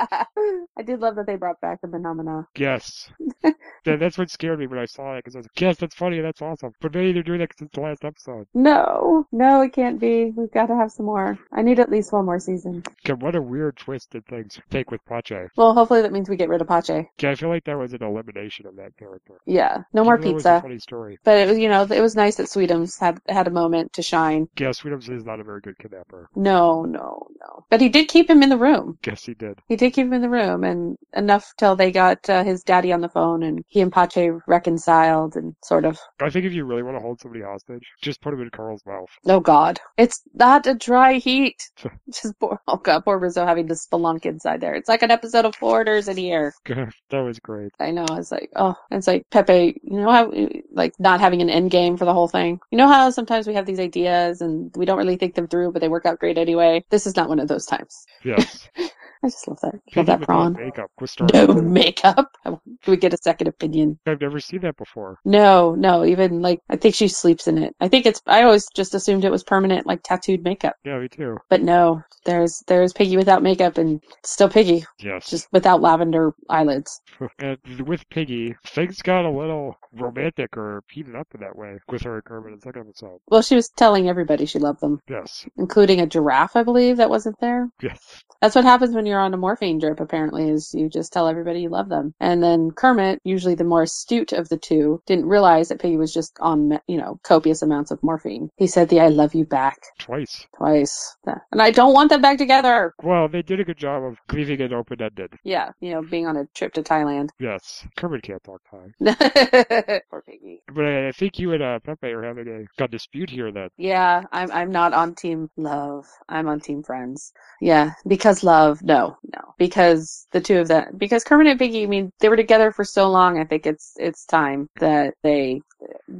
I 0.76 0.82
did 0.84 1.00
love 1.00 1.16
that 1.16 1.26
they 1.26 1.36
brought 1.36 1.60
back 1.60 1.80
the 1.80 1.88
phenomena. 1.88 2.46
Yes. 2.56 3.10
that, 3.42 3.98
that's 4.00 4.18
what 4.18 4.30
scared 4.30 4.58
me 4.58 4.66
when 4.66 4.78
I 4.78 4.84
saw 4.86 5.14
it, 5.14 5.24
because 5.24 5.34
I 5.36 5.38
was 5.40 5.46
like, 5.46 5.60
yes, 5.60 5.76
that's 5.78 5.94
funny, 5.94 6.20
that's 6.20 6.42
awesome. 6.42 6.72
But 6.80 6.94
maybe 6.94 7.12
they're 7.12 7.22
doing 7.22 7.40
that 7.40 7.50
since 7.58 7.70
the 7.72 7.80
last 7.80 8.04
episode. 8.04 8.46
No, 8.54 9.26
no, 9.32 9.62
it 9.62 9.72
can't 9.72 9.98
be. 10.00 10.32
We've 10.36 10.50
got 10.52 10.66
to 10.66 10.76
have 10.76 10.92
some 10.92 11.06
more. 11.06 11.38
I 11.52 11.62
need 11.62 11.80
at 11.80 11.90
least 11.90 12.12
one 12.12 12.24
more 12.26 12.38
season. 12.38 12.82
God, 13.04 13.22
what 13.22 13.34
a 13.34 13.42
weird 13.42 13.76
twist 13.76 14.10
did 14.10 14.26
things 14.26 14.58
take 14.70 14.90
with 14.90 15.04
Pache. 15.06 15.48
Well, 15.56 15.74
hopefully 15.74 16.02
that 16.02 16.12
means 16.12 16.28
we 16.28 16.36
get 16.36 16.48
rid 16.48 16.60
of 16.60 16.68
Pache. 16.68 17.08
Yeah, 17.20 17.30
I 17.30 17.34
feel 17.34 17.48
like 17.48 17.64
that 17.64 17.78
was 17.78 17.92
an 17.92 18.02
elimination 18.02 18.66
of 18.66 18.76
that 18.76 18.96
character. 18.96 19.34
Yeah, 19.46 19.78
no 19.92 20.04
more 20.04 20.14
Even 20.18 20.24
though 20.24 20.30
It 20.30 20.34
was 20.34 20.46
a 20.46 20.48
pizza. 20.50 20.62
funny 20.62 20.78
story. 20.78 21.18
But 21.24 21.38
it 21.38 21.48
was, 21.48 21.58
you 21.58 21.68
know, 21.68 21.82
it 21.82 22.00
was 22.00 22.14
nice 22.16 22.36
that 22.36 22.46
Sweetums 22.48 22.98
had 23.00 23.20
had 23.28 23.46
a 23.46 23.50
moment 23.50 23.92
to 23.94 24.02
shine. 24.02 24.48
Yeah, 24.58 24.68
Sweetums 24.68 25.08
is 25.10 25.24
not 25.24 25.40
a 25.40 25.44
very 25.44 25.60
good 25.60 25.78
kidnapper. 25.78 26.28
No, 26.36 26.84
no, 26.84 27.26
no. 27.40 27.64
But 27.70 27.80
he 27.80 27.88
did 27.88 28.08
keep 28.08 28.28
him 28.28 28.42
in 28.42 28.48
the 28.48 28.58
room. 28.58 28.98
Guess 29.02 29.24
he 29.24 29.34
did. 29.34 29.58
He 29.68 29.76
did 29.76 29.87
keep 29.90 30.06
him 30.06 30.12
in 30.12 30.22
the 30.22 30.28
room, 30.28 30.64
and 30.64 30.96
enough 31.14 31.52
till 31.56 31.76
they 31.76 31.90
got 31.90 32.28
uh, 32.28 32.44
his 32.44 32.62
daddy 32.62 32.92
on 32.92 33.00
the 33.00 33.08
phone, 33.08 33.42
and 33.42 33.64
he 33.68 33.80
and 33.80 33.92
Pache 33.92 34.30
reconciled, 34.46 35.36
and 35.36 35.54
sort 35.64 35.84
of. 35.84 35.98
I 36.20 36.30
think 36.30 36.44
if 36.44 36.52
you 36.52 36.64
really 36.64 36.82
want 36.82 36.96
to 36.96 37.02
hold 37.02 37.20
somebody 37.20 37.44
hostage, 37.44 37.84
just 38.02 38.20
put 38.20 38.34
him 38.34 38.42
in 38.42 38.50
Carl's 38.50 38.84
mouth. 38.86 39.08
Oh 39.26 39.40
God, 39.40 39.80
it's 39.96 40.22
not 40.34 40.66
a 40.66 40.74
dry 40.74 41.14
heat. 41.14 41.70
Just 42.10 42.38
poor, 42.38 42.60
oh 42.66 42.76
God, 42.76 43.04
poor 43.04 43.18
Rizzo 43.18 43.46
having 43.46 43.68
to 43.68 43.74
spelunk 43.74 44.24
inside 44.24 44.60
there. 44.60 44.74
It's 44.74 44.88
like 44.88 45.02
an 45.02 45.10
episode 45.10 45.44
of 45.44 45.54
Foreigners 45.54 46.08
in 46.08 46.16
here. 46.16 46.54
that 46.66 46.92
was 47.12 47.38
great. 47.38 47.72
I 47.80 47.90
know. 47.90 48.06
It's 48.12 48.32
like, 48.32 48.50
oh, 48.56 48.74
it's 48.90 49.06
like 49.06 49.26
Pepe. 49.30 49.80
You 49.82 50.00
know 50.00 50.10
how, 50.10 50.32
like, 50.72 50.94
not 50.98 51.20
having 51.20 51.42
an 51.42 51.50
end 51.50 51.70
game 51.70 51.96
for 51.96 52.04
the 52.04 52.14
whole 52.14 52.28
thing. 52.28 52.60
You 52.70 52.78
know 52.78 52.88
how 52.88 53.10
sometimes 53.10 53.46
we 53.46 53.54
have 53.54 53.66
these 53.66 53.80
ideas 53.80 54.40
and 54.40 54.74
we 54.76 54.86
don't 54.86 54.98
really 54.98 55.16
think 55.16 55.34
them 55.34 55.48
through, 55.48 55.72
but 55.72 55.80
they 55.80 55.88
work 55.88 56.06
out 56.06 56.18
great 56.18 56.38
anyway. 56.38 56.84
This 56.90 57.06
is 57.06 57.16
not 57.16 57.28
one 57.28 57.40
of 57.40 57.48
those 57.48 57.66
times. 57.66 58.06
Yes. 58.24 58.68
I 59.22 59.28
just 59.28 59.46
love 59.48 59.58
that. 59.62 59.74
Love 59.96 60.06
that 60.06 60.22
prawn. 60.22 60.52
makeup 60.54 60.90
No 61.34 61.46
makeup. 61.54 62.30
Can 62.44 62.60
we 62.86 62.96
get 62.96 63.12
a 63.14 63.18
second 63.18 63.48
opinion? 63.48 63.98
I've 64.06 64.20
never 64.20 64.40
seen 64.40 64.60
that 64.60 64.76
before. 64.76 65.18
No, 65.24 65.74
no. 65.74 66.04
Even 66.04 66.40
like, 66.40 66.60
I 66.70 66.76
think 66.76 66.94
she 66.94 67.08
sleeps 67.08 67.48
in 67.48 67.58
it. 67.58 67.74
I 67.80 67.88
think 67.88 68.06
it's. 68.06 68.22
I 68.26 68.42
always 68.42 68.68
just 68.74 68.94
assumed 68.94 69.24
it 69.24 69.30
was 69.30 69.44
permanent, 69.44 69.86
like 69.86 70.00
tattooed 70.02 70.42
makeup. 70.44 70.74
Yeah, 70.84 70.98
me 70.98 71.08
too. 71.08 71.38
But 71.50 71.62
no, 71.62 72.02
there's 72.24 72.62
there's 72.66 72.92
Piggy 72.92 73.16
without 73.16 73.42
makeup 73.42 73.78
and 73.78 74.00
still 74.24 74.48
Piggy, 74.48 74.84
Yes. 75.00 75.28
just 75.30 75.48
without 75.52 75.80
lavender 75.80 76.32
eyelids. 76.48 77.00
and 77.38 77.58
with 77.86 78.08
Piggy, 78.10 78.54
things 78.66 79.02
got 79.02 79.24
a 79.24 79.30
little 79.30 79.76
romantic 79.92 80.56
or 80.56 80.82
heated 80.90 81.16
up 81.16 81.26
in 81.34 81.40
that 81.40 81.56
way 81.56 81.78
with 81.88 82.02
her 82.02 82.16
and 82.16 82.24
Kermit 82.24 82.52
in 82.52 82.58
the 82.58 82.62
second 82.62 82.82
episode. 82.88 83.18
Well, 83.28 83.42
she 83.42 83.56
was 83.56 83.68
telling 83.70 84.08
everybody 84.08 84.46
she 84.46 84.58
loved 84.58 84.80
them, 84.80 85.00
Yes. 85.08 85.46
including 85.56 86.00
a 86.00 86.06
giraffe, 86.06 86.56
I 86.56 86.62
believe, 86.62 86.98
that 86.98 87.10
wasn't 87.10 87.40
there. 87.40 87.68
Yes. 87.82 88.22
That's 88.40 88.54
what 88.54 88.64
happens 88.64 88.94
when 88.94 89.06
you're 89.08 89.20
on 89.20 89.34
a 89.34 89.38
morphine 89.38 89.78
drip, 89.78 90.00
apparently, 90.00 90.48
is 90.50 90.72
you 90.74 90.88
just 90.88 91.12
tell 91.12 91.28
everybody 91.28 91.60
you 91.60 91.68
love 91.68 91.88
them. 91.88 92.14
And 92.20 92.42
then 92.42 92.70
Kermit, 92.70 93.20
usually 93.24 93.54
the 93.54 93.64
more 93.64 93.82
astute 93.82 94.32
of 94.32 94.48
the 94.48 94.58
two, 94.58 95.02
didn't 95.06 95.26
realize 95.26 95.68
that 95.68 95.80
Piggy 95.80 95.96
was 95.96 96.12
just 96.12 96.36
on, 96.40 96.78
you 96.86 96.96
know, 96.98 97.18
copious 97.22 97.62
amounts 97.62 97.90
of 97.90 98.02
morphine. 98.02 98.50
He 98.56 98.66
said 98.66 98.88
the 98.88 99.00
I 99.00 99.08
love 99.08 99.34
you 99.34 99.44
back 99.44 99.78
Twice. 99.98 100.46
twice. 100.56 101.16
And 101.52 101.62
I 101.62 101.70
don't 101.70 101.94
want 101.94 102.10
them 102.10 102.20
back 102.22 102.38
together. 102.38 102.94
Well, 103.02 103.28
they 103.28 103.42
did 103.42 103.60
a 103.60 103.64
good 103.64 103.76
job 103.78 104.02
of 104.04 104.16
leaving 104.32 104.60
it 104.60 104.72
open 104.72 105.00
ended. 105.02 105.32
Yeah, 105.44 105.70
you 105.80 105.90
know, 105.92 106.02
being 106.02 106.26
on 106.26 106.36
a 106.36 106.46
trip 106.54 106.72
to 106.74 106.82
Thailand. 106.82 107.30
Yes. 107.38 107.86
Kermit 107.96 108.22
can't 108.22 108.42
talk 108.44 108.60
Thai. 108.70 108.92
Poor 110.10 110.22
Piggy. 110.26 110.62
But 110.74 110.84
I 110.84 111.12
think 111.12 111.38
you 111.38 111.52
and 111.52 111.62
uh, 111.62 111.78
Pepe 111.80 112.08
are 112.08 112.22
having 112.22 112.48
a 112.48 112.64
got 112.76 112.90
dispute 112.90 113.30
here 113.30 113.50
then. 113.52 113.68
Yeah, 113.76 114.24
I'm 114.32 114.50
I'm 114.50 114.72
not 114.72 114.92
on 114.92 115.14
team 115.14 115.50
love. 115.56 116.06
I'm 116.28 116.48
on 116.48 116.60
team 116.60 116.82
friends. 116.82 117.32
Yeah, 117.60 117.92
because 118.06 118.42
love, 118.42 118.82
no, 118.82 118.97
no. 118.98 119.18
No, 119.34 119.54
because 119.58 120.26
the 120.32 120.40
two 120.40 120.58
of 120.58 120.68
them 120.68 120.94
because 120.96 121.24
Kermit 121.24 121.46
and 121.48 121.58
Piggy, 121.58 121.84
I 121.84 121.86
mean, 121.86 122.12
they 122.20 122.28
were 122.28 122.36
together 122.36 122.72
for 122.72 122.84
so 122.84 123.08
long, 123.10 123.38
I 123.38 123.44
think 123.44 123.66
it's 123.66 123.94
it's 123.98 124.24
time 124.26 124.68
that 124.80 125.14
they 125.22 125.60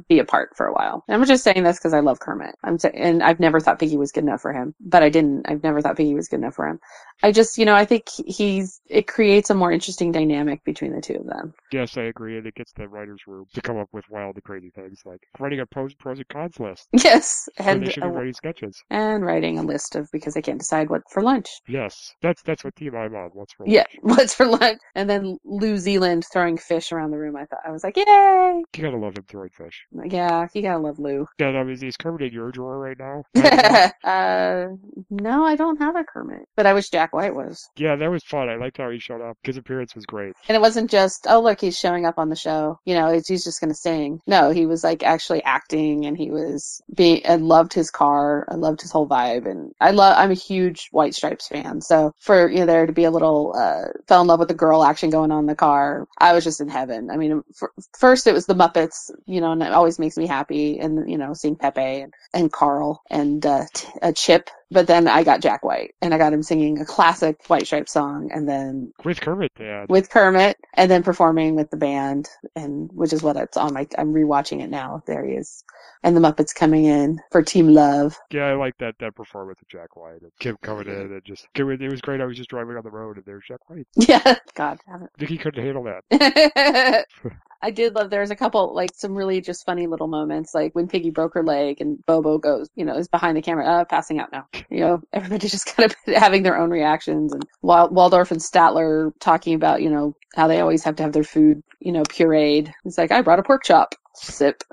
be 0.07 0.19
apart 0.19 0.51
for 0.55 0.67
a 0.67 0.73
while. 0.73 1.03
And 1.07 1.21
I'm 1.21 1.27
just 1.27 1.43
saying 1.43 1.63
this 1.63 1.77
because 1.77 1.93
I 1.93 1.99
love 1.99 2.19
Kermit. 2.19 2.55
I'm 2.63 2.79
sa- 2.79 2.89
and 2.89 3.21
I've 3.23 3.39
never 3.39 3.59
thought 3.59 3.79
Piggy 3.79 3.97
was 3.97 4.11
good 4.11 4.23
enough 4.23 4.41
for 4.41 4.53
him, 4.53 4.73
but 4.79 5.03
I 5.03 5.09
didn't. 5.09 5.49
I've 5.49 5.63
never 5.63 5.81
thought 5.81 5.97
Piggy 5.97 6.13
was 6.13 6.27
good 6.29 6.39
enough 6.39 6.55
for 6.55 6.67
him. 6.67 6.79
I 7.21 7.31
just, 7.33 7.57
you 7.57 7.65
know, 7.65 7.75
I 7.75 7.83
think 7.85 8.05
he's 8.09 8.79
it 8.87 9.07
creates 9.07 9.49
a 9.49 9.53
more 9.55 9.71
interesting 9.71 10.11
dynamic 10.11 10.63
between 10.63 10.93
the 10.93 11.01
two 11.01 11.15
of 11.15 11.25
them. 11.25 11.53
Yes, 11.71 11.97
I 11.97 12.03
agree, 12.03 12.37
and 12.37 12.47
it 12.47 12.55
gets 12.55 12.71
the 12.71 12.87
writers' 12.87 13.21
room 13.27 13.45
to 13.53 13.61
come 13.61 13.77
up 13.77 13.89
with 13.91 14.05
wild 14.09 14.35
and 14.35 14.43
crazy 14.43 14.69
things 14.69 15.01
like 15.05 15.21
writing 15.39 15.59
a 15.59 15.65
pros 15.65 15.93
pros 15.95 16.17
and 16.19 16.27
cons 16.29 16.59
list. 16.59 16.87
Yes, 17.03 17.49
and 17.57 17.85
they 17.85 17.91
should 17.91 18.03
be 18.03 18.09
writing 18.09 18.33
sketches. 18.33 18.81
and 18.89 19.25
writing 19.25 19.59
a 19.59 19.63
list 19.63 19.95
of 19.95 20.09
because 20.11 20.33
they 20.33 20.41
can't 20.41 20.59
decide 20.59 20.89
what 20.89 21.01
for 21.09 21.21
lunch. 21.21 21.49
Yes, 21.67 22.13
that's 22.21 22.41
that's 22.43 22.63
what 22.63 22.68
team 22.71 22.95
I'm 22.95 23.15
on. 23.15 23.29
What's 23.33 23.53
for 23.53 23.67
Yeah, 23.67 23.85
what's 24.01 24.33
for 24.33 24.45
lunch? 24.45 24.79
And 24.95 25.09
then 25.09 25.37
Lew 25.43 25.77
Zealand 25.77 26.25
throwing 26.31 26.57
fish 26.57 26.91
around 26.91 27.11
the 27.11 27.17
room. 27.17 27.35
I 27.35 27.45
thought 27.45 27.59
I 27.65 27.71
was 27.71 27.83
like, 27.83 27.97
yay! 27.97 28.63
You 28.75 28.83
gotta 28.83 28.97
love 28.97 29.17
him 29.17 29.25
throwing 29.27 29.49
fish. 29.49 29.85
Yeah, 30.05 30.47
you 30.53 30.61
gotta 30.61 30.79
love 30.79 30.99
Lou. 30.99 31.27
Yeah, 31.39 31.51
no, 31.51 31.67
is, 31.67 31.83
is 31.83 31.97
Kermit 31.97 32.21
in 32.21 32.33
your 32.33 32.51
drawer 32.51 32.77
right 32.77 32.97
now? 32.97 33.23
I 33.35 33.91
uh, 34.03 34.67
no, 35.09 35.45
I 35.45 35.55
don't 35.55 35.79
have 35.79 35.95
a 35.95 36.03
Kermit, 36.03 36.47
but 36.55 36.65
I 36.65 36.73
wish 36.73 36.89
Jack 36.89 37.13
White 37.13 37.35
was. 37.35 37.69
yeah, 37.77 37.95
that 37.95 38.11
was 38.11 38.23
fun. 38.23 38.49
I 38.49 38.55
liked 38.55 38.77
how 38.77 38.89
he 38.89 38.99
showed 38.99 39.21
up. 39.21 39.37
His 39.43 39.57
appearance 39.57 39.95
was 39.95 40.05
great. 40.05 40.33
And 40.47 40.55
it 40.55 40.61
wasn't 40.61 40.89
just, 40.89 41.27
oh 41.29 41.41
look, 41.41 41.61
he's 41.61 41.77
showing 41.77 42.05
up 42.05 42.17
on 42.17 42.29
the 42.29 42.35
show. 42.35 42.79
You 42.85 42.95
know, 42.95 43.11
he's 43.11 43.43
just 43.43 43.61
gonna 43.61 43.73
sing. 43.73 44.21
No, 44.27 44.51
he 44.51 44.65
was 44.65 44.83
like 44.83 45.03
actually 45.03 45.43
acting, 45.43 46.05
and 46.05 46.17
he 46.17 46.31
was 46.31 46.81
being. 46.93 47.21
I 47.27 47.35
loved 47.35 47.73
his 47.73 47.91
car. 47.91 48.47
I 48.49 48.55
loved 48.55 48.81
his 48.81 48.91
whole 48.91 49.07
vibe, 49.07 49.49
and 49.49 49.73
I 49.79 49.91
love. 49.91 50.15
I'm 50.17 50.31
a 50.31 50.35
huge 50.35 50.89
White 50.91 51.15
Stripes 51.15 51.47
fan, 51.47 51.81
so 51.81 52.13
for 52.19 52.49
you 52.49 52.58
know 52.59 52.65
there 52.67 52.85
to 52.87 52.93
be 52.93 53.05
a 53.05 53.11
little 53.11 53.53
uh, 53.57 53.85
fell 54.07 54.21
in 54.21 54.27
love 54.27 54.39
with 54.39 54.49
the 54.49 54.53
girl 54.55 54.83
action 54.83 55.09
going 55.09 55.31
on 55.31 55.41
in 55.41 55.45
the 55.47 55.55
car, 55.55 56.07
I 56.17 56.33
was 56.33 56.43
just 56.43 56.61
in 56.61 56.69
heaven. 56.69 57.09
I 57.11 57.17
mean, 57.17 57.43
for, 57.55 57.71
first 57.97 58.27
it 58.27 58.33
was 58.33 58.45
the 58.47 58.55
Muppets, 58.55 59.11
you 59.25 59.41
know, 59.41 59.51
and 59.53 59.63
it 59.63 59.73
always 59.73 59.99
makes 59.99 60.17
me 60.17 60.27
happy, 60.27 60.79
and 60.79 61.09
you 61.09 61.17
know, 61.17 61.33
seeing 61.33 61.55
Pepe 61.57 61.81
and, 62.01 62.13
and 62.33 62.51
Carl 62.51 63.03
and 63.09 63.45
uh, 63.45 63.65
t- 63.73 63.87
uh, 64.01 64.11
Chip. 64.13 64.49
But 64.71 64.87
then 64.87 65.07
I 65.07 65.23
got 65.23 65.41
Jack 65.41 65.63
White, 65.63 65.95
and 66.01 66.13
I 66.13 66.17
got 66.17 66.33
him 66.33 66.43
singing 66.43 66.79
a 66.79 66.85
classic 66.85 67.37
White 67.47 67.65
Stripes 67.65 67.91
song, 67.91 68.29
and 68.33 68.47
then 68.47 68.91
With 69.03 69.19
Kermit, 69.19 69.51
Dad. 69.57 69.87
with 69.89 70.09
Kermit, 70.09 70.57
and 70.75 70.91
then 70.91 71.01
performing 71.03 71.55
with 71.55 71.71
the 71.71 71.77
band, 71.77 72.29
and 72.55 72.89
which 72.93 73.13
is 73.13 73.23
what 73.23 73.35
it's 73.35 73.57
on 73.57 73.73
my. 73.73 73.87
I'm 73.97 74.13
rewatching 74.13 74.61
it 74.61 74.69
now. 74.69 75.01
There 75.07 75.25
he 75.25 75.33
is, 75.33 75.63
and 76.03 76.15
the 76.15 76.21
Muppets 76.21 76.53
coming 76.53 76.85
in 76.85 77.19
for 77.31 77.41
Team 77.41 77.69
Love. 77.69 78.17
Yeah, 78.31 78.45
I 78.45 78.53
like 78.53 78.77
that 78.79 78.95
that 78.99 79.15
performance 79.15 79.59
of 79.61 79.67
Jack 79.69 79.95
White 79.95 80.21
and 80.21 80.31
Kim 80.39 80.57
coming 80.61 80.87
in 80.87 80.93
and 80.93 81.21
just 81.25 81.47
it 81.55 81.63
was, 81.63 81.79
was 81.79 82.01
great. 82.01 82.21
I 82.21 82.25
was 82.25 82.37
just 82.37 82.49
driving 82.49 82.77
on 82.77 82.83
the 82.83 82.91
road 82.91 83.17
and 83.17 83.25
there's 83.25 83.43
Jack 83.47 83.67
White. 83.69 83.87
Yeah, 83.95 84.35
God 84.55 84.79
damn 84.87 85.03
it. 85.03 85.09
Nicky 85.19 85.37
couldn't 85.37 85.63
handle 85.63 85.83
that. 85.83 87.05
I 87.61 87.71
did 87.71 87.95
love 87.95 88.09
there's 88.09 88.31
a 88.31 88.35
couple 88.35 88.73
like 88.73 88.91
some 88.95 89.15
really 89.15 89.41
just 89.41 89.65
funny 89.65 89.87
little 89.87 90.07
moments 90.07 90.53
like 90.53 90.73
when 90.73 90.87
Piggy 90.87 91.09
broke 91.09 91.33
her 91.33 91.43
leg 91.43 91.81
and 91.81 92.03
Bobo 92.05 92.37
goes, 92.37 92.69
you 92.75 92.85
know, 92.85 92.95
is 92.95 93.07
behind 93.09 93.35
the 93.35 93.41
camera, 93.41 93.65
uh, 93.65 93.85
passing 93.85 94.19
out 94.19 94.31
now. 94.31 94.47
You 94.69 94.79
know, 94.79 95.01
everybody 95.13 95.47
just 95.47 95.75
kind 95.75 95.91
of 95.91 95.97
having 96.15 96.43
their 96.43 96.57
own 96.57 96.69
reactions 96.69 97.33
and 97.33 97.43
Wal- 97.61 97.89
Waldorf 97.89 98.31
and 98.31 98.39
Statler 98.39 99.11
talking 99.19 99.55
about, 99.55 99.81
you 99.81 99.89
know, 99.89 100.15
how 100.35 100.47
they 100.47 100.61
always 100.61 100.83
have 100.83 100.95
to 100.97 101.03
have 101.03 101.11
their 101.11 101.23
food, 101.23 101.61
you 101.79 101.91
know, 101.91 102.03
pureed. 102.03 102.71
It's 102.85 102.97
like, 102.97 103.11
I 103.11 103.21
brought 103.21 103.39
a 103.39 103.43
pork 103.43 103.63
chop. 103.63 103.95
Sip. 104.19 104.63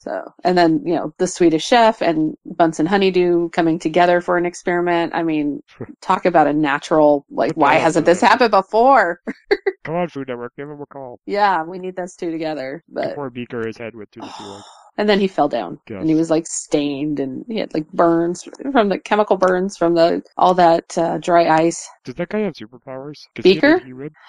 So, 0.00 0.34
and 0.44 0.56
then, 0.56 0.82
you 0.84 0.94
know, 0.94 1.14
the 1.16 1.26
Swedish 1.26 1.64
chef 1.64 2.02
and 2.02 2.36
Bunsen 2.44 2.84
Honeydew 2.84 3.48
coming 3.50 3.78
together 3.78 4.20
for 4.20 4.36
an 4.36 4.44
experiment. 4.44 5.14
I 5.14 5.22
mean, 5.22 5.62
talk 6.02 6.26
about 6.26 6.46
a 6.46 6.52
natural, 6.52 7.24
like, 7.30 7.52
why 7.54 7.76
hasn't 7.76 8.04
this 8.04 8.20
happened 8.20 8.50
before? 8.50 9.22
Come 9.84 9.94
on, 9.94 10.08
Food 10.08 10.28
Network, 10.28 10.54
give 10.56 10.68
him 10.68 10.80
a 10.80 10.86
call. 10.86 11.20
Yeah, 11.24 11.62
we 11.62 11.78
need 11.78 11.96
those 11.96 12.16
two 12.16 12.30
together. 12.30 12.84
But 12.88 13.14
Poor 13.14 13.30
Beaker, 13.30 13.66
his 13.66 13.78
head 13.78 13.94
the 13.94 14.06
ceiling. 14.36 14.62
and 14.96 15.08
then 15.08 15.20
he 15.20 15.28
fell 15.28 15.48
down, 15.48 15.78
and 15.88 16.08
he 16.08 16.14
was 16.14 16.30
like 16.30 16.46
stained, 16.46 17.20
and 17.20 17.44
he 17.48 17.58
had 17.58 17.74
like 17.74 17.90
burns 17.92 18.48
from 18.72 18.88
the 18.88 18.98
chemical 18.98 19.36
burns 19.36 19.76
from 19.76 19.94
the 19.94 20.22
all 20.36 20.54
that 20.54 20.96
uh, 20.96 21.18
dry 21.18 21.48
ice. 21.48 21.88
Does 22.04 22.14
that 22.16 22.28
guy 22.28 22.40
have 22.40 22.54
superpowers? 22.54 23.20
Beaker? 23.34 23.82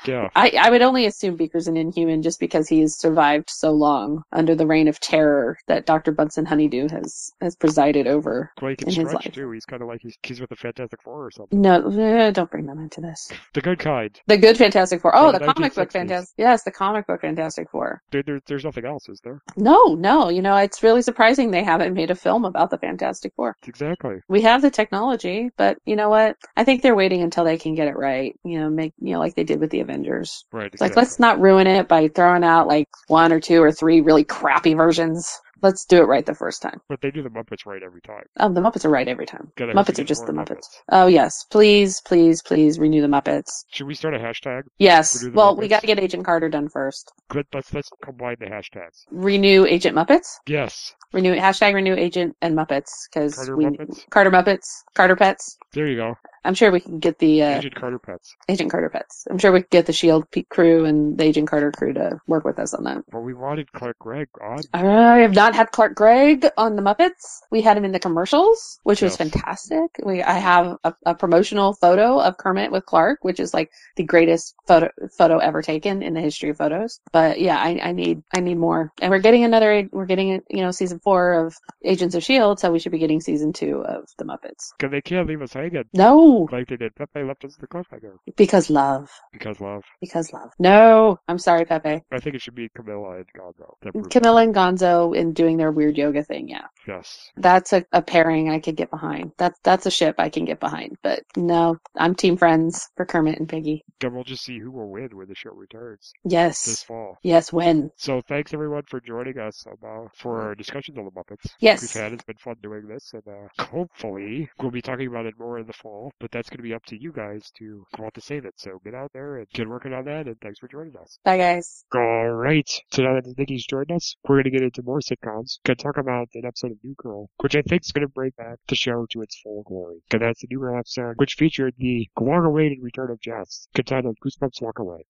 Yeah. 0.05 0.29
I 0.35 0.51
I 0.59 0.69
would 0.69 0.81
only 0.81 1.05
assume 1.05 1.35
Beaker's 1.35 1.67
an 1.67 1.77
Inhuman 1.77 2.21
just 2.21 2.39
because 2.39 2.67
he 2.67 2.81
has 2.81 2.97
survived 2.97 3.49
so 3.49 3.71
long 3.71 4.23
under 4.31 4.55
the 4.55 4.65
reign 4.67 4.87
of 4.87 4.99
terror 4.99 5.57
that 5.67 5.85
Doctor 5.85 6.11
Bunsen 6.11 6.45
Honeydew 6.45 6.89
has 6.89 7.33
has 7.41 7.55
presided 7.55 8.07
over. 8.07 8.51
Well, 8.61 8.73
in 8.79 8.93
his 8.93 9.13
life. 9.13 9.31
too. 9.33 9.51
He's 9.51 9.65
kind 9.65 9.81
of 9.81 9.87
like 9.87 10.01
he's, 10.01 10.17
he's 10.23 10.41
with 10.41 10.49
the 10.49 10.55
Fantastic 10.55 11.01
Four 11.01 11.25
or 11.25 11.31
something. 11.31 11.61
No, 11.61 12.31
don't 12.31 12.49
bring 12.49 12.65
them 12.65 12.79
into 12.79 13.01
this. 13.01 13.31
The 13.53 13.61
good 13.61 13.79
kind. 13.79 14.19
The 14.27 14.37
good 14.37 14.57
Fantastic 14.57 15.01
Four. 15.01 15.15
Oh, 15.15 15.31
the 15.31 15.39
the 15.39 15.45
comic 15.45 15.73
book 15.75 15.91
Fantastic. 15.91 16.33
Yes, 16.37 16.63
the 16.63 16.71
comic 16.71 17.07
book 17.07 17.21
Fantastic 17.21 17.69
Four. 17.69 18.01
There, 18.11 18.21
there, 18.23 18.41
there's 18.47 18.65
nothing 18.65 18.85
else, 18.85 19.07
is 19.07 19.21
there? 19.23 19.41
No, 19.55 19.95
no, 19.95 20.27
you 20.29 20.41
know 20.41 20.54
it's 20.55 20.83
really 20.83 21.01
surprising 21.01 21.51
they 21.51 21.63
haven't 21.63 21.93
made 21.93 22.11
a 22.11 22.15
film 22.15 22.45
about 22.45 22.69
the 22.69 22.77
Fantastic 22.77 23.33
Four. 23.35 23.55
Exactly. 23.67 24.21
we 24.27 24.41
have 24.41 24.61
the 24.61 24.71
technology, 24.71 25.49
but 25.57 25.77
you 25.85 25.95
know 25.95 26.09
what? 26.09 26.37
I 26.55 26.63
think 26.63 26.81
they're 26.81 26.95
waiting 26.95 27.21
until 27.21 27.43
they 27.43 27.57
can 27.57 27.75
get 27.75 27.87
it 27.87 27.97
right. 27.97 28.37
You 28.43 28.59
know, 28.59 28.69
make 28.69 28.93
you 28.99 29.13
know 29.13 29.19
like 29.19 29.35
they 29.35 29.43
did 29.43 29.59
with 29.59 29.69
the 29.69 29.81
Avengers. 29.81 30.45
Right. 30.51 30.71
It's 30.71 30.81
like 30.81 30.95
let's 30.95 31.19
not 31.19 31.39
ruin 31.39 31.67
it 31.67 31.87
by 31.87 32.07
throwing 32.07 32.43
out 32.43 32.67
like 32.67 32.87
one 33.07 33.31
or 33.31 33.39
two 33.39 33.61
or 33.61 33.71
three 33.71 34.01
really 34.01 34.23
crappy 34.23 34.73
versions. 34.73 35.39
Let's 35.61 35.85
do 35.85 35.97
it 35.97 36.07
right 36.07 36.25
the 36.25 36.35
first 36.35 36.61
time. 36.61 36.81
But 36.89 37.01
they 37.01 37.11
do 37.11 37.23
the 37.23 37.29
Muppets 37.29 37.65
right 37.65 37.81
every 37.83 38.01
time. 38.01 38.23
Oh, 38.39 38.51
the 38.51 38.61
Muppets 38.61 38.85
are 38.85 38.89
right 38.89 39.07
every 39.07 39.25
time. 39.25 39.51
Gotta 39.55 39.73
Muppets 39.73 39.99
are 39.99 40.03
just 40.03 40.25
the 40.25 40.33
Muppets. 40.33 40.57
Muppets. 40.57 40.81
Oh 40.91 41.07
yes, 41.07 41.45
please, 41.49 42.01
please, 42.01 42.41
please 42.41 42.79
renew 42.79 43.01
the 43.01 43.07
Muppets. 43.07 43.49
Should 43.71 43.87
we 43.87 43.95
start 43.95 44.13
a 44.13 44.19
hashtag? 44.19 44.63
Yes. 44.77 45.25
Well, 45.33 45.55
we 45.55 45.67
got 45.67 45.81
to 45.81 45.87
get 45.87 45.99
Agent 45.99 46.25
Carter 46.25 46.49
done 46.49 46.69
first. 46.69 47.11
Good. 47.29 47.45
Let's 47.53 47.73
let's 47.73 47.89
combine 48.03 48.37
the 48.39 48.47
hashtags. 48.47 49.05
Renew 49.09 49.65
Agent 49.65 49.95
Muppets. 49.95 50.27
Yes. 50.47 50.93
Renew 51.13 51.35
hashtag 51.35 51.73
renew 51.73 51.95
Agent 51.95 52.35
and 52.41 52.57
Muppets 52.57 52.89
because 53.11 53.49
we 53.49 53.65
Muppets? 53.65 54.09
Carter 54.09 54.31
Muppets 54.31 54.83
Carter 54.93 55.15
Pets. 55.15 55.57
There 55.73 55.87
you 55.87 55.95
go. 55.95 56.15
I'm 56.45 56.53
sure 56.53 56.71
we 56.71 56.79
can 56.79 56.99
get 56.99 57.17
the 57.19 57.43
uh, 57.43 57.57
Agent 57.57 57.75
Carter 57.75 57.99
Pets. 57.99 58.35
Agent 58.47 58.71
Carter 58.71 58.89
pets. 58.89 59.27
I'm 59.29 59.37
sure 59.37 59.51
we 59.51 59.61
could 59.61 59.69
get 59.71 59.85
the 59.85 59.93
Shield 59.93 60.25
crew 60.49 60.85
and 60.85 61.17
the 61.17 61.23
Agent 61.23 61.49
Carter 61.49 61.71
crew 61.71 61.93
to 61.93 62.19
work 62.27 62.45
with 62.45 62.59
us 62.59 62.73
on 62.73 62.83
that. 62.83 63.03
But 63.11 63.21
we 63.21 63.33
wanted 63.33 63.71
Clark 63.71 63.97
Gregg 63.99 64.27
on. 64.41 64.59
I 64.73 65.19
have 65.19 65.33
not 65.33 65.55
had 65.55 65.71
Clark 65.71 65.95
Gregg 65.95 66.45
on 66.57 66.75
the 66.75 66.81
Muppets. 66.81 67.41
We 67.51 67.61
had 67.61 67.77
him 67.77 67.85
in 67.85 67.91
the 67.91 67.99
commercials, 67.99 68.79
which 68.83 69.01
was 69.01 69.17
fantastic. 69.17 69.99
We 70.03 70.21
I 70.21 70.33
have 70.33 70.77
a, 70.83 70.93
a 71.05 71.15
promotional 71.15 71.73
photo 71.73 72.19
of 72.19 72.37
Kermit 72.37 72.71
with 72.71 72.85
Clark, 72.85 73.19
which 73.23 73.39
is 73.39 73.53
like 73.53 73.71
the 73.95 74.03
greatest 74.03 74.53
photo 74.67 74.89
photo 75.17 75.37
ever 75.39 75.61
taken 75.61 76.03
in 76.03 76.13
the 76.13 76.21
history 76.21 76.49
of 76.49 76.57
photos. 76.57 76.99
But 77.11 77.39
yeah, 77.39 77.57
I, 77.57 77.79
I 77.81 77.91
need 77.91 78.21
I 78.35 78.39
need 78.41 78.57
more, 78.57 78.91
and 79.01 79.09
we're 79.09 79.19
getting 79.19 79.43
another. 79.43 79.87
We're 79.91 80.05
getting 80.05 80.41
you 80.49 80.61
know 80.61 80.71
season 80.71 80.99
four 80.99 81.45
of 81.45 81.55
Agents 81.83 82.15
of 82.15 82.23
Shield, 82.23 82.59
so 82.59 82.71
we 82.71 82.79
should 82.79 82.91
be 82.91 82.99
getting 82.99 83.21
season 83.21 83.53
two 83.53 83.83
of 83.83 84.07
the 84.17 84.25
Muppets. 84.25 84.73
Because 84.77 84.91
they 84.91 85.01
can't 85.01 85.27
leave 85.27 85.41
us 85.41 85.53
hanging 85.53 85.83
No, 85.93 86.34
like 86.51 86.67
they 86.67 86.77
did. 86.77 86.95
Pepe 86.95 87.23
left 87.23 87.43
us 87.45 87.55
the 87.55 87.67
cliffhanger. 87.67 88.13
because 88.35 88.69
love, 88.69 89.09
Because 89.33 89.59
love. 89.59 89.83
because 90.01 90.31
love. 90.33 90.51
No, 90.59 91.17
I'm 91.27 91.39
sorry, 91.39 91.65
Pepe. 91.65 92.01
I 92.11 92.19
think 92.19 92.35
it 92.35 92.41
should 92.41 92.55
be 92.55 92.69
Camilla 92.75 93.17
and 93.17 93.25
Gonzo. 93.37 93.73
that 93.81 93.91
prove 93.93 94.05
it. 94.05 94.11
Camilla 94.11 94.43
and 94.43 94.53
Gonzo 94.55 95.17
and 95.17 95.35
doing 95.35 95.57
their 95.57 95.71
weird 95.71 95.97
yoga 95.97 96.23
thing, 96.23 96.47
yeah. 96.49 96.65
Yes. 96.87 97.29
That's 97.37 97.73
a, 97.73 97.85
a 97.91 98.01
pairing 98.01 98.49
I 98.49 98.59
could 98.59 98.75
get 98.75 98.89
behind. 98.91 99.31
That's 99.37 99.59
that's 99.63 99.85
a 99.85 99.91
ship 99.91 100.15
I 100.19 100.29
can 100.29 100.45
get 100.45 100.59
behind. 100.59 100.97
But 101.01 101.23
no, 101.35 101.77
I'm 101.97 102.15
team 102.15 102.37
friends 102.37 102.89
for 102.95 103.05
Kermit 103.05 103.39
and 103.39 103.49
Piggy. 103.49 103.83
Then 103.99 104.13
we'll 104.13 104.23
just 104.23 104.43
see 104.43 104.59
who 104.59 104.71
will 104.71 104.89
win 104.89 105.09
when 105.13 105.27
the 105.27 105.35
show 105.35 105.51
returns 105.51 106.11
Yes. 106.23 106.65
this 106.65 106.83
fall. 106.83 107.17
Yes, 107.23 107.51
when? 107.51 107.89
So 107.97 108.21
thanks 108.27 108.53
everyone 108.53 108.83
for 108.87 108.99
joining 109.01 109.39
us 109.39 109.65
about 109.71 110.11
for 110.15 110.41
our 110.41 110.55
discussions 110.55 110.97
on 110.97 111.05
the 111.05 111.11
Muppets. 111.11 111.49
Yes. 111.59 111.81
We've 111.81 112.03
had 112.03 112.13
it's 112.13 112.23
been 112.23 112.35
fun 112.37 112.55
doing 112.61 112.87
this, 112.87 113.13
and 113.13 113.23
uh, 113.27 113.63
hopefully 113.63 114.49
we'll 114.59 114.71
be 114.71 114.81
talking 114.81 115.07
about 115.07 115.25
it 115.25 115.35
more 115.39 115.59
in 115.59 115.67
the 115.67 115.73
fall. 115.73 116.11
But 116.25 116.31
that's 116.31 116.49
going 116.49 116.57
to 116.57 116.63
be 116.63 116.73
up 116.73 116.83
to 116.85 116.99
you 116.99 117.11
guys 117.11 117.51
to 117.59 117.85
want 117.99 118.15
to 118.15 118.21
save 118.21 118.45
it. 118.45 118.55
So 118.57 118.79
get 118.83 118.95
out 118.95 119.11
there 119.13 119.37
and 119.37 119.47
get 119.53 119.69
working 119.69 119.93
on 119.93 120.05
that. 120.05 120.25
And 120.25 120.35
thanks 120.41 120.57
for 120.57 120.67
joining 120.67 120.95
us. 120.97 121.19
Bye 121.23 121.37
guys. 121.37 121.85
All 121.93 122.31
right. 122.31 122.67
So 122.91 123.03
now 123.03 123.13
that 123.13 123.37
Nikki's 123.37 123.67
joined 123.67 123.91
us, 123.91 124.15
we're 124.27 124.37
going 124.37 124.45
to 124.45 124.49
get 124.49 124.63
into 124.63 124.81
more 124.81 125.01
sitcoms. 125.01 125.59
Going 125.63 125.77
to 125.77 125.83
talk 125.83 125.97
about 125.97 126.29
an 126.33 126.45
episode 126.47 126.71
of 126.71 126.77
New 126.83 126.95
Girl, 126.97 127.29
which 127.41 127.55
I 127.55 127.61
think 127.61 127.83
is 127.83 127.91
going 127.91 128.07
to 128.07 128.11
bring 128.11 128.31
back 128.39 128.57
the 128.67 128.73
show 128.73 129.05
to 129.11 129.21
its 129.21 129.39
full 129.39 129.61
glory. 129.67 129.97
Because 130.09 130.25
that's 130.25 130.41
the 130.41 130.47
New 130.49 130.61
Girl 130.61 130.79
episode, 130.79 131.13
which 131.17 131.35
featured 131.35 131.75
the 131.77 132.09
long-awaited 132.19 132.79
return 132.81 133.11
of 133.11 133.21
Jess, 133.21 133.67
entitled 133.77 134.17
Goosebumps 134.25 134.63
Walk 134.63 134.79
Away. 134.79 135.05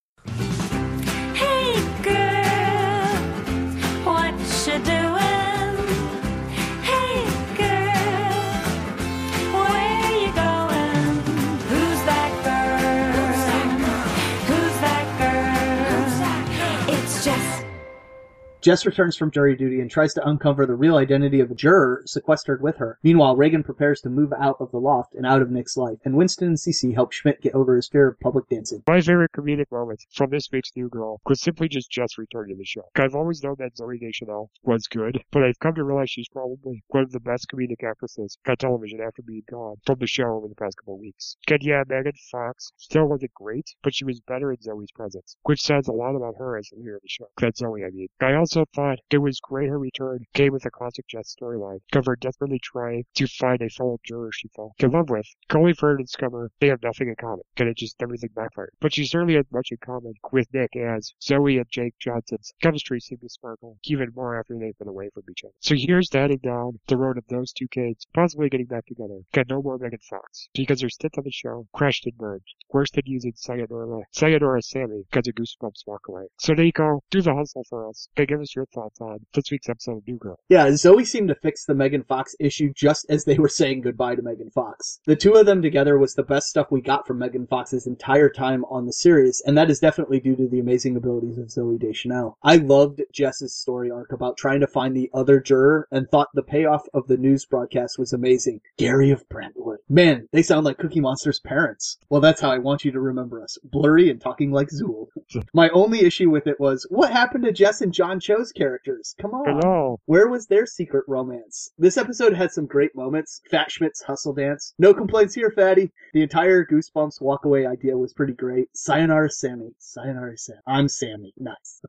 Jess 18.66 18.84
returns 18.84 19.16
from 19.16 19.30
jury 19.30 19.56
duty 19.56 19.80
and 19.80 19.92
tries 19.92 20.16
to 20.16 20.28
uncover 20.28 20.66
the 20.66 20.74
real 20.74 20.98
identity 20.98 21.40
of 21.40 21.52
a 21.52 21.54
juror 21.54 22.02
sequestered 22.08 22.64
with 22.64 22.78
her. 22.78 22.98
Meanwhile, 23.04 23.36
Reagan 23.36 23.64
prepares 23.64 24.02
to 24.02 24.10
move 24.10 24.34
out 24.34 24.58
of 24.60 24.72
the 24.72 24.80
loft 24.80 25.14
and 25.14 25.24
out 25.24 25.44
of 25.44 25.52
Nick's 25.52 25.78
life, 25.78 26.00
and 26.04 26.16
Winston 26.16 26.48
and 26.48 26.58
Cece 26.58 26.96
help 26.96 27.12
Schmidt 27.12 27.44
get 27.44 27.54
over 27.54 27.76
his 27.76 27.88
fear 27.88 28.08
of 28.08 28.20
public 28.20 28.50
dancing. 28.50 28.82
My 28.88 29.02
favorite 29.02 29.34
comedic 29.34 29.72
moment 29.72 30.04
from 30.16 30.32
this 30.32 30.50
week's 30.52 30.72
New 30.76 30.90
Girl 30.90 31.22
was 31.28 31.42
simply 31.42 31.68
just 31.68 31.92
Jess 31.92 32.18
returning 32.18 32.56
to 32.56 32.58
the 32.58 32.66
show. 32.66 32.82
I've 32.96 33.14
always 33.14 33.44
known 33.44 33.58
that 33.60 33.76
Zooey 33.76 34.00
Deschanel 34.00 34.50
was 34.64 34.88
good, 34.88 35.24
but 35.30 35.44
I've 35.44 35.60
come 35.60 35.76
to 35.76 35.84
realize 35.84 36.10
she's 36.10 36.30
probably 36.30 36.84
one 36.88 37.04
of 37.04 37.12
the 37.12 37.20
best 37.20 37.46
comedic 37.54 37.88
actresses 37.88 38.36
on 38.48 38.58
television 38.58 39.00
after 39.00 39.22
being 39.22 39.44
gone 39.48 39.76
from 39.86 40.00
the 40.00 40.08
show 40.08 40.38
over 40.38 40.48
the 40.48 40.56
past 40.56 40.78
couple 40.78 40.96
of 40.96 41.02
weeks. 41.02 41.38
And 41.52 41.62
yeah, 41.62 41.84
Megan 41.88 42.14
Fox 42.32 42.72
still 42.78 43.06
wasn't 43.06 43.36
great, 43.36 43.76
but 43.84 43.94
she 43.94 44.06
was 44.06 44.22
better 44.22 44.52
in 44.52 44.58
Zoe's 44.60 44.92
presence, 44.92 45.38
which 45.44 45.62
says 45.62 45.88
a 45.88 45.92
lot 45.92 46.16
about 46.16 46.34
her 46.40 46.58
as 46.58 46.70
the 46.70 46.80
leader 46.80 46.96
of 46.96 47.04
the 47.04 47.10
show. 47.10 47.28
That's 47.40 47.60
Zoe, 47.60 47.84
I 47.86 47.92
mean. 47.92 48.08
I 48.20 48.34
also 48.34 48.55
also 48.56 48.70
thought 48.74 49.00
it 49.10 49.18
was 49.18 49.42
great 49.42 49.68
her 49.68 49.78
return 49.78 50.26
came 50.34 50.54
with 50.54 50.66
a 50.66 50.72
classic 50.72 51.06
Jess 51.10 51.36
storyline, 51.36 51.82
Cover 51.92 52.16
desperately 52.16 52.60
trying 52.60 53.04
to 53.16 53.28
find 53.28 53.62
a 53.62 53.70
fellow 53.70 54.00
juror 54.06 54.32
she 54.32 54.48
fell 54.48 54.74
in 54.80 54.92
love 54.92 55.10
with, 55.10 55.28
only 55.54 55.74
for 55.74 55.90
her 55.90 55.98
to 55.98 56.04
discover 56.04 56.50
they 56.62 56.68
have 56.68 56.82
nothing 56.82 57.10
in 57.10 57.16
common, 57.16 57.44
and 57.58 57.68
it 57.68 57.76
just 57.76 58.02
everything 58.02 58.30
backfired. 58.34 58.72
But 58.80 58.94
she 58.94 59.06
certainly 59.06 59.36
had 59.36 59.52
much 59.52 59.72
in 59.72 59.78
common 59.78 60.14
with 60.32 60.54
Nick, 60.54 60.76
as 60.78 61.14
Zoe 61.22 61.58
and 61.58 61.66
Jake 61.70 61.96
Johnson's 62.00 62.54
chemistry 62.62 63.02
seemed 63.02 63.22
to 63.22 63.30
sparkle 63.30 63.78
even 63.84 64.14
more 64.16 64.40
after 64.40 64.58
they've 64.58 64.78
been 64.78 64.88
away 64.88 65.10
from 65.14 65.24
each 65.30 65.44
other. 65.44 65.54
So 65.60 65.76
here's 65.76 66.14
heading 66.14 66.38
down 66.38 66.80
the 66.88 66.98
road 66.98 67.18
of 67.18 67.28
those 67.28 67.52
two 67.52 67.68
kids, 67.68 68.08
possibly 68.14 68.48
getting 68.48 68.68
back 68.68 68.86
together. 68.86 69.20
Got 69.34 69.50
no 69.50 69.62
more 69.62 69.78
Megan 69.78 70.00
Fox, 70.00 70.48
because 70.54 70.82
her 70.82 70.90
stint 70.90 71.18
on 71.18 71.26
the 71.26 71.32
show 71.32 71.68
crashed 71.74 72.06
and 72.06 72.18
burned. 72.18 72.44
Worse 72.72 72.92
than 72.92 73.04
using 73.06 73.34
Sayonara, 73.36 74.04
Sayonara 74.12 74.62
Sammy 74.62 75.04
because 75.10 75.28
of 75.28 75.36
Goosebumps 75.36 75.86
Walk 75.86 76.08
Away. 76.08 76.28
So 76.40 76.54
Nico, 76.54 77.02
do 77.10 77.22
the 77.22 77.34
hustle 77.34 77.66
for 77.70 77.90
us. 77.90 78.08
and 78.18 78.28
give 78.28 78.42
us 78.42 78.45
your 78.54 78.66
thoughts 78.66 79.00
on 79.00 79.20
this 79.34 79.50
week's 79.50 79.70
episode 79.70 79.98
of 79.98 80.08
New 80.08 80.18
Girl. 80.18 80.38
Yeah, 80.50 80.76
Zoe 80.76 81.06
seemed 81.06 81.30
to 81.30 81.36
fix 81.36 81.66
the 81.66 81.74
Megan 81.74 82.04
Fox 82.04 82.36
issue 82.40 82.74
just 82.76 83.06
as 83.10 83.24
they 83.24 83.38
were 83.38 83.48
saying 83.48 83.82
goodbye 83.82 84.16
to 84.16 84.22
Megan 84.22 84.50
Fox. 84.50 85.00
The 85.06 85.16
two 85.16 85.34
of 85.34 85.46
them 85.46 85.62
together 85.62 85.98
was 85.98 86.14
the 86.14 86.24
best 86.24 86.48
stuff 86.48 86.68
we 86.70 86.82
got 86.82 87.08
from 87.08 87.20
Megan 87.20 87.48
Fox's 87.48 87.88
entire 87.88 88.30
time 88.30 88.66
on 88.66 88.86
the 88.86 88.94
series, 88.94 89.42
and 89.46 89.58
that 89.58 89.70
is 89.70 89.80
definitely 89.80 90.20
due 90.20 90.36
to 90.36 90.48
the 90.48 90.60
amazing 90.60 90.98
abilities 90.98 91.38
of 91.38 91.48
Zooey 91.48 91.80
Deschanel. 91.80 92.38
I 92.44 92.58
loved 92.58 93.02
Jess's 93.14 93.56
story 93.56 93.90
arc 93.90 94.12
about 94.12 94.38
trying 94.38 94.60
to 94.60 94.68
find 94.68 94.96
the 94.96 95.10
other 95.14 95.40
juror 95.40 95.88
and 95.92 96.10
thought 96.10 96.28
the 96.34 96.44
payoff 96.44 96.84
of 96.94 97.08
the 97.08 97.18
news 97.18 97.46
broadcast 97.46 97.98
was 97.98 98.12
amazing. 98.12 98.62
Gary 98.78 99.12
of 99.12 99.28
Brentwood. 99.30 99.80
Man, 99.88 100.28
they 100.32 100.44
sound 100.44 100.66
like 100.66 100.78
Cookie 100.78 101.00
Monster's 101.00 101.40
parents. 101.40 101.98
Well, 102.10 102.22
that's 102.22 102.42
how 102.42 102.52
I 102.52 102.58
want 102.58 102.84
you 102.84 102.92
to 102.92 103.00
remember 103.00 103.42
us. 103.42 103.58
Blurry 103.64 104.10
and 104.10 104.20
talking 104.20 104.52
like 104.52 104.70
Zool. 104.70 105.08
My 105.54 105.70
only 105.70 106.02
issue 106.02 106.30
with 106.30 106.48
it 106.48 106.60
was, 106.60 106.86
what 106.90 107.12
happened 107.12 107.46
to 107.46 107.52
Jess 107.52 107.82
and 107.82 107.94
John 107.94 108.20
Cho's 108.36 108.52
characters? 108.52 109.16
Come 109.22 109.32
on. 109.32 109.62
Hello. 109.62 110.00
Where 110.06 110.28
was 110.28 110.48
their 110.48 110.66
secret 110.66 111.06
romance? 111.08 111.72
This 111.78 111.98
episode 111.98 112.34
had 112.34 112.52
some 112.52 112.66
great 112.66 112.96
moments. 112.96 113.42
Fat 113.50 113.72
Schmidt's 113.72 114.02
hustle 114.02 114.34
dance. 114.34 114.74
No 114.78 114.94
complaints 114.94 115.36
here, 115.36 115.52
Fatty. 115.52 115.92
The 116.14 116.22
entire 116.22 116.66
Goosebumps 116.66 117.22
walk 117.22 117.46
away 117.46 117.66
idea 117.66 117.98
was 117.98 118.14
pretty 118.14 118.34
great. 118.34 118.68
Sayonara 118.74 119.30
Sammy. 119.30 119.72
Sayonara 119.80 120.38
Sammy. 120.38 120.60
I'm 120.68 120.90
Sammy. 120.90 121.34
Nice. 121.38 121.82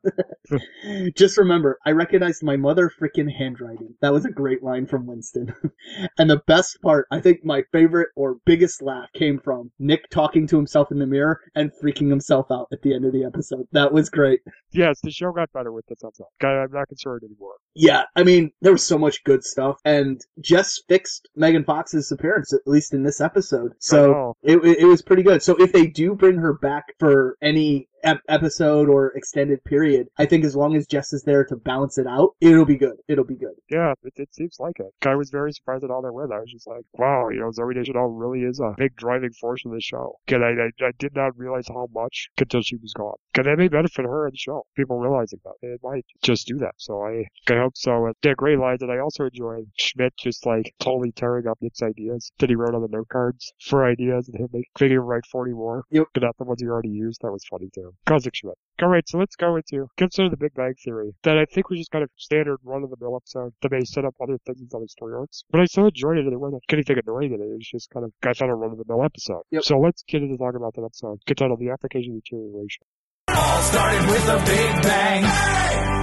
Just 1.16 1.38
remember, 1.38 1.78
I 1.84 1.90
recognized 1.90 2.42
my 2.42 2.56
mother 2.56 2.90
freaking 2.90 3.32
handwriting. 3.32 3.94
That 4.00 4.12
was 4.12 4.24
a 4.24 4.30
great 4.30 4.62
line 4.62 4.86
from 4.86 5.06
Winston. 5.06 5.52
and 6.18 6.30
the 6.30 6.42
best 6.46 6.80
part, 6.82 7.06
I 7.10 7.20
think 7.20 7.44
my 7.44 7.62
favorite 7.72 8.10
or 8.14 8.36
biggest 8.44 8.82
laugh 8.82 9.12
came 9.14 9.40
from 9.40 9.72
Nick 9.78 10.10
talking 10.10 10.46
to 10.48 10.56
himself 10.56 10.92
in 10.92 10.98
the 10.98 11.06
mirror 11.06 11.40
and 11.54 11.72
freaking 11.82 12.10
himself 12.10 12.46
out 12.50 12.68
at 12.72 12.82
the 12.82 12.94
end 12.94 13.04
of 13.04 13.12
the 13.12 13.24
episode. 13.24 13.66
That 13.72 13.92
was 13.92 14.10
great. 14.10 14.40
Yes, 14.72 15.00
the 15.02 15.10
show 15.10 15.32
got 15.32 15.52
better 15.52 15.72
with 15.72 15.86
this 15.86 16.04
episode. 16.04 16.26
I'm 16.42 16.72
not 16.72 16.88
concerned 16.88 17.22
anymore. 17.24 17.54
Yeah, 17.74 18.04
I 18.14 18.22
mean, 18.22 18.52
there 18.62 18.72
was 18.72 18.86
so 18.86 18.98
much 18.98 19.22
good 19.24 19.44
stuff, 19.44 19.78
and 19.84 20.20
Jess 20.40 20.80
fixed 20.88 21.28
Megan 21.36 21.64
Fox's 21.64 22.10
appearance, 22.10 22.52
at 22.52 22.60
least 22.66 22.94
in 22.94 23.02
this 23.02 23.20
episode. 23.20 23.72
So 23.78 24.34
it, 24.42 24.58
it 24.64 24.86
was 24.86 25.02
pretty 25.02 25.22
good. 25.22 25.42
So 25.42 25.56
if 25.56 25.72
they 25.72 25.86
do 25.86 26.14
bring 26.14 26.36
her 26.36 26.54
back 26.54 26.84
for 26.98 27.36
any 27.42 27.88
ep- 28.06 28.22
episode 28.28 28.88
or 28.88 29.08
extended 29.16 29.62
period, 29.64 30.06
I 30.18 30.26
think 30.26 30.44
as 30.44 30.56
long 30.56 30.76
as 30.76 30.86
Jess 30.86 31.12
is 31.12 31.22
there 31.24 31.44
to 31.44 31.56
balance 31.56 31.98
it 31.98 32.06
out, 32.06 32.30
it'll 32.40 32.64
be 32.64 32.76
good. 32.76 32.96
It'll 33.08 33.24
be 33.24 33.36
good. 33.36 33.54
Yeah, 33.70 33.92
it, 34.02 34.14
it 34.16 34.34
seems 34.34 34.56
like 34.58 34.78
it. 34.78 34.94
I 35.06 35.14
was 35.14 35.30
very 35.30 35.52
surprised 35.52 35.84
at 35.84 35.90
all 35.90 36.02
that 36.02 36.12
went. 36.12 36.32
I 36.32 36.40
was 36.40 36.50
just 36.50 36.66
like, 36.66 36.84
wow, 36.94 37.28
you 37.28 37.40
know, 37.40 37.50
Zooey 37.50 37.74
Deschanel 37.74 38.08
really 38.08 38.40
is 38.40 38.60
a 38.60 38.74
big 38.78 38.96
driving 38.96 39.32
force 39.32 39.62
in 39.64 39.72
the 39.72 39.80
show. 39.80 40.18
Cause 40.26 40.40
I, 40.42 40.84
I, 40.84 40.86
I 40.88 40.90
did 40.98 41.14
not 41.14 41.36
realize 41.36 41.66
how 41.68 41.88
much 41.92 42.30
until 42.38 42.62
she 42.62 42.76
was 42.76 42.92
gone. 42.92 43.16
Cause 43.34 43.44
that 43.44 43.58
may 43.58 43.68
benefit 43.68 44.04
her 44.04 44.26
in 44.26 44.32
the 44.32 44.38
show. 44.38 44.64
People 44.76 44.98
realizing 44.98 45.40
that. 45.44 45.54
It 45.62 45.80
might 45.82 46.06
just 46.22 46.46
do 46.46 46.58
that. 46.58 46.74
So 46.76 47.02
I, 47.02 47.24
I 47.50 47.58
hope 47.58 47.76
so. 47.76 48.06
And 48.06 48.14
they're 48.22 48.34
great 48.34 48.58
lines. 48.58 48.82
And 48.82 48.92
I 48.92 48.98
also 48.98 49.24
enjoyed 49.24 49.68
Schmidt 49.78 50.14
just 50.16 50.46
like 50.46 50.72
totally 50.80 51.12
tearing 51.12 51.46
up 51.46 51.58
Nick's 51.60 51.82
ideas 51.82 52.30
that 52.38 52.50
he 52.50 52.56
wrote 52.56 52.74
on 52.74 52.82
the 52.82 52.88
note 52.88 53.08
cards 53.08 53.52
for 53.60 53.84
ideas 53.84 54.28
and 54.28 54.38
him 54.40 54.48
make, 54.52 54.68
making 54.80 54.96
him 54.96 55.02
write 55.02 55.26
40 55.26 55.52
more. 55.52 55.84
Yep. 55.90 56.06
But 56.14 56.22
not 56.22 56.36
the 56.38 56.44
ones 56.44 56.60
he 56.60 56.68
already 56.68 56.90
used. 56.90 57.22
That 57.22 57.32
was 57.32 57.44
funny 57.50 57.68
too. 57.74 57.94
Classic 58.06 58.34
Schmidt. 58.34 58.54
Alright, 58.82 59.08
so 59.08 59.18
let's 59.18 59.36
go 59.36 59.56
into 59.56 59.88
consider 59.96 60.28
the 60.28 60.36
Big 60.36 60.52
Bang 60.54 60.74
Theory. 60.84 61.14
That 61.22 61.38
I 61.38 61.46
think 61.46 61.70
was 61.70 61.78
just 61.78 61.90
kind 61.90 62.04
of 62.04 62.10
standard 62.16 62.58
run 62.62 62.82
of 62.82 62.90
the 62.90 62.96
mill 63.00 63.16
episode 63.16 63.52
that 63.62 63.72
may 63.72 63.84
set 63.84 64.04
up 64.04 64.14
other 64.22 64.38
things 64.44 64.60
in 64.60 64.68
other 64.74 64.86
story 64.88 65.14
arcs. 65.14 65.44
But 65.50 65.62
I 65.62 65.64
still 65.64 65.86
enjoyed 65.86 66.18
it 66.18 66.24
and 66.24 66.32
it 66.32 66.38
wasn't 66.38 66.62
anything 66.70 66.96
annoying 67.04 67.32
in 67.32 67.40
it. 67.40 67.44
It 67.44 67.56
was 67.56 67.68
just 67.70 67.90
kind 67.90 68.04
of 68.04 68.12
I 68.22 68.34
thought 68.34 68.50
a 68.50 68.54
run 68.54 68.72
of 68.72 68.78
the 68.78 68.84
mill 68.86 69.02
episode. 69.02 69.42
Yep. 69.50 69.64
So 69.64 69.78
let's 69.78 70.02
get 70.06 70.22
into 70.22 70.36
talking 70.36 70.56
about 70.56 70.74
that 70.74 70.84
episode. 70.84 71.20
Get 71.26 71.38
titled 71.38 71.60
The 71.60 71.70
Application 71.70 72.16
of 72.16 72.22
Deterioration. 72.24 72.84
All 73.28 73.62
started 73.62 74.06
with 74.10 74.28
a 74.28 74.38
big 74.44 74.82
bang. 74.82 75.95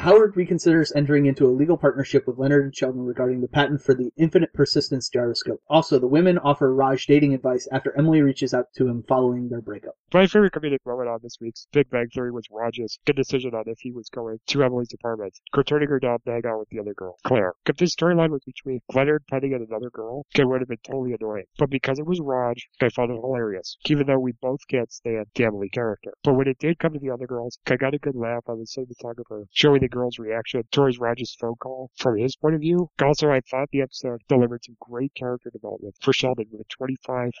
Howard 0.00 0.34
reconsiders 0.34 0.96
entering 0.96 1.26
into 1.26 1.44
a 1.44 1.52
legal 1.52 1.76
partnership 1.76 2.26
with 2.26 2.38
Leonard 2.38 2.64
and 2.64 2.74
Sheldon 2.74 3.04
regarding 3.04 3.42
the 3.42 3.48
patent 3.48 3.82
for 3.82 3.94
the 3.94 4.10
infinite 4.16 4.50
persistence 4.54 5.10
gyroscope. 5.10 5.60
Also, 5.68 5.98
the 5.98 6.06
women 6.06 6.38
offer 6.38 6.74
Raj 6.74 7.04
dating 7.04 7.34
advice 7.34 7.68
after 7.70 7.94
Emily 7.98 8.22
reaches 8.22 8.54
out 8.54 8.72
to 8.76 8.88
him 8.88 9.04
following 9.06 9.50
their 9.50 9.60
breakup. 9.60 9.98
My 10.14 10.26
favorite 10.26 10.54
comedic 10.54 10.78
moment 10.86 11.10
on 11.10 11.18
this 11.22 11.36
week's 11.38 11.66
Big 11.70 11.90
Bang 11.90 12.08
Theory 12.14 12.32
was 12.32 12.46
Raj's 12.50 12.98
good 13.04 13.14
decision 13.14 13.54
on 13.54 13.64
if 13.66 13.78
he 13.80 13.92
was 13.92 14.08
going 14.08 14.38
to 14.46 14.64
Emily's 14.64 14.94
apartment, 14.94 15.38
turning 15.66 15.90
her 15.90 16.00
down 16.00 16.18
to 16.24 16.30
hang 16.30 16.46
out 16.46 16.60
with 16.60 16.70
the 16.70 16.80
other 16.80 16.94
girl, 16.94 17.18
Claire. 17.24 17.52
If 17.66 17.76
this 17.76 17.94
storyline 17.94 18.30
was 18.30 18.42
between 18.46 18.80
Leonard 18.94 19.24
petting 19.28 19.52
at 19.52 19.60
another 19.60 19.90
girl, 19.90 20.24
it 20.34 20.48
would 20.48 20.62
have 20.62 20.68
been 20.68 20.78
totally 20.82 21.12
annoying. 21.12 21.44
But 21.58 21.68
because 21.68 21.98
it 21.98 22.06
was 22.06 22.20
Raj, 22.20 22.66
I 22.80 22.88
found 22.88 23.10
it 23.10 23.20
hilarious, 23.20 23.76
even 23.84 24.06
though 24.06 24.18
we 24.18 24.32
both 24.40 24.66
can't 24.66 24.90
stand 24.90 25.26
the 25.34 25.44
Emily 25.44 25.68
character. 25.68 26.14
But 26.24 26.36
when 26.36 26.48
it 26.48 26.58
did 26.58 26.78
come 26.78 26.94
to 26.94 26.98
the 26.98 27.10
other 27.10 27.26
girls, 27.26 27.58
I 27.66 27.76
got 27.76 27.92
a 27.92 27.98
good 27.98 28.16
laugh 28.16 28.44
on 28.46 28.58
the 28.58 28.64
cinematographer, 28.64 29.44
showing 29.50 29.82
the 29.82 29.89
girls' 29.90 30.18
reaction 30.18 30.62
towards 30.70 30.98
Raj's 30.98 31.36
phone 31.38 31.56
call 31.56 31.90
from 31.96 32.18
his 32.18 32.36
point 32.36 32.54
of 32.54 32.60
view. 32.60 32.90
Also, 33.02 33.30
I 33.30 33.40
thought 33.40 33.68
the 33.72 33.82
episode 33.82 34.22
delivered 34.28 34.64
some 34.64 34.76
great 34.80 35.14
character 35.14 35.50
development 35.50 35.96
for 36.00 36.12
Sheldon 36.12 36.46
with 36.52 36.66
25% 36.68 37.32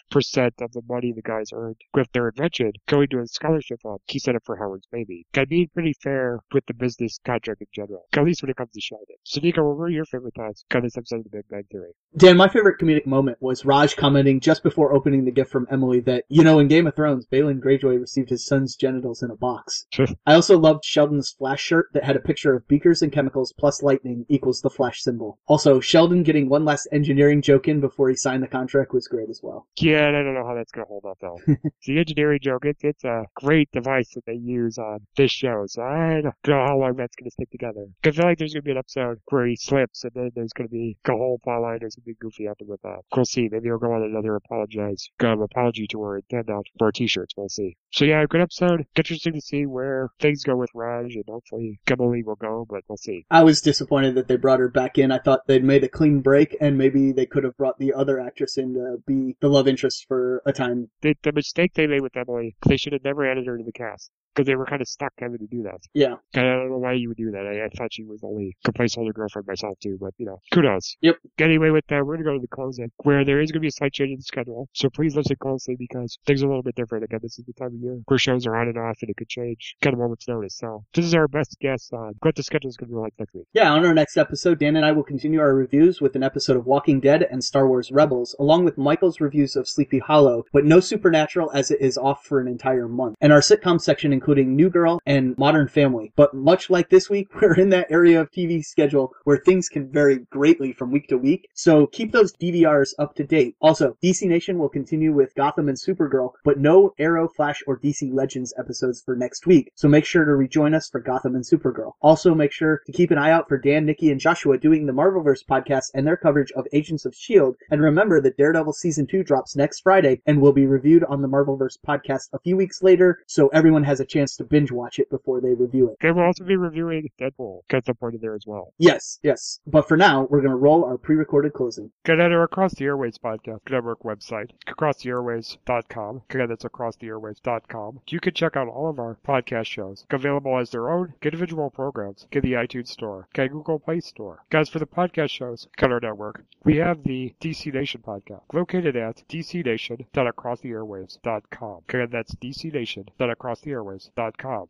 of 0.60 0.72
the 0.72 0.82
money 0.88 1.12
the 1.12 1.22
guys 1.22 1.50
earned 1.52 1.76
with 1.94 2.10
their 2.12 2.28
invention 2.28 2.72
going 2.86 3.08
to 3.08 3.20
a 3.20 3.26
scholarship 3.26 3.80
fund 3.82 3.98
he 4.06 4.18
set 4.18 4.34
up 4.34 4.42
for 4.44 4.56
Howard's 4.56 4.86
baby. 4.90 5.26
I 5.34 5.44
being 5.44 5.68
pretty 5.72 5.94
fair 6.02 6.40
with 6.52 6.66
the 6.66 6.74
business 6.74 7.18
contract 7.24 7.60
in 7.60 7.66
general, 7.72 8.06
at 8.12 8.24
least 8.24 8.42
when 8.42 8.50
it 8.50 8.56
comes 8.56 8.72
to 8.72 8.80
Sheldon. 8.80 9.16
So, 9.24 9.40
Nico, 9.40 9.62
what 9.62 9.76
were 9.76 9.88
your 9.88 10.04
favorite 10.04 10.34
thoughts 10.34 10.64
on 10.74 10.82
this 10.82 10.96
episode 10.96 11.18
of 11.18 11.24
The 11.24 11.30
Big 11.30 11.48
Bang 11.48 11.64
Theory? 11.70 11.92
Dan, 12.16 12.36
my 12.36 12.48
favorite 12.48 12.80
comedic 12.80 13.06
moment 13.06 13.38
was 13.40 13.64
Raj 13.64 13.96
commenting 13.96 14.40
just 14.40 14.62
before 14.62 14.92
opening 14.92 15.24
the 15.24 15.30
gift 15.30 15.50
from 15.50 15.66
Emily 15.70 16.00
that, 16.00 16.24
you 16.28 16.42
know, 16.42 16.58
in 16.58 16.68
Game 16.68 16.86
of 16.86 16.96
Thrones, 16.96 17.26
Balon 17.26 17.60
Greyjoy 17.60 18.00
received 18.00 18.30
his 18.30 18.46
son's 18.46 18.74
genitals 18.74 19.22
in 19.22 19.30
a 19.30 19.36
box. 19.36 19.86
I 20.26 20.34
also 20.34 20.58
loved 20.58 20.84
Sheldon's 20.84 21.30
flash 21.30 21.60
shirt 21.60 21.88
that 21.94 22.04
had 22.04 22.16
a 22.16 22.20
picture 22.20 22.39
of 22.48 22.66
beakers 22.68 23.02
and 23.02 23.12
chemicals 23.12 23.52
plus 23.58 23.82
lightning 23.82 24.24
equals 24.28 24.60
the 24.60 24.70
flash 24.70 25.02
symbol. 25.02 25.38
Also, 25.46 25.80
Sheldon 25.80 26.22
getting 26.22 26.48
one 26.48 26.64
last 26.64 26.88
engineering 26.92 27.42
joke 27.42 27.68
in 27.68 27.80
before 27.80 28.08
he 28.08 28.16
signed 28.16 28.42
the 28.42 28.48
contract 28.48 28.92
was 28.92 29.08
great 29.08 29.28
as 29.28 29.40
well. 29.42 29.66
Yeah, 29.78 30.08
I 30.08 30.12
don't 30.12 30.34
know 30.34 30.46
how 30.46 30.54
that's 30.54 30.72
going 30.72 30.84
to 30.84 30.88
hold 30.88 31.04
up, 31.04 31.18
though. 31.20 31.38
the 31.86 31.98
engineering 31.98 32.40
joke, 32.42 32.64
it, 32.64 32.76
it's 32.80 33.04
a 33.04 33.24
great 33.34 33.70
device 33.72 34.14
that 34.14 34.24
they 34.26 34.34
use 34.34 34.78
on 34.78 35.00
this 35.16 35.30
show, 35.30 35.64
so 35.66 35.82
I 35.82 36.20
don't 36.22 36.34
know 36.46 36.66
how 36.66 36.78
long 36.78 36.96
that's 36.96 37.16
going 37.16 37.28
to 37.28 37.30
stick 37.30 37.50
together. 37.50 37.86
I 38.04 38.10
feel 38.10 38.24
like 38.24 38.38
there's 38.38 38.54
going 38.54 38.62
to 38.62 38.66
be 38.66 38.72
an 38.72 38.78
episode 38.78 39.18
where 39.28 39.46
he 39.46 39.56
slips, 39.56 40.04
and 40.04 40.12
then 40.14 40.30
there's 40.34 40.52
going 40.52 40.68
to 40.68 40.72
be 40.72 40.96
a 41.06 41.12
whole 41.12 41.40
plotline 41.46 41.82
or 41.82 41.90
something 41.90 42.14
goofy 42.20 42.46
after 42.46 42.64
with 42.64 42.82
that. 42.82 43.00
We'll 43.14 43.24
see. 43.24 43.48
Maybe 43.50 43.68
he'll 43.68 43.78
go 43.78 43.92
on 43.92 44.02
another 44.02 44.36
apologize, 44.36 45.08
um, 45.20 45.42
apology 45.42 45.86
tour 45.88 46.16
and 46.16 46.24
hand 46.30 46.50
out 46.50 46.66
more 46.80 46.92
t-shirts. 46.92 47.34
We'll 47.36 47.48
see. 47.48 47.76
So 47.92 48.04
yeah, 48.04 48.24
good 48.28 48.40
episode. 48.40 48.86
Interesting 48.96 49.34
to 49.34 49.40
see 49.40 49.66
where 49.66 50.08
things 50.20 50.44
go 50.44 50.56
with 50.56 50.70
Raj, 50.74 51.14
and 51.14 51.24
hopefully 51.28 51.80
Emily 51.88 52.22
will 52.30 52.36
go, 52.36 52.66
but 52.68 52.82
we'll 52.88 52.96
see. 52.96 53.26
I 53.30 53.42
was 53.42 53.60
disappointed 53.60 54.14
that 54.14 54.28
they 54.28 54.36
brought 54.36 54.60
her 54.60 54.68
back 54.68 54.98
in. 54.98 55.12
I 55.12 55.18
thought 55.18 55.46
they'd 55.46 55.64
made 55.64 55.84
a 55.84 55.88
clean 55.88 56.20
break 56.20 56.56
and 56.60 56.78
maybe 56.78 57.12
they 57.12 57.26
could 57.26 57.44
have 57.44 57.56
brought 57.56 57.78
the 57.78 57.92
other 57.92 58.20
actress 58.20 58.56
in 58.56 58.74
to 58.74 58.98
be 59.06 59.36
the 59.40 59.48
love 59.48 59.68
interest 59.68 60.06
for 60.06 60.42
a 60.46 60.52
time. 60.52 60.90
The, 61.02 61.16
the 61.22 61.32
mistake 61.32 61.74
they 61.74 61.86
made 61.86 62.00
with 62.02 62.16
Emily, 62.16 62.56
they 62.66 62.76
should 62.76 62.92
have 62.92 63.04
never 63.04 63.28
added 63.30 63.46
her 63.46 63.58
to 63.58 63.64
the 63.64 63.72
cast. 63.72 64.10
Because 64.40 64.46
they 64.46 64.56
were 64.56 64.64
kind 64.64 64.80
of 64.80 64.88
stuck 64.88 65.12
having 65.18 65.38
to 65.38 65.46
do 65.46 65.62
that. 65.64 65.80
Yeah. 65.92 66.14
And 66.32 66.48
I 66.48 66.54
don't 66.54 66.70
know 66.70 66.78
why 66.78 66.94
you 66.94 67.08
would 67.08 67.18
do 67.18 67.30
that. 67.32 67.46
I, 67.46 67.66
I 67.66 67.68
thought 67.76 67.92
she 67.92 68.04
was 68.04 68.20
only 68.24 68.56
a 68.66 68.72
placeholder 68.72 69.12
girlfriend 69.12 69.46
myself 69.46 69.78
too, 69.82 69.98
but 70.00 70.14
you 70.16 70.24
know, 70.24 70.40
kudos. 70.50 70.96
Yep. 71.02 71.16
Anyway, 71.38 71.68
with 71.68 71.86
that, 71.88 72.06
we're 72.06 72.16
gonna 72.16 72.24
go 72.24 72.32
to 72.32 72.40
the 72.40 72.48
closing, 72.48 72.90
where 73.04 73.22
there 73.22 73.38
is 73.38 73.52
gonna 73.52 73.60
be 73.60 73.68
a 73.68 73.72
slight 73.72 73.92
change 73.92 74.12
in 74.12 74.16
the 74.16 74.22
schedule. 74.22 74.66
So 74.72 74.88
please 74.88 75.14
listen 75.14 75.36
closely 75.36 75.76
because 75.78 76.18
things 76.24 76.42
are 76.42 76.46
a 76.46 76.48
little 76.48 76.62
bit 76.62 76.74
different. 76.74 77.04
Again, 77.04 77.20
this 77.22 77.38
is 77.38 77.44
the 77.44 77.52
time 77.52 77.74
of 77.74 77.82
year 77.82 78.00
where 78.06 78.18
shows 78.18 78.46
are 78.46 78.56
on 78.56 78.68
and 78.68 78.78
off, 78.78 78.96
and 79.02 79.10
it 79.10 79.16
could 79.18 79.28
change 79.28 79.76
kind 79.82 79.92
of 79.92 80.00
moment's 80.00 80.26
notice. 80.26 80.56
So 80.56 80.84
this 80.94 81.04
is 81.04 81.14
our 81.14 81.28
best 81.28 81.58
guess 81.60 81.90
on 81.92 82.14
what 82.22 82.34
the 82.34 82.42
schedule 82.42 82.70
is 82.70 82.78
gonna 82.78 82.92
be 82.92 82.96
like 82.96 83.12
next 83.18 83.34
week. 83.34 83.46
Yeah, 83.52 83.70
on 83.72 83.84
our 83.84 83.92
next 83.92 84.16
episode, 84.16 84.58
Dan 84.58 84.76
and 84.76 84.86
I 84.86 84.92
will 84.92 85.02
continue 85.02 85.40
our 85.40 85.54
reviews 85.54 86.00
with 86.00 86.16
an 86.16 86.22
episode 86.22 86.56
of 86.56 86.64
Walking 86.64 87.00
Dead 87.00 87.26
and 87.30 87.44
Star 87.44 87.68
Wars 87.68 87.92
Rebels, 87.92 88.34
along 88.38 88.64
with 88.64 88.78
Michael's 88.78 89.20
reviews 89.20 89.54
of 89.54 89.68
Sleepy 89.68 89.98
Hollow, 89.98 90.44
but 90.52 90.64
no 90.64 90.80
Supernatural 90.80 91.50
as 91.52 91.70
it 91.70 91.82
is 91.82 91.98
off 91.98 92.24
for 92.24 92.40
an 92.40 92.48
entire 92.48 92.88
month. 92.88 93.16
And 93.20 93.32
our 93.34 93.40
sitcom 93.40 93.80
section 93.80 94.12
includes 94.12 94.29
including 94.30 94.54
New 94.54 94.70
Girl 94.70 95.00
and 95.06 95.36
Modern 95.38 95.66
Family. 95.66 96.12
But 96.14 96.34
much 96.34 96.70
like 96.70 96.88
this 96.88 97.10
week, 97.10 97.34
we're 97.42 97.54
in 97.54 97.70
that 97.70 97.90
area 97.90 98.20
of 98.20 98.30
TV 98.30 98.62
schedule 98.62 99.12
where 99.24 99.38
things 99.38 99.68
can 99.68 99.90
vary 99.90 100.18
greatly 100.30 100.72
from 100.72 100.92
week 100.92 101.08
to 101.08 101.18
week. 101.18 101.48
So 101.52 101.88
keep 101.88 102.12
those 102.12 102.32
DVRs 102.32 102.90
up 103.00 103.16
to 103.16 103.24
date. 103.24 103.56
Also, 103.60 103.96
DC 104.04 104.28
Nation 104.28 104.56
will 104.56 104.68
continue 104.68 105.12
with 105.12 105.34
Gotham 105.34 105.68
and 105.68 105.76
Supergirl, 105.76 106.34
but 106.44 106.60
no 106.60 106.94
Arrow, 106.96 107.26
Flash, 107.26 107.60
or 107.66 107.76
DC 107.76 108.12
Legends 108.12 108.54
episodes 108.56 109.02
for 109.02 109.16
next 109.16 109.48
week. 109.48 109.72
So 109.74 109.88
make 109.88 110.04
sure 110.04 110.24
to 110.24 110.36
rejoin 110.36 110.74
us 110.74 110.88
for 110.88 111.00
Gotham 111.00 111.34
and 111.34 111.44
Supergirl. 111.44 111.94
Also, 112.00 112.32
make 112.32 112.52
sure 112.52 112.82
to 112.86 112.92
keep 112.92 113.10
an 113.10 113.18
eye 113.18 113.32
out 113.32 113.48
for 113.48 113.58
Dan, 113.58 113.84
Nikki, 113.84 114.12
and 114.12 114.20
Joshua 114.20 114.58
doing 114.58 114.86
the 114.86 114.92
Marvelverse 114.92 115.44
podcast 115.44 115.90
and 115.92 116.06
their 116.06 116.16
coverage 116.16 116.52
of 116.52 116.68
Agents 116.72 117.04
of 117.04 117.14
S.H.I.E.L.D. 117.14 117.58
And 117.68 117.82
remember 117.82 118.20
that 118.20 118.36
Daredevil 118.36 118.74
Season 118.74 119.08
2 119.08 119.24
drops 119.24 119.56
next 119.56 119.80
Friday 119.80 120.22
and 120.24 120.40
will 120.40 120.52
be 120.52 120.66
reviewed 120.66 121.02
on 121.02 121.20
the 121.20 121.28
Marvelverse 121.28 121.78
podcast 121.84 122.28
a 122.32 122.38
few 122.38 122.56
weeks 122.56 122.80
later, 122.80 123.18
so 123.26 123.48
everyone 123.48 123.82
has 123.82 123.98
a 123.98 124.04
chance 124.10 124.36
to 124.36 124.44
binge 124.44 124.70
watch 124.70 124.98
it 124.98 125.08
before 125.08 125.40
they 125.40 125.54
review 125.54 125.88
it. 125.88 125.96
They 126.00 126.10
will 126.10 126.24
also 126.24 126.44
be 126.44 126.56
reviewing 126.56 127.08
Deadpool. 127.18 127.60
Get 127.68 127.86
supported 127.86 128.20
there 128.20 128.34
as 128.34 128.46
well. 128.46 128.74
Yes, 128.78 129.18
yes. 129.22 129.60
But 129.66 129.88
for 129.88 129.96
now, 129.96 130.26
we're 130.28 130.40
going 130.40 130.50
to 130.50 130.56
roll 130.56 130.84
our 130.84 130.98
pre 130.98 131.14
recorded 131.16 131.52
closing. 131.52 131.92
Get 132.04 132.18
at 132.20 132.32
our 132.32 132.42
Across 132.42 132.74
the 132.74 132.86
Airwaves 132.86 133.18
podcast 133.18 133.60
network 133.70 134.02
website, 134.02 134.50
acrosstheairwaves.com. 134.66 136.22
Again, 136.28 136.48
that's 136.48 136.64
acrosstheairwaves.com. 136.64 138.00
You 138.08 138.18
can 138.20 138.34
check 138.34 138.56
out 138.56 138.66
all 138.68 138.90
of 138.90 138.98
our 138.98 139.16
podcast 139.26 139.66
shows, 139.66 140.04
available 140.10 140.58
as 140.58 140.70
their 140.70 140.90
own 140.90 141.14
individual 141.22 141.70
programs. 141.70 142.26
Get 142.30 142.42
the 142.42 142.54
iTunes 142.54 142.88
Store, 142.88 143.28
get 143.32 143.52
Google 143.52 143.78
Play 143.78 144.00
Store. 144.00 144.42
Guys, 144.50 144.68
for 144.68 144.80
the 144.80 144.86
podcast 144.86 145.30
shows, 145.30 145.68
get 145.76 145.92
our 145.92 146.00
network. 146.00 146.42
We 146.64 146.78
have 146.78 147.04
the 147.04 147.32
DC 147.40 147.72
Nation 147.72 148.02
podcast, 148.06 148.42
located 148.52 148.96
at 148.96 149.22
dcnation.acrosstheairwaves.com. 149.28 151.82
Again, 151.88 152.08
that's 152.10 152.34
dcnation.acrosstheairwaves.com, 152.34 153.99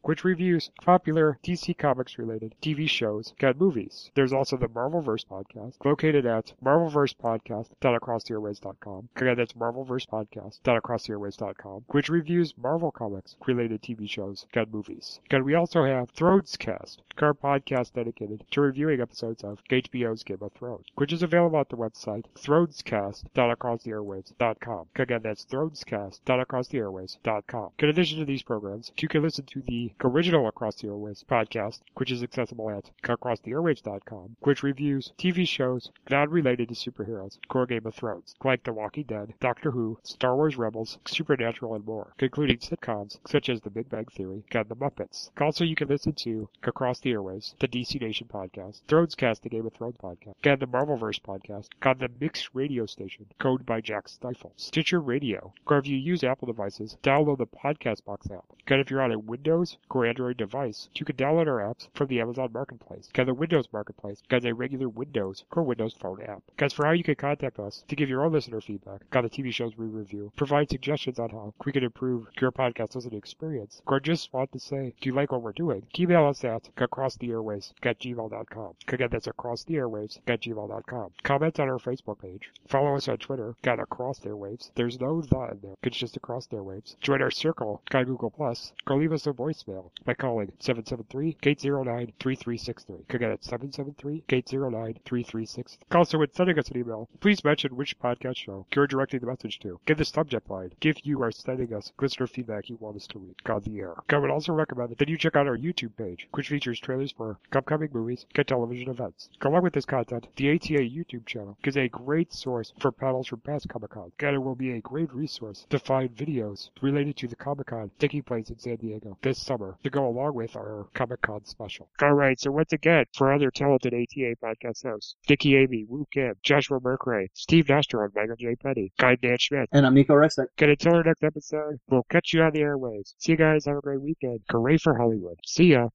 which 0.02 0.24
reviews 0.24 0.70
popular 0.82 1.38
DC 1.44 1.76
Comics 1.76 2.18
related 2.18 2.54
TV 2.62 2.88
shows 2.88 3.34
and 3.40 3.60
movies. 3.60 4.10
There's 4.14 4.32
also 4.32 4.56
the 4.56 4.68
Marvelverse 4.68 5.26
podcast, 5.26 5.74
located 5.84 6.24
at 6.26 6.54
marvelversepodcast.acrosstheairwaves.com. 6.64 9.08
Again, 9.16 9.36
that's 9.36 9.52
marvelversepodcast.acrosstheairwaves.com, 9.52 11.84
which 11.88 12.08
reviews 12.08 12.54
Marvel 12.56 12.90
Comics 12.90 13.36
related 13.46 13.82
TV 13.82 14.08
shows 14.08 14.46
and 14.54 14.72
movies. 14.72 15.20
Again, 15.26 15.44
we 15.44 15.54
also 15.54 15.84
have 15.84 16.10
Thronescast, 16.12 16.96
our 17.22 17.34
podcast 17.34 17.92
dedicated 17.92 18.44
to 18.50 18.60
reviewing 18.60 19.00
episodes 19.00 19.44
of 19.44 19.62
HBO's 19.70 20.24
Game 20.24 20.38
of 20.40 20.50
Thrones, 20.52 20.86
which 20.94 21.12
is 21.12 21.22
available 21.22 21.60
at 21.60 21.68
the 21.68 21.76
website 21.76 22.24
thronescast.acrosstheairwaves.com. 22.34 24.86
Again, 24.96 25.20
that's 25.22 25.44
thronescast.acrosstheairwaves.com. 25.44 27.70
In 27.78 27.88
addition 27.88 28.18
to 28.18 28.24
these 28.24 28.42
programs, 28.42 28.90
you 28.98 29.06
can 29.08 29.19
listen 29.20 29.44
to 29.46 29.62
the 29.62 29.92
original 30.02 30.48
Across 30.48 30.76
the 30.76 30.88
Airwaves 30.88 31.24
podcast, 31.24 31.80
which 31.94 32.10
is 32.10 32.22
accessible 32.22 32.70
at 32.70 32.90
acrosstheairwaves.com, 33.02 34.36
which 34.40 34.62
reviews 34.62 35.12
TV 35.18 35.46
shows 35.46 35.90
not 36.08 36.30
related 36.30 36.68
to 36.68 36.74
superheroes, 36.74 37.38
core 37.48 37.66
Game 37.66 37.86
of 37.86 37.94
Thrones, 37.94 38.34
like 38.44 38.64
The 38.64 38.72
Walking 38.72 39.04
Dead, 39.04 39.34
Doctor 39.40 39.70
Who, 39.70 39.98
Star 40.02 40.36
Wars 40.36 40.56
Rebels, 40.56 40.98
Supernatural, 41.06 41.74
and 41.74 41.84
more, 41.84 42.14
including 42.18 42.58
sitcoms 42.58 43.18
such 43.26 43.48
as 43.48 43.60
The 43.60 43.70
Big 43.70 43.88
Bang 43.88 44.06
Theory 44.06 44.44
and 44.52 44.68
The 44.68 44.76
Muppets. 44.76 45.30
Also, 45.40 45.64
you 45.64 45.74
can 45.74 45.88
listen 45.88 46.12
to 46.14 46.48
Across 46.62 47.00
the 47.00 47.12
Airwaves, 47.12 47.54
the 47.58 47.68
DC 47.68 48.00
Nation 48.00 48.28
podcast, 48.32 48.82
Thronescast, 48.88 49.42
the 49.42 49.48
Game 49.48 49.66
of 49.66 49.72
Thrones 49.72 49.96
podcast, 50.02 50.34
and 50.44 50.60
the 50.60 50.66
Marvelverse 50.66 51.20
podcast 51.20 51.68
on 51.82 51.98
the 51.98 52.10
Mix 52.20 52.54
radio 52.54 52.86
station, 52.86 53.26
code 53.38 53.66
by 53.66 53.80
Jack 53.80 54.08
Stifle, 54.08 54.52
Stitcher 54.56 55.00
Radio, 55.00 55.52
or 55.66 55.78
if 55.78 55.86
you 55.86 55.96
use 55.96 56.24
Apple 56.24 56.46
devices, 56.46 56.96
download 57.02 57.38
the 57.38 57.46
Podcast 57.46 58.04
Box 58.04 58.30
app. 58.30 58.44
And 58.66 58.80
if 58.80 58.90
you're 58.90 59.02
on 59.02 59.09
a 59.10 59.18
Windows 59.18 59.76
or 59.90 60.06
Android 60.06 60.36
device, 60.36 60.88
you 60.94 61.04
can 61.04 61.16
download 61.16 61.46
our 61.46 61.58
apps 61.58 61.88
from 61.94 62.08
the 62.08 62.20
Amazon 62.20 62.50
Marketplace, 62.52 63.08
the 63.14 63.34
Windows 63.34 63.68
Marketplace, 63.72 64.22
and 64.30 64.44
a 64.44 64.54
regular 64.54 64.88
Windows 64.88 65.44
or 65.52 65.62
Windows 65.62 65.94
Phone 65.94 66.22
app. 66.22 66.42
As 66.58 66.72
for 66.72 66.86
how 66.86 66.92
you 66.92 67.04
can 67.04 67.14
contact 67.14 67.58
us 67.58 67.84
to 67.88 67.96
give 67.96 68.08
your 68.08 68.24
own 68.24 68.32
listener 68.32 68.60
feedback 68.60 69.02
on 69.14 69.22
the 69.22 69.30
TV 69.30 69.52
shows 69.52 69.76
we 69.76 69.86
review, 69.86 70.32
provide 70.36 70.70
suggestions 70.70 71.18
on 71.18 71.30
how 71.30 71.54
we 71.64 71.72
can 71.72 71.84
improve 71.84 72.26
your 72.40 72.52
podcast 72.52 72.94
listening 72.94 73.18
experience, 73.18 73.82
or 73.86 74.00
just 74.00 74.32
want 74.32 74.52
to 74.52 74.58
say, 74.58 74.94
do 75.00 75.08
you 75.08 75.14
like 75.14 75.32
what 75.32 75.42
we're 75.42 75.52
doing? 75.52 75.86
Email 75.98 76.26
us 76.26 76.44
at 76.44 76.68
acrosstheairwaves 76.76 77.72
at 77.82 77.98
gmail.com. 78.00 78.74
Again, 78.88 79.08
that's 79.10 79.28
acrosstheairwaves 79.28 80.18
at 80.26 80.42
gmail.com. 80.42 81.10
Comment 81.22 81.60
on 81.60 81.68
our 81.68 81.78
Facebook 81.78 82.20
page. 82.20 82.50
Follow 82.66 82.96
us 82.96 83.08
on 83.08 83.18
Twitter, 83.18 83.54
got 83.62 83.80
Across 83.80 84.20
the 84.20 84.30
Airwaves. 84.30 84.70
There's 84.74 85.00
no 85.00 85.20
the 85.20 85.40
in 85.52 85.60
there. 85.62 85.74
It's 85.82 85.96
just 85.96 86.16
Across 86.16 86.46
the 86.46 86.56
Airwaves. 86.56 86.98
Join 87.00 87.22
our 87.22 87.30
circle, 87.30 87.82
got 87.90 88.06
Google 88.06 88.30
Plus, 88.30 88.72
or 88.86 88.99
leave 89.00 89.12
us 89.12 89.26
a 89.26 89.32
voicemail 89.32 89.90
by 90.04 90.12
calling 90.12 90.52
773-809-3363. 90.60 93.14
Again, 93.14 93.30
it's 93.30 93.48
773-809-3363. 93.48 95.78
Also, 95.92 96.18
when 96.18 96.30
sending 96.34 96.58
us 96.58 96.68
an 96.68 96.76
email, 96.76 97.08
please 97.20 97.42
mention 97.42 97.74
which 97.74 97.98
podcast 97.98 98.36
show 98.36 98.66
you're 98.74 98.86
directing 98.86 99.20
the 99.20 99.26
message 99.26 99.58
to. 99.60 99.80
Give 99.86 99.96
the 99.96 100.04
subject 100.04 100.50
line 100.50 100.72
if 100.82 101.06
you 101.06 101.22
are 101.22 101.32
sending 101.32 101.72
us 101.72 101.92
listener 101.98 102.26
feedback 102.26 102.68
you 102.68 102.76
want 102.78 102.96
us 102.96 103.06
to 103.06 103.18
read 103.18 103.36
on 103.48 103.62
the 103.62 103.80
air. 103.80 103.94
I 104.10 104.18
would 104.18 104.30
also 104.30 104.52
recommend 104.52 104.98
that 104.98 105.08
you 105.08 105.16
check 105.16 105.34
out 105.34 105.46
our 105.46 105.56
YouTube 105.56 105.96
page, 105.96 106.28
which 106.32 106.50
features 106.50 106.78
trailers 106.78 107.12
for 107.12 107.38
upcoming 107.52 107.88
movies 107.94 108.26
and 108.34 108.46
television 108.46 108.90
events. 108.90 109.30
Along 109.40 109.62
with 109.62 109.72
this 109.72 109.86
content, 109.86 110.26
the 110.36 110.50
ATA 110.50 110.80
YouTube 110.80 111.24
channel 111.24 111.56
is 111.64 111.78
a 111.78 111.88
great 111.88 112.34
source 112.34 112.74
for 112.78 112.92
panels 112.92 113.28
from 113.28 113.40
past 113.40 113.66
Comic 113.70 113.92
Con, 113.92 114.12
and 114.20 114.34
it 114.34 114.40
will 114.40 114.54
be 114.54 114.72
a 114.72 114.80
great 114.80 115.10
resource 115.14 115.64
to 115.70 115.78
find 115.78 116.14
videos 116.14 116.68
related 116.82 117.16
to 117.16 117.26
the 117.26 117.36
Comic 117.36 117.68
Con 117.68 117.90
taking 117.98 118.22
place 118.22 118.50
in 118.50 118.58
San 118.58 118.76
Diego 118.76 118.89
this 119.22 119.42
summer 119.42 119.76
to 119.82 119.90
go 119.90 120.06
along 120.08 120.34
with 120.34 120.56
our 120.56 120.86
Comic 120.94 121.22
Con 121.22 121.44
special. 121.44 121.88
Alright, 122.02 122.40
so 122.40 122.50
once 122.50 122.72
again, 122.72 123.04
for 123.14 123.32
other 123.32 123.50
talented 123.50 123.94
ATA 123.94 124.34
podcast 124.42 124.84
hosts, 124.84 125.16
Dickie 125.26 125.56
Amy, 125.56 125.84
Wu 125.88 126.06
Kim, 126.12 126.34
Joshua 126.42 126.80
Mercury, 126.82 127.30
Steve 127.34 127.68
Nestor, 127.68 128.04
and 128.04 128.14
Michael 128.14 128.36
J. 128.36 128.56
Petty, 128.56 128.92
Guy 128.98 129.16
Dan 129.16 129.36
Schmidt. 129.38 129.68
And 129.72 129.86
I'm 129.86 129.94
Nico 129.94 130.14
Resnick. 130.14 130.46
Get 130.56 130.68
until 130.68 130.94
our 130.94 131.04
next 131.04 131.22
episode, 131.22 131.78
we'll 131.88 132.06
catch 132.10 132.32
you 132.32 132.42
on 132.42 132.52
the 132.52 132.60
airwaves. 132.60 133.14
See 133.18 133.32
you 133.32 133.38
guys, 133.38 133.66
have 133.66 133.76
a 133.76 133.80
great 133.80 134.00
weekend. 134.00 134.40
Hooray 134.50 134.78
for 134.78 134.96
Hollywood. 134.96 135.38
See 135.46 135.66
ya. 135.66 135.88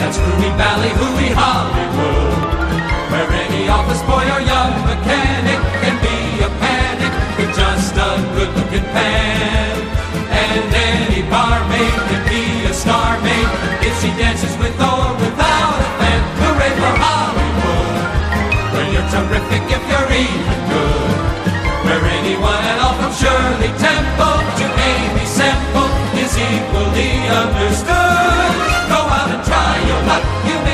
That's 0.00 0.18
Hooey 0.18 0.50
Valley, 0.58 0.90
Hooey 0.90 1.30
Hollywood. 1.32 2.34
Where 3.10 3.30
any 3.30 3.68
office 3.68 4.02
boy 4.02 4.23
Temple 23.78 24.40
to 24.58 24.66
Aimee 24.88 25.26
Semple 25.26 25.90
is 26.22 26.34
equally 26.38 27.12
understood. 27.42 28.52
Go 28.90 29.00
out 29.16 29.28
and 29.34 29.42
try 29.44 29.74
your 29.88 30.02
luck, 30.08 30.24
you 30.48 30.56
may 30.66 30.73